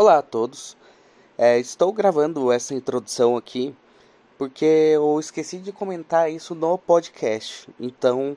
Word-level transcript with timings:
Olá 0.00 0.18
a 0.18 0.22
todos. 0.22 0.76
É, 1.36 1.58
estou 1.58 1.92
gravando 1.92 2.52
essa 2.52 2.72
introdução 2.72 3.36
aqui 3.36 3.74
porque 4.38 4.64
eu 4.94 5.18
esqueci 5.18 5.58
de 5.58 5.72
comentar 5.72 6.30
isso 6.30 6.54
no 6.54 6.78
podcast. 6.78 7.68
Então, 7.80 8.36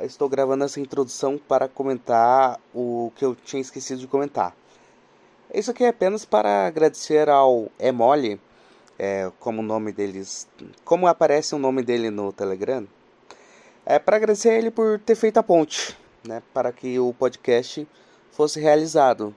estou 0.00 0.28
gravando 0.28 0.64
essa 0.64 0.80
introdução 0.80 1.38
para 1.38 1.68
comentar 1.68 2.58
o 2.74 3.12
que 3.14 3.24
eu 3.24 3.36
tinha 3.36 3.62
esquecido 3.62 4.00
de 4.00 4.08
comentar. 4.08 4.52
Isso 5.54 5.70
aqui 5.70 5.84
é 5.84 5.90
apenas 5.90 6.24
para 6.24 6.66
agradecer 6.66 7.28
ao 7.28 7.70
Emole, 7.78 8.40
é, 8.98 9.30
como 9.38 9.60
o 9.60 9.64
nome 9.64 9.92
deles, 9.92 10.48
como 10.84 11.06
aparece 11.06 11.54
o 11.54 11.58
nome 11.58 11.84
dele 11.84 12.10
no 12.10 12.32
Telegram. 12.32 12.84
É 13.86 13.96
para 13.96 14.16
agradecer 14.16 14.48
a 14.48 14.58
ele 14.58 14.72
por 14.72 14.98
ter 14.98 15.14
feito 15.14 15.38
a 15.38 15.42
ponte, 15.44 15.96
né, 16.26 16.42
para 16.52 16.72
que 16.72 16.98
o 16.98 17.14
podcast 17.14 17.86
fosse 18.32 18.58
realizado. 18.58 19.32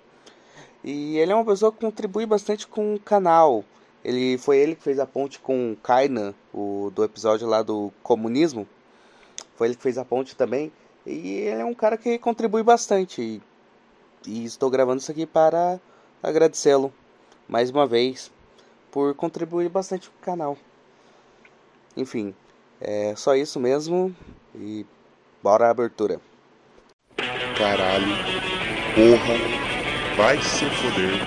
E 0.86 1.18
ele 1.18 1.32
é 1.32 1.36
uma 1.36 1.44
pessoa 1.44 1.72
que 1.72 1.80
contribui 1.80 2.28
bastante 2.28 2.68
com 2.68 2.94
o 2.94 3.00
canal. 3.00 3.66
Ele 4.04 4.38
foi 4.38 4.60
ele 4.60 4.76
que 4.76 4.84
fez 4.84 5.00
a 5.00 5.08
ponte 5.08 5.40
com 5.40 5.72
o 5.72 5.76
Kainan, 5.78 6.36
o 6.54 6.92
do 6.94 7.04
episódio 7.04 7.48
lá 7.48 7.64
do 7.64 7.92
comunismo. 8.04 8.68
Foi 9.56 9.66
ele 9.66 9.76
que 9.76 9.82
fez 9.82 9.98
a 9.98 10.06
ponte 10.06 10.36
também. 10.36 10.72
E 11.04 11.38
ele 11.40 11.62
é 11.62 11.66
um 11.66 11.74
cara 11.74 11.98
que 11.98 12.20
contribui 12.20 12.62
bastante. 12.62 13.20
E, 13.20 13.42
e 14.28 14.46
estou 14.46 14.70
gravando 14.70 15.02
isso 15.02 15.10
aqui 15.10 15.26
para 15.26 15.80
agradecê-lo 16.22 16.94
mais 17.48 17.72
uma 17.72 17.88
vez 17.88 18.32
por 18.92 19.16
contribuir 19.16 19.70
bastante 19.70 20.08
com 20.08 20.18
o 20.18 20.22
canal. 20.22 20.56
Enfim, 21.98 22.36
é 22.80 23.16
só 23.16 23.36
isso 23.36 23.60
mesmo 23.60 24.16
e 24.54 24.86
bora 25.42 25.66
a 25.66 25.72
abertura. 25.72 26.22
Caralho, 27.58 28.06
porra, 28.94 29.65
vai 30.18 30.42
se 30.42 30.66
foder. 30.70 31.20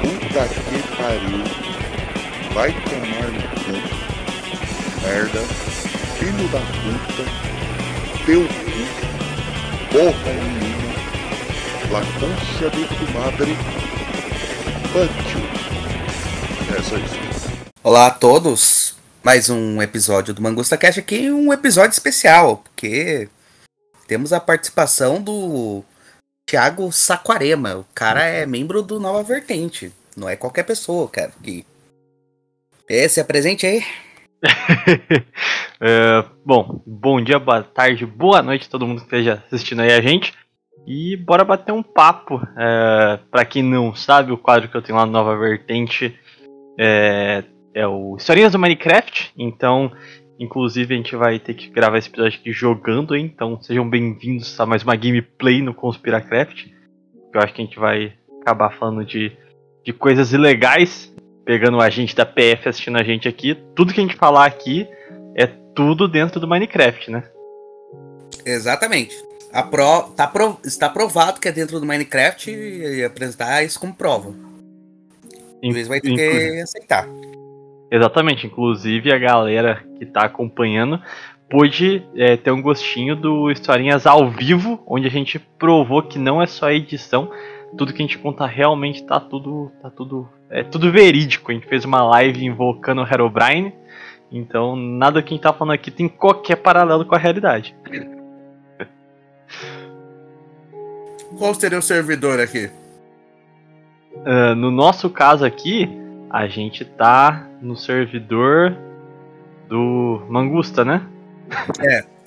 Puta 0.00 0.48
que 0.48 0.78
pariu, 0.96 1.44
vai 2.54 2.72
tomar 2.72 3.28
no 3.30 3.42
cu. 3.42 3.76
Merda, 5.02 5.40
filho 6.18 6.48
da 6.48 6.60
puta, 6.60 7.24
teu 8.24 8.42
cu, 8.42 8.80
porra 9.92 10.32
nenhuma, 10.32 10.94
la 11.92 12.00
concha 12.18 12.70
de 12.70 12.84
tu 12.86 13.04
madre, 13.12 13.56
fuck 14.92 15.18
É 16.74 16.82
só 16.82 16.96
isso. 16.96 17.18
Olá 17.82 18.06
a 18.06 18.10
todos, 18.10 18.96
mais 19.22 19.50
um 19.50 19.82
episódio 19.82 20.32
do 20.32 20.42
Mangusta 20.42 20.76
Cash 20.76 20.98
aqui, 20.98 21.30
um 21.30 21.52
episódio 21.52 21.92
especial, 21.92 22.58
porque 22.58 23.28
temos 24.06 24.32
a 24.32 24.40
participação 24.40 25.20
do 25.20 25.84
Thiago 26.48 26.90
Saquarema. 26.90 27.76
O 27.76 27.84
cara 27.94 28.24
é 28.24 28.46
membro 28.46 28.82
do 28.82 28.98
Nova 28.98 29.22
Vertente, 29.22 29.92
não 30.16 30.26
é 30.26 30.34
qualquer 30.34 30.62
pessoa, 30.62 31.06
cara. 31.06 31.30
Que... 31.42 31.62
Esse 32.88 33.20
é 33.20 33.24
presente 33.24 33.66
aí. 33.66 33.84
é, 35.78 36.24
bom, 36.46 36.80
bom 36.86 37.20
dia, 37.20 37.38
boa 37.38 37.62
tarde, 37.62 38.06
boa 38.06 38.40
noite 38.40 38.70
todo 38.70 38.86
mundo 38.86 39.00
que 39.00 39.04
esteja 39.04 39.44
assistindo 39.52 39.82
aí 39.82 39.92
a 39.92 40.00
gente. 40.00 40.32
E 40.86 41.18
bora 41.18 41.44
bater 41.44 41.72
um 41.72 41.82
papo. 41.82 42.40
É, 42.56 43.18
para 43.30 43.44
quem 43.44 43.62
não 43.62 43.94
sabe, 43.94 44.32
o 44.32 44.38
quadro 44.38 44.70
que 44.70 44.76
eu 44.76 44.80
tenho 44.80 44.96
lá 44.96 45.04
no 45.04 45.12
Nova 45.12 45.36
Vertente 45.36 46.18
é, 46.80 47.44
é 47.74 47.86
o 47.86 48.16
Historinhas 48.16 48.52
do 48.52 48.58
Minecraft. 48.58 49.34
Então, 49.36 49.92
inclusive, 50.38 50.94
a 50.94 50.96
gente 50.96 51.16
vai 51.16 51.38
ter 51.38 51.54
que 51.54 51.68
gravar 51.68 51.98
esse 51.98 52.08
episódio 52.08 52.38
aqui 52.38 52.52
jogando, 52.52 53.16
hein? 53.16 53.30
Então, 53.34 53.60
sejam 53.60 53.88
bem-vindos 53.88 54.58
a 54.60 54.64
mais 54.64 54.82
uma 54.82 54.94
gameplay 54.94 55.60
no 55.60 55.74
Conspiracraft. 55.74 56.66
Eu 57.34 57.40
acho 57.40 57.52
que 57.52 57.60
a 57.60 57.64
gente 57.64 57.78
vai 57.78 58.14
acabar 58.40 58.70
falando 58.78 59.04
de, 59.04 59.32
de 59.84 59.92
coisas 59.92 60.32
ilegais, 60.32 61.12
pegando 61.44 61.80
a 61.80 61.90
gente 61.90 62.14
da 62.14 62.24
PF 62.24 62.68
assistindo 62.68 62.98
a 62.98 63.02
gente 63.02 63.26
aqui. 63.26 63.56
Tudo 63.74 63.92
que 63.92 64.00
a 64.00 64.02
gente 64.02 64.16
falar 64.16 64.46
aqui 64.46 64.88
é 65.34 65.46
tudo 65.74 66.06
dentro 66.06 66.38
do 66.38 66.46
Minecraft, 66.46 67.10
né? 67.10 67.24
Exatamente. 68.46 69.14
A 69.52 69.62
pro, 69.62 70.02
tá 70.14 70.26
pro, 70.26 70.58
está 70.64 70.88
provado 70.88 71.40
que 71.40 71.48
é 71.48 71.52
dentro 71.52 71.80
do 71.80 71.86
Minecraft 71.86 72.50
e 72.50 73.02
apresentar 73.02 73.64
isso 73.64 73.80
como 73.80 73.94
prova. 73.94 74.34
O 75.64 75.72
juiz 75.72 75.88
vai 75.88 76.00
ter 76.00 76.14
que 76.14 76.60
aceitar. 76.60 77.08
Exatamente, 77.90 78.46
inclusive 78.46 79.12
a 79.12 79.18
galera 79.18 79.82
que 79.98 80.04
tá 80.04 80.22
acompanhando 80.24 81.00
pôde 81.48 82.06
é, 82.14 82.36
ter 82.36 82.50
um 82.50 82.60
gostinho 82.60 83.16
do 83.16 83.50
Historinhas 83.50 84.06
ao 84.06 84.30
vivo, 84.30 84.82
onde 84.86 85.06
a 85.06 85.10
gente 85.10 85.38
provou 85.38 86.02
que 86.02 86.18
não 86.18 86.42
é 86.42 86.46
só 86.46 86.70
edição, 86.70 87.30
tudo 87.76 87.92
que 87.92 88.02
a 88.02 88.06
gente 88.06 88.18
conta 88.18 88.46
realmente 88.46 89.04
tá 89.04 89.18
tudo. 89.20 89.70
tá 89.82 89.90
tudo. 89.90 90.28
É 90.50 90.62
tudo 90.62 90.90
verídico. 90.90 91.50
A 91.50 91.54
gente 91.54 91.66
fez 91.66 91.84
uma 91.84 92.02
live 92.02 92.44
invocando 92.44 93.02
o 93.02 93.06
Herobrine. 93.06 93.74
Então 94.30 94.76
nada 94.76 95.22
que 95.22 95.32
a 95.32 95.36
gente 95.36 95.42
tá 95.42 95.52
falando 95.52 95.74
aqui 95.74 95.90
tem 95.90 96.08
qualquer 96.08 96.56
paralelo 96.56 97.04
com 97.04 97.14
a 97.14 97.18
realidade. 97.18 97.76
Qual 101.36 101.52
seria 101.54 101.78
o 101.78 101.82
servidor 101.82 102.40
aqui? 102.40 102.70
Uh, 104.16 104.54
no 104.56 104.70
nosso 104.70 105.10
caso 105.10 105.44
aqui, 105.44 105.88
a 106.30 106.46
gente 106.48 106.84
tá 106.84 107.47
no 107.60 107.76
servidor 107.76 108.76
do 109.68 110.22
Mangusta, 110.28 110.84
né? 110.84 111.02
É. 111.80 112.04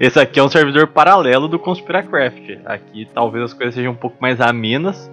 Esse 0.00 0.18
aqui 0.18 0.40
é 0.40 0.42
um 0.42 0.48
servidor 0.48 0.88
paralelo 0.88 1.48
do 1.48 1.58
Conspiracraft. 1.58 2.58
Aqui 2.64 3.08
talvez 3.12 3.44
as 3.44 3.54
coisas 3.54 3.74
sejam 3.74 3.92
um 3.92 3.96
pouco 3.96 4.16
mais 4.20 4.40
amenas, 4.40 5.10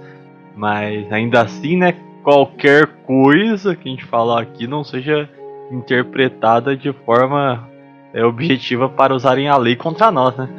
mas 0.56 1.12
ainda 1.12 1.42
assim, 1.42 1.78
né? 1.78 1.96
Qualquer 2.24 2.88
coisa 3.06 3.76
que 3.76 3.88
a 3.88 3.92
gente 3.92 4.06
falar 4.06 4.42
aqui 4.42 4.68
não 4.68 4.84
seja 4.84 5.30
interpretada 5.72 6.76
de 6.76 6.92
forma 7.06 7.68
é, 8.14 8.24
objetiva 8.24 8.90
para 8.90 9.14
usarem 9.14 9.48
a 9.48 9.58
lei 9.58 9.76
contra 9.76 10.12
nós, 10.12 10.36
né? 10.36 10.50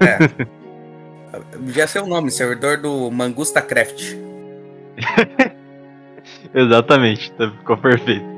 É. 0.00 0.48
Já 1.66 1.86
sei 1.86 2.00
o 2.00 2.06
nome, 2.06 2.30
servidor 2.30 2.78
do 2.78 3.10
Mangusta 3.10 3.60
Craft. 3.60 4.16
Exatamente, 6.54 7.30
tá, 7.32 7.50
ficou 7.50 7.76
perfeito. 7.76 8.37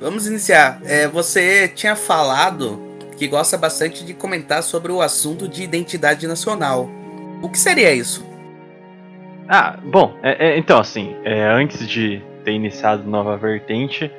Vamos 0.00 0.26
iniciar. 0.26 0.80
É, 0.84 1.06
você 1.06 1.68
tinha 1.68 1.94
falado 1.94 2.80
que 3.16 3.28
gosta 3.28 3.56
bastante 3.56 4.04
de 4.04 4.14
comentar 4.14 4.62
sobre 4.62 4.90
o 4.90 5.00
assunto 5.00 5.48
de 5.48 5.62
identidade 5.62 6.26
nacional. 6.26 6.88
O 7.42 7.48
que 7.48 7.58
seria 7.58 7.92
isso? 7.92 8.24
Ah, 9.48 9.78
bom, 9.84 10.16
é, 10.22 10.48
é, 10.48 10.58
então 10.58 10.78
assim, 10.78 11.14
é, 11.22 11.44
antes 11.44 11.86
de 11.86 12.22
ter 12.44 12.52
iniciado 12.52 13.08
Nova 13.08 13.36
Vertente, 13.36 14.10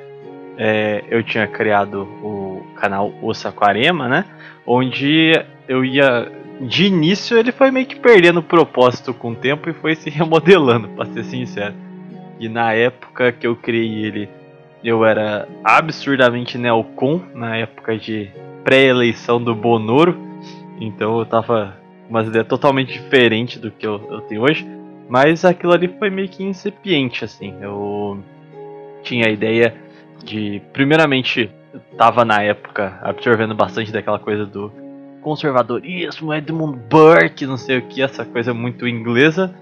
é, 0.56 1.02
eu 1.10 1.22
tinha 1.22 1.46
criado 1.46 2.02
o 2.22 2.64
canal 2.76 3.12
O 3.20 3.34
Saquarema, 3.34 4.08
né? 4.08 4.24
Onde 4.64 5.32
eu 5.68 5.84
ia 5.84 6.30
de 6.60 6.86
início 6.86 7.36
ele 7.36 7.52
foi 7.52 7.70
meio 7.70 7.86
que 7.86 7.96
perdendo 7.96 8.40
o 8.40 8.42
propósito 8.42 9.12
com 9.12 9.32
o 9.32 9.36
tempo 9.36 9.68
e 9.68 9.74
foi 9.74 9.94
se 9.94 10.08
remodelando, 10.08 10.88
pra 10.88 11.06
ser 11.06 11.24
sincero. 11.24 11.74
E 12.38 12.48
na 12.48 12.72
época 12.72 13.32
que 13.32 13.46
eu 13.46 13.56
criei 13.56 14.04
ele, 14.04 14.28
eu 14.88 15.04
era 15.04 15.48
absurdamente 15.64 16.56
neocon, 16.56 17.20
na 17.34 17.56
época 17.56 17.98
de 17.98 18.30
pré-eleição 18.62 19.42
do 19.42 19.52
Bonoro. 19.52 20.16
Então 20.80 21.18
eu 21.18 21.26
tava 21.26 21.76
com 22.04 22.10
umas 22.10 22.28
ideias 22.28 22.46
totalmente 22.46 22.92
diferentes 22.92 23.58
do 23.58 23.70
que 23.70 23.84
eu, 23.84 24.00
eu 24.08 24.20
tenho 24.22 24.42
hoje. 24.42 24.64
Mas 25.08 25.44
aquilo 25.44 25.72
ali 25.72 25.88
foi 25.88 26.08
meio 26.08 26.28
que 26.28 26.44
incipiente, 26.44 27.24
assim. 27.24 27.54
Eu 27.60 28.22
tinha 29.02 29.26
a 29.26 29.30
ideia 29.30 29.74
de, 30.24 30.62
primeiramente, 30.72 31.50
eu 31.74 31.80
tava 31.96 32.24
na 32.24 32.42
época 32.42 32.98
absorvendo 33.02 33.54
bastante 33.56 33.90
daquela 33.90 34.20
coisa 34.20 34.46
do 34.46 34.70
conservadorismo, 35.20 36.32
Edmund 36.32 36.78
Burke, 36.88 37.44
não 37.44 37.56
sei 37.56 37.78
o 37.78 37.82
que, 37.82 38.02
essa 38.02 38.24
coisa 38.24 38.54
muito 38.54 38.86
inglesa. 38.86 39.52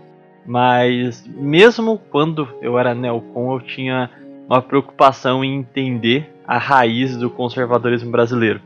Mas 0.46 1.26
mesmo 1.26 1.98
quando 2.10 2.46
eu 2.60 2.78
era 2.78 2.94
neocon, 2.94 3.54
eu 3.54 3.60
tinha 3.60 4.10
uma 4.48 4.60
preocupação 4.60 5.44
em 5.44 5.58
entender 5.58 6.32
a 6.46 6.58
raiz 6.58 7.16
do 7.16 7.30
conservadorismo 7.30 8.10
brasileiro. 8.10 8.60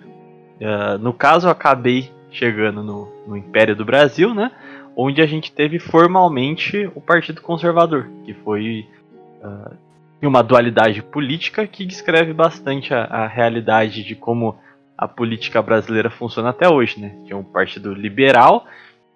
Uh, 0.61 0.99
no 0.99 1.13
caso, 1.13 1.47
eu 1.47 1.51
acabei 1.51 2.11
chegando 2.31 2.83
no, 2.83 3.09
no, 3.27 3.37
Império 3.37 3.77
do 3.77 3.85
Brasil, 3.85 4.35
né? 4.35 4.51
Onde 4.97 5.23
a 5.23 5.27
gente 5.27 5.53
teve 5.53 5.79
formalmente 5.79 6.91
o 6.95 7.01
Partido 7.01 7.41
Conservador, 7.41 8.09
que 8.25 8.35
foi 8.35 8.89
uh, 9.43 9.77
uma 10.27 10.43
dualidade 10.43 11.01
política 11.03 11.67
que 11.67 11.87
descreve 11.87 12.33
bastante 12.33 12.93
a, 12.93 13.05
a 13.05 13.27
realidade 13.29 14.03
de 14.03 14.17
como 14.17 14.59
a 14.97 15.07
política 15.07 15.63
brasileira 15.63 16.11
funciona 16.11 16.51
até 16.51 16.69
hoje, 16.69 17.01
né? 17.01 17.17
Tinha 17.25 17.37
um 17.37 17.45
partido 17.45 17.95
liberal, 17.95 18.67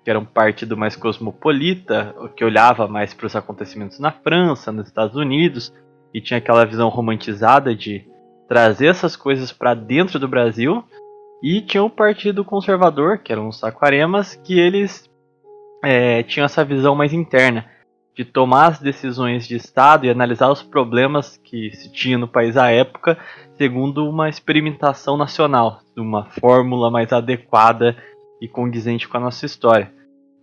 que 0.05 0.11
era 0.11 0.19
um 0.19 0.25
partido 0.25 0.77
mais 0.77 0.95
cosmopolita, 0.95 2.15
que 2.37 2.45
olhava 2.45 2.87
mais 2.87 3.13
para 3.13 3.27
os 3.27 3.35
acontecimentos 3.35 3.99
na 3.99 4.13
França, 4.13 4.71
nos 4.71 4.87
Estados 4.87 5.17
Unidos, 5.17 5.75
e 6.13 6.21
tinha 6.21 6.39
aquela 6.39 6.65
visão 6.65 6.89
romantizada 6.89 7.75
de 7.75 8.07
trazer 8.49 8.87
essas 8.87 9.17
coisas 9.17 9.53
para 9.53 9.75
dentro 9.75 10.19
do 10.19 10.29
Brasil. 10.29 10.85
E 11.43 11.61
tinha 11.61 11.83
o 11.83 11.91
Partido 11.91 12.45
Conservador, 12.45 13.19
que 13.19 13.33
eram 13.33 13.49
os 13.49 13.59
saquaremas, 13.59 14.37
que 14.37 14.59
eles 14.59 15.11
é, 15.83 16.23
tinham 16.23 16.45
essa 16.45 16.65
visão 16.65 16.95
mais 16.95 17.13
interna 17.13 17.67
de 18.15 18.25
tomar 18.25 18.67
as 18.67 18.79
decisões 18.79 19.47
de 19.49 19.57
Estado 19.57 20.05
e 20.05 20.11
analisar 20.11 20.51
os 20.51 20.63
problemas 20.63 21.39
que 21.39 21.71
se 21.73 21.91
tinha 21.91 22.19
no 22.19 22.29
país 22.29 22.57
à 22.57 22.71
época, 22.71 23.19
segundo 23.57 24.09
uma 24.09 24.29
experimentação 24.29 25.17
nacional, 25.17 25.81
uma 25.97 26.27
fórmula 26.27 26.91
mais 26.91 27.13
adequada 27.13 27.97
e 28.41 28.47
condizente 28.47 29.09
com 29.09 29.17
a 29.17 29.21
nossa 29.21 29.47
história. 29.47 29.93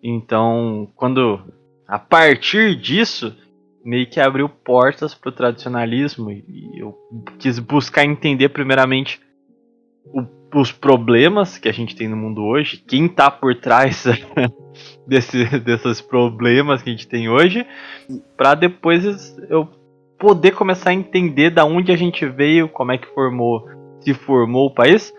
Então, 0.02 0.88
quando 0.96 1.40
a 1.88 2.00
partir 2.00 2.76
disso 2.76 3.36
meio 3.84 4.10
que 4.10 4.20
abriu 4.20 4.50
portas 4.50 5.14
para 5.14 5.30
o 5.30 5.34
tradicionalismo 5.34 6.32
e 6.32 6.72
eu 6.78 6.96
quis 7.38 7.60
buscar 7.60 8.06
entender 8.06 8.50
primeiramente 8.50 9.22
o, 10.06 10.26
os 10.54 10.72
problemas 10.72 11.58
que 11.58 11.70
a 11.70 11.72
gente 11.72 11.96
tem 11.96 12.08
no 12.08 12.18
mundo 12.18 12.44
hoje, 12.44 12.84
quem 12.88 13.06
está 13.06 13.30
por 13.30 13.56
trás 13.56 14.06
desse, 15.08 15.60
desses 15.60 16.02
problemas 16.02 16.82
que 16.82 16.90
a 16.90 16.94
gente 16.94 17.08
tem 17.08 17.30
hoje, 17.30 17.66
para 18.36 18.56
depois 18.56 19.38
eu 19.50 19.68
poder 20.18 20.52
começar 20.52 20.90
a 20.90 20.94
entender 20.94 21.50
da 21.50 21.64
onde 21.64 21.92
a 21.92 21.96
gente 21.96 22.26
veio, 22.26 22.68
como 22.68 22.92
é 22.92 22.98
que 22.98 23.08
formou, 23.14 23.66
se 24.02 24.14
formou 24.14 24.68
o 24.68 24.74
país. 24.74 25.14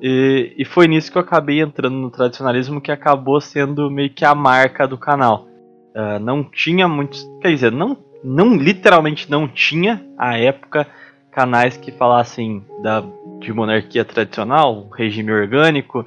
E, 0.00 0.54
e 0.58 0.64
foi 0.64 0.86
nisso 0.88 1.10
que 1.10 1.16
eu 1.16 1.22
acabei 1.22 1.60
entrando 1.60 1.96
no 1.96 2.10
tradicionalismo, 2.10 2.80
que 2.80 2.92
acabou 2.92 3.40
sendo 3.40 3.90
meio 3.90 4.10
que 4.10 4.24
a 4.24 4.34
marca 4.34 4.86
do 4.86 4.98
canal. 4.98 5.48
Uh, 5.94 6.18
não 6.20 6.42
tinha 6.42 6.88
muitos. 6.88 7.28
Quer 7.40 7.48
dizer, 7.48 7.72
não, 7.72 7.96
não 8.24 8.56
literalmente 8.56 9.30
não 9.30 9.46
tinha 9.46 10.04
à 10.16 10.38
época 10.38 10.86
canais 11.30 11.76
que 11.76 11.90
falassem 11.92 12.64
da, 12.82 13.04
de 13.40 13.52
monarquia 13.52 14.04
tradicional, 14.04 14.88
regime 14.94 15.32
orgânico, 15.32 16.04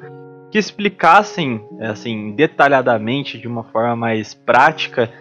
que 0.52 0.58
explicassem 0.58 1.64
assim 1.82 2.32
detalhadamente 2.32 3.38
de 3.38 3.48
uma 3.48 3.64
forma 3.64 3.96
mais 3.96 4.34
prática 4.34 5.12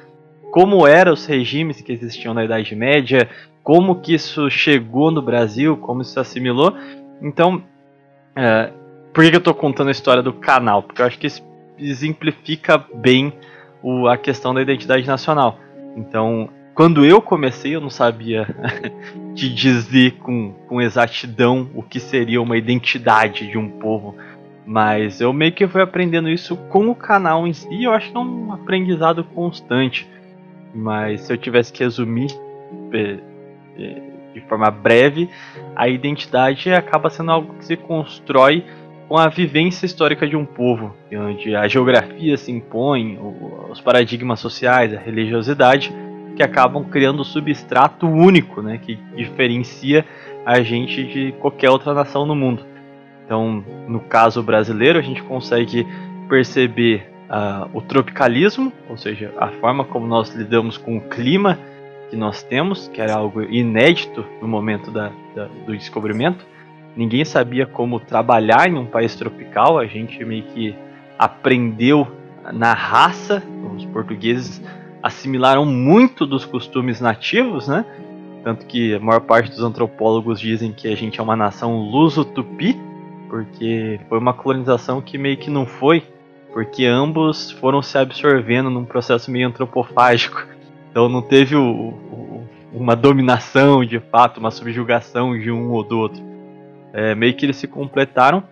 como 0.55 0.87
eram 0.87 1.15
os 1.15 1.27
regimes 1.27 1.81
que 1.81 1.91
existiam 1.91 2.33
na 2.33 2.45
Idade 2.45 2.77
Média, 2.77 3.29
como 3.61 4.01
que 4.01 4.15
isso 4.15 4.49
chegou 4.49 5.11
no 5.11 5.21
Brasil, 5.21 5.77
como 5.77 6.01
isso 6.01 6.13
se 6.13 6.21
assimilou. 6.21 6.73
Então, 7.21 7.57
uh, 7.57 8.73
por 9.13 9.25
que 9.25 9.35
eu 9.35 9.39
estou 9.39 9.53
contando 9.53 9.89
a 9.89 9.91
história 9.91 10.23
do 10.23 10.33
canal? 10.33 10.85
Porque 10.85 11.03
eu 11.03 11.07
acho 11.07 11.19
que 11.19 11.27
exemplifica 11.77 12.79
bem 12.79 13.33
o, 13.85 14.09
a 14.09 14.17
questão 14.17 14.55
da 14.55 14.63
identidade 14.63 15.07
nacional. 15.07 15.59
Então, 15.95 16.49
quando 16.75 17.05
eu 17.05 17.21
comecei, 17.21 17.77
eu 17.77 17.81
não 17.83 17.91
sabia 17.91 18.49
te 19.37 19.53
dizer 19.53 20.13
com, 20.15 20.53
com 20.67 20.81
exatidão 20.81 21.69
o 21.75 21.83
que 21.83 22.01
seria 22.01 22.41
uma 22.41 22.57
identidade 22.57 23.47
de 23.47 23.59
um 23.59 23.69
povo. 23.69 24.17
Mas 24.67 25.21
eu 25.21 25.31
meio 25.35 25.53
que 25.53 25.69
fui 25.69 25.83
aprendendo 25.83 26.31
isso 26.31 26.57
com 26.57 26.89
o 26.89 26.95
canal 26.95 27.47
em 27.47 27.53
si, 27.53 27.85
eu 27.85 27.93
acho 27.93 28.11
que 28.11 28.17
é 28.17 28.21
um 28.21 28.51
aprendizado 28.51 29.23
constante. 29.23 30.09
Mas 30.75 31.21
se 31.21 31.33
eu 31.33 31.37
tivesse 31.37 31.71
que 31.71 31.85
resumir 31.85 32.29
de 34.33 34.41
forma 34.49 34.71
breve, 34.71 35.29
a 35.77 35.89
identidade 35.89 36.73
acaba 36.73 37.11
sendo 37.11 37.31
algo 37.31 37.55
que 37.55 37.67
se 37.67 37.77
constrói 37.77 38.65
com 39.09 39.19
a 39.19 39.29
vivência 39.29 39.87
histórica 39.87 40.27
de 40.27 40.37
um 40.37 40.45
povo, 40.45 40.95
onde 41.13 41.55
a 41.55 41.69
geografia 41.69 42.37
se 42.37 42.51
impõe, 42.51 43.19
os 43.71 43.81
paradigmas 43.81 44.41
sociais, 44.41 44.95
a 44.95 44.99
religiosidade, 44.99 45.93
que 46.37 46.43
acabam 46.43 46.85
criando 46.85 47.21
um 47.21 47.25
substrato 47.25 48.07
único, 48.07 48.61
né, 48.61 48.79
que 48.79 48.97
diferencia 49.15 50.05
a 50.45 50.61
gente 50.63 51.05
de 51.05 51.33
qualquer 51.33 51.71
outra 51.71 51.95
nação 51.95 52.27
no 52.27 52.35
mundo. 52.35 52.65
Então, 53.25 53.65
no 53.89 54.01
caso 54.01 54.43
brasileiro, 54.43 54.99
a 54.99 55.03
gente 55.03 55.23
consegue 55.23 55.87
perceber 56.29 57.09
uh, 57.31 57.71
o 57.73 57.81
tropicalismo, 57.81 58.73
ou 58.89 58.97
seja, 58.97 59.33
a 59.39 59.49
forma 59.49 59.85
como 59.85 60.07
nós 60.07 60.35
lidamos 60.35 60.77
com 60.77 60.97
o 60.97 61.01
clima 61.01 61.59
que 62.11 62.17
nós 62.17 62.43
temos, 62.43 62.89
que 62.89 63.01
era 63.01 63.15
algo 63.15 63.43
inédito 63.43 64.25
no 64.41 64.49
momento 64.49 64.91
da, 64.91 65.11
da, 65.35 65.47
do 65.67 65.77
descobrimento 65.77 66.45
ninguém 66.97 67.25
sabia 67.25 67.67
como 67.67 68.01
trabalhar 68.01 68.69
em 68.69 68.77
um 68.77 68.87
país 68.87 69.15
tropical, 69.15 69.79
a 69.79 69.87
gente 69.87 70.25
meio 70.25 70.45
que 70.45 70.75
aprendeu 71.19 72.07
na 72.53 72.73
raça, 72.73 73.43
os 73.75 73.85
portugueses 73.87 74.63
assimilaram 75.03 75.65
muito 75.65 76.27
dos 76.27 76.45
costumes 76.45 77.01
nativos, 77.01 77.69
né? 77.69 77.85
Tanto 78.43 78.67
que 78.67 78.95
a 78.95 79.01
maior 79.01 79.21
parte 79.21 79.51
dos 79.51 79.61
antropólogos 79.61 80.39
dizem 80.39 80.73
que 80.73 80.89
a 80.89 80.95
gente 80.95 81.19
é 81.19 81.23
uma 81.23 81.37
nação 81.37 81.79
luso-tupi, 81.79 82.79
porque 83.29 83.99
foi 84.09 84.19
uma 84.19 84.35
colonização 84.35 85.01
que 85.01 85.17
meio 85.17 85.37
que 85.37 85.51
não 85.51 85.67
foi, 85.67 86.03
porque 86.53 86.85
ambos 86.85 87.51
foram 87.53 87.83
se 87.83 87.97
absorvendo 87.97 88.71
num 88.71 88.85
processo 88.85 89.31
meio 89.31 89.49
antropofágico. 89.49 90.47
Então 90.91 91.09
não 91.09 91.23
teve 91.23 91.57
o, 91.57 91.63
o, 91.63 92.49
uma 92.73 92.95
dominação 92.95 93.85
de 93.85 93.99
fato, 93.99 94.39
uma 94.39 94.51
subjugação 94.51 95.39
de 95.39 95.51
um 95.51 95.71
ou 95.73 95.83
do 95.83 95.99
outro 95.99 96.34
é, 96.95 97.15
meio 97.15 97.35
que 97.35 97.45
eles 97.45 97.57
se 97.57 97.67
completaram. 97.67 98.43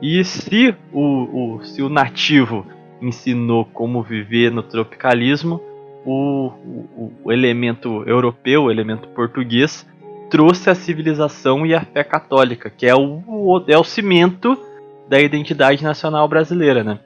E 0.00 0.24
se 0.24 0.74
o, 0.92 1.56
o, 1.56 1.64
se 1.64 1.82
o 1.82 1.88
nativo 1.88 2.64
ensinou 3.00 3.64
como 3.64 4.02
viver 4.02 4.52
no 4.52 4.62
tropicalismo, 4.62 5.60
o, 6.06 6.46
o, 6.96 7.12
o 7.24 7.32
elemento 7.32 8.04
europeu, 8.06 8.64
o 8.64 8.70
elemento 8.70 9.08
português, 9.08 9.86
trouxe 10.30 10.70
a 10.70 10.74
civilização 10.74 11.66
e 11.66 11.74
a 11.74 11.80
fé 11.80 12.04
católica, 12.04 12.70
que 12.70 12.86
é 12.86 12.94
o, 12.94 13.62
é 13.66 13.76
o 13.76 13.84
cimento 13.84 14.56
da 15.08 15.20
identidade 15.20 15.82
nacional 15.82 16.26
brasileira. 16.28 16.84
Né? 16.84 17.00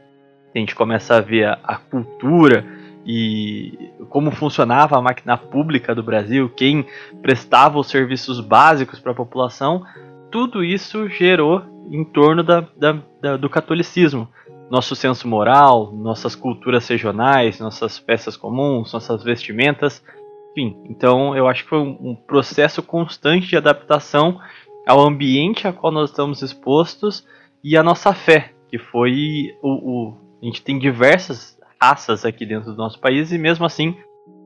A 0.54 0.58
gente 0.58 0.74
começa 0.74 1.16
a 1.16 1.20
ver 1.20 1.46
a, 1.46 1.58
a 1.64 1.76
cultura 1.76 2.64
e 3.06 3.92
como 4.10 4.30
funcionava 4.30 4.98
a 4.98 5.02
máquina 5.02 5.36
pública 5.36 5.94
do 5.94 6.02
Brasil, 6.02 6.48
quem 6.48 6.84
prestava 7.22 7.78
os 7.78 7.88
serviços 7.88 8.40
básicos 8.40 8.98
para 8.98 9.12
a 9.12 9.14
população, 9.14 9.82
tudo 10.30 10.64
isso 10.64 11.08
gerou 11.08 11.62
em 11.90 12.04
torno 12.04 12.42
da, 12.42 12.60
da, 12.76 13.02
da, 13.20 13.36
do 13.36 13.48
catolicismo. 13.48 14.28
Nosso 14.70 14.96
senso 14.96 15.28
moral, 15.28 15.92
nossas 15.92 16.34
culturas 16.34 16.88
regionais, 16.88 17.60
nossas 17.60 18.00
peças 18.00 18.36
comuns, 18.36 18.92
nossas 18.92 19.22
vestimentas, 19.22 20.02
enfim. 20.50 20.76
Então 20.90 21.36
eu 21.36 21.46
acho 21.46 21.62
que 21.62 21.68
foi 21.68 21.78
um, 21.78 21.96
um 22.00 22.14
processo 22.16 22.82
constante 22.82 23.46
de 23.46 23.56
adaptação 23.56 24.40
ao 24.86 25.00
ambiente 25.00 25.68
a 25.68 25.72
qual 25.72 25.92
nós 25.92 26.10
estamos 26.10 26.42
expostos 26.42 27.24
e 27.62 27.76
a 27.76 27.82
nossa 27.82 28.12
fé, 28.12 28.52
que 28.68 28.78
foi 28.78 29.56
o, 29.62 29.68
o 29.68 30.26
a 30.42 30.44
gente 30.44 30.62
tem 30.62 30.78
diversas 30.78 31.58
raças 31.80 32.24
aqui 32.24 32.44
dentro 32.44 32.72
do 32.72 32.76
nosso 32.76 33.00
país 33.00 33.32
e 33.32 33.38
mesmo 33.38 33.64
assim 33.64 33.96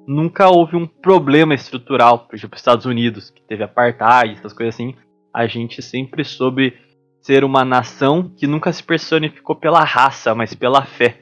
nunca 0.07 0.49
houve 0.49 0.77
um 0.77 0.87
problema 0.87 1.55
estrutural, 1.55 2.21
por 2.21 2.35
exemplo, 2.35 2.57
Estados 2.57 2.87
Unidos, 2.87 3.31
que 3.31 3.43
teve 3.43 3.63
apartheid, 3.63 4.35
essas 4.35 4.53
coisas 4.53 4.75
assim, 4.75 4.95
a 5.33 5.47
gente 5.47 5.83
sempre 5.83 6.25
soube 6.25 6.75
ser 7.21 7.45
uma 7.45 7.65
nação 7.65 8.31
que 8.37 8.47
nunca 8.47 8.73
se 8.73 8.83
personificou 8.83 9.55
pela 9.55 9.85
raça, 9.85 10.35
mas 10.35 10.55
pela 10.55 10.83
fé. 10.83 11.21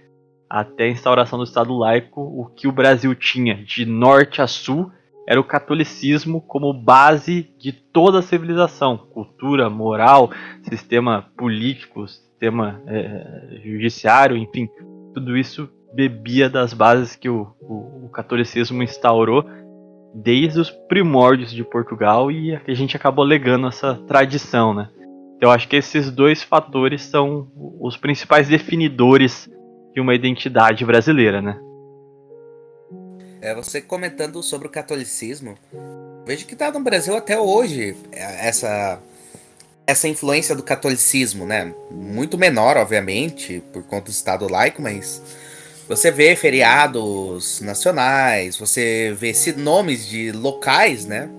Até 0.48 0.84
a 0.84 0.90
instauração 0.90 1.38
do 1.38 1.44
Estado 1.44 1.76
laico, 1.76 2.20
o 2.20 2.46
que 2.46 2.66
o 2.66 2.72
Brasil 2.72 3.14
tinha 3.14 3.54
de 3.54 3.84
norte 3.84 4.40
a 4.40 4.46
sul 4.46 4.90
era 5.26 5.38
o 5.38 5.44
catolicismo 5.44 6.40
como 6.40 6.72
base 6.72 7.50
de 7.58 7.70
toda 7.70 8.20
a 8.20 8.22
civilização, 8.22 8.96
cultura, 8.96 9.68
moral, 9.68 10.30
sistema 10.62 11.26
político, 11.36 12.08
sistema 12.08 12.80
é, 12.86 13.60
judiciário, 13.62 14.38
enfim, 14.38 14.70
tudo 15.12 15.36
isso 15.36 15.68
bebia 15.92 16.48
das 16.48 16.72
bases 16.72 17.14
que 17.14 17.28
o, 17.28 17.54
o, 17.60 18.06
o 18.06 18.08
catolicismo 18.08 18.82
instaurou 18.82 19.44
desde 20.22 20.58
os 20.58 20.70
primórdios 20.70 21.52
de 21.52 21.62
Portugal 21.62 22.30
e 22.30 22.54
a 22.54 22.74
gente 22.74 22.96
acabou 22.96 23.24
legando 23.24 23.68
essa 23.68 23.94
tradição, 24.06 24.74
né? 24.74 24.88
Então, 25.36 25.48
eu 25.48 25.50
acho 25.50 25.68
que 25.68 25.76
esses 25.76 26.10
dois 26.10 26.42
fatores 26.42 27.04
são 27.04 27.48
os 27.80 27.96
principais 27.96 28.48
definidores 28.48 29.48
de 29.94 30.00
uma 30.00 30.14
identidade 30.14 30.84
brasileira, 30.84 31.40
né? 31.40 31.58
É, 33.40 33.54
você 33.54 33.80
comentando 33.80 34.42
sobre 34.42 34.66
o 34.66 34.70
catolicismo, 34.70 35.56
vejo 36.26 36.44
que 36.44 36.54
está 36.54 36.72
no 36.72 36.80
Brasil 36.80 37.16
até 37.16 37.38
hoje 37.38 37.96
é, 38.10 38.48
essa 38.48 39.00
essa 39.86 40.06
influência 40.06 40.54
do 40.54 40.62
catolicismo, 40.62 41.46
né? 41.46 41.72
Muito 41.90 42.36
menor, 42.36 42.76
obviamente, 42.76 43.62
por 43.72 43.82
conta 43.84 44.06
do 44.06 44.10
Estado 44.10 44.46
laico, 44.46 44.82
mas 44.82 45.22
você 45.88 46.10
vê 46.10 46.36
feriados 46.36 47.62
nacionais, 47.62 48.58
você 48.58 49.16
vê 49.18 49.32
nomes 49.56 50.06
de 50.06 50.30
locais, 50.32 51.06
né? 51.06 51.30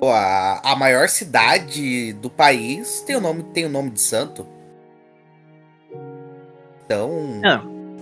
Pô, 0.00 0.10
a, 0.10 0.60
a 0.64 0.74
maior 0.74 1.08
cidade 1.08 2.14
do 2.14 2.30
país 2.30 3.02
tem 3.02 3.16
o 3.16 3.20
nome, 3.20 3.42
tem 3.42 3.66
o 3.66 3.68
nome 3.68 3.90
de 3.90 4.00
santo. 4.00 4.46
Então, 6.84 7.40
é. 7.44 7.60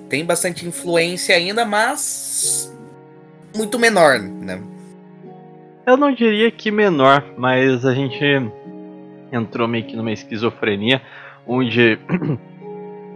tem 0.09 0.25
bastante 0.25 0.67
influência 0.67 1.35
ainda, 1.35 1.65
mas 1.65 2.73
muito 3.55 3.79
menor, 3.79 4.21
né? 4.21 4.63
Eu 5.85 5.97
não 5.97 6.15
diria 6.15 6.51
que 6.53 6.71
menor, 6.71 7.25
mas 7.37 7.85
a 7.85 7.93
gente 7.93 8.25
entrou 9.33 9.67
meio 9.67 9.85
que 9.85 9.97
numa 9.97 10.13
esquizofrenia, 10.13 11.03
onde 11.47 11.99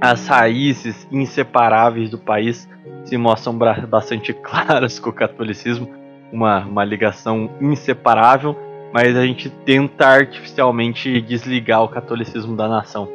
as 0.00 0.26
raízes 0.26 1.06
inseparáveis 1.10 2.10
do 2.10 2.18
país 2.18 2.68
se 3.04 3.16
mostram 3.16 3.56
bastante 3.88 4.32
claras 4.34 4.98
com 4.98 5.10
o 5.10 5.12
catolicismo, 5.12 5.88
uma, 6.32 6.60
uma 6.64 6.84
ligação 6.84 7.50
inseparável, 7.60 8.56
mas 8.92 9.16
a 9.16 9.24
gente 9.24 9.48
tenta 9.48 10.06
artificialmente 10.06 11.20
desligar 11.20 11.82
o 11.82 11.88
catolicismo 11.88 12.56
da 12.56 12.68
nação. 12.68 13.08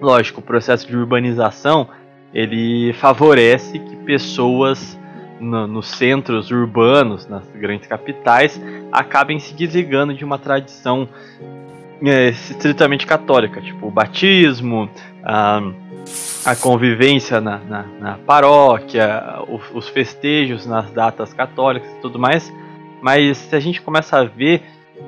Lógico, 0.00 0.40
o 0.40 0.42
processo 0.42 0.86
de 0.86 0.96
urbanização 0.96 1.88
ele 2.32 2.92
favorece 2.94 3.78
que 3.78 3.96
pessoas 3.96 4.98
no, 5.40 5.66
nos 5.66 5.88
centros 5.88 6.50
urbanos, 6.50 7.26
nas 7.26 7.46
grandes 7.50 7.86
capitais, 7.86 8.60
acabem 8.92 9.38
se 9.38 9.54
desligando 9.54 10.12
de 10.14 10.24
uma 10.24 10.38
tradição 10.38 11.08
é, 12.04 12.28
estritamente 12.28 13.06
católica, 13.06 13.60
tipo 13.60 13.86
o 13.86 13.90
batismo, 13.90 14.88
a, 15.26 15.60
a 16.44 16.54
convivência 16.54 17.40
na, 17.40 17.58
na, 17.58 17.82
na 17.98 18.18
paróquia, 18.18 19.42
os, 19.48 19.62
os, 19.74 19.88
festejos 19.88 20.64
nas 20.64 20.88
datas 20.92 21.34
católicas 21.34 21.90
e 21.90 22.00
tudo 22.00 22.16
mais. 22.16 22.52
Mas 23.02 23.36
se 23.38 23.56
a 23.56 23.58
gente 23.58 23.82
começa 23.82 24.18
a 24.18 24.24
ver 24.24 24.62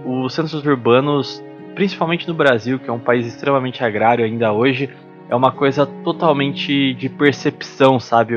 os 0.05 0.35
centros 0.35 0.67
urbanos, 0.67 1.43
principalmente 1.77 2.27
no 2.27 2.35
Brasil, 2.35 2.81
que 2.81 2.91
é 2.91 2.93
um 2.93 2.99
país 2.99 3.27
extremamente 3.27 3.85
agrário 3.85 4.25
ainda 4.25 4.53
hoje, 4.53 4.91
é 5.31 5.37
uma 5.37 5.53
coisa 5.53 5.87
totalmente 5.87 6.95
de 6.95 7.09
percepção, 7.09 8.01
sabe? 8.01 8.35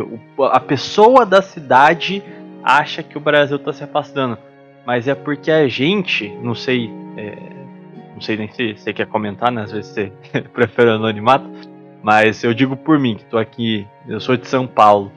A 0.51 0.59
pessoa 0.59 1.25
da 1.25 1.41
cidade 1.41 2.21
acha 2.63 3.01
que 3.01 3.17
o 3.17 3.21
Brasil 3.21 3.57
está 3.57 3.73
se 3.73 3.83
afastando, 3.83 4.37
mas 4.85 5.07
é 5.07 5.15
porque 5.15 5.49
a 5.49 5.67
gente, 5.67 6.29
não 6.43 6.53
sei, 6.53 6.91
é, 7.17 7.37
não 8.13 8.21
sei 8.21 8.37
nem 8.37 8.49
se 8.49 8.73
você 8.73 8.93
quer 8.93 9.07
comentar, 9.07 9.51
né? 9.51 9.63
Às 9.63 9.71
vezes 9.71 9.91
você 9.91 10.11
prefere 10.53 10.89
o 10.91 10.93
anonimato, 10.93 11.49
mas 12.01 12.43
eu 12.43 12.53
digo 12.53 12.75
por 12.75 12.97
mim 12.99 13.15
que 13.15 13.23
estou 13.23 13.39
aqui, 13.39 13.87
eu 14.07 14.19
sou 14.19 14.35
de 14.35 14.47
São 14.47 14.65
Paulo, 14.65 15.11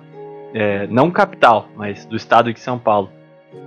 é, 0.53 0.87
não 0.87 1.11
capital, 1.11 1.69
mas 1.75 2.05
do 2.05 2.17
estado 2.17 2.53
de 2.53 2.61
São 2.61 2.79
Paulo. 2.79 3.11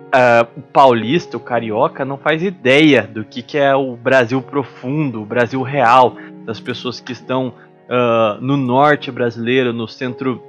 Uh, 0.07 0.59
o 0.59 0.61
paulista, 0.61 1.35
o 1.35 1.39
carioca, 1.39 2.05
não 2.05 2.17
faz 2.17 2.41
ideia 2.41 3.03
do 3.03 3.25
que, 3.25 3.41
que 3.41 3.57
é 3.57 3.75
o 3.75 3.97
Brasil 3.97 4.41
profundo, 4.41 5.21
o 5.21 5.25
Brasil 5.25 5.61
real, 5.61 6.15
das 6.45 6.61
pessoas 6.61 7.01
que 7.01 7.11
estão 7.11 7.49
uh, 7.49 8.41
no 8.41 8.55
norte 8.55 9.11
brasileiro, 9.11 9.73
no 9.73 9.87
centro 9.87 10.41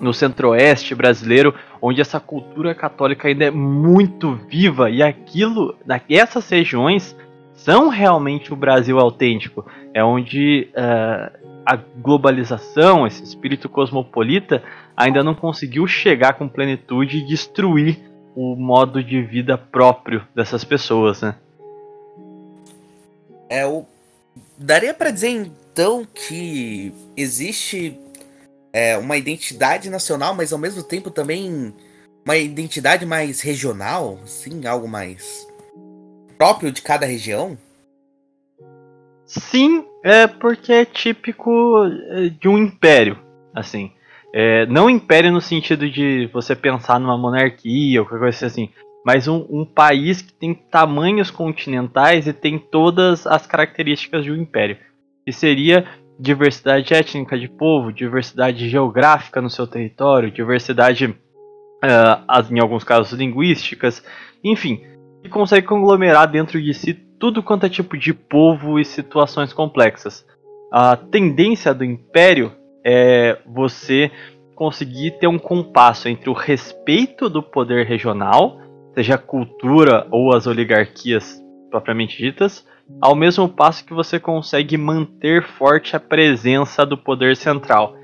no 0.00 0.14
centro-oeste 0.14 0.94
brasileiro, 0.94 1.52
onde 1.82 2.00
essa 2.00 2.20
cultura 2.20 2.72
católica 2.72 3.26
ainda 3.26 3.46
é 3.46 3.50
muito 3.50 4.34
viva 4.48 4.88
e 4.90 5.02
aquilo, 5.02 5.76
essas 6.08 6.48
regiões 6.48 7.16
são 7.52 7.88
realmente 7.88 8.52
o 8.52 8.56
Brasil 8.56 8.98
autêntico. 9.00 9.66
É 9.92 10.02
onde 10.02 10.68
a 11.68 11.76
globalização, 11.76 13.06
esse 13.06 13.22
espírito 13.22 13.68
cosmopolita, 13.68 14.62
ainda 14.96 15.22
não 15.22 15.34
conseguiu 15.34 15.86
chegar 15.86 16.34
com 16.34 16.48
plenitude 16.48 17.18
e 17.18 17.26
destruir 17.26 17.98
o 18.34 18.54
modo 18.56 19.02
de 19.02 19.20
vida 19.20 19.58
próprio 19.58 20.26
dessas 20.34 20.64
pessoas, 20.64 21.20
né? 21.20 21.34
É 23.50 23.66
o 23.66 23.84
daria 24.56 24.94
para 24.94 25.10
dizer 25.10 25.50
questão 25.78 26.04
que 26.04 26.92
existe 27.16 27.96
é, 28.72 28.98
uma 28.98 29.16
identidade 29.16 29.88
nacional, 29.88 30.34
mas 30.34 30.52
ao 30.52 30.58
mesmo 30.58 30.82
tempo 30.82 31.08
também 31.08 31.72
uma 32.24 32.36
identidade 32.36 33.06
mais 33.06 33.40
regional, 33.40 34.18
sim, 34.26 34.66
algo 34.66 34.88
mais 34.88 35.46
próprio 36.36 36.72
de 36.72 36.82
cada 36.82 37.06
região? 37.06 37.56
Sim, 39.28 39.84
é 40.02 40.26
porque 40.26 40.72
é 40.72 40.84
típico 40.86 41.84
é, 41.84 42.30
de 42.30 42.48
um 42.48 42.56
império, 42.56 43.18
assim. 43.54 43.92
É, 44.32 44.64
não 44.66 44.88
império 44.88 45.30
no 45.30 45.40
sentido 45.40 45.88
de 45.88 46.30
você 46.32 46.56
pensar 46.56 46.98
numa 46.98 47.16
monarquia 47.16 48.00
ou 48.00 48.06
qualquer 48.06 48.24
coisa 48.24 48.46
assim, 48.46 48.70
mas 49.04 49.28
um, 49.28 49.46
um, 49.50 49.66
país 49.66 50.22
que 50.22 50.32
tem 50.32 50.54
tamanhos 50.54 51.30
continentais 51.30 52.26
e 52.26 52.32
tem 52.32 52.58
todas 52.58 53.26
as 53.26 53.46
características 53.46 54.24
de 54.24 54.32
um 54.32 54.36
império 54.36 54.78
que 55.26 55.32
seria 55.32 55.86
diversidade 56.18 56.94
étnica 56.94 57.38
de 57.38 57.48
povo, 57.48 57.92
diversidade 57.92 58.68
geográfica 58.68 59.42
no 59.42 59.50
seu 59.50 59.66
território, 59.66 60.30
diversidade, 60.30 61.06
uh, 61.06 62.54
em 62.54 62.60
alguns 62.60 62.82
casos, 62.82 63.12
linguísticas, 63.12 64.02
enfim, 64.42 64.82
e 65.22 65.28
consegue 65.28 65.66
conglomerar 65.66 66.30
dentro 66.30 66.60
de 66.60 66.72
si 66.72 67.07
tudo 67.18 67.42
quanto 67.42 67.66
é 67.66 67.68
tipo 67.68 67.96
de 67.96 68.12
povo 68.14 68.78
e 68.78 68.84
situações 68.84 69.52
complexas. 69.52 70.26
A 70.72 70.96
tendência 70.96 71.74
do 71.74 71.84
império 71.84 72.52
é 72.84 73.38
você 73.46 74.10
conseguir 74.54 75.12
ter 75.18 75.26
um 75.26 75.38
compasso 75.38 76.08
entre 76.08 76.28
o 76.28 76.32
respeito 76.32 77.28
do 77.28 77.42
poder 77.42 77.86
regional, 77.86 78.60
seja 78.94 79.14
a 79.14 79.18
cultura 79.18 80.06
ou 80.10 80.34
as 80.34 80.46
oligarquias 80.46 81.42
propriamente 81.70 82.18
ditas, 82.18 82.66
ao 83.00 83.14
mesmo 83.14 83.48
passo 83.48 83.84
que 83.84 83.92
você 83.92 84.18
consegue 84.18 84.76
manter 84.76 85.44
forte 85.44 85.94
a 85.94 86.00
presença 86.00 86.84
do 86.84 86.96
poder 86.96 87.36
central. 87.36 87.94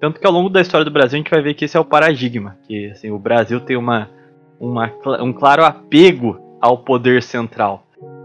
Tanto 0.00 0.18
que 0.18 0.26
ao 0.26 0.32
longo 0.32 0.48
da 0.48 0.60
história 0.60 0.84
do 0.84 0.90
Brasil 0.90 1.16
a 1.16 1.22
gente 1.22 1.30
vai 1.30 1.40
ver 1.40 1.54
que 1.54 1.64
esse 1.64 1.76
é 1.76 1.80
o 1.80 1.84
paradigma, 1.84 2.58
que 2.66 2.90
assim, 2.90 3.10
o 3.10 3.18
Brasil 3.18 3.60
tem 3.60 3.76
uma, 3.76 4.10
uma, 4.58 4.92
um 5.20 5.32
claro 5.32 5.64
apego 5.64 6.38
ao 6.60 6.78
poder 6.78 7.22
central. 7.22 7.81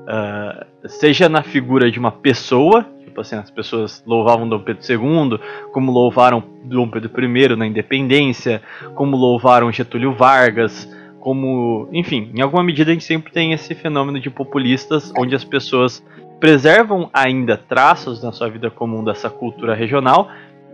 Uh, 0.08 0.88
seja 0.88 1.28
na 1.28 1.44
figura 1.44 1.92
de 1.92 2.00
uma 2.00 2.12
pessoa, 2.12 2.86
tipo 3.04 3.20
assim, 3.20 3.36
as 3.36 3.52
pessoas 3.52 4.02
louvavam 4.08 4.48
Dom 4.48 4.62
Pedro 4.62 4.82
II, 4.90 5.40
como 5.74 5.92
louvaram 5.92 6.42
Dom 6.64 6.90
Pedro 6.90 7.12
I 7.26 7.56
na 7.58 7.68
independência, 7.68 8.62
como 8.96 9.18
louvaram 9.18 9.70
Getúlio 9.70 10.14
Vargas, 10.14 10.90
como, 11.20 11.90
enfim, 11.92 12.32
em 12.34 12.42
alguma 12.42 12.64
medida 12.64 12.90
a 12.90 12.94
gente 12.94 13.04
sempre 13.04 13.34
tem 13.34 13.52
esse 13.52 13.76
fenômeno 13.76 14.18
de 14.18 14.30
populistas 14.30 15.12
onde 15.18 15.36
as 15.36 15.44
pessoas 15.44 16.02
preservam 16.40 17.10
ainda 17.12 17.58
traços 17.58 18.24
na 18.24 18.32
sua 18.32 18.48
vida 18.50 18.72
comum 18.72 19.04
dessa 19.04 19.30
cultura 19.30 19.76
regional, 19.76 20.30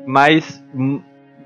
mas 0.05 0.63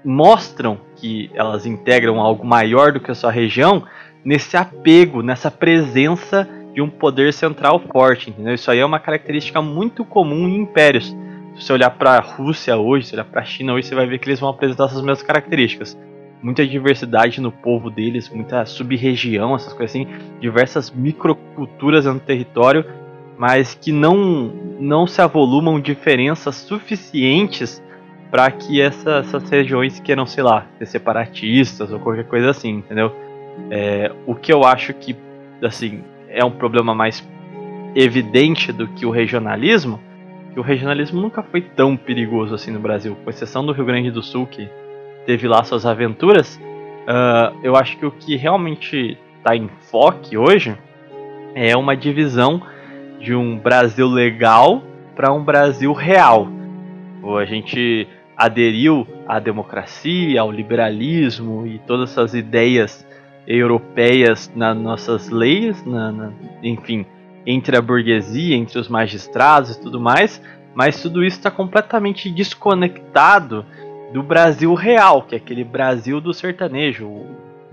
mostram 0.04 0.78
que 0.98 1.32
elas 1.34 1.66
integram 1.66 2.20
algo 2.20 2.46
maior 2.46 2.92
do 2.92 3.00
que 3.00 3.12
a 3.12 3.16
sua 3.16 3.32
região 3.32 3.84
nesse 4.26 4.58
apego, 4.58 5.22
nessa 5.22 5.50
presença 5.50 6.50
um 6.82 6.90
poder 6.90 7.34
central 7.34 7.80
forte, 7.80 8.30
entendeu? 8.30 8.54
Isso 8.54 8.70
aí 8.70 8.80
é 8.80 8.86
uma 8.86 9.00
característica 9.00 9.62
muito 9.62 10.06
comum 10.06 10.48
em 10.48 10.56
impérios. 10.56 11.16
Se 11.56 11.66
você 11.66 11.74
olhar 11.74 11.90
para 11.92 12.12
a 12.12 12.20
Rússia 12.20 12.78
hoje, 12.78 13.08
se 13.08 13.16
olhar 13.16 13.26
para 13.26 13.42
a 13.42 13.46
China 13.46 13.74
hoje, 13.74 13.88
você 13.88 13.96
vai 13.96 14.06
ver 14.06 14.20
que 14.20 14.30
eles 14.30 14.40
vão 14.40 14.50
apresentar 14.50 14.86
essas 14.86 15.02
mesmas 15.02 15.24
características 15.24 15.98
muita 16.42 16.66
diversidade 16.66 17.42
no 17.42 17.52
povo 17.52 17.90
deles, 17.90 18.30
muita 18.30 18.66
sub-região, 18.66 19.56
essas 19.56 19.74
coisas 19.74 19.96
assim, 19.96 20.08
diversas 20.40 20.92
microculturas 20.92 22.06
no 22.06 22.20
território, 22.20 22.86
mas 23.38 23.76
que 23.76 23.92
não, 23.92 24.52
não 24.80 25.06
se 25.08 25.22
avolumam 25.22 25.80
diferenças 25.80 26.56
suficientes 26.56 27.82
para 28.30 28.52
que 28.52 28.82
essa, 28.82 29.18
essas 29.18 29.50
regiões 29.50 30.00
queiram, 30.00 30.26
sei 30.26 30.44
lá, 30.44 30.66
ser 30.78 30.86
separatistas 30.86 31.92
ou 31.92 32.00
qualquer 32.00 32.26
coisa 32.26 32.50
assim, 32.50 32.70
entendeu? 32.70 33.12
É, 33.72 34.12
o 34.26 34.36
que 34.36 34.52
eu 34.52 34.64
acho 34.64 34.94
que, 34.94 35.16
assim, 35.64 36.04
é 36.38 36.46
um 36.46 36.52
problema 36.52 36.94
mais 36.94 37.28
evidente 37.96 38.72
do 38.72 38.88
que 38.88 39.06
o 39.06 39.10
regionalismo, 39.10 40.00
que 40.54 40.60
o 40.60 40.64
regionalismo 40.64 41.20
nunca 41.20 41.42
foi 41.42 41.62
tão 41.62 41.98
perigoso 41.98 42.54
assim 42.54 42.72
no 42.72 42.80
Brasil, 42.80 43.18
com 43.24 43.30
exceção 43.30 43.66
do 43.66 43.72
Rio 43.72 43.86
Grande 43.86 44.12
do 44.12 44.22
Sul, 44.22 44.46
que 44.46 44.70
teve 45.26 45.48
lá 45.48 45.64
suas 45.64 45.86
aventuras, 45.86 46.56
uh, 46.56 47.58
eu 47.64 47.76
acho 47.76 47.98
que 47.98 48.06
o 48.06 48.12
que 48.12 48.36
realmente 48.36 49.18
está 49.38 49.56
em 49.56 49.68
foque 49.90 50.38
hoje 50.38 50.78
é 51.56 51.76
uma 51.76 51.98
divisão 51.98 52.62
de 53.20 53.34
um 53.34 53.58
Brasil 53.58 54.08
legal 54.08 54.84
para 55.16 55.34
um 55.34 55.44
Brasil 55.44 55.92
real. 55.92 56.48
A 57.40 57.46
gente 57.46 58.08
aderiu 58.38 59.08
à 59.28 59.40
democracia, 59.40 60.40
ao 60.40 60.52
liberalismo 60.52 61.66
e 61.66 61.80
todas 61.80 62.12
essas 62.12 62.36
ideias 62.36 63.07
europeias 63.48 64.52
nas 64.54 64.78
nossas 64.78 65.30
leis, 65.30 65.84
na, 65.86 66.12
na, 66.12 66.34
enfim, 66.62 67.06
entre 67.46 67.78
a 67.78 67.82
burguesia, 67.82 68.56
entre 68.56 68.78
os 68.78 68.90
magistrados 68.90 69.72
e 69.72 69.82
tudo 69.82 70.02
mais, 70.02 70.42
mas 70.76 71.02
tudo 71.02 71.24
isso 71.24 71.38
está 71.38 71.50
completamente 71.50 72.30
desconectado 72.30 73.66
do 74.14 74.22
Brasil 74.22 74.74
real, 74.74 75.24
que 75.24 75.36
é 75.36 75.38
aquele 75.38 75.64
Brasil 75.64 76.20
do 76.20 76.34
sertanejo, 76.34 77.08
o 77.08 77.26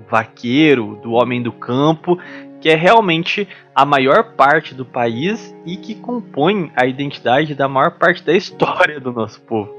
vaqueiro, 0.08 0.98
do 1.02 1.12
homem 1.12 1.42
do 1.42 1.52
campo, 1.52 2.18
que 2.60 2.68
é 2.68 2.74
realmente 2.74 3.48
a 3.74 3.84
maior 3.84 4.34
parte 4.36 4.74
do 4.74 4.84
país 4.84 5.54
e 5.66 5.76
que 5.76 5.94
compõe 5.94 6.72
a 6.76 6.86
identidade 6.86 7.54
da 7.54 7.68
maior 7.68 7.98
parte 7.98 8.22
da 8.22 8.32
história 8.36 9.00
do 9.00 9.12
nosso 9.12 9.40
povo. 9.42 9.74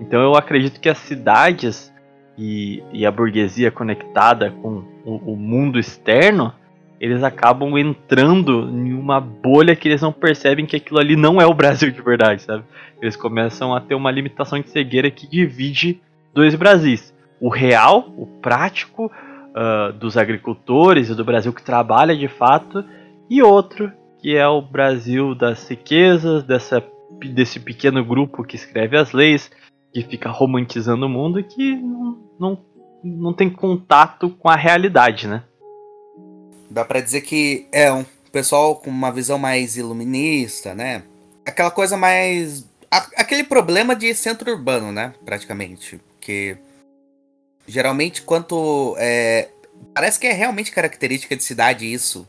Então 0.00 0.20
eu 0.20 0.36
acredito 0.36 0.80
que 0.80 0.88
as 0.88 0.98
cidades 0.98 1.92
e, 2.36 2.82
e 2.92 3.04
a 3.04 3.10
burguesia 3.10 3.70
conectada 3.70 4.50
com 4.50 4.84
o, 5.08 5.32
o 5.32 5.36
mundo 5.36 5.78
externo 5.78 6.52
eles 7.00 7.22
acabam 7.22 7.78
entrando 7.78 8.68
em 8.68 8.92
uma 8.92 9.20
bolha 9.20 9.76
que 9.76 9.88
eles 9.88 10.02
não 10.02 10.12
percebem 10.12 10.66
que 10.66 10.76
aquilo 10.76 10.98
ali 10.98 11.16
não 11.16 11.40
é 11.40 11.46
o 11.46 11.54
Brasil 11.54 11.90
de 11.92 12.02
verdade, 12.02 12.42
sabe? 12.42 12.64
Eles 13.00 13.16
começam 13.16 13.72
a 13.74 13.80
ter 13.80 13.94
uma 13.94 14.10
limitação 14.10 14.60
de 14.60 14.68
cegueira 14.68 15.10
que 15.10 15.28
divide 15.28 16.00
dois 16.34 16.56
Brasis. 16.56 17.14
O 17.40 17.48
real, 17.48 18.12
o 18.16 18.26
prático, 18.26 19.06
uh, 19.06 19.92
dos 19.92 20.16
agricultores 20.16 21.08
e 21.08 21.14
do 21.14 21.24
Brasil 21.24 21.52
que 21.52 21.62
trabalha 21.62 22.16
de 22.16 22.26
fato, 22.26 22.84
e 23.30 23.40
outro, 23.42 23.92
que 24.20 24.36
é 24.36 24.48
o 24.48 24.60
Brasil 24.60 25.36
das 25.36 25.68
riquezas, 25.68 26.42
dessa, 26.42 26.82
desse 27.32 27.60
pequeno 27.60 28.04
grupo 28.04 28.42
que 28.42 28.56
escreve 28.56 28.96
as 28.96 29.12
leis, 29.12 29.48
que 29.92 30.02
fica 30.02 30.30
romantizando 30.30 31.06
o 31.06 31.08
mundo 31.08 31.38
e 31.38 31.44
que 31.44 31.76
não, 31.76 32.18
não, 32.38 32.58
não 33.02 33.32
tem 33.32 33.50
contato 33.50 34.30
com 34.30 34.48
a 34.48 34.56
realidade, 34.56 35.26
né? 35.26 35.42
Dá 36.70 36.84
para 36.84 37.00
dizer 37.00 37.22
que 37.22 37.66
é 37.72 37.92
um 37.92 38.04
pessoal 38.30 38.76
com 38.76 38.90
uma 38.90 39.10
visão 39.10 39.38
mais 39.38 39.76
iluminista, 39.76 40.74
né? 40.74 41.02
Aquela 41.44 41.70
coisa 41.70 41.96
mais. 41.96 42.68
aquele 42.90 43.44
problema 43.44 43.96
de 43.96 44.14
centro 44.14 44.50
urbano, 44.50 44.92
né? 44.92 45.14
Praticamente. 45.24 46.00
Que 46.20 46.56
geralmente, 47.66 48.22
quanto. 48.22 48.94
É, 48.98 49.48
parece 49.94 50.18
que 50.18 50.26
é 50.26 50.32
realmente 50.32 50.72
característica 50.72 51.36
de 51.36 51.42
cidade 51.42 51.90
isso. 51.90 52.28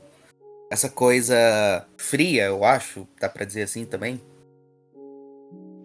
Essa 0.72 0.90
coisa 0.90 1.88
fria, 1.98 2.46
eu 2.46 2.64
acho. 2.64 3.08
Dá 3.20 3.28
pra 3.28 3.46
dizer 3.46 3.64
assim 3.64 3.86
também. 3.86 4.22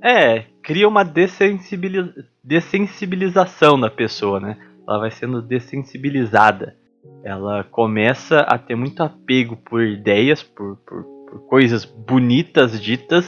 É, 0.02 0.44
cria 0.62 0.86
uma 0.86 1.02
dessensibiliz... 1.02 2.10
dessensibilização 2.42 3.80
da 3.80 3.88
pessoa, 3.88 4.38
né? 4.38 4.58
Ela 4.86 4.98
vai 4.98 5.10
sendo 5.10 5.42
dessensibilizada 5.42 6.76
ela 7.24 7.64
começa 7.64 8.40
a 8.40 8.58
ter 8.58 8.74
muito 8.74 9.02
apego 9.02 9.56
por 9.56 9.82
ideias, 9.82 10.42
por, 10.42 10.76
por, 10.86 11.04
por, 11.04 11.40
coisas 11.48 11.84
bonitas 11.84 12.80
ditas, 12.80 13.24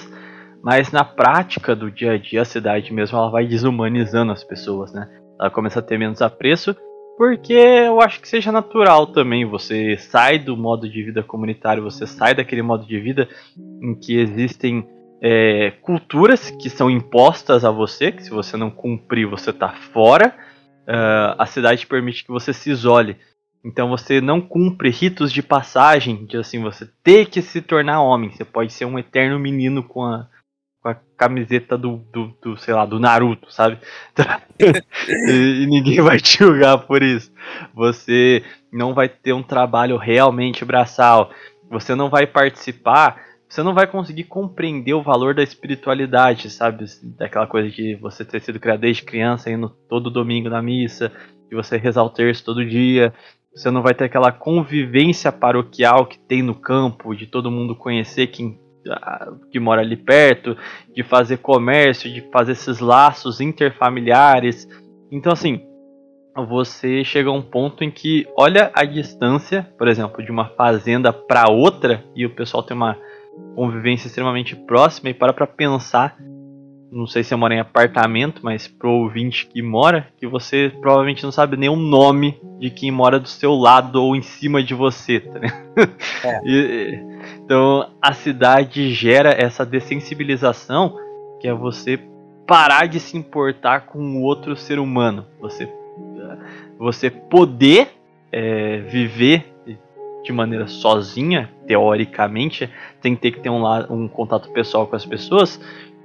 mas 0.63 0.93
na 0.93 1.05
prática 1.05 1.75
do 1.75 1.91
dia 1.91 2.13
a 2.13 2.19
dia, 2.19 2.43
a 2.43 2.45
cidade 2.45 2.93
mesmo, 2.93 3.17
ela 3.17 3.31
vai 3.31 3.47
desumanizando 3.47 4.33
as 4.33 4.45
pessoas, 4.45 4.93
né? 4.93 5.09
Ela 5.41 5.51
começa 5.51 5.79
a 5.79 5.83
ter 5.83 5.99
menos 5.99 6.21
apreço, 6.21 6.77
porque 7.17 7.55
eu 7.55 8.01
acho 8.01 8.21
que 8.21 8.29
seja 8.29 8.53
natural 8.53 9.07
também. 9.07 9.45
Você 9.47 9.97
sai 9.97 10.39
do 10.39 10.57
modo 10.57 10.89
de 10.89 11.03
vida 11.03 11.23
comunitário, 11.23 11.83
você 11.83 12.07
sai 12.07 12.35
daquele 12.35 12.63
modo 12.63 12.87
de 12.87 13.01
vida 13.01 13.29
em 13.83 13.95
que 13.95 14.19
existem 14.19 14.87
é, 15.23 15.73
culturas 15.83 16.51
que 16.51 16.69
são 16.69 16.91
impostas 16.91 17.65
a 17.65 17.71
você, 17.71 18.13
que 18.13 18.23
se 18.23 18.31
você 18.31 18.57
não 18.57 18.71
cumprir, 18.71 19.27
você 19.27 19.51
está 19.51 19.71
fora. 19.93 20.35
Uh, 20.87 21.35
a 21.37 21.47
cidade 21.47 21.87
permite 21.87 22.25
que 22.25 22.31
você 22.31 22.53
se 22.53 22.71
isole. 22.71 23.17
Então 23.65 23.89
você 23.89 24.21
não 24.21 24.41
cumpre 24.41 24.91
ritos 24.91 25.33
de 25.33 25.43
passagem, 25.43 26.25
de 26.25 26.37
assim, 26.37 26.63
você 26.63 26.89
ter 27.03 27.27
que 27.27 27.43
se 27.43 27.61
tornar 27.61 28.01
homem. 28.01 28.31
Você 28.31 28.45
pode 28.45 28.73
ser 28.73 28.85
um 28.85 28.97
eterno 28.97 29.39
menino 29.41 29.83
com 29.83 30.05
a, 30.05 30.29
com 30.81 30.89
a 30.89 30.95
camiseta 31.17 31.77
do, 31.77 31.97
do, 32.13 32.29
do, 32.41 32.57
sei 32.57 32.73
lá, 32.73 32.87
do 32.87 33.01
Naruto, 33.01 33.53
sabe? 33.53 33.79
e, 35.29 35.63
e 35.65 35.67
ninguém 35.67 36.01
vai 36.01 36.21
te 36.21 36.39
julgar 36.39 36.79
por 36.79 37.03
isso. 37.03 37.33
Você 37.75 38.45
não 38.73 38.95
vai 38.95 39.09
ter 39.09 39.33
um 39.33 39.43
trabalho 39.43 39.97
realmente 39.97 40.65
braçal. 40.65 41.33
Você 41.69 41.97
não 41.97 42.09
vai 42.09 42.25
participar 42.25 43.21
você 43.49 43.63
não 43.63 43.75
vai 43.75 43.87
conseguir 43.87 44.25
compreender 44.25 44.95
o 44.95 45.03
valor 45.03 45.35
da 45.35 45.43
espiritualidade, 45.43 46.51
sabe? 46.51 46.85
Daquela 47.17 47.47
coisa 47.47 47.71
de 47.71 47.95
você 47.97 48.25
ter 48.25 48.41
sido 48.41 48.59
criado 48.59 48.81
desde 48.81 49.05
criança, 49.05 49.51
indo 49.51 49.69
todo 49.89 50.11
domingo 50.11 50.49
na 50.49 50.61
missa, 50.61 51.13
de 51.49 51.55
você 51.55 51.77
rezar 51.77 52.03
o 52.03 52.11
terço 52.11 52.45
todo 52.45 52.67
dia, 52.67 53.15
você 53.55 53.71
não 53.71 53.83
vai 53.83 53.95
ter 53.95 54.05
aquela 54.05 54.33
convivência 54.33 55.33
paroquial 55.33 56.07
que 56.07 56.19
tem 56.19 56.43
no 56.43 56.55
campo, 56.55 57.15
de 57.15 57.27
todo 57.27 57.51
mundo 57.51 57.75
conhecer 57.75 58.27
quem 58.27 58.61
ah, 58.89 59.33
que 59.51 59.59
mora 59.59 59.81
ali 59.81 59.97
perto, 59.97 60.57
de 60.95 61.03
fazer 61.03 61.39
comércio, 61.39 62.13
de 62.13 62.21
fazer 62.31 62.53
esses 62.53 62.79
laços 62.79 63.41
interfamiliares. 63.41 64.69
Então, 65.11 65.33
assim, 65.33 65.61
você 66.47 67.03
chega 67.03 67.31
a 67.31 67.33
um 67.33 67.43
ponto 67.43 67.83
em 67.83 67.91
que 67.91 68.29
olha 68.37 68.71
a 68.75 68.85
distância, 68.85 69.69
por 69.79 69.89
exemplo, 69.89 70.23
de 70.23 70.31
uma 70.31 70.51
fazenda 70.51 71.13
para 71.13 71.51
outra 71.51 72.05
e 72.15 72.25
o 72.27 72.35
pessoal 72.35 72.63
tem 72.63 72.77
uma 72.77 72.97
convivência 73.55 74.07
extremamente 74.07 74.55
próxima 74.55 75.11
e 75.11 75.15
para 75.15 75.33
para 75.33 75.47
pensar 75.47 76.17
não 76.91 77.07
sei 77.07 77.23
se 77.23 77.31
você 77.31 77.37
mora 77.37 77.55
em 77.55 77.61
apartamento, 77.61 78.41
mas 78.43 78.67
pro 78.67 78.91
ouvinte 78.91 79.47
que 79.47 79.61
mora, 79.61 80.09
que 80.17 80.27
você 80.27 80.73
provavelmente 80.81 81.23
não 81.25 81.33
sabe 81.33 81.57
nem 81.57 81.69
o 81.69 81.77
nome 81.77 82.41
de 82.59 82.71
quem 82.71 82.91
mora 82.91 83.19
do 83.19 83.29
seu 83.29 83.55
lado 83.55 84.03
ou 84.03 84.17
em 84.17 84.23
cima 84.23 84.63
de 84.63 84.73
você, 84.73 85.21
tá 85.21 85.41
é. 86.25 86.41
e, 86.47 86.99
então 87.45 87.91
a 88.01 88.13
cidade 88.13 88.91
gera 88.93 89.31
essa 89.31 89.67
dessensibilização 89.67 90.97
que 91.41 91.49
é 91.49 91.53
você 91.53 92.01
parar 92.47 92.87
de 92.87 93.01
se 93.01 93.17
importar 93.17 93.87
com 93.87 93.99
o 93.99 94.23
outro 94.23 94.57
ser 94.57 94.79
humano. 94.79 95.27
Você, 95.41 95.69
você 96.79 97.11
poder 97.11 97.91
é, 98.33 98.79
viver 98.79 99.53
de 100.27 100.33
maneira 100.33 100.67
sozinha, 100.67 101.49
teoricamente, 101.67 102.69
sem 103.01 103.15
ter 103.15 103.31
que 103.31 103.41
ter 103.41 103.49
um, 103.49 103.65
um 103.89 104.09
contato 104.09 104.51
pessoal 104.51 104.87
com 104.87 104.97
as 104.97 105.07
pessoas, 105.07 105.61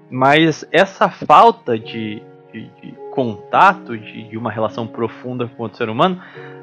mas 0.09 0.63
essa 0.71 1.09
falta 1.09 1.77
de, 1.77 2.21
de, 2.53 2.69
de 2.81 2.93
contato, 3.11 3.97
de, 3.97 4.29
de, 4.29 4.37
uma 4.37 4.51
relação 4.51 4.85
profunda 4.85 5.47
com 5.47 5.63
outro 5.63 5.79
ser 5.79 5.89
humano, 5.89 6.21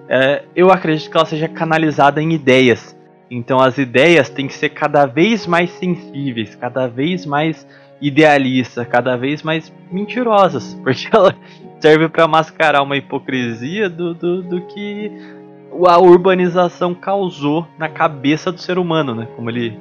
é, 0.08 0.44
eu 0.54 0.70
acredito 0.70 1.10
que 1.10 1.16
ela 1.16 1.26
seja 1.26 1.48
canalizada 1.48 2.22
em 2.22 2.32
ideias. 2.32 2.96
Então 3.30 3.58
as 3.58 3.76
ideias 3.76 4.30
têm 4.30 4.46
que 4.46 4.54
ser 4.54 4.70
cada 4.70 5.04
vez 5.04 5.46
mais 5.46 5.70
sensíveis, 5.70 6.54
cada 6.54 6.86
vez 6.86 7.26
mais 7.26 7.66
idealistas, 8.00 8.86
cada 8.86 9.16
vez 9.16 9.42
mais 9.42 9.72
mentirosas, 9.90 10.74
porque 10.84 11.08
ela 11.12 11.34
serve 11.80 12.08
para 12.08 12.28
mascarar 12.28 12.82
uma 12.82 12.96
hipocrisia 12.96 13.88
do, 13.88 14.14
do, 14.14 14.42
do 14.42 14.60
que 14.62 15.10
a 15.86 15.98
urbanização 15.98 16.94
causou 16.94 17.66
na 17.78 17.88
cabeça 17.88 18.50
do 18.50 18.60
ser 18.60 18.78
humano, 18.78 19.14
né? 19.14 19.28
Como 19.36 19.50
ele 19.50 19.78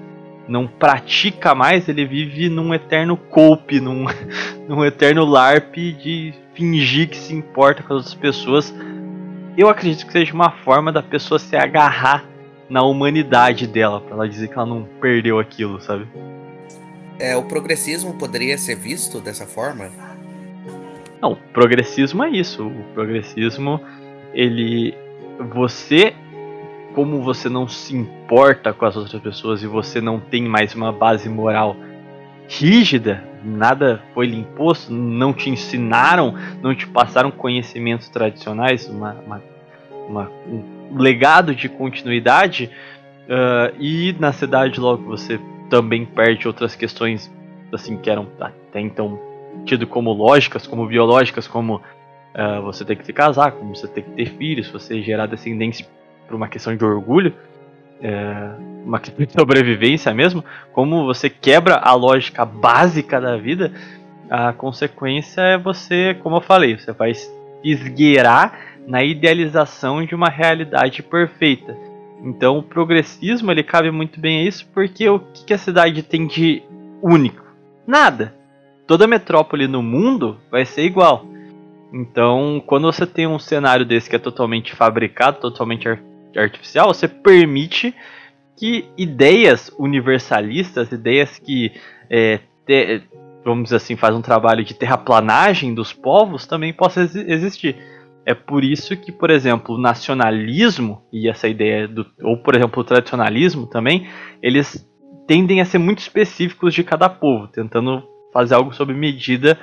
não 0.47 0.67
pratica 0.67 1.53
mais, 1.53 1.89
ele 1.89 2.05
vive 2.05 2.49
num 2.49 2.73
eterno 2.73 3.17
cope, 3.17 3.79
num, 3.79 4.05
num 4.67 4.85
eterno 4.85 5.25
larp 5.25 5.75
de 5.75 6.33
fingir 6.53 7.09
que 7.09 7.17
se 7.17 7.33
importa 7.33 7.83
com 7.83 7.93
as 7.93 7.97
outras 7.97 8.13
pessoas. 8.13 8.73
Eu 9.57 9.69
acredito 9.69 10.05
que 10.05 10.11
seja 10.11 10.33
uma 10.33 10.51
forma 10.51 10.91
da 10.91 11.01
pessoa 11.01 11.39
se 11.39 11.55
agarrar 11.55 12.25
na 12.69 12.83
humanidade 12.83 13.65
dela, 13.65 14.01
para 14.01 14.13
ela 14.13 14.29
dizer 14.29 14.47
que 14.49 14.53
ela 14.53 14.65
não 14.65 14.83
perdeu 14.99 15.39
aquilo, 15.39 15.81
sabe? 15.81 16.07
É, 17.19 17.35
o 17.35 17.43
progressismo 17.43 18.13
poderia 18.13 18.57
ser 18.57 18.75
visto 18.75 19.19
dessa 19.19 19.45
forma? 19.45 19.89
Não, 21.21 21.31
o 21.31 21.35
progressismo 21.35 22.23
é 22.23 22.29
isso. 22.29 22.67
O 22.67 22.83
progressismo, 22.93 23.81
ele. 24.33 24.95
Você 25.53 26.15
como 26.97 27.21
você 27.21 27.47
não 27.47 27.67
se 27.67 27.95
importa 27.95 28.73
com 28.73 28.83
as 28.83 28.97
outras 28.97 29.21
pessoas 29.21 29.61
e 29.61 29.67
você 29.67 30.01
não 30.01 30.19
tem 30.19 30.41
mais 30.47 30.73
uma 30.73 30.91
base 30.91 31.29
moral 31.29 31.75
rígida, 32.47 33.23
nada 33.43 34.01
foi 34.15 34.25
lhe 34.25 34.39
imposto, 34.39 34.91
não 34.91 35.31
te 35.31 35.47
ensinaram, 35.47 36.33
não 36.59 36.73
te 36.73 36.87
passaram 36.87 37.29
conhecimentos 37.29 38.09
tradicionais, 38.09 38.89
uma, 38.89 39.13
uma, 39.13 39.43
uma 40.09 40.31
um 40.49 40.97
legado 40.97 41.53
de 41.53 41.69
continuidade, 41.69 42.71
uh, 43.25 43.75
e 43.79 44.15
na 44.19 44.33
cidade 44.33 44.79
logo 44.79 45.03
você 45.03 45.39
também 45.69 46.03
perde 46.03 46.47
outras 46.47 46.75
questões 46.75 47.31
assim 47.71 47.95
que 47.97 48.09
eram 48.09 48.25
até 48.39 48.79
então 48.79 49.19
tido 49.65 49.85
como 49.85 50.11
lógicas, 50.13 50.65
como 50.65 50.87
biológicas, 50.87 51.47
como 51.47 51.79
uh, 52.37 52.61
você 52.61 52.85
ter 52.85 52.95
que 52.95 53.05
se 53.05 53.11
casar, 53.11 53.51
como 53.51 53.75
você 53.75 53.87
ter 53.87 54.03
que 54.03 54.11
ter 54.11 54.25
filhos, 54.37 54.69
você 54.69 55.01
gerar 55.01 55.25
descendentes 55.25 55.87
por 56.27 56.35
uma 56.35 56.47
questão 56.47 56.75
de 56.75 56.85
orgulho, 56.85 57.33
é, 58.01 58.51
uma 58.85 58.99
questão 58.99 59.25
de 59.25 59.33
sobrevivência 59.33 60.13
mesmo, 60.13 60.43
como 60.71 61.05
você 61.05 61.29
quebra 61.29 61.75
a 61.75 61.93
lógica 61.93 62.45
básica 62.45 63.19
da 63.19 63.37
vida, 63.37 63.71
a 64.29 64.53
consequência 64.53 65.41
é 65.41 65.57
você, 65.57 66.15
como 66.21 66.37
eu 66.37 66.41
falei, 66.41 66.77
você 66.77 66.91
vai 66.91 67.13
esgueirar 67.63 68.59
na 68.85 69.03
idealização 69.03 70.05
de 70.05 70.13
uma 70.13 70.29
realidade 70.29 71.01
perfeita. 71.01 71.75
Então 72.23 72.57
o 72.57 72.63
progressismo 72.63 73.51
ele 73.51 73.63
cabe 73.63 73.91
muito 73.91 74.19
bem 74.19 74.41
a 74.41 74.43
isso, 74.43 74.67
porque 74.73 75.07
o 75.09 75.19
que 75.19 75.53
a 75.53 75.57
cidade 75.57 76.03
tem 76.03 76.27
de 76.27 76.61
único? 77.01 77.43
Nada. 77.85 78.33
Toda 78.85 79.07
metrópole 79.07 79.67
no 79.67 79.83
mundo 79.83 80.37
vai 80.49 80.65
ser 80.65 80.83
igual. 80.83 81.25
Então, 81.93 82.61
quando 82.65 82.91
você 82.91 83.05
tem 83.05 83.27
um 83.27 83.39
cenário 83.39 83.85
desse 83.85 84.09
que 84.09 84.15
é 84.15 84.19
totalmente 84.19 84.75
fabricado, 84.75 85.39
totalmente 85.39 85.87
artificial, 86.35 86.93
você 86.93 87.07
permite 87.07 87.95
que 88.57 88.89
ideias 88.97 89.71
universalistas, 89.77 90.91
ideias 90.91 91.39
que, 91.39 91.71
é, 92.09 92.39
te, 92.65 93.03
vamos 93.45 93.65
dizer 93.65 93.77
assim, 93.77 93.95
faz 93.95 94.15
um 94.15 94.21
trabalho 94.21 94.63
de 94.63 94.73
terraplanagem 94.73 95.73
dos 95.73 95.93
povos 95.93 96.45
também 96.45 96.73
possam 96.73 97.03
existir. 97.03 97.75
É 98.25 98.33
por 98.33 98.63
isso 98.63 98.97
que, 98.97 99.11
por 99.11 99.29
exemplo, 99.29 99.75
o 99.75 99.79
nacionalismo 99.79 101.01
e 101.13 101.29
essa 101.29 101.47
ideia 101.47 101.87
do, 101.87 102.05
ou 102.21 102.37
por 102.43 102.55
exemplo, 102.55 102.81
o 102.81 102.83
tradicionalismo 102.83 103.67
também, 103.67 104.09
eles 104.41 104.85
tendem 105.25 105.61
a 105.61 105.65
ser 105.65 105.77
muito 105.77 105.99
específicos 105.99 106.73
de 106.73 106.83
cada 106.83 107.07
povo, 107.07 107.47
tentando 107.47 108.03
fazer 108.33 108.55
algo 108.55 108.73
sob 108.73 108.93
medida 108.93 109.57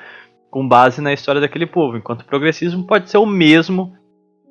com 0.55 0.69
base 0.69 1.01
na 1.01 1.13
história 1.13 1.41
daquele 1.41 1.67
povo, 1.67 1.97
enquanto 1.97 2.21
o 2.21 2.25
progressismo 2.25 2.87
pode 2.87 3.11
ser 3.11 3.19
o 3.19 3.27
mesmo 3.27 3.93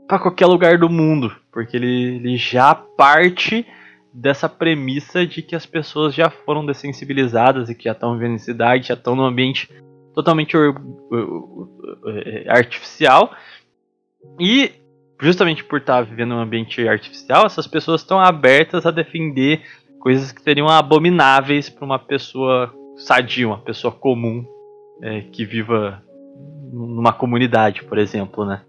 para 0.06 0.20
qualquer 0.20 0.48
lugar 0.48 0.78
do 0.78 0.90
mundo, 0.90 1.34
porque 1.50 1.78
ele, 1.78 2.18
ele 2.18 2.36
já 2.36 2.76
parte 2.76 3.66
dessa 4.14 4.50
premissa 4.50 5.26
de 5.26 5.42
que 5.42 5.56
as 5.56 5.66
pessoas 5.66 6.14
já 6.14 6.30
foram 6.30 6.66
dessensibilizadas 6.66 7.70
e 7.70 7.74
que 7.74 7.86
já 7.86 7.94
estão 7.94 8.18
vivendo 8.18 8.36
em 8.36 8.38
cidade, 8.38 8.90
já 8.90 8.96
estão 8.96 9.16
num 9.16 9.24
ambiente 9.24 9.70
totalmente 10.14 10.58
artificial. 12.50 13.34
E 14.38 14.74
justamente 15.22 15.64
por 15.64 15.80
estar 15.80 16.02
vivendo 16.02 16.32
num 16.32 16.42
ambiente 16.42 16.86
artificial, 16.86 17.46
essas 17.46 17.66
pessoas 17.66 18.02
estão 18.02 18.20
abertas 18.20 18.86
a 18.86 18.92
defender 18.92 19.62
coisas 20.02 20.34
que 20.34 20.42
seriam 20.42 20.68
abomináveis 20.68 21.70
para 21.70 21.86
uma 21.86 21.98
pessoa 21.98 22.76
sadia, 22.98 23.48
uma 23.48 23.60
pessoa 23.60 23.94
comum 23.94 24.46
é, 25.04 25.22
que 25.22 25.46
viva 25.46 26.02
numa 26.72 27.12
comunidade, 27.12 27.84
por 27.84 27.98
exemplo, 27.98 28.46
né? 28.46 28.62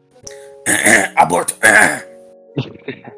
Aborto. 1.14 1.54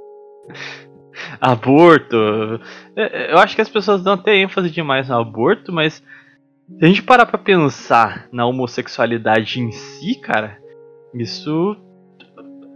aborto. 1.41 2.61
É, 2.95 3.03
é, 3.03 3.33
eu 3.33 3.39
acho 3.39 3.57
que 3.57 3.63
as 3.63 3.69
pessoas 3.69 4.03
dão 4.03 4.13
até 4.13 4.37
ênfase 4.37 4.71
demais 4.71 5.09
no 5.09 5.19
aborto, 5.19 5.73
mas 5.73 5.95
se 5.95 6.85
a 6.85 6.87
gente 6.87 7.03
parar 7.03 7.25
pra 7.27 7.39
pensar 7.39 8.29
na 8.31 8.47
homossexualidade 8.47 9.61
em 9.61 9.73
si, 9.73 10.15
cara, 10.21 10.59
isso 11.15 11.77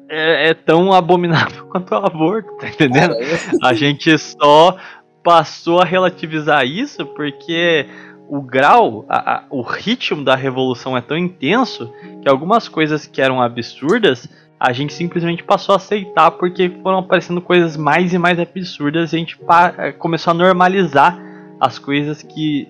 é, 0.08 0.50
é 0.50 0.54
tão 0.54 0.92
abominável 0.92 1.66
quanto 1.70 1.92
o 1.92 1.96
aborto, 1.96 2.56
tá 2.56 2.68
entendendo? 2.68 3.14
A 3.62 3.74
gente 3.74 4.16
só 4.18 4.76
passou 5.22 5.80
a 5.80 5.84
relativizar 5.84 6.64
isso 6.64 7.04
porque 7.06 7.86
o 8.30 8.40
grau, 8.40 9.04
a, 9.08 9.38
a, 9.38 9.42
o 9.50 9.60
ritmo 9.60 10.22
da 10.22 10.36
revolução 10.36 10.96
é 10.96 11.00
tão 11.00 11.18
intenso 11.18 11.92
que 12.22 12.28
algumas 12.28 12.68
coisas 12.68 13.04
que 13.04 13.20
eram 13.20 13.42
absurdas 13.42 14.28
a 14.58 14.72
gente 14.72 14.92
simplesmente 14.92 15.42
passou 15.42 15.72
a 15.72 15.76
aceitar 15.76 16.30
porque 16.32 16.70
foram 16.80 16.98
aparecendo 16.98 17.40
coisas 17.40 17.76
mais 17.76 18.12
e 18.14 18.18
mais 18.18 18.38
absurdas 18.38 19.12
e 19.12 19.16
a 19.16 19.18
gente 19.18 19.36
eh, 19.78 19.92
começou 19.92 20.30
a 20.30 20.34
normalizar 20.34 21.18
as 21.58 21.76
coisas 21.78 22.22
que 22.22 22.68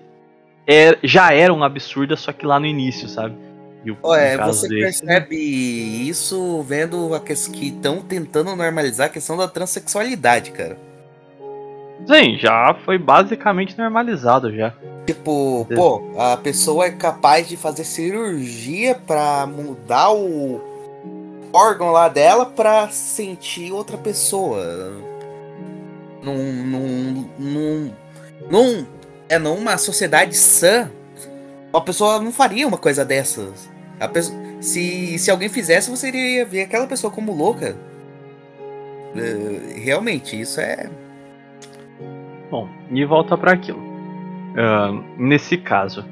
er, 0.65 0.97
já 1.03 1.31
eram 1.31 1.63
absurdas, 1.63 2.21
só 2.21 2.31
que 2.31 2.45
lá 2.45 2.59
no 2.59 2.65
início, 2.65 3.07
sabe? 3.07 3.35
E 3.85 3.91
o, 3.91 4.15
é, 4.15 4.37
você 4.37 4.67
percebe 4.67 5.35
isso 5.35 6.63
vendo 6.63 7.13
a 7.13 7.19
que 7.19 7.33
estão 7.33 8.01
tentando 8.01 8.55
normalizar 8.55 9.07
a 9.07 9.09
questão 9.09 9.37
da 9.37 9.47
transexualidade, 9.47 10.51
cara. 10.51 10.77
Sim, 12.07 12.37
já 12.37 12.75
foi 12.85 12.97
basicamente 12.97 13.77
normalizado 13.77 14.53
já. 14.55 14.73
Tipo, 15.05 15.67
pô, 15.75 16.13
a 16.17 16.37
pessoa 16.37 16.85
é 16.85 16.91
capaz 16.91 17.47
de 17.47 17.57
fazer 17.57 17.83
cirurgia 17.83 18.95
para 18.95 19.45
mudar 19.47 20.11
o 20.11 20.61
órgão 21.51 21.91
lá 21.91 22.07
dela 22.07 22.45
pra 22.45 22.89
sentir 22.89 23.71
outra 23.71 23.97
pessoa. 23.97 24.63
Num. 26.21 26.53
num. 26.63 27.29
num. 27.37 27.91
num 28.49 28.85
é 29.31 29.39
numa 29.39 29.77
sociedade 29.77 30.35
sã, 30.35 30.91
uma 31.71 31.81
pessoa 31.81 32.19
não 32.19 32.33
faria 32.33 32.67
uma 32.67 32.77
coisa 32.77 33.05
dessas. 33.05 33.69
A 33.97 34.05
pessoa, 34.05 34.37
se, 34.59 35.17
se 35.17 35.31
alguém 35.31 35.47
fizesse, 35.47 35.89
você 35.89 36.09
iria 36.09 36.45
ver 36.45 36.63
aquela 36.63 36.85
pessoa 36.85 37.11
como 37.11 37.33
louca. 37.33 37.77
Uh, 39.15 39.79
realmente, 39.79 40.39
isso 40.39 40.59
é. 40.59 40.89
Bom, 42.51 42.67
e 42.91 43.05
volta 43.05 43.37
para 43.37 43.53
aquilo. 43.53 43.79
Uh, 43.79 45.01
nesse 45.17 45.55
caso, 45.57 46.03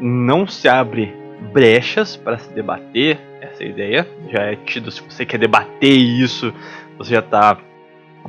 não 0.00 0.46
se 0.46 0.66
abre 0.66 1.14
brechas 1.52 2.16
para 2.16 2.38
se 2.38 2.50
debater 2.54 3.20
essa 3.42 3.62
ideia. 3.62 4.08
Já 4.30 4.44
é 4.44 4.56
tido, 4.56 4.90
se 4.90 5.02
você 5.02 5.26
quer 5.26 5.36
debater 5.36 5.92
isso, 5.92 6.54
você 6.96 7.12
já 7.12 7.20
está 7.20 7.58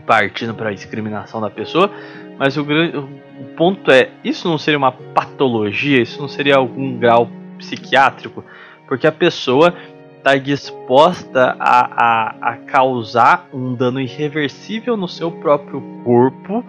partindo 0.06 0.54
para 0.54 0.70
a 0.70 0.74
discriminação 0.74 1.40
da 1.40 1.50
pessoa. 1.50 1.90
Mas 2.38 2.58
o, 2.58 2.62
o 2.62 3.46
ponto 3.56 3.90
é: 3.90 4.10
isso 4.22 4.50
não 4.50 4.58
seria 4.58 4.78
uma 4.78 4.92
patologia? 4.92 6.02
Isso 6.02 6.20
não 6.20 6.28
seria 6.28 6.58
algum 6.58 6.98
grau 6.98 7.30
psiquiátrico? 7.58 8.44
Porque 8.86 9.08
a 9.08 9.14
pessoa 9.14 9.74
está 10.18 10.36
disposta 10.36 11.56
a, 11.58 11.80
a, 11.80 12.52
a 12.52 12.58
causar 12.58 13.48
um 13.54 13.74
dano 13.74 14.02
irreversível 14.02 14.98
no 14.98 15.08
seu 15.08 15.32
próprio 15.32 15.82
corpo 16.04 16.66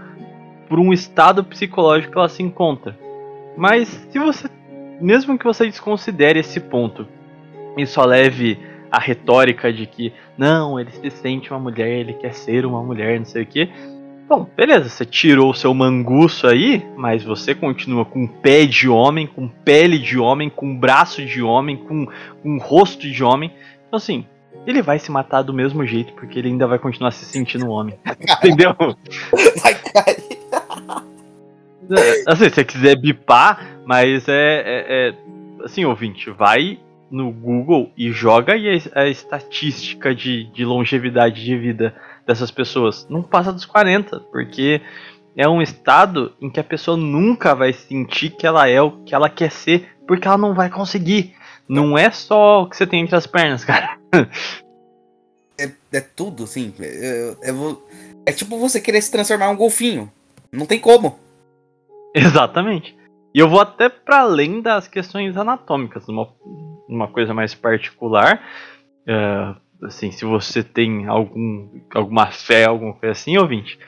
por 0.70 0.78
um 0.78 0.92
estado 0.92 1.42
psicológico 1.42 2.12
que 2.12 2.18
ela 2.18 2.28
se 2.28 2.44
encontra. 2.44 2.96
Mas 3.56 3.88
se 3.88 4.18
você 4.20 4.48
mesmo 5.00 5.36
que 5.36 5.44
você 5.44 5.66
desconsidere 5.66 6.38
esse 6.38 6.60
ponto 6.60 7.08
e 7.76 7.86
só 7.86 8.04
leve 8.04 8.58
a 8.90 9.00
retórica 9.00 9.72
de 9.72 9.86
que 9.86 10.12
não, 10.36 10.78
ele 10.78 10.90
se 10.90 11.10
sente 11.10 11.50
uma 11.50 11.58
mulher, 11.58 11.88
ele 11.88 12.12
quer 12.12 12.34
ser 12.34 12.66
uma 12.66 12.82
mulher, 12.82 13.18
não 13.18 13.24
sei 13.24 13.42
o 13.42 13.46
que. 13.46 13.68
Bom, 14.28 14.46
beleza, 14.56 14.88
você 14.88 15.04
tirou 15.04 15.50
o 15.50 15.54
seu 15.54 15.74
manguço 15.74 16.46
aí, 16.46 16.86
mas 16.96 17.24
você 17.24 17.52
continua 17.52 18.04
com 18.04 18.28
pé 18.28 18.64
de 18.64 18.88
homem, 18.88 19.26
com 19.26 19.48
pele 19.48 19.98
de 19.98 20.18
homem, 20.18 20.48
com 20.48 20.76
braço 20.76 21.24
de 21.24 21.42
homem, 21.42 21.76
com 21.76 22.06
um 22.44 22.58
rosto 22.58 23.10
de 23.10 23.24
homem. 23.24 23.50
Então 23.88 23.96
assim, 23.96 24.24
ele 24.66 24.82
vai 24.82 25.00
se 25.00 25.10
matar 25.10 25.42
do 25.42 25.52
mesmo 25.52 25.84
jeito, 25.84 26.12
porque 26.12 26.38
ele 26.38 26.48
ainda 26.48 26.66
vai 26.66 26.78
continuar 26.78 27.10
se 27.10 27.24
sentindo 27.24 27.68
homem. 27.68 27.98
Entendeu? 28.38 28.76
Vai 29.62 29.74
cair. 29.74 30.29
Assim, 32.26 32.44
se 32.44 32.50
você 32.50 32.64
quiser 32.64 32.96
bipar, 32.96 33.80
mas 33.84 34.28
é, 34.28 34.32
é, 34.32 35.08
é, 35.08 35.14
Assim, 35.64 35.84
ouvinte, 35.84 36.30
vai 36.30 36.78
no 37.10 37.30
Google 37.32 37.90
e 37.96 38.12
joga 38.12 38.54
aí 38.54 38.80
a, 38.94 39.00
a 39.00 39.08
estatística 39.08 40.14
de, 40.14 40.44
de 40.52 40.64
longevidade 40.64 41.44
de 41.44 41.56
vida 41.56 41.94
dessas 42.26 42.50
pessoas. 42.50 43.06
Não 43.10 43.22
passa 43.22 43.52
dos 43.52 43.66
40, 43.66 44.20
porque 44.32 44.80
é 45.36 45.48
um 45.48 45.60
estado 45.60 46.32
em 46.40 46.48
que 46.48 46.60
a 46.60 46.64
pessoa 46.64 46.96
nunca 46.96 47.54
vai 47.54 47.72
sentir 47.72 48.30
que 48.30 48.46
ela 48.46 48.68
é 48.68 48.80
o 48.80 49.02
que 49.04 49.14
ela 49.14 49.28
quer 49.28 49.50
ser, 49.50 49.88
porque 50.06 50.26
ela 50.26 50.38
não 50.38 50.54
vai 50.54 50.70
conseguir. 50.70 51.34
Não 51.68 51.96
é 51.96 52.10
só 52.10 52.62
o 52.62 52.68
que 52.68 52.76
você 52.76 52.86
tem 52.86 53.02
entre 53.02 53.16
as 53.16 53.26
pernas, 53.26 53.64
cara. 53.64 53.98
É, 55.58 55.70
é 55.92 56.00
tudo, 56.00 56.44
assim. 56.44 56.72
É, 56.80 57.34
é, 57.42 57.54
é, 58.26 58.32
tipo 58.32 58.58
você 58.58 58.80
querer 58.80 59.02
se 59.02 59.10
transformar 59.10 59.50
em 59.50 59.54
um 59.54 59.56
golfinho. 59.56 60.10
Não 60.50 60.64
tem 60.64 60.80
como. 60.80 61.18
Exatamente. 62.14 62.96
E 63.34 63.38
eu 63.38 63.48
vou 63.48 63.60
até 63.60 63.88
para 63.88 64.20
além 64.20 64.60
das 64.60 64.88
questões 64.88 65.36
anatômicas, 65.36 66.08
uma, 66.08 66.28
uma 66.88 67.08
coisa 67.08 67.32
mais 67.32 67.54
particular. 67.54 68.42
É, 69.06 69.54
assim, 69.82 70.10
se 70.10 70.24
você 70.24 70.62
tem 70.62 71.06
algum, 71.06 71.68
alguma 71.94 72.26
fé, 72.26 72.64
alguma 72.64 72.92
coisa 72.94 73.12
assim, 73.12 73.38
ouvinte, 73.38 73.78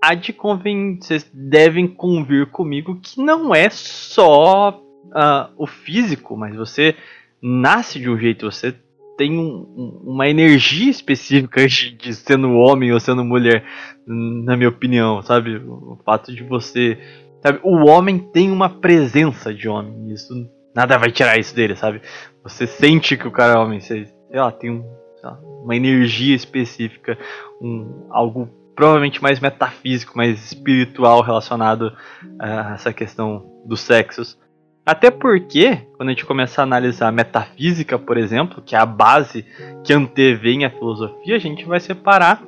há 0.00 0.14
de 0.14 0.32
convém, 0.32 0.98
vocês 1.00 1.28
devem 1.32 1.88
convir 1.88 2.46
comigo 2.46 3.00
que 3.02 3.20
não 3.20 3.54
é 3.54 3.68
só 3.68 4.70
uh, 4.70 5.52
o 5.56 5.66
físico, 5.66 6.36
mas 6.36 6.54
você 6.54 6.94
nasce 7.42 7.98
de 7.98 8.08
um 8.08 8.18
jeito, 8.18 8.50
você 8.50 8.74
tem 9.16 9.36
um, 9.36 10.00
uma 10.04 10.28
energia 10.28 10.88
específica 10.88 11.66
de, 11.66 11.90
de 11.90 12.14
sendo 12.14 12.52
homem 12.52 12.92
ou 12.92 13.00
sendo 13.00 13.24
mulher, 13.24 13.64
na 14.06 14.56
minha 14.56 14.68
opinião, 14.68 15.20
sabe? 15.22 15.56
O 15.56 15.98
fato 16.04 16.32
de 16.32 16.44
você 16.44 16.96
Sabe? 17.42 17.60
O 17.62 17.86
homem 17.86 18.18
tem 18.18 18.50
uma 18.50 18.68
presença 18.68 19.52
de 19.54 19.68
homem. 19.68 20.12
Isso 20.12 20.32
nada 20.74 20.98
vai 20.98 21.10
tirar 21.10 21.38
isso 21.38 21.54
dele, 21.54 21.76
sabe? 21.76 22.00
Você 22.42 22.66
sente 22.66 23.16
que 23.16 23.26
o 23.26 23.32
cara 23.32 23.54
é 23.54 23.58
homem, 23.58 23.80
você, 23.80 24.04
sei 24.30 24.40
lá, 24.40 24.52
tem 24.52 24.70
um, 24.70 24.84
lá, 25.22 25.38
uma 25.62 25.74
energia 25.74 26.34
específica, 26.34 27.18
um, 27.60 28.06
algo 28.10 28.48
provavelmente 28.74 29.20
mais 29.20 29.40
metafísico, 29.40 30.16
mais 30.16 30.52
espiritual 30.52 31.20
relacionado 31.20 31.92
a 32.38 32.74
essa 32.74 32.92
questão 32.92 33.44
dos 33.64 33.80
sexos. 33.80 34.38
Até 34.86 35.10
porque, 35.10 35.76
quando 35.96 36.08
a 36.08 36.12
gente 36.12 36.24
começa 36.24 36.62
a 36.62 36.64
analisar 36.64 37.08
a 37.08 37.12
metafísica, 37.12 37.98
por 37.98 38.16
exemplo, 38.16 38.62
que 38.62 38.74
é 38.74 38.78
a 38.78 38.86
base 38.86 39.44
que 39.84 39.92
antevém 39.92 40.64
a 40.64 40.70
filosofia, 40.70 41.36
a 41.36 41.40
gente 41.40 41.64
vai 41.64 41.80
separar 41.80 42.42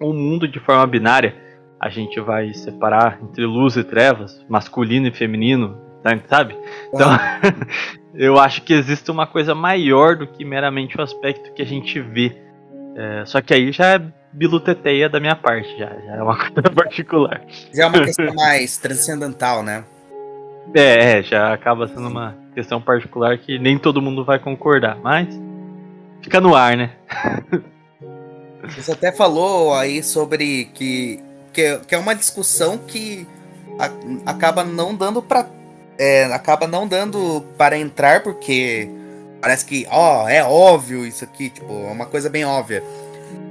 o 0.00 0.12
mundo 0.12 0.48
de 0.48 0.58
forma 0.58 0.86
binária 0.86 1.36
a 1.82 1.88
gente 1.88 2.20
vai 2.20 2.54
separar 2.54 3.18
entre 3.20 3.44
luz 3.44 3.76
e 3.76 3.82
trevas, 3.82 4.40
masculino 4.48 5.08
e 5.08 5.10
feminino, 5.10 5.76
sabe? 6.28 6.56
Então, 6.94 7.10
eu 8.14 8.38
acho 8.38 8.62
que 8.62 8.72
existe 8.72 9.10
uma 9.10 9.26
coisa 9.26 9.52
maior 9.52 10.14
do 10.14 10.28
que 10.28 10.44
meramente 10.44 10.96
o 10.96 11.02
aspecto 11.02 11.52
que 11.52 11.60
a 11.60 11.66
gente 11.66 12.00
vê. 12.00 12.40
É, 12.94 13.24
só 13.26 13.40
que 13.40 13.52
aí 13.52 13.72
já 13.72 13.96
é 13.96 14.02
biluteteia 14.32 15.08
da 15.08 15.18
minha 15.18 15.34
parte, 15.34 15.76
já, 15.76 15.88
já 15.88 16.16
é 16.18 16.22
uma 16.22 16.38
coisa 16.48 16.70
particular. 16.70 17.42
Já 17.74 17.82
é 17.82 17.86
uma 17.86 18.04
questão 18.04 18.32
mais 18.32 18.78
transcendental, 18.78 19.64
né? 19.64 19.84
É, 20.72 21.18
é, 21.18 21.22
já 21.24 21.52
acaba 21.52 21.88
sendo 21.88 22.06
uma 22.06 22.36
questão 22.54 22.80
particular 22.80 23.36
que 23.38 23.58
nem 23.58 23.76
todo 23.76 24.00
mundo 24.00 24.24
vai 24.24 24.38
concordar, 24.38 24.96
mas 25.02 25.28
fica 26.22 26.40
no 26.40 26.54
ar, 26.54 26.76
né? 26.76 26.92
Você 28.68 28.92
até 28.92 29.10
falou 29.10 29.74
aí 29.74 30.00
sobre 30.04 30.66
que, 30.66 31.18
que, 31.52 31.78
que 31.86 31.94
é 31.94 31.98
uma 31.98 32.14
discussão 32.14 32.78
que 32.78 33.26
a, 33.78 34.30
acaba 34.30 34.64
não 34.64 34.94
dando 34.94 35.22
para 35.22 35.46
é, 35.98 36.24
acaba 36.32 36.66
não 36.66 36.88
dando 36.88 37.44
para 37.56 37.78
entrar 37.78 38.22
porque 38.22 38.88
parece 39.40 39.64
que 39.64 39.86
ó 39.90 40.28
é 40.28 40.42
óbvio 40.42 41.06
isso 41.06 41.24
aqui 41.24 41.50
tipo 41.50 41.70
é 41.70 41.90
uma 41.90 42.06
coisa 42.06 42.28
bem 42.30 42.44
óbvia. 42.44 42.82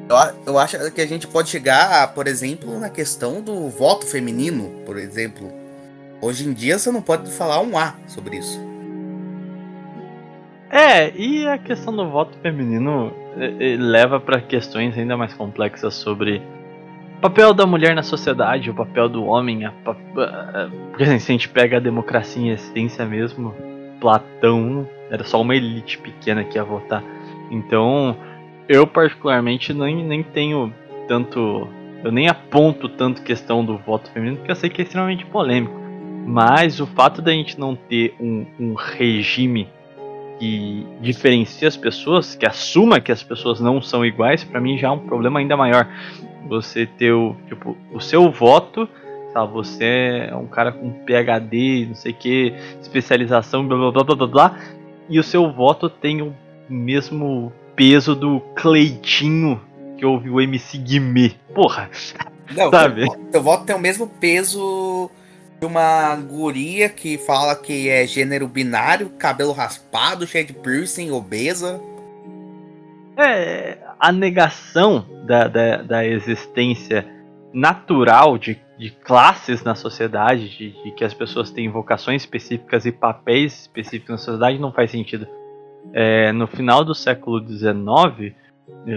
Eu, 0.10 0.18
eu 0.48 0.60
acho 0.60 0.92
que 0.92 1.02
a 1.02 1.08
gente 1.08 1.28
pode 1.28 1.50
chegar 1.50 2.14
por 2.14 2.28
exemplo 2.28 2.80
na 2.80 2.90
questão 2.90 3.42
do 3.42 3.70
voto 3.70 4.06
feminino 4.06 4.84
por 4.86 4.98
exemplo. 4.98 5.52
Hoje 6.20 6.48
em 6.48 6.54
dia 6.54 6.78
você 6.78 6.92
não 6.92 7.02
pode 7.02 7.32
falar 7.32 7.62
um 7.62 7.78
a 7.78 7.96
sobre 8.08 8.38
isso. 8.38 8.60
É 10.70 11.12
e 11.16 11.48
a 11.48 11.58
questão 11.58 11.96
do 11.96 12.10
voto 12.10 12.38
feminino 12.42 13.14
leva 13.80 14.20
para 14.20 14.42
questões 14.42 14.98
ainda 14.98 15.16
mais 15.18 15.34
complexas 15.34 15.94
sobre 15.96 16.42
papel 17.22 17.54
da 17.54 17.66
mulher 17.66 17.96
na 17.96 18.02
sociedade, 18.02 18.70
o 18.70 18.74
papel 18.74 19.08
do 19.08 19.24
homem, 19.26 19.66
a, 19.66 19.70
a, 19.70 20.70
porque 20.90 21.04
assim, 21.04 21.20
se 21.20 21.32
a 21.32 21.34
gente 21.34 21.48
pega 21.48 21.78
a 21.78 21.80
democracia 21.80 22.42
em 22.42 22.50
essência 22.50 23.06
mesmo, 23.06 23.54
Platão 24.00 24.88
era 25.10 25.24
só 25.24 25.40
uma 25.40 25.56
elite 25.56 26.00
pequena 26.00 26.44
que 26.44 26.58
ia 26.58 26.64
votar. 26.64 27.04
Então, 27.52 28.18
eu 28.68 28.88
particularmente 28.88 29.74
nem, 29.74 30.04
nem 30.04 30.24
tenho 30.24 30.74
tanto. 31.08 31.68
Eu 32.04 32.12
nem 32.12 32.28
aponto 32.28 32.90
tanto 32.90 33.22
questão 33.22 33.64
do 33.64 33.78
voto 33.78 34.10
feminino, 34.12 34.38
porque 34.38 34.52
eu 34.52 34.56
sei 34.56 34.70
que 34.70 34.82
é 34.82 34.84
extremamente 34.84 35.24
polêmico. 35.26 35.80
Mas 36.26 36.80
o 36.80 36.88
fato 36.88 37.22
da 37.22 37.32
gente 37.32 37.60
não 37.60 37.76
ter 37.76 38.16
um, 38.20 38.46
um 38.60 38.74
regime 38.74 39.68
que 40.42 40.88
diferencia 41.00 41.68
as 41.68 41.78
pessoas, 41.78 42.34
que 42.34 42.48
assuma 42.48 43.00
que 43.00 43.12
as 43.12 43.22
pessoas 43.22 43.60
não 43.60 43.80
são 43.80 44.04
iguais, 44.04 44.44
para 44.44 44.60
mim 44.60 44.76
já 44.76 44.88
é 44.88 44.92
um 44.92 44.98
problema 44.98 45.40
ainda 45.40 45.56
maior 45.56 45.88
você 46.48 46.88
ter 46.88 47.12
o, 47.12 47.36
tipo, 47.48 47.78
o 47.94 48.02
seu 48.02 48.32
voto, 48.32 48.90
sabe? 49.32 49.54
Você 49.54 50.28
é 50.32 50.36
um 50.36 50.48
cara 50.48 50.72
com 50.72 50.92
PhD, 51.06 51.86
não 51.90 51.94
sei 51.94 52.12
o 52.12 52.16
que, 52.16 52.56
especialização, 52.82 53.68
blá 53.68 53.78
blá 53.78 53.92
blá 53.92 54.04
blá 54.04 54.16
blá, 54.16 54.28
blá 54.28 54.60
e 55.08 55.20
o 55.20 55.24
seu 55.24 55.52
voto 55.52 55.88
tem 55.88 56.24
o 56.24 56.34
mesmo 56.68 57.54
peso 57.76 58.16
do 58.16 58.40
Cleitinho 58.56 59.62
que 59.96 60.04
ouve 60.04 60.32
o 60.32 60.42
MC 60.42 60.80
Guimê. 60.80 61.34
Porra! 61.54 61.88
Não, 62.50 62.72
sabe? 62.72 63.06
Teu, 63.06 63.26
teu 63.32 63.44
voto 63.44 63.66
tem 63.66 63.76
o 63.76 63.80
mesmo 63.80 64.08
peso 64.08 65.12
de 65.62 65.68
uma 65.68 66.16
guria 66.16 66.90
que 66.90 67.20
fala 67.20 67.56
que 67.56 67.88
é 67.88 68.08
gênero 68.08 68.48
binário, 68.48 69.12
cabelo 69.12 69.52
raspado, 69.52 70.26
cheio 70.26 70.48
de 70.48 70.54
piercing, 70.54 71.12
obesa. 71.12 71.80
É, 73.16 73.78
a 74.00 74.12
negação 74.12 75.06
da, 75.24 75.48
da, 75.48 75.84
da 75.84 76.04
existência 76.04 77.08
natural 77.54 78.40
de, 78.40 78.60
de, 78.76 78.90
classes 78.90 79.64
na 79.64 79.76
sociedade, 79.76 80.50
de, 80.50 80.84
de, 80.84 80.92
que 80.94 81.04
as 81.04 81.14
pessoas 81.14 81.52
têm 81.52 81.70
vocações 81.70 82.24
específicas 82.24 82.88
e 82.88 82.92
papéis 82.92 83.62
específicos 83.62 84.10
na 84.10 84.18
sociedade, 84.18 84.58
não 84.58 84.72
faz 84.72 84.90
sentido. 84.90 85.28
É, 85.94 86.32
no 86.32 86.48
final 86.48 86.84
do 86.84 86.96
século 86.96 87.40
XIX, 87.48 88.34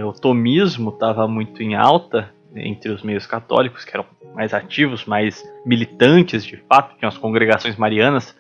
o 0.03 0.13
tomismo 0.19 0.89
estava 0.89 1.29
muito 1.29 1.63
em 1.63 1.75
alta 1.75 2.33
entre 2.57 2.91
os 2.91 3.03
meios 3.03 3.27
católicos, 3.27 3.85
que 3.85 3.95
eram 3.95 4.07
mais 4.35 4.53
ativos, 4.53 5.05
mais 5.05 5.43
militantes 5.65 6.45
de 6.45 6.57
fato, 6.69 6.97
tinham 6.97 7.09
as 7.09 7.19
congregações 7.19 7.77
marianas 7.77 8.37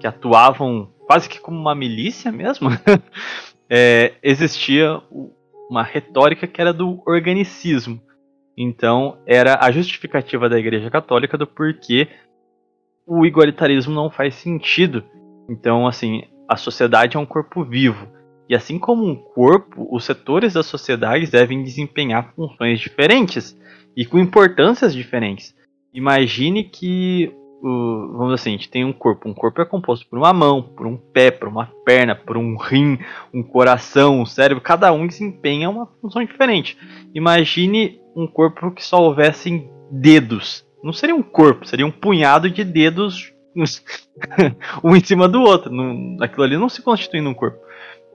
que 0.00 0.06
atuavam 0.06 0.90
quase 1.06 1.28
que 1.28 1.40
como 1.40 1.58
uma 1.58 1.74
milícia 1.74 2.32
mesmo. 2.32 2.68
é, 3.70 4.14
existia 4.22 5.00
uma 5.70 5.82
retórica 5.82 6.46
que 6.46 6.60
era 6.60 6.72
do 6.72 7.02
organicismo. 7.06 8.00
Então, 8.58 9.18
era 9.26 9.58
a 9.60 9.70
justificativa 9.70 10.48
da 10.48 10.58
Igreja 10.58 10.90
Católica 10.90 11.36
do 11.36 11.46
porquê 11.46 12.08
o 13.06 13.24
igualitarismo 13.24 13.94
não 13.94 14.10
faz 14.10 14.34
sentido. 14.34 15.04
Então, 15.48 15.86
assim, 15.86 16.24
a 16.48 16.56
sociedade 16.56 17.16
é 17.16 17.20
um 17.20 17.26
corpo 17.26 17.64
vivo. 17.64 18.08
E 18.48 18.54
assim 18.54 18.78
como 18.78 19.04
um 19.04 19.16
corpo, 19.16 19.88
os 19.90 20.04
setores 20.04 20.54
da 20.54 20.62
sociedade 20.62 21.30
devem 21.30 21.62
desempenhar 21.62 22.32
funções 22.34 22.80
diferentes 22.80 23.58
e 23.96 24.04
com 24.04 24.18
importâncias 24.18 24.94
diferentes. 24.94 25.54
Imagine 25.92 26.64
que 26.64 27.32
vamos 27.62 28.34
assim, 28.34 28.50
a 28.50 28.52
gente 28.52 28.68
tem 28.68 28.84
um 28.84 28.92
corpo. 28.92 29.28
Um 29.28 29.34
corpo 29.34 29.60
é 29.60 29.64
composto 29.64 30.06
por 30.08 30.18
uma 30.18 30.32
mão, 30.32 30.62
por 30.62 30.86
um 30.86 30.96
pé, 30.96 31.30
por 31.30 31.48
uma 31.48 31.66
perna, 31.84 32.14
por 32.14 32.36
um 32.36 32.56
rim, 32.56 32.98
um 33.32 33.42
coração, 33.42 34.20
um 34.20 34.26
cérebro. 34.26 34.62
Cada 34.62 34.92
um 34.92 35.06
desempenha 35.06 35.70
uma 35.70 35.86
função 36.00 36.24
diferente. 36.24 36.76
Imagine 37.14 38.00
um 38.14 38.26
corpo 38.26 38.70
que 38.70 38.84
só 38.84 39.02
houvessem 39.02 39.70
dedos. 39.90 40.64
Não 40.82 40.92
seria 40.92 41.14
um 41.14 41.22
corpo, 41.22 41.66
seria 41.66 41.86
um 41.86 41.90
punhado 41.90 42.50
de 42.50 42.62
dedos 42.62 43.32
um 44.84 44.94
em 44.94 45.02
cima 45.02 45.28
do 45.28 45.40
outro. 45.40 45.72
Aquilo 46.20 46.44
ali 46.44 46.56
não 46.56 46.68
se 46.68 46.82
constitui 46.82 47.20
num 47.20 47.34
corpo. 47.34 47.58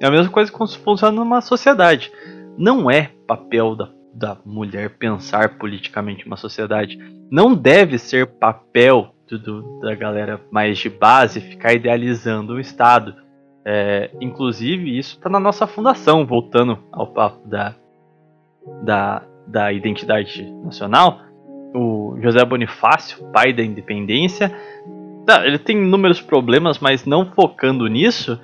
É 0.01 0.07
a 0.07 0.11
mesma 0.11 0.31
coisa 0.31 0.51
que 0.51 0.57
funciona 0.57 1.11
numa 1.11 1.41
sociedade. 1.41 2.11
Não 2.57 2.89
é 2.89 3.11
papel 3.27 3.75
da, 3.75 3.87
da 4.11 4.37
mulher 4.43 4.97
pensar 4.97 5.59
politicamente 5.59 6.25
uma 6.25 6.35
sociedade. 6.35 6.97
Não 7.29 7.53
deve 7.53 7.99
ser 7.99 8.25
papel 8.25 9.13
do, 9.29 9.79
da 9.79 9.93
galera 9.93 10.41
mais 10.49 10.79
de 10.79 10.89
base 10.89 11.39
ficar 11.39 11.73
idealizando 11.73 12.53
o 12.53 12.59
Estado. 12.59 13.13
É, 13.63 14.09
inclusive, 14.19 14.97
isso 14.97 15.17
está 15.17 15.29
na 15.29 15.39
nossa 15.39 15.67
fundação, 15.67 16.25
voltando 16.25 16.79
ao 16.91 17.05
papo 17.05 17.47
da, 17.47 17.75
da, 18.83 19.21
da 19.45 19.71
identidade 19.71 20.51
nacional. 20.63 21.19
O 21.75 22.17
José 22.19 22.43
Bonifácio, 22.43 23.23
pai 23.31 23.53
da 23.53 23.63
independência, 23.63 24.51
tá, 25.27 25.45
ele 25.45 25.59
tem 25.59 25.77
inúmeros 25.77 26.19
problemas, 26.19 26.79
mas 26.79 27.05
não 27.05 27.31
focando 27.33 27.85
nisso, 27.85 28.41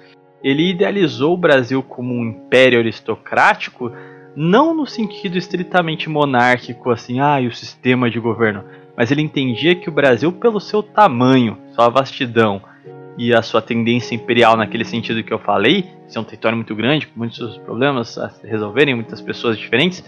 ele 0.48 0.70
idealizou 0.70 1.34
o 1.34 1.38
Brasil 1.38 1.84
como 1.84 2.14
um 2.14 2.24
império 2.24 2.80
aristocrático, 2.80 3.92
não 4.34 4.74
no 4.74 4.86
sentido 4.86 5.38
estritamente 5.38 6.10
monárquico, 6.10 6.90
assim, 6.90 7.20
ah, 7.20 7.42
e 7.42 7.48
o 7.48 7.54
sistema 7.54 8.10
de 8.10 8.18
governo, 8.18 8.64
mas 8.96 9.12
ele 9.12 9.22
entendia 9.22 9.76
que 9.76 9.90
o 9.90 9.92
Brasil, 9.92 10.32
pelo 10.32 10.62
seu 10.62 10.82
tamanho, 10.82 11.58
sua 11.76 11.90
vastidão 11.90 12.62
e 13.18 13.36
a 13.36 13.42
sua 13.42 13.62
tendência 13.62 14.16
imperial 14.16 14.56
naquele 14.56 14.86
sentido 14.86 15.22
que 15.22 15.34
eu 15.34 15.40
falei, 15.40 15.92
ser 16.08 16.20
um 16.20 16.24
território 16.24 16.56
muito 16.56 16.74
grande, 16.74 17.08
com 17.08 17.20
muitos 17.20 17.58
problemas 17.58 18.18
a 18.18 18.32
resolverem, 18.42 18.96
muitas 18.96 19.20
pessoas 19.20 19.58
diferentes, 19.58 20.02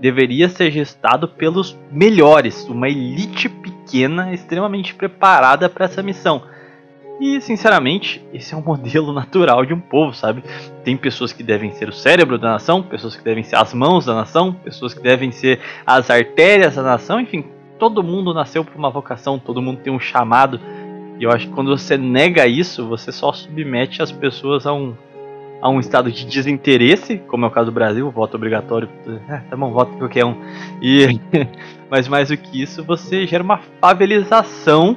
deveria 0.00 0.48
ser 0.48 0.72
gestado 0.72 1.28
pelos 1.28 1.78
melhores, 1.92 2.66
uma 2.68 2.88
elite 2.88 3.48
pequena 3.48 4.34
extremamente 4.34 4.92
preparada 4.92 5.68
para 5.68 5.84
essa 5.84 6.02
missão. 6.02 6.42
E, 7.20 7.40
sinceramente, 7.40 8.24
esse 8.32 8.54
é 8.54 8.56
um 8.56 8.62
modelo 8.64 9.12
natural 9.12 9.64
de 9.64 9.72
um 9.72 9.80
povo, 9.80 10.12
sabe? 10.14 10.42
Tem 10.82 10.96
pessoas 10.96 11.32
que 11.32 11.42
devem 11.42 11.70
ser 11.72 11.88
o 11.88 11.92
cérebro 11.92 12.38
da 12.38 12.52
nação, 12.52 12.82
pessoas 12.82 13.16
que 13.16 13.22
devem 13.22 13.44
ser 13.44 13.56
as 13.56 13.72
mãos 13.72 14.06
da 14.06 14.14
nação, 14.14 14.52
pessoas 14.52 14.94
que 14.94 15.02
devem 15.02 15.30
ser 15.30 15.60
as 15.86 16.10
artérias 16.10 16.74
da 16.74 16.82
nação, 16.82 17.20
enfim, 17.20 17.44
todo 17.78 18.02
mundo 18.02 18.34
nasceu 18.34 18.64
por 18.64 18.76
uma 18.76 18.90
vocação, 18.90 19.38
todo 19.38 19.62
mundo 19.62 19.80
tem 19.80 19.92
um 19.92 20.00
chamado. 20.00 20.60
E 21.18 21.24
eu 21.24 21.30
acho 21.30 21.46
que 21.46 21.52
quando 21.52 21.76
você 21.76 21.96
nega 21.96 22.46
isso, 22.46 22.88
você 22.88 23.12
só 23.12 23.32
submete 23.32 24.02
as 24.02 24.10
pessoas 24.10 24.66
a 24.66 24.72
um, 24.72 24.94
a 25.62 25.70
um 25.70 25.78
estado 25.78 26.10
de 26.10 26.26
desinteresse, 26.26 27.18
como 27.28 27.44
é 27.44 27.48
o 27.48 27.50
caso 27.50 27.66
do 27.66 27.72
Brasil, 27.72 28.10
voto 28.10 28.36
obrigatório. 28.36 28.88
É, 29.28 29.38
tá 29.38 29.56
bom, 29.56 29.70
voto 29.70 29.96
qualquer 29.96 30.24
um. 30.24 30.36
E, 30.82 31.20
mas 31.88 32.08
mais 32.08 32.28
do 32.28 32.36
que 32.36 32.60
isso, 32.60 32.82
você 32.82 33.26
gera 33.26 33.44
uma 33.44 33.60
favelização 33.80 34.96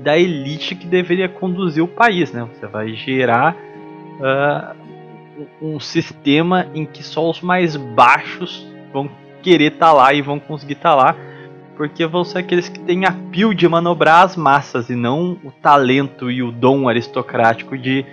da 0.00 0.18
elite 0.18 0.74
que 0.74 0.86
deveria 0.86 1.28
conduzir 1.28 1.82
o 1.82 1.88
país, 1.88 2.32
né? 2.32 2.48
Você 2.54 2.66
vai 2.66 2.94
gerar 2.94 3.56
uh, 4.20 4.76
um 5.60 5.80
sistema 5.80 6.66
em 6.74 6.84
que 6.84 7.02
só 7.02 7.28
os 7.28 7.40
mais 7.40 7.76
baixos 7.76 8.66
vão 8.92 9.10
querer 9.42 9.72
estar 9.72 9.88
tá 9.88 9.92
lá 9.92 10.12
e 10.12 10.22
vão 10.22 10.38
conseguir 10.38 10.74
estar 10.74 10.90
tá 10.90 10.96
lá 10.96 11.16
porque 11.78 12.04
vão 12.04 12.24
ser 12.24 12.38
aqueles 12.38 12.68
que 12.68 12.80
têm 12.80 13.04
a 13.04 13.12
pio 13.30 13.54
de 13.54 13.68
manobrar 13.68 14.24
as 14.24 14.34
massas 14.34 14.90
e 14.90 14.96
não 14.96 15.38
o 15.44 15.52
talento 15.52 16.28
e 16.28 16.42
o 16.42 16.50
dom 16.50 16.88
aristocrático 16.88 17.78
de, 17.78 18.04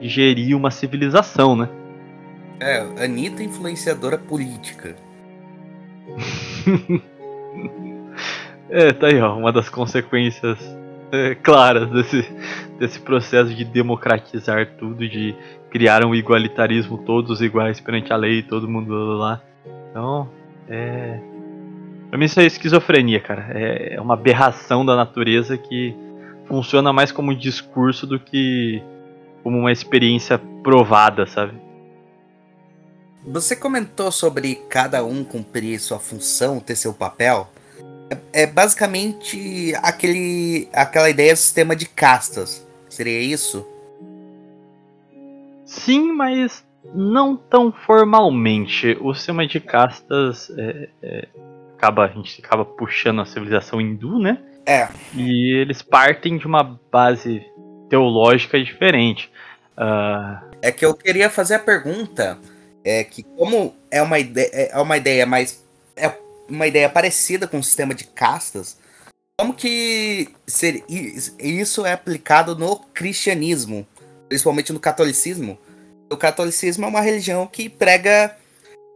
gerir 0.00 0.54
uma 0.54 0.70
civilização, 0.70 1.56
né? 1.56 1.66
É, 2.60 2.80
Anitta 3.02 3.42
influenciadora 3.42 4.18
política. 4.18 4.94
é, 8.68 8.92
tá 8.92 9.06
aí, 9.06 9.18
ó, 9.18 9.34
uma 9.36 9.50
das 9.50 9.70
consequências 9.70 10.58
é, 11.12 11.34
claras 11.34 11.90
desse, 11.90 12.22
desse 12.78 13.00
processo 13.00 13.54
de 13.54 13.64
democratizar 13.64 14.66
tudo, 14.78 15.08
de 15.08 15.34
criar 15.70 16.04
um 16.04 16.14
igualitarismo, 16.14 16.98
todos 16.98 17.40
iguais 17.40 17.80
perante 17.80 18.12
a 18.12 18.16
lei, 18.16 18.42
todo 18.42 18.68
mundo 18.68 18.92
lá. 19.18 19.40
Então, 19.90 20.28
é, 20.68 21.18
Pra 22.08 22.18
mim 22.18 22.26
isso 22.26 22.40
é 22.40 22.46
esquizofrenia, 22.46 23.20
cara. 23.20 23.48
É, 23.50 23.94
é 23.94 24.00
uma 24.00 24.14
aberração 24.14 24.86
da 24.86 24.96
natureza 24.96 25.58
que 25.58 25.94
funciona 26.46 26.92
mais 26.92 27.10
como 27.10 27.32
um 27.32 27.36
discurso 27.36 28.06
do 28.06 28.18
que 28.18 28.82
como 29.42 29.58
uma 29.58 29.72
experiência 29.72 30.38
provada, 30.62 31.26
sabe? 31.26 31.66
você 33.26 33.56
comentou 33.56 34.12
sobre 34.12 34.54
cada 34.68 35.04
um 35.04 35.24
cumprir 35.24 35.80
sua 35.80 35.98
função, 35.98 36.60
ter 36.60 36.76
seu 36.76 36.94
papel. 36.94 37.50
É, 38.10 38.42
é 38.42 38.46
basicamente 38.46 39.74
aquele, 39.82 40.68
aquela 40.72 41.10
ideia 41.10 41.32
do 41.34 41.38
sistema 41.38 41.74
de 41.74 41.86
castas. 41.86 42.66
Seria 42.88 43.20
isso? 43.20 43.66
Sim, 45.64 46.12
mas 46.12 46.64
não 46.94 47.36
tão 47.36 47.72
formalmente. 47.72 48.96
O 49.00 49.12
sistema 49.14 49.46
de 49.46 49.60
castas 49.60 50.50
é, 50.56 50.88
é, 51.02 51.28
acaba, 51.76 52.04
a 52.04 52.08
gente 52.08 52.40
acaba 52.44 52.64
puxando 52.64 53.20
a 53.20 53.26
civilização 53.26 53.80
hindu, 53.80 54.18
né? 54.18 54.38
É. 54.64 54.88
E 55.14 55.54
eles 55.60 55.82
partem 55.82 56.38
de 56.38 56.46
uma 56.46 56.78
base 56.90 57.44
teológica 57.88 58.62
diferente. 58.62 59.30
Uh... 59.76 60.56
É 60.62 60.72
que 60.72 60.84
eu 60.84 60.94
queria 60.94 61.28
fazer 61.28 61.54
a 61.54 61.58
pergunta, 61.58 62.38
é 62.84 63.04
que 63.04 63.22
como 63.22 63.74
é 63.90 64.00
uma 64.02 64.18
ideia, 64.18 64.50
é 64.52 64.80
uma 64.80 64.96
ideia 64.96 65.26
mais 65.26 65.64
é 65.94 66.12
uma 66.48 66.66
ideia 66.66 66.88
parecida 66.88 67.46
com 67.46 67.58
o 67.58 67.64
sistema 67.64 67.94
de 67.94 68.04
castas, 68.04 68.76
como 69.38 69.52
que 69.52 70.28
ser, 70.46 70.82
isso 70.88 71.84
é 71.84 71.92
aplicado 71.92 72.56
no 72.56 72.76
cristianismo, 72.76 73.86
principalmente 74.28 74.72
no 74.72 74.80
catolicismo? 74.80 75.58
O 76.10 76.16
catolicismo 76.16 76.84
é 76.84 76.88
uma 76.88 77.00
religião 77.00 77.46
que 77.46 77.68
prega 77.68 78.34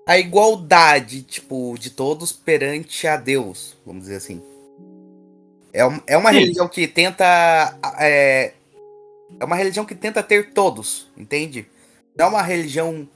a 0.07 0.19
igualdade, 0.19 1.23
tipo, 1.23 1.77
de 1.79 1.91
todos 1.91 2.33
perante 2.33 3.07
a 3.07 3.17
Deus, 3.17 3.77
vamos 3.85 4.05
dizer 4.05 4.17
assim. 4.17 4.43
É, 5.73 5.81
é 6.07 6.17
uma 6.17 6.33
Sim. 6.33 6.39
religião 6.39 6.69
que 6.69 6.89
tenta. 6.89 7.79
É, 7.99 8.53
é 9.39 9.45
uma 9.45 9.57
religião 9.57 9.85
que 9.85 9.95
tenta 9.95 10.23
ter 10.23 10.53
todos, 10.53 11.09
entende? 11.17 11.67
Não 12.17 12.27
é 12.27 12.29
uma 12.29 12.43
religião, 12.43 13.09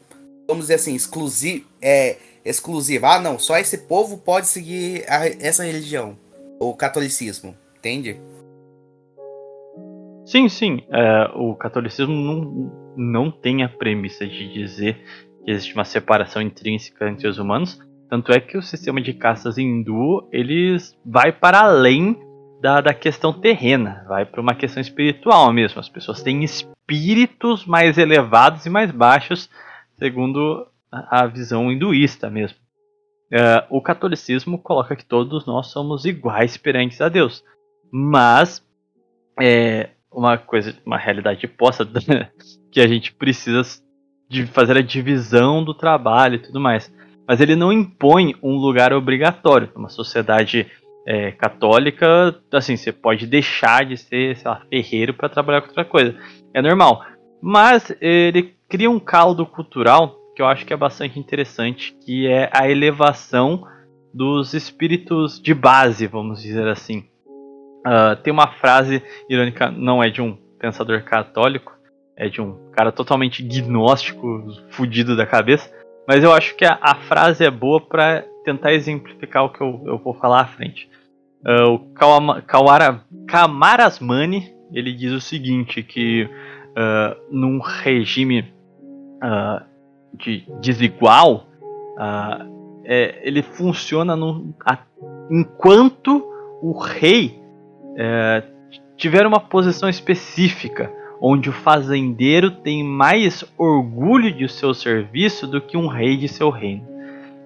vamos 0.47 0.65
dizer 0.65 0.75
assim, 0.75 0.95
exclusiva. 0.95 1.65
É, 1.81 2.17
exclusiva. 2.45 3.15
Ah, 3.15 3.21
não, 3.21 3.39
só 3.39 3.57
esse 3.57 3.79
povo 3.79 4.19
pode 4.19 4.47
seguir 4.47 5.05
a, 5.09 5.27
essa 5.27 5.65
religião. 5.65 6.17
O 6.61 6.75
catolicismo, 6.75 7.57
entende? 7.77 8.21
Sim, 10.25 10.49
sim. 10.49 10.83
É, 10.91 11.31
o 11.35 11.55
catolicismo 11.55 12.15
não, 12.15 12.95
não 12.97 13.31
tem 13.31 13.63
a 13.63 13.69
premissa 13.69 14.27
de 14.27 14.53
dizer 14.53 14.97
que 15.45 15.51
existe 15.51 15.75
uma 15.75 15.85
separação 15.85 16.41
intrínseca 16.41 17.09
entre 17.09 17.29
os 17.29 17.39
humanos. 17.39 17.79
Tanto 18.09 18.33
é 18.33 18.41
que 18.41 18.57
o 18.57 18.63
sistema 18.63 19.01
de 19.01 19.13
castas 19.13 19.59
hindu 19.59 20.29
eles 20.33 20.97
vai 21.05 21.33
para 21.33 21.61
além 21.61 22.17
da, 22.61 22.81
da 22.81 22.95
questão 22.95 23.33
terrena, 23.33 24.05
vai 24.09 24.25
para 24.25 24.41
uma 24.41 24.55
questão 24.55 24.81
espiritual 24.81 25.53
mesmo. 25.53 25.81
As 25.81 25.89
pessoas 25.89 26.23
têm 26.23 26.43
espíritos 26.43 27.67
mais 27.67 27.99
elevados 27.99 28.65
e 28.65 28.71
mais 28.71 28.91
baixos, 28.91 29.51
segundo 29.99 30.67
a, 31.11 31.27
visão 31.27 31.71
hinduísta 31.71 32.31
mesmo. 32.31 32.59
Uh, 33.33 33.67
o 33.79 33.83
catolicismo 33.83 34.59
coloca 34.59 34.95
que 34.95 35.05
todos 35.05 35.47
nós 35.47 35.69
somos 35.69 36.05
iguais 36.05 36.57
perante 36.57 37.03
a 37.03 37.09
Deus, 37.09 37.43
mas 37.93 38.65
é 39.41 39.91
uma 40.13 40.39
coisa, 40.39 40.77
uma 40.87 40.97
realidade 40.97 41.47
posta 41.49 41.87
que 42.71 42.81
a 42.81 42.87
gente 42.87 43.13
precisa 43.13 43.63
de 44.29 44.47
fazer 44.47 44.77
a 44.77 44.83
divisão 44.83 45.65
do 45.65 45.75
trabalho 45.75 46.37
e 46.37 46.43
tudo 46.43 46.61
mais. 46.61 46.93
Mas 47.27 47.41
ele 47.41 47.57
não 47.57 47.73
impõe 47.73 48.35
um 48.43 48.57
lugar 48.57 48.93
obrigatório. 48.93 49.71
Uma 49.75 49.89
sociedade 49.89 50.71
é, 51.07 51.33
católica, 51.33 52.35
assim, 52.53 52.77
você 52.77 52.93
pode 52.93 53.27
deixar 53.27 53.85
de 53.85 53.97
ser, 53.97 54.37
sei 54.37 54.51
lá, 54.51 54.63
ferreiro 54.69 55.15
para 55.15 55.29
trabalhar 55.29 55.63
com 55.63 55.69
outra 55.69 55.85
coisa. 55.85 56.15
É 56.53 56.61
normal. 56.61 57.05
Mas 57.41 57.95
ele 58.01 58.55
cria 58.69 58.91
um 58.91 59.01
caldo 59.01 59.47
cultural 59.47 60.17
que 60.35 60.43
eu 60.43 60.47
acho 60.47 60.67
que 60.67 60.73
é 60.73 60.77
bastante 60.77 61.19
interessante, 61.19 61.97
que 62.05 62.27
é 62.27 62.51
a 62.53 62.69
elevação 62.69 63.67
dos 64.13 64.55
espíritos 64.55 65.41
de 65.41 65.55
base, 65.55 66.07
vamos 66.07 66.43
dizer 66.43 66.67
assim. 66.69 67.05
Uh, 67.87 68.17
tem 68.23 68.33
uma 68.33 68.47
frase 68.47 69.03
irônica, 69.29 69.71
não 69.71 70.03
é 70.03 70.09
de 70.09 70.23
um 70.23 70.37
pensador 70.59 71.03
católico, 71.03 71.77
é 72.17 72.29
de 72.29 72.41
um 72.41 72.71
cara 72.73 72.91
totalmente 72.91 73.43
gnóstico, 73.43 74.47
fudido 74.71 75.17
da 75.17 75.27
cabeça, 75.27 75.71
mas 76.07 76.23
eu 76.23 76.33
acho 76.33 76.55
que 76.57 76.65
a, 76.65 76.79
a 76.81 76.95
frase 76.95 77.45
é 77.45 77.51
boa 77.51 77.81
para 77.81 78.25
tentar 78.45 78.73
exemplificar 78.73 79.45
o 79.45 79.51
que 79.51 79.61
eu, 79.61 79.83
eu 79.87 79.99
vou 79.99 80.15
falar 80.15 80.41
à 80.41 80.47
frente. 80.47 80.89
Uh, 81.47 81.73
o 81.73 81.79
Kawama, 81.93 82.41
Kawara, 82.43 83.03
Kamarasmani 83.27 84.55
ele 84.73 84.93
diz 84.93 85.13
o 85.13 85.21
seguinte 85.21 85.83
que 85.83 86.25
uh, 86.25 87.17
num 87.31 87.61
regime 87.61 88.41
uh, 89.23 89.65
de 90.19 90.47
desigual 90.61 91.47
é, 92.85 93.21
ele 93.23 93.43
funciona 93.43 94.15
num, 94.15 94.53
a, 94.65 94.79
enquanto 95.31 96.25
o 96.63 96.79
rei 96.79 97.41
é, 97.97 98.43
tiver 98.97 99.27
uma 99.27 99.41
posição 99.41 99.89
específica 99.89 100.93
onde 101.21 101.49
o 101.49 101.53
fazendeiro 101.53 102.51
tem 102.51 102.85
mais 102.85 103.45
orgulho 103.57 104.33
de 104.33 104.49
seu 104.49 104.75
serviço 104.75 105.47
do 105.47 105.61
que 105.61 105.77
um 105.77 105.87
rei 105.87 106.17
de 106.17 106.29
seu 106.29 106.51
reino. 106.51 106.87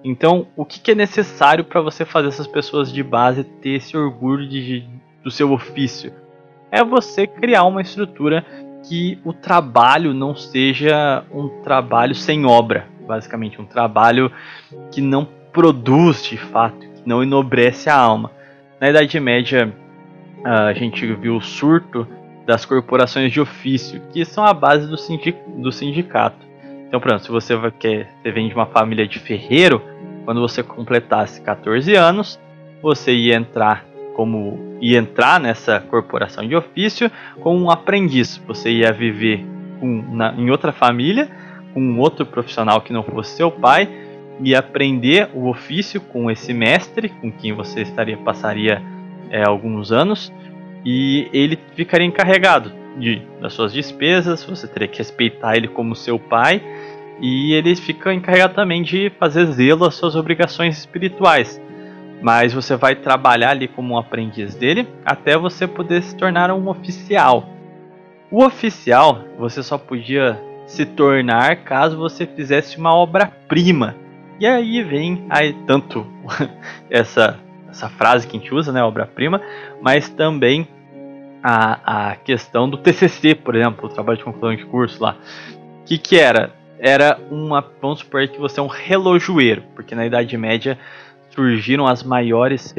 Então, 0.03 0.47
o 0.55 0.65
que, 0.65 0.79
que 0.79 0.91
é 0.91 0.95
necessário 0.95 1.63
para 1.63 1.81
você 1.81 2.05
fazer 2.05 2.29
essas 2.29 2.47
pessoas 2.47 2.91
de 2.91 3.03
base 3.03 3.43
ter 3.43 3.71
esse 3.71 3.95
orgulho 3.95 4.47
de, 4.47 4.85
do 5.23 5.29
seu 5.29 5.51
ofício? 5.51 6.11
É 6.71 6.83
você 6.83 7.27
criar 7.27 7.65
uma 7.65 7.81
estrutura 7.81 8.45
que 8.87 9.19
o 9.23 9.33
trabalho 9.33 10.13
não 10.13 10.35
seja 10.35 11.23
um 11.31 11.47
trabalho 11.63 12.15
sem 12.15 12.45
obra, 12.45 12.87
basicamente, 13.07 13.61
um 13.61 13.65
trabalho 13.65 14.31
que 14.91 15.01
não 15.01 15.27
produz 15.51 16.23
de 16.23 16.37
fato, 16.37 16.79
que 16.79 17.07
não 17.07 17.23
enobrece 17.23 17.89
a 17.89 17.97
alma. 17.97 18.31
Na 18.79 18.89
Idade 18.89 19.19
Média, 19.19 19.73
a 20.43 20.73
gente 20.73 21.05
viu 21.13 21.35
o 21.35 21.41
surto 21.41 22.07
das 22.45 22.65
corporações 22.65 23.31
de 23.31 23.41
ofício, 23.41 24.01
que 24.11 24.25
são 24.25 24.43
a 24.43 24.53
base 24.53 24.87
do, 24.87 24.95
do 25.61 25.71
sindicato. 25.71 26.47
Então, 26.87 26.99
pronto, 26.99 27.23
se 27.23 27.29
você 27.29 27.55
quer, 27.77 28.09
você 28.21 28.31
vem 28.31 28.47
de 28.47 28.55
uma 28.55 28.65
família 28.65 29.07
de 29.07 29.19
ferreiro, 29.19 29.81
quando 30.25 30.41
você 30.41 30.63
completasse 30.63 31.41
14 31.41 31.95
anos, 31.95 32.39
você 32.81 33.13
ia 33.13 33.35
entrar 33.35 33.85
como 34.19 34.75
ia 34.81 34.99
entrar 34.99 35.39
nessa 35.39 35.79
corporação 35.79 36.45
de 36.45 36.53
ofício 36.53 37.09
como 37.39 37.57
um 37.57 37.71
aprendiz. 37.71 38.35
Você 38.45 38.69
ia 38.69 38.91
viver 38.91 39.45
com, 39.79 40.13
na, 40.13 40.33
em 40.33 40.49
outra 40.49 40.73
família, 40.73 41.29
com 41.73 41.79
um 41.79 41.97
outro 42.01 42.25
profissional 42.25 42.81
que 42.81 42.91
não 42.91 43.01
fosse 43.01 43.37
seu 43.37 43.49
pai, 43.49 43.87
e 44.43 44.53
aprender 44.53 45.29
o 45.33 45.47
ofício 45.47 46.01
com 46.01 46.29
esse 46.29 46.53
mestre, 46.53 47.07
com 47.07 47.31
quem 47.31 47.53
você 47.53 47.81
estaria 47.81 48.17
passaria 48.17 48.81
é, 49.29 49.41
alguns 49.47 49.89
anos, 49.89 50.33
e 50.83 51.29
ele 51.31 51.57
ficaria 51.77 52.05
encarregado 52.05 52.73
de, 52.97 53.21
das 53.39 53.53
suas 53.53 53.71
despesas, 53.71 54.43
você 54.43 54.67
teria 54.67 54.89
que 54.89 54.97
respeitar 54.97 55.55
ele 55.55 55.69
como 55.69 55.95
seu 55.95 56.19
pai, 56.19 56.61
e 57.21 57.53
ele 57.53 57.73
fica 57.73 58.13
encarregado 58.13 58.53
também 58.53 58.83
de 58.83 59.13
fazer 59.17 59.45
zelo 59.45 59.85
às 59.85 59.95
suas 59.95 60.17
obrigações 60.17 60.77
espirituais. 60.77 61.61
Mas 62.21 62.53
você 62.53 62.75
vai 62.75 62.95
trabalhar 62.95 63.51
ali 63.51 63.67
como 63.67 63.93
um 63.93 63.97
aprendiz 63.97 64.55
dele 64.55 64.87
até 65.05 65.37
você 65.37 65.65
poder 65.65 66.03
se 66.03 66.15
tornar 66.15 66.51
um 66.51 66.67
oficial. 66.67 67.47
O 68.29 68.43
oficial 68.43 69.23
você 69.37 69.63
só 69.63 69.77
podia 69.77 70.39
se 70.67 70.85
tornar 70.85 71.57
caso 71.57 71.97
você 71.97 72.25
fizesse 72.25 72.77
uma 72.77 72.93
obra-prima. 72.93 73.95
E 74.39 74.45
aí 74.45 74.83
vem 74.83 75.25
aí 75.29 75.53
tanto 75.65 76.05
essa 76.89 77.39
essa 77.69 77.87
frase 77.87 78.27
que 78.27 78.35
a 78.35 78.39
gente 78.39 78.53
usa, 78.53 78.71
né, 78.71 78.83
obra-prima, 78.83 79.41
mas 79.81 80.09
também 80.09 80.67
a, 81.43 82.09
a 82.11 82.15
questão 82.15 82.69
do 82.69 82.77
TCC, 82.77 83.35
por 83.35 83.55
exemplo, 83.55 83.87
o 83.87 83.93
trabalho 83.93 84.17
de 84.17 84.23
conclusão 84.23 84.55
de 84.55 84.65
curso 84.65 85.01
lá. 85.01 85.15
O 85.81 85.85
que, 85.85 85.97
que 85.97 86.17
era? 86.17 86.51
Era 86.79 87.19
uma. 87.29 87.65
Vamos 87.81 87.99
supor 87.99 88.27
que 88.27 88.39
você 88.39 88.59
é 88.59 88.63
um 88.63 88.67
relojoeiro, 88.67 89.63
porque 89.75 89.95
na 89.95 90.05
Idade 90.05 90.35
Média 90.37 90.77
surgiram 91.29 91.87
as 91.87 92.03
maiores 92.03 92.73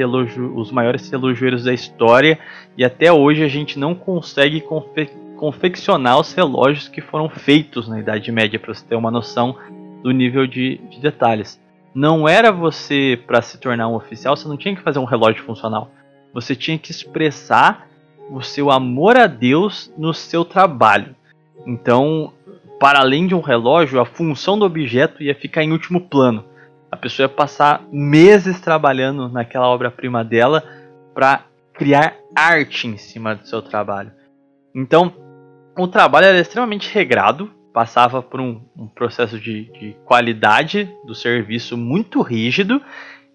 os 0.53 0.71
maiores 0.71 1.09
relojoeiros 1.09 1.63
da 1.63 1.73
história 1.73 2.37
e 2.77 2.83
até 2.83 3.11
hoje 3.11 3.43
a 3.43 3.47
gente 3.47 3.79
não 3.79 3.95
consegue 3.95 4.61
confe, 4.61 5.09
confeccionar 5.37 6.19
os 6.19 6.33
relógios 6.33 6.87
que 6.87 7.01
foram 7.01 7.27
feitos 7.27 7.87
na 7.87 7.99
Idade 7.99 8.31
Média, 8.31 8.59
para 8.59 8.73
você 8.73 8.85
ter 8.85 8.95
uma 8.95 9.09
noção 9.09 9.55
do 10.03 10.11
nível 10.11 10.45
de, 10.45 10.77
de 10.89 10.99
detalhes. 10.99 11.59
Não 11.93 12.27
era 12.27 12.51
você, 12.51 13.19
para 13.27 13.41
se 13.41 13.57
tornar 13.59 13.87
um 13.87 13.95
oficial, 13.95 14.35
você 14.35 14.47
não 14.47 14.55
tinha 14.55 14.75
que 14.75 14.81
fazer 14.81 14.99
um 14.99 15.05
relógio 15.05 15.43
funcional. 15.43 15.91
Você 16.33 16.55
tinha 16.55 16.77
que 16.77 16.91
expressar 16.91 17.87
o 18.29 18.41
seu 18.41 18.71
amor 18.71 19.17
a 19.17 19.27
Deus 19.27 19.91
no 19.97 20.13
seu 20.13 20.45
trabalho. 20.45 21.15
Então, 21.65 22.31
para 22.79 22.99
além 22.99 23.27
de 23.27 23.35
um 23.35 23.41
relógio, 23.41 23.99
a 23.99 24.05
função 24.05 24.57
do 24.57 24.65
objeto 24.65 25.21
ia 25.21 25.35
ficar 25.35 25.63
em 25.63 25.71
último 25.71 26.01
plano. 26.01 26.45
A 26.91 26.97
pessoa 26.97 27.25
ia 27.25 27.29
passar 27.29 27.83
meses 27.91 28.59
trabalhando 28.59 29.29
naquela 29.29 29.67
obra-prima 29.67 30.23
dela 30.23 30.63
para 31.13 31.45
criar 31.73 32.15
arte 32.35 32.87
em 32.87 32.97
cima 32.97 33.35
do 33.35 33.47
seu 33.47 33.61
trabalho. 33.61 34.11
Então, 34.75 35.13
o 35.77 35.87
trabalho 35.87 36.27
era 36.27 36.39
extremamente 36.39 36.93
regrado, 36.93 37.49
passava 37.73 38.21
por 38.21 38.41
um, 38.41 38.61
um 38.77 38.87
processo 38.87 39.39
de, 39.39 39.71
de 39.71 39.95
qualidade 40.05 40.93
do 41.05 41.15
serviço 41.15 41.77
muito 41.77 42.21
rígido 42.21 42.81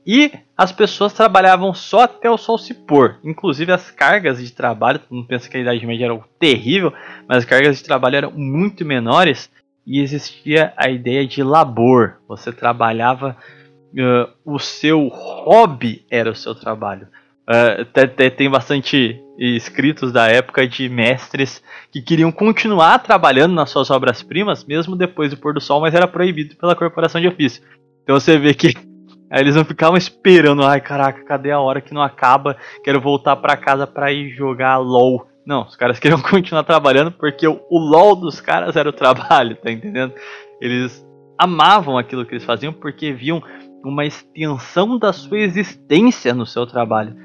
e 0.06 0.30
as 0.56 0.70
pessoas 0.70 1.12
trabalhavam 1.12 1.74
só 1.74 2.02
até 2.02 2.30
o 2.30 2.38
sol 2.38 2.58
se 2.58 2.72
pôr. 2.72 3.18
Inclusive 3.24 3.72
as 3.72 3.90
cargas 3.90 4.40
de 4.40 4.52
trabalho, 4.52 5.00
mundo 5.10 5.26
pensa 5.26 5.48
que 5.48 5.56
a 5.56 5.60
Idade 5.60 5.84
Média 5.84 6.04
era 6.04 6.20
terrível, 6.38 6.92
mas 7.26 7.38
as 7.38 7.44
cargas 7.44 7.78
de 7.78 7.82
trabalho 7.82 8.16
eram 8.16 8.30
muito 8.30 8.84
menores 8.84 9.50
e 9.86 10.00
existia 10.00 10.72
a 10.76 10.90
ideia 10.90 11.26
de 11.26 11.42
labor. 11.42 12.16
Você 12.28 12.52
trabalhava, 12.52 13.36
uh, 13.92 14.32
o 14.44 14.58
seu 14.58 15.06
hobby 15.08 16.04
era 16.10 16.30
o 16.30 16.34
seu 16.34 16.54
trabalho. 16.54 17.06
Uh, 17.48 18.30
tem 18.36 18.50
bastante 18.50 19.22
escritos 19.38 20.10
da 20.10 20.26
época 20.26 20.66
de 20.66 20.88
mestres 20.88 21.62
que 21.92 22.02
queriam 22.02 22.32
continuar 22.32 22.98
trabalhando 22.98 23.54
nas 23.54 23.70
suas 23.70 23.90
obras-primas, 23.90 24.64
mesmo 24.64 24.96
depois 24.96 25.30
do 25.30 25.36
pôr 25.36 25.54
do 25.54 25.60
sol, 25.60 25.80
mas 25.80 25.94
era 25.94 26.08
proibido 26.08 26.56
pela 26.56 26.74
corporação 26.74 27.20
de 27.20 27.28
ofício. 27.28 27.62
Então 28.02 28.18
você 28.18 28.36
vê 28.36 28.52
que 28.52 28.74
Aí 29.30 29.40
eles 29.40 29.56
não 29.56 29.64
ficavam 29.64 29.96
esperando, 29.96 30.62
ai 30.62 30.80
caraca, 30.80 31.24
cadê 31.24 31.50
a 31.50 31.58
hora 31.58 31.80
que 31.80 31.92
não 31.92 32.00
acaba? 32.00 32.56
Quero 32.84 33.00
voltar 33.00 33.34
para 33.36 33.56
casa 33.56 33.86
para 33.86 34.12
ir 34.12 34.30
jogar 34.30 34.78
LOL. 34.78 35.26
Não, 35.46 35.62
os 35.62 35.76
caras 35.76 36.00
queriam 36.00 36.20
continuar 36.28 36.64
trabalhando 36.64 37.12
porque 37.12 37.46
o, 37.46 37.60
o 37.70 37.78
LOL 37.78 38.16
dos 38.16 38.40
caras 38.40 38.74
era 38.74 38.88
o 38.88 38.92
trabalho, 38.92 39.56
tá 39.56 39.70
entendendo? 39.70 40.12
Eles 40.60 41.06
amavam 41.38 41.96
aquilo 41.96 42.26
que 42.26 42.32
eles 42.34 42.44
faziam 42.44 42.72
porque 42.72 43.12
viam 43.12 43.40
uma 43.84 44.04
extensão 44.04 44.98
da 44.98 45.12
sua 45.12 45.38
existência 45.38 46.34
no 46.34 46.44
seu 46.44 46.66
trabalho. 46.66 47.16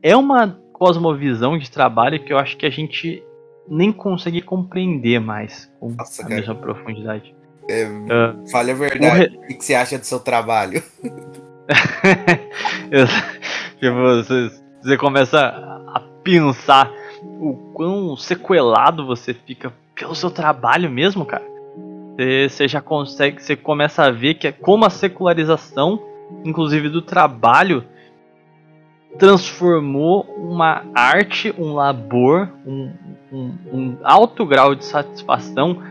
É 0.00 0.14
uma 0.16 0.56
cosmovisão 0.72 1.58
de 1.58 1.68
trabalho 1.70 2.22
que 2.22 2.32
eu 2.32 2.38
acho 2.38 2.56
que 2.56 2.66
a 2.66 2.70
gente 2.70 3.22
nem 3.68 3.90
consegue 3.90 4.40
compreender 4.40 5.18
mais 5.18 5.72
com 5.80 5.90
Nossa, 5.92 6.22
a 6.22 6.24
cara. 6.26 6.36
mesma 6.36 6.54
profundidade. 6.54 7.34
É, 7.68 7.86
uh, 7.86 8.46
fale 8.50 8.70
a 8.72 8.74
verdade. 8.74 9.30
Re... 9.30 9.54
O 9.54 9.58
que 9.58 9.64
você 9.64 9.74
acha 9.74 9.98
do 9.98 10.04
seu 10.04 10.20
trabalho? 10.20 10.82
tipo, 13.80 13.94
você, 13.94 14.50
você 14.82 14.96
começa 14.98 15.38
a 15.40 16.00
pensar 16.22 16.90
o 17.40 17.54
quão 17.72 18.16
sequelado 18.16 19.06
você 19.06 19.34
fica 19.34 19.72
pelo 19.94 20.14
seu 20.14 20.30
trabalho 20.30 20.90
mesmo, 20.90 21.24
cara. 21.24 21.44
Você, 22.48 22.68
já 22.68 22.80
consegue, 22.80 23.42
você 23.42 23.56
começa 23.56 24.04
a 24.04 24.10
ver 24.10 24.34
que 24.34 24.46
é 24.46 24.52
como 24.52 24.84
a 24.84 24.90
secularização, 24.90 26.00
inclusive 26.44 26.88
do 26.88 27.02
trabalho, 27.02 27.84
transformou 29.18 30.22
uma 30.38 30.84
arte, 30.94 31.54
um 31.58 31.74
labor, 31.74 32.48
um, 32.66 32.92
um, 33.32 33.54
um 33.72 33.96
alto 34.02 34.46
grau 34.46 34.74
de 34.74 34.84
satisfação 34.84 35.82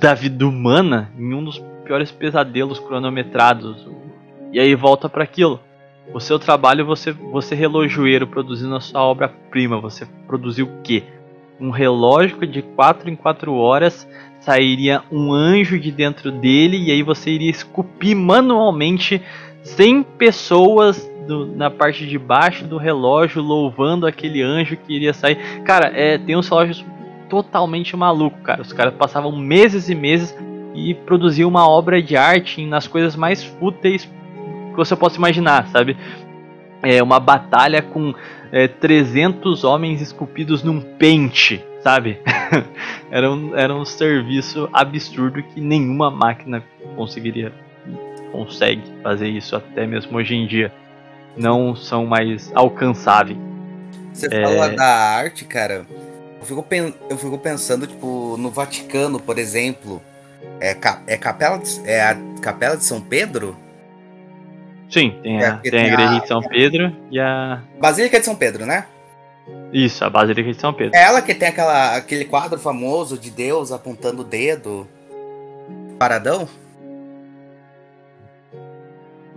da 0.00 0.14
vida 0.14 0.46
humana 0.46 1.10
em 1.18 1.34
um 1.34 1.44
dos 1.44 1.58
piores 1.84 2.12
pesadelos 2.12 2.78
cronometrados. 2.78 3.88
E 4.52 4.60
aí 4.60 4.74
volta 4.74 5.08
para 5.08 5.24
aquilo. 5.24 5.60
O 6.12 6.18
seu 6.18 6.38
trabalho, 6.38 6.84
você, 6.84 7.12
você 7.12 7.54
relojoeiro 7.54 8.26
produzindo 8.26 8.74
a 8.74 8.80
sua 8.80 9.02
obra-prima, 9.02 9.80
você 9.80 10.06
produziu 10.26 10.66
o 10.66 10.82
quê? 10.82 11.04
Um 11.60 11.70
relógio 11.70 12.44
de 12.46 12.62
4 12.62 13.08
em 13.08 13.14
4 13.14 13.54
horas 13.54 14.08
sairia 14.40 15.02
um 15.12 15.32
anjo 15.32 15.78
de 15.78 15.92
dentro 15.92 16.32
dele 16.32 16.78
e 16.78 16.90
aí 16.90 17.02
você 17.02 17.30
iria 17.30 17.50
esculpir 17.50 18.16
manualmente 18.16 19.22
100 19.62 20.02
pessoas 20.02 21.08
do, 21.28 21.46
na 21.46 21.70
parte 21.70 22.06
de 22.06 22.18
baixo 22.18 22.64
do 22.66 22.76
relógio 22.76 23.42
louvando 23.42 24.06
aquele 24.06 24.42
anjo 24.42 24.76
que 24.76 24.94
iria 24.94 25.12
sair. 25.12 25.36
Cara, 25.64 25.92
é, 25.94 26.18
tem 26.18 26.34
uns 26.34 26.48
relógios 26.48 26.84
totalmente 27.28 27.96
maluco, 27.96 28.40
cara. 28.40 28.62
Os 28.62 28.72
caras 28.72 28.94
passavam 28.94 29.30
meses 29.36 29.88
e 29.88 29.94
meses 29.94 30.36
e 30.74 30.94
produziam 30.94 31.48
uma 31.48 31.68
obra 31.68 32.02
de 32.02 32.16
arte 32.16 32.64
nas 32.66 32.88
coisas 32.88 33.14
mais 33.14 33.44
fúteis 33.44 34.10
que 34.70 34.76
você 34.76 34.96
possa 34.96 35.16
imaginar, 35.16 35.68
sabe? 35.68 35.96
É 36.82 37.02
uma 37.02 37.20
batalha 37.20 37.82
com 37.82 38.14
é, 38.52 38.66
300 38.66 39.64
homens 39.64 40.00
esculpidos 40.00 40.62
num 40.62 40.80
pente, 40.80 41.64
sabe? 41.82 42.18
era, 43.10 43.30
um, 43.30 43.56
era 43.56 43.74
um 43.74 43.84
serviço 43.84 44.68
absurdo 44.72 45.42
que 45.42 45.60
nenhuma 45.60 46.10
máquina 46.10 46.62
conseguiria 46.96 47.52
consegue 48.32 48.82
fazer 49.02 49.28
isso 49.28 49.56
até 49.56 49.86
mesmo 49.86 50.16
hoje 50.16 50.34
em 50.34 50.46
dia. 50.46 50.72
Não 51.36 51.74
são 51.74 52.06
mais 52.06 52.50
alcançáveis. 52.54 53.38
Você 54.12 54.28
é... 54.30 54.42
fala 54.42 54.68
da 54.70 54.86
arte, 54.86 55.44
cara. 55.44 55.86
Eu 56.40 56.46
fico, 56.46 56.66
eu 57.10 57.18
fico 57.18 57.38
pensando, 57.38 57.86
tipo, 57.86 58.36
no 58.38 58.50
Vaticano, 58.50 59.20
por 59.20 59.38
exemplo. 59.38 60.00
É, 60.58 60.76
é, 61.06 61.16
capela 61.16 61.58
de, 61.58 61.80
é 61.84 62.02
a 62.02 62.16
Capela 62.40 62.76
de 62.76 62.84
São 62.84 63.00
Pedro? 63.00 63.56
Sim, 64.90 65.18
tem 65.22 65.42
a, 65.42 65.46
é, 65.46 65.52
tem, 65.52 65.70
tem 65.70 65.80
a 65.80 65.86
Igreja 65.86 66.16
a, 66.16 66.18
de 66.18 66.28
São 66.28 66.42
Pedro 66.42 66.96
e 67.10 67.20
a. 67.20 67.62
Basílica 67.80 68.18
de 68.18 68.24
São 68.24 68.34
Pedro, 68.34 68.66
né? 68.66 68.86
Isso, 69.72 70.04
a 70.04 70.10
Basílica 70.10 70.50
de 70.50 70.60
São 70.60 70.72
Pedro. 70.72 70.96
É 70.96 71.04
ela 71.04 71.22
que 71.22 71.32
tem 71.32 71.48
aquela, 71.48 71.96
aquele 71.96 72.24
quadro 72.24 72.58
famoso 72.58 73.16
de 73.16 73.30
Deus 73.30 73.70
apontando 73.70 74.22
o 74.22 74.24
dedo. 74.24 74.86
Paradão? 75.98 76.48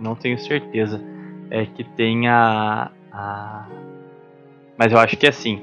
Não 0.00 0.16
tenho 0.16 0.38
certeza. 0.38 1.00
É 1.50 1.64
que 1.66 1.84
tem 1.84 2.26
a. 2.26 2.90
a... 3.12 3.66
Mas 4.76 4.92
eu 4.92 4.98
acho 4.98 5.16
que 5.16 5.26
é 5.26 5.28
assim. 5.28 5.62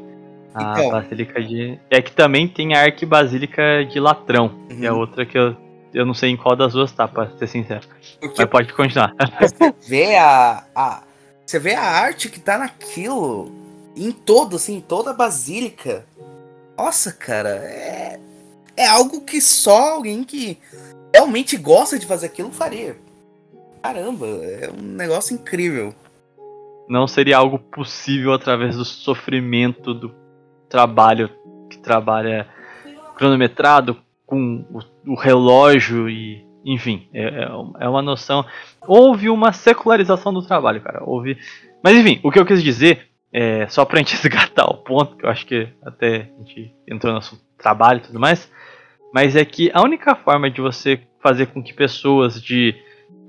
A 0.54 0.72
então, 0.72 0.92
Basílica 0.92 1.42
de. 1.44 1.78
É 1.90 2.02
que 2.02 2.12
também 2.12 2.48
tem 2.48 2.76
a 2.76 2.84
Arquibasílica 2.84 3.86
de 3.86 4.00
Latrão, 4.00 4.52
uhum. 4.70 4.80
que 4.80 4.86
é 4.86 4.92
uhum. 4.92 5.00
outra 5.00 5.26
que 5.26 5.38
eu, 5.38 5.56
eu 5.94 6.06
não 6.06 6.14
sei 6.14 6.32
em 6.32 6.38
qual 6.38 6.56
das 6.56 6.74
duas 6.74 6.92
tá, 6.92 7.08
pra 7.08 7.30
ser 7.38 7.48
sincero. 7.48 7.88
Mas 8.38 8.50
pode 8.50 8.74
continuar. 8.74 9.14
Você 9.40 9.74
vê 9.88 10.16
a, 10.16 10.64
a. 10.76 11.04
Você 11.46 11.60
vê 11.60 11.74
a 11.74 11.84
arte 11.84 12.30
que 12.30 12.40
tá 12.40 12.58
naquilo. 12.58 13.52
Em 13.96 14.12
todo, 14.12 14.56
assim, 14.56 14.78
em 14.78 14.82
toda 14.82 15.12
a 15.12 15.14
basílica. 15.14 16.06
Nossa, 16.78 17.12
cara, 17.12 17.50
é. 17.50 18.20
É 18.78 18.88
algo 18.88 19.22
que 19.22 19.42
só 19.42 19.96
alguém 19.96 20.24
que 20.24 20.58
realmente 21.14 21.58
gosta 21.58 22.00
de 22.00 22.06
fazer 22.06 22.28
aquilo 22.28 22.52
faria. 22.52 22.96
Caramba, 23.84 24.26
é 24.28 24.70
um 24.72 24.82
negócio 24.82 25.34
incrível. 25.34 25.94
Não 26.88 27.06
seria 27.06 27.38
algo 27.38 27.60
possível 27.60 28.34
através 28.34 28.78
do 28.78 28.86
sofrimento 28.86 29.94
do 29.94 30.16
trabalho 30.70 31.30
que 31.70 31.78
trabalha 31.80 32.48
cronometrado 33.16 33.98
com 34.32 34.64
o, 34.72 35.12
o 35.12 35.16
relógio 35.16 36.10
e 36.10 36.42
enfim, 36.64 37.10
é, 37.14 37.24
é, 37.24 37.50
é, 37.82 37.90
uma 37.90 38.02
noção. 38.02 38.46
Houve 38.88 39.30
uma 39.30 39.52
secularização 39.52 40.34
do 40.34 40.42
trabalho, 40.42 40.80
cara. 40.80 41.04
Houve. 41.04 41.38
Mas 41.84 41.98
enfim, 41.98 42.22
o 42.24 42.32
que 42.32 42.40
eu 42.40 42.46
quis 42.46 42.64
dizer, 42.64 43.08
é, 43.34 43.68
só 43.68 43.84
pra 43.84 43.98
gente 44.00 44.14
esgatar 44.14 44.70
o 44.70 44.78
ponto, 44.78 45.18
que 45.18 45.26
eu 45.26 45.30
acho 45.30 45.46
que 45.46 45.68
até 45.84 46.32
a 46.34 46.44
gente 46.44 46.74
entrou 46.88 47.12
no 47.12 47.18
nosso 47.18 47.42
trabalho 47.58 47.98
e 47.98 48.04
tudo 48.04 48.22
mais, 48.22 48.50
mas 49.14 49.36
é 49.36 49.44
que 49.44 49.70
a 49.74 49.82
única 49.82 50.16
forma 50.16 50.50
de 50.50 50.62
você 50.62 51.02
fazer 51.22 51.48
com 51.48 51.62
que 51.62 51.74
pessoas 51.74 52.42
de 52.42 52.74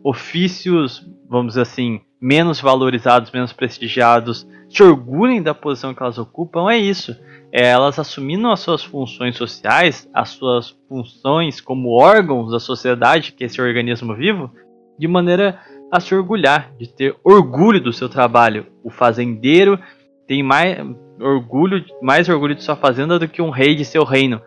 ofícios, 0.04 1.04
vamos 1.28 1.54
dizer 1.54 1.62
assim, 1.62 2.00
menos 2.20 2.60
valorizados, 2.60 3.32
menos 3.32 3.52
prestigiados, 3.52 4.46
se 4.68 4.82
orgulhem 4.84 5.42
da 5.42 5.52
posição 5.52 5.92
que 5.92 6.02
elas 6.02 6.18
ocupam, 6.18 6.70
é 6.70 6.78
isso 6.78 7.16
é 7.52 7.66
elas 7.66 7.98
assumindo 7.98 8.48
as 8.48 8.60
suas 8.60 8.82
funções 8.82 9.36
sociais, 9.36 10.08
as 10.14 10.30
suas 10.30 10.74
funções 10.88 11.60
como 11.60 11.90
órgãos 11.90 12.50
da 12.50 12.58
sociedade, 12.58 13.32
que 13.32 13.44
é 13.44 13.46
esse 13.46 13.60
organismo 13.60 14.14
vivo, 14.14 14.50
de 14.98 15.06
maneira 15.06 15.60
a 15.92 16.00
se 16.00 16.14
orgulhar, 16.14 16.72
de 16.78 16.88
ter 16.88 17.14
orgulho 17.22 17.78
do 17.78 17.92
seu 17.92 18.08
trabalho. 18.08 18.66
O 18.82 18.90
fazendeiro 18.90 19.78
tem 20.26 20.42
mais 20.42 20.78
orgulho, 21.20 21.84
mais 22.00 22.26
orgulho 22.26 22.54
de 22.54 22.64
sua 22.64 22.74
fazenda 22.74 23.18
do 23.18 23.28
que 23.28 23.42
um 23.42 23.50
rei 23.50 23.74
de 23.74 23.84
seu 23.84 24.02
reino. 24.02 24.40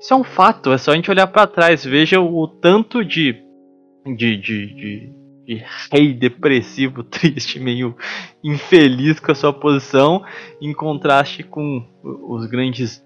Isso 0.00 0.14
é 0.14 0.16
um 0.16 0.22
fato, 0.22 0.72
é 0.72 0.78
só 0.78 0.92
a 0.92 0.94
gente 0.94 1.10
olhar 1.10 1.26
para 1.26 1.48
trás, 1.48 1.84
veja 1.84 2.20
o 2.20 2.46
tanto 2.46 3.04
de, 3.04 3.34
de, 4.06 4.36
de, 4.36 4.74
de 4.76 5.12
de 5.48 5.64
rei 5.90 6.12
depressivo, 6.12 7.02
triste, 7.08 7.58
meio 7.58 7.96
infeliz 8.44 9.18
com 9.18 9.32
a 9.32 9.34
sua 9.34 9.52
posição, 9.52 10.22
em 10.60 10.74
contraste 10.74 11.42
com 11.42 11.82
os 12.02 12.44
grandes. 12.44 13.02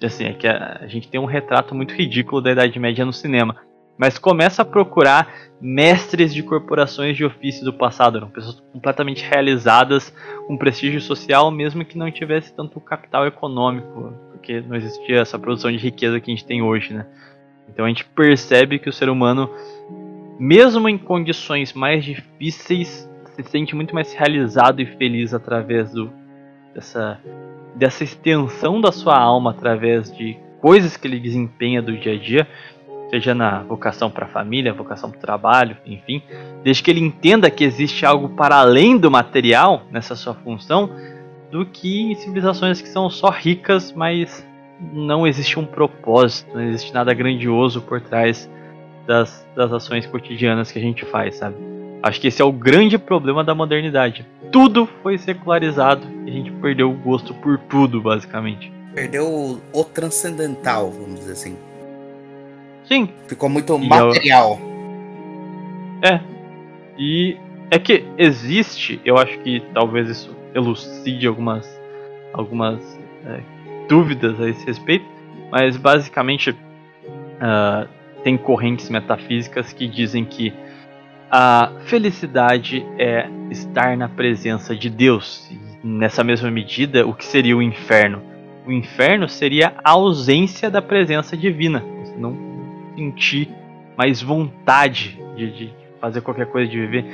Assim, 0.00 0.24
é 0.24 0.32
que 0.32 0.46
a, 0.46 0.86
gente 0.86 1.08
tem 1.08 1.20
um 1.20 1.26
retrato 1.26 1.74
muito 1.74 1.94
ridículo 1.94 2.40
da 2.40 2.52
Idade 2.52 2.78
Média 2.78 3.04
no 3.04 3.12
cinema. 3.12 3.56
Mas 3.98 4.18
começa 4.18 4.62
a 4.62 4.64
procurar 4.64 5.32
mestres 5.60 6.34
de 6.34 6.42
corporações 6.42 7.16
de 7.16 7.24
ofício 7.24 7.64
do 7.64 7.72
passado, 7.72 8.16
eram 8.16 8.28
pessoas 8.28 8.60
completamente 8.72 9.22
realizadas, 9.24 10.12
com 10.46 10.56
prestígio 10.56 11.00
social, 11.00 11.50
mesmo 11.50 11.84
que 11.84 11.98
não 11.98 12.10
tivesse 12.10 12.52
tanto 12.54 12.80
capital 12.80 13.26
econômico, 13.26 14.12
porque 14.32 14.60
não 14.60 14.74
existia 14.74 15.20
essa 15.20 15.38
produção 15.38 15.70
de 15.70 15.76
riqueza 15.76 16.18
que 16.20 16.32
a 16.32 16.34
gente 16.34 16.46
tem 16.46 16.62
hoje, 16.62 16.94
né? 16.94 17.06
Então 17.68 17.84
a 17.84 17.88
gente 17.88 18.04
percebe 18.04 18.78
que 18.78 18.88
o 18.88 18.92
ser 18.92 19.08
humano 19.08 19.48
mesmo 20.42 20.88
em 20.88 20.98
condições 20.98 21.72
mais 21.72 22.04
difíceis, 22.04 23.08
se 23.36 23.44
sente 23.44 23.76
muito 23.76 23.94
mais 23.94 24.12
realizado 24.12 24.82
e 24.82 24.86
feliz 24.86 25.32
através 25.32 25.92
do, 25.92 26.12
dessa, 26.74 27.20
dessa 27.76 28.02
extensão 28.02 28.80
da 28.80 28.90
sua 28.90 29.16
alma, 29.16 29.52
através 29.52 30.10
de 30.10 30.36
coisas 30.60 30.96
que 30.96 31.06
ele 31.06 31.20
desempenha 31.20 31.80
do 31.80 31.96
dia 31.96 32.14
a 32.14 32.18
dia, 32.18 32.48
seja 33.08 33.36
na 33.36 33.62
vocação 33.62 34.10
para 34.10 34.24
a 34.24 34.28
família, 34.28 34.72
vocação 34.72 35.12
para 35.12 35.18
o 35.18 35.20
trabalho, 35.20 35.76
enfim, 35.86 36.20
desde 36.64 36.82
que 36.82 36.90
ele 36.90 37.00
entenda 37.00 37.48
que 37.48 37.62
existe 37.62 38.04
algo 38.04 38.30
para 38.30 38.56
além 38.56 38.98
do 38.98 39.08
material 39.12 39.82
nessa 39.92 40.16
sua 40.16 40.34
função, 40.34 40.90
do 41.52 41.64
que 41.64 42.00
em 42.00 42.16
civilizações 42.16 42.82
que 42.82 42.88
são 42.88 43.08
só 43.08 43.30
ricas, 43.30 43.92
mas 43.92 44.44
não 44.92 45.24
existe 45.24 45.60
um 45.60 45.64
propósito, 45.64 46.52
não 46.52 46.62
existe 46.62 46.92
nada 46.92 47.14
grandioso 47.14 47.80
por 47.80 48.00
trás 48.00 48.50
das, 49.06 49.46
das 49.54 49.72
ações 49.72 50.06
cotidianas 50.06 50.70
que 50.70 50.78
a 50.78 50.82
gente 50.82 51.04
faz, 51.04 51.36
sabe? 51.36 51.56
Acho 52.02 52.20
que 52.20 52.28
esse 52.28 52.42
é 52.42 52.44
o 52.44 52.52
grande 52.52 52.98
problema 52.98 53.44
da 53.44 53.54
modernidade. 53.54 54.26
Tudo 54.50 54.88
foi 55.02 55.16
secularizado 55.18 56.06
e 56.26 56.30
a 56.30 56.32
gente 56.32 56.50
perdeu 56.50 56.90
o 56.90 56.94
gosto 56.94 57.32
por 57.34 57.58
tudo, 57.58 58.00
basicamente. 58.00 58.72
Perdeu 58.94 59.60
o, 59.72 59.84
transcendental, 59.84 60.90
vamos 60.90 61.20
dizer 61.20 61.32
assim. 61.32 61.56
Sim. 62.84 63.08
Ficou 63.26 63.48
muito 63.48 63.74
e 63.78 63.88
material. 63.88 64.58
Eu... 66.02 66.10
É. 66.10 66.20
E 66.98 67.36
é 67.70 67.78
que 67.78 68.04
existe, 68.18 69.00
eu 69.04 69.16
acho 69.16 69.38
que 69.38 69.62
talvez 69.72 70.08
isso 70.08 70.36
elucide 70.54 71.26
algumas, 71.26 71.66
algumas 72.34 72.80
é, 73.24 73.40
dúvidas 73.88 74.38
a 74.40 74.48
esse 74.48 74.66
respeito, 74.66 75.06
mas 75.50 75.76
basicamente 75.76 76.50
uh, 76.50 77.88
tem 78.22 78.36
correntes 78.36 78.88
metafísicas 78.88 79.72
que 79.72 79.86
dizem 79.86 80.24
que 80.24 80.52
a 81.30 81.72
felicidade 81.86 82.86
é 82.98 83.28
estar 83.50 83.96
na 83.96 84.08
presença 84.08 84.76
de 84.76 84.90
Deus. 84.90 85.50
E 85.50 85.86
nessa 85.86 86.22
mesma 86.22 86.50
medida, 86.50 87.06
o 87.06 87.14
que 87.14 87.24
seria 87.24 87.56
o 87.56 87.62
inferno? 87.62 88.22
O 88.66 88.70
inferno 88.70 89.28
seria 89.28 89.74
a 89.82 89.92
ausência 89.92 90.70
da 90.70 90.82
presença 90.82 91.36
divina. 91.36 91.82
Você 92.04 92.16
não 92.16 92.36
sentir 92.94 93.48
mais 93.96 94.22
vontade 94.22 95.18
de, 95.36 95.50
de 95.50 95.74
fazer 96.00 96.20
qualquer 96.20 96.46
coisa, 96.46 96.70
de 96.70 96.78
viver. 96.78 97.06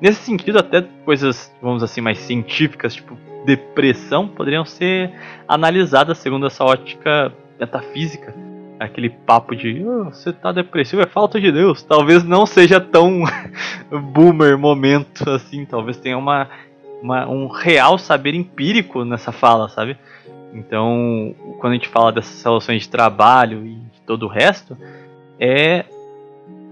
Nesse 0.00 0.22
sentido, 0.22 0.58
até 0.58 0.82
coisas, 1.04 1.54
vamos 1.60 1.82
assim, 1.82 2.00
mais 2.00 2.18
científicas, 2.18 2.94
tipo 2.94 3.16
depressão, 3.44 4.26
poderiam 4.26 4.64
ser 4.64 5.12
analisadas 5.46 6.18
segundo 6.18 6.46
essa 6.46 6.64
ótica 6.64 7.32
metafísica. 7.58 8.34
Aquele 8.78 9.08
papo 9.08 9.56
de 9.56 9.82
oh, 9.84 10.04
você 10.04 10.32
tá 10.32 10.52
depressivo, 10.52 11.02
é 11.02 11.06
falta 11.06 11.40
de 11.40 11.50
Deus. 11.50 11.82
Talvez 11.82 12.22
não 12.24 12.44
seja 12.44 12.80
tão 12.80 13.24
boomer 14.12 14.58
momento 14.58 15.28
assim, 15.30 15.64
talvez 15.64 15.96
tenha 15.96 16.18
uma, 16.18 16.48
uma, 17.02 17.26
um 17.26 17.48
real 17.48 17.98
saber 17.98 18.34
empírico 18.34 19.04
nessa 19.04 19.32
fala, 19.32 19.68
sabe? 19.68 19.96
Então, 20.52 21.34
quando 21.58 21.72
a 21.72 21.76
gente 21.76 21.88
fala 21.88 22.12
dessas 22.12 22.42
relações 22.42 22.82
de 22.82 22.88
trabalho 22.88 23.66
e 23.66 23.74
de 23.74 24.00
todo 24.06 24.24
o 24.24 24.28
resto, 24.28 24.76
é 25.38 25.84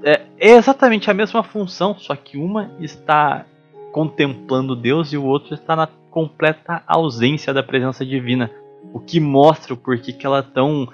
é, 0.04 0.20
é 0.38 0.50
exatamente 0.50 1.10
a 1.10 1.14
mesma 1.14 1.42
função, 1.42 1.96
só 1.98 2.14
que 2.14 2.36
uma 2.36 2.70
está 2.78 3.46
contemplando 3.90 4.76
Deus 4.76 5.12
e 5.12 5.16
o 5.16 5.24
outro 5.24 5.54
está 5.54 5.74
na 5.74 5.88
completa 6.10 6.82
ausência 6.86 7.54
da 7.54 7.62
presença 7.62 8.04
divina. 8.04 8.50
O 8.92 9.00
que 9.00 9.18
mostra 9.18 9.72
o 9.72 9.76
porquê 9.76 10.12
que 10.12 10.26
ela 10.26 10.40
é 10.40 10.42
tão 10.42 10.86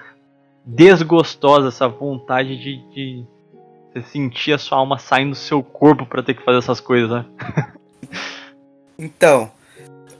desgostosa, 0.64 1.68
essa 1.68 1.88
vontade 1.88 2.56
de, 2.56 2.76
de 2.92 3.26
você 3.92 4.02
sentir 4.02 4.52
a 4.52 4.58
sua 4.58 4.78
alma 4.78 4.98
saindo 4.98 5.30
do 5.30 5.36
seu 5.36 5.62
corpo 5.62 6.06
para 6.06 6.22
ter 6.22 6.34
que 6.34 6.44
fazer 6.44 6.58
essas 6.58 6.80
coisas, 6.80 7.10
né? 7.10 7.24
então, 8.98 9.50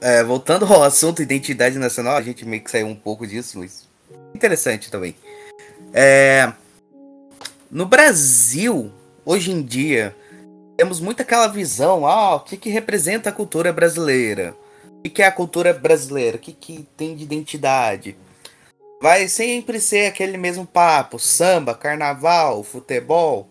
é, 0.01 0.25
voltando 0.25 0.65
ao 0.65 0.83
assunto 0.83 1.23
identidade 1.23 1.79
nacional, 1.79 2.17
a 2.17 2.23
gente 2.23 2.45
meio 2.45 2.63
que 2.63 2.71
saiu 2.71 2.87
um 2.87 2.97
pouco 2.97 3.27
disso, 3.27 3.59
mas 3.59 3.89
interessante 4.35 4.91
também. 4.91 5.15
É, 5.93 6.53
no 7.71 7.87
Brasil, 7.87 8.91
hoje 9.25 9.51
em 9.51 9.63
dia, 9.63 10.17
temos 10.77 11.01
muito 11.01 11.21
aquela 11.21 11.47
visão, 11.47 12.07
ah, 12.07 12.37
o 12.37 12.41
que, 12.41 12.57
que 12.57 12.71
representa 12.71 13.29
a 13.29 13.33
cultura 13.33 13.73
brasileira? 13.73 14.55
O 14.99 15.03
que, 15.03 15.11
que 15.11 15.23
é 15.23 15.27
a 15.27 15.33
cultura 15.33 15.73
brasileira? 15.73 16.37
O 16.37 16.41
que, 16.41 16.53
que 16.53 16.87
tem 16.97 17.15
de 17.15 17.25
identidade? 17.25 18.17
Vai 19.03 19.29
sempre 19.29 19.81
ser 19.81 20.07
aquele 20.07 20.37
mesmo 20.37 20.67
papo, 20.67 21.19
samba, 21.19 21.75
carnaval, 21.75 22.63
futebol. 22.63 23.49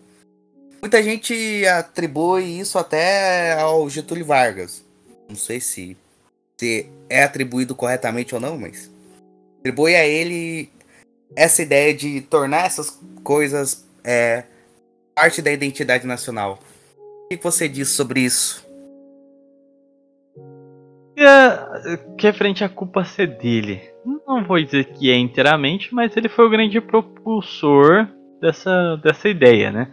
Muita 0.80 1.02
gente 1.02 1.66
atribui 1.66 2.60
isso 2.60 2.78
até 2.78 3.54
ao 3.54 3.90
Getúlio 3.90 4.24
Vargas. 4.24 4.84
Não 5.28 5.34
sei 5.34 5.60
se, 5.60 5.96
se 6.56 6.88
é 7.08 7.24
atribuído 7.24 7.74
corretamente 7.74 8.32
ou 8.32 8.40
não, 8.40 8.56
mas 8.56 8.88
atribui 9.58 9.96
a 9.96 10.06
ele 10.06 10.70
essa 11.34 11.62
ideia 11.62 11.92
de 11.92 12.20
tornar 12.20 12.66
essas 12.66 12.98
coisas 13.24 13.84
é 14.04 14.44
parte 15.14 15.42
da 15.42 15.50
identidade 15.50 16.06
nacional. 16.06 16.60
O 16.96 17.28
que 17.28 17.42
você 17.42 17.68
diz 17.68 17.88
sobre 17.90 18.20
isso? 18.20 18.66
É, 21.18 21.96
que 22.16 22.26
é 22.26 22.32
frente 22.32 22.64
à 22.64 22.68
culpa 22.68 23.04
ser 23.04 23.36
dele. 23.36 23.89
Não 24.04 24.44
vou 24.44 24.62
dizer 24.62 24.84
que 24.84 25.10
é 25.10 25.16
inteiramente, 25.16 25.94
mas 25.94 26.16
ele 26.16 26.28
foi 26.28 26.46
o 26.46 26.50
grande 26.50 26.80
propulsor 26.80 28.08
dessa, 28.40 28.96
dessa 28.96 29.28
ideia, 29.28 29.70
né? 29.70 29.88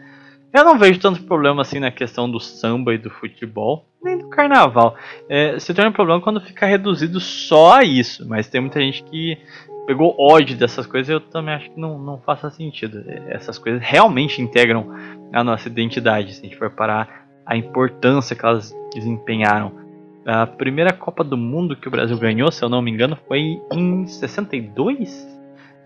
Eu 0.54 0.64
não 0.64 0.80
vejo 0.80 1.00
tanto 1.00 1.22
problema 1.24 1.62
assim 1.62 1.80
na 1.80 1.92
questão 1.92 2.30
do 2.30 2.40
samba 2.40 2.94
e 2.94 2.98
do 2.98 3.10
futebol, 3.10 3.86
nem 4.02 4.18
do 4.18 4.30
carnaval. 4.30 4.96
É, 5.30 5.60
se 5.60 5.74
torna 5.74 5.90
um 5.90 5.94
problema 5.94 6.22
quando 6.22 6.42
fica 6.42 6.66
reduzido 6.66 7.20
só 7.20 7.80
a 7.80 7.84
isso, 7.84 8.28
mas 8.28 8.48
tem 8.48 8.62
muita 8.62 8.80
gente 8.80 9.04
que 9.04 9.38
pegou 9.86 10.16
ódio 10.20 10.58
dessas 10.58 10.86
coisas, 10.86 11.10
eu 11.10 11.20
também 11.20 11.56
acho 11.56 11.70
que 11.72 11.80
não, 11.80 12.00
não 12.00 12.20
faça 12.20 12.50
sentido. 12.50 13.04
Essas 13.28 13.58
coisas 13.58 13.82
realmente 13.82 14.42
integram 14.42 14.90
a 15.34 15.44
nossa 15.44 15.68
identidade, 15.68 16.34
se 16.34 16.42
a 16.42 16.44
gente 16.44 16.58
for 16.58 16.70
parar 16.70 17.28
a 17.46 17.56
importância 17.56 18.36
que 18.36 18.46
elas 18.46 18.76
desempenharam. 18.94 19.87
A 20.28 20.46
primeira 20.46 20.92
Copa 20.92 21.24
do 21.24 21.38
Mundo 21.38 21.74
que 21.74 21.88
o 21.88 21.92
Brasil 21.92 22.18
ganhou, 22.18 22.52
se 22.52 22.62
eu 22.62 22.68
não 22.68 22.82
me 22.82 22.92
engano, 22.92 23.18
foi 23.30 23.62
em 23.72 24.06
62? 24.06 25.26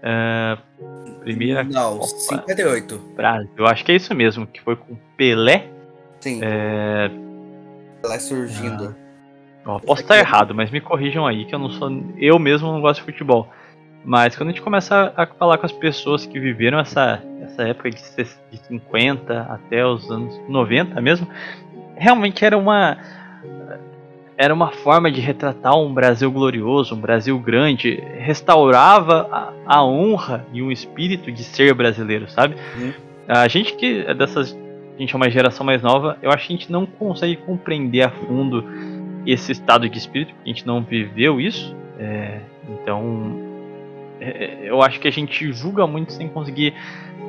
Uh, 0.01 1.11
primeira 1.19 1.63
Não, 1.63 1.99
Copa 1.99 2.07
58. 2.07 2.97
Brasil, 3.15 3.51
eu 3.55 3.67
acho 3.67 3.85
que 3.85 3.91
é 3.91 3.95
isso 3.95 4.15
mesmo, 4.15 4.47
que 4.47 4.59
foi 4.59 4.75
com 4.75 4.97
Pelé. 5.15 5.67
Sim. 6.21 6.39
É... 6.41 7.11
Pelé 8.01 8.17
surgindo. 8.17 8.95
Ah, 9.63 9.79
posso 9.79 10.01
estar 10.01 10.17
errado, 10.17 10.55
mas 10.55 10.71
me 10.71 10.81
corrijam 10.81 11.27
aí, 11.27 11.45
que 11.45 11.53
eu 11.53 11.59
não 11.59 11.69
sou. 11.69 11.91
Eu 12.17 12.39
mesmo 12.39 12.71
não 12.71 12.81
gosto 12.81 13.01
de 13.01 13.05
futebol. 13.05 13.47
Mas 14.03 14.35
quando 14.35 14.49
a 14.49 14.51
gente 14.53 14.63
começa 14.63 15.13
a 15.15 15.27
falar 15.27 15.59
com 15.59 15.67
as 15.67 15.71
pessoas 15.71 16.25
que 16.25 16.39
viveram 16.39 16.79
essa, 16.79 17.21
essa 17.43 17.61
época 17.61 17.91
de, 17.91 18.01
de 18.51 18.57
50 18.67 19.41
até 19.43 19.85
os 19.85 20.09
anos 20.09 20.35
90 20.49 20.99
mesmo, 20.99 21.27
realmente 21.95 22.43
era 22.43 22.57
uma 22.57 22.97
era 24.41 24.51
uma 24.51 24.71
forma 24.71 25.11
de 25.11 25.21
retratar 25.21 25.77
um 25.77 25.93
Brasil 25.93 26.31
glorioso, 26.31 26.95
um 26.95 26.99
Brasil 26.99 27.37
grande, 27.37 28.01
restaurava 28.17 29.29
a, 29.31 29.53
a 29.77 29.85
honra 29.85 30.47
e 30.51 30.63
o 30.63 30.71
espírito 30.71 31.31
de 31.31 31.43
ser 31.43 31.75
brasileiro, 31.75 32.27
sabe? 32.27 32.55
Uhum. 32.75 32.91
A 33.27 33.47
gente 33.47 33.75
que 33.75 34.03
é 34.07 34.15
dessas, 34.15 34.57
a 34.95 34.99
gente 34.99 35.13
é 35.13 35.15
uma 35.15 35.29
geração 35.29 35.63
mais 35.63 35.83
nova, 35.83 36.17
eu 36.23 36.31
acho 36.31 36.47
que 36.47 36.53
a 36.53 36.57
gente 36.57 36.71
não 36.71 36.87
consegue 36.87 37.35
compreender 37.35 38.01
a 38.01 38.09
fundo 38.09 38.65
esse 39.27 39.51
estado 39.51 39.87
de 39.87 39.99
espírito, 39.99 40.33
porque 40.33 40.49
a 40.49 40.53
gente 40.53 40.65
não 40.65 40.81
viveu 40.81 41.39
isso. 41.39 41.75
É, 41.99 42.39
então 42.67 43.39
é, 44.19 44.61
eu 44.63 44.81
acho 44.81 44.99
que 44.99 45.07
a 45.07 45.11
gente 45.11 45.53
julga 45.53 45.85
muito 45.85 46.13
sem 46.13 46.27
conseguir 46.27 46.73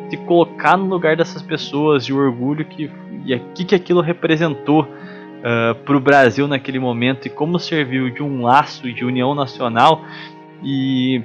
se 0.08 0.16
colocar 0.16 0.78
no 0.78 0.86
lugar 0.86 1.14
dessas 1.14 1.42
pessoas 1.42 2.04
e 2.04 2.12
o 2.14 2.16
orgulho 2.16 2.64
que 2.64 2.90
e 3.26 3.34
aqui 3.34 3.66
que 3.66 3.74
aquilo 3.74 4.00
representou 4.00 4.88
uh, 5.42 5.70
ah, 5.70 5.74
para 5.74 5.96
o 5.96 6.00
Brasil 6.00 6.46
naquele 6.46 6.78
momento 6.78 7.26
e 7.26 7.30
como 7.30 7.58
serviu 7.58 8.10
de 8.10 8.22
um 8.22 8.42
laço 8.42 8.92
de 8.92 9.04
união 9.04 9.34
nacional 9.34 10.04
e 10.62 11.22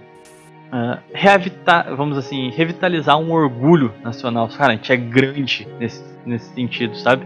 uh, 0.72 1.00
reavitar, 1.14 1.96
vamos 1.96 2.18
assim, 2.18 2.50
revitalizar 2.50 3.18
um 3.18 3.32
orgulho 3.32 3.94
nacional. 4.04 4.50
Cara, 4.50 4.74
a 4.74 4.76
gente 4.76 4.92
é 4.92 4.98
grande 4.98 5.68
nesse, 5.80 6.04
nesse 6.26 6.54
sentido, 6.54 6.96
sabe? 6.96 7.26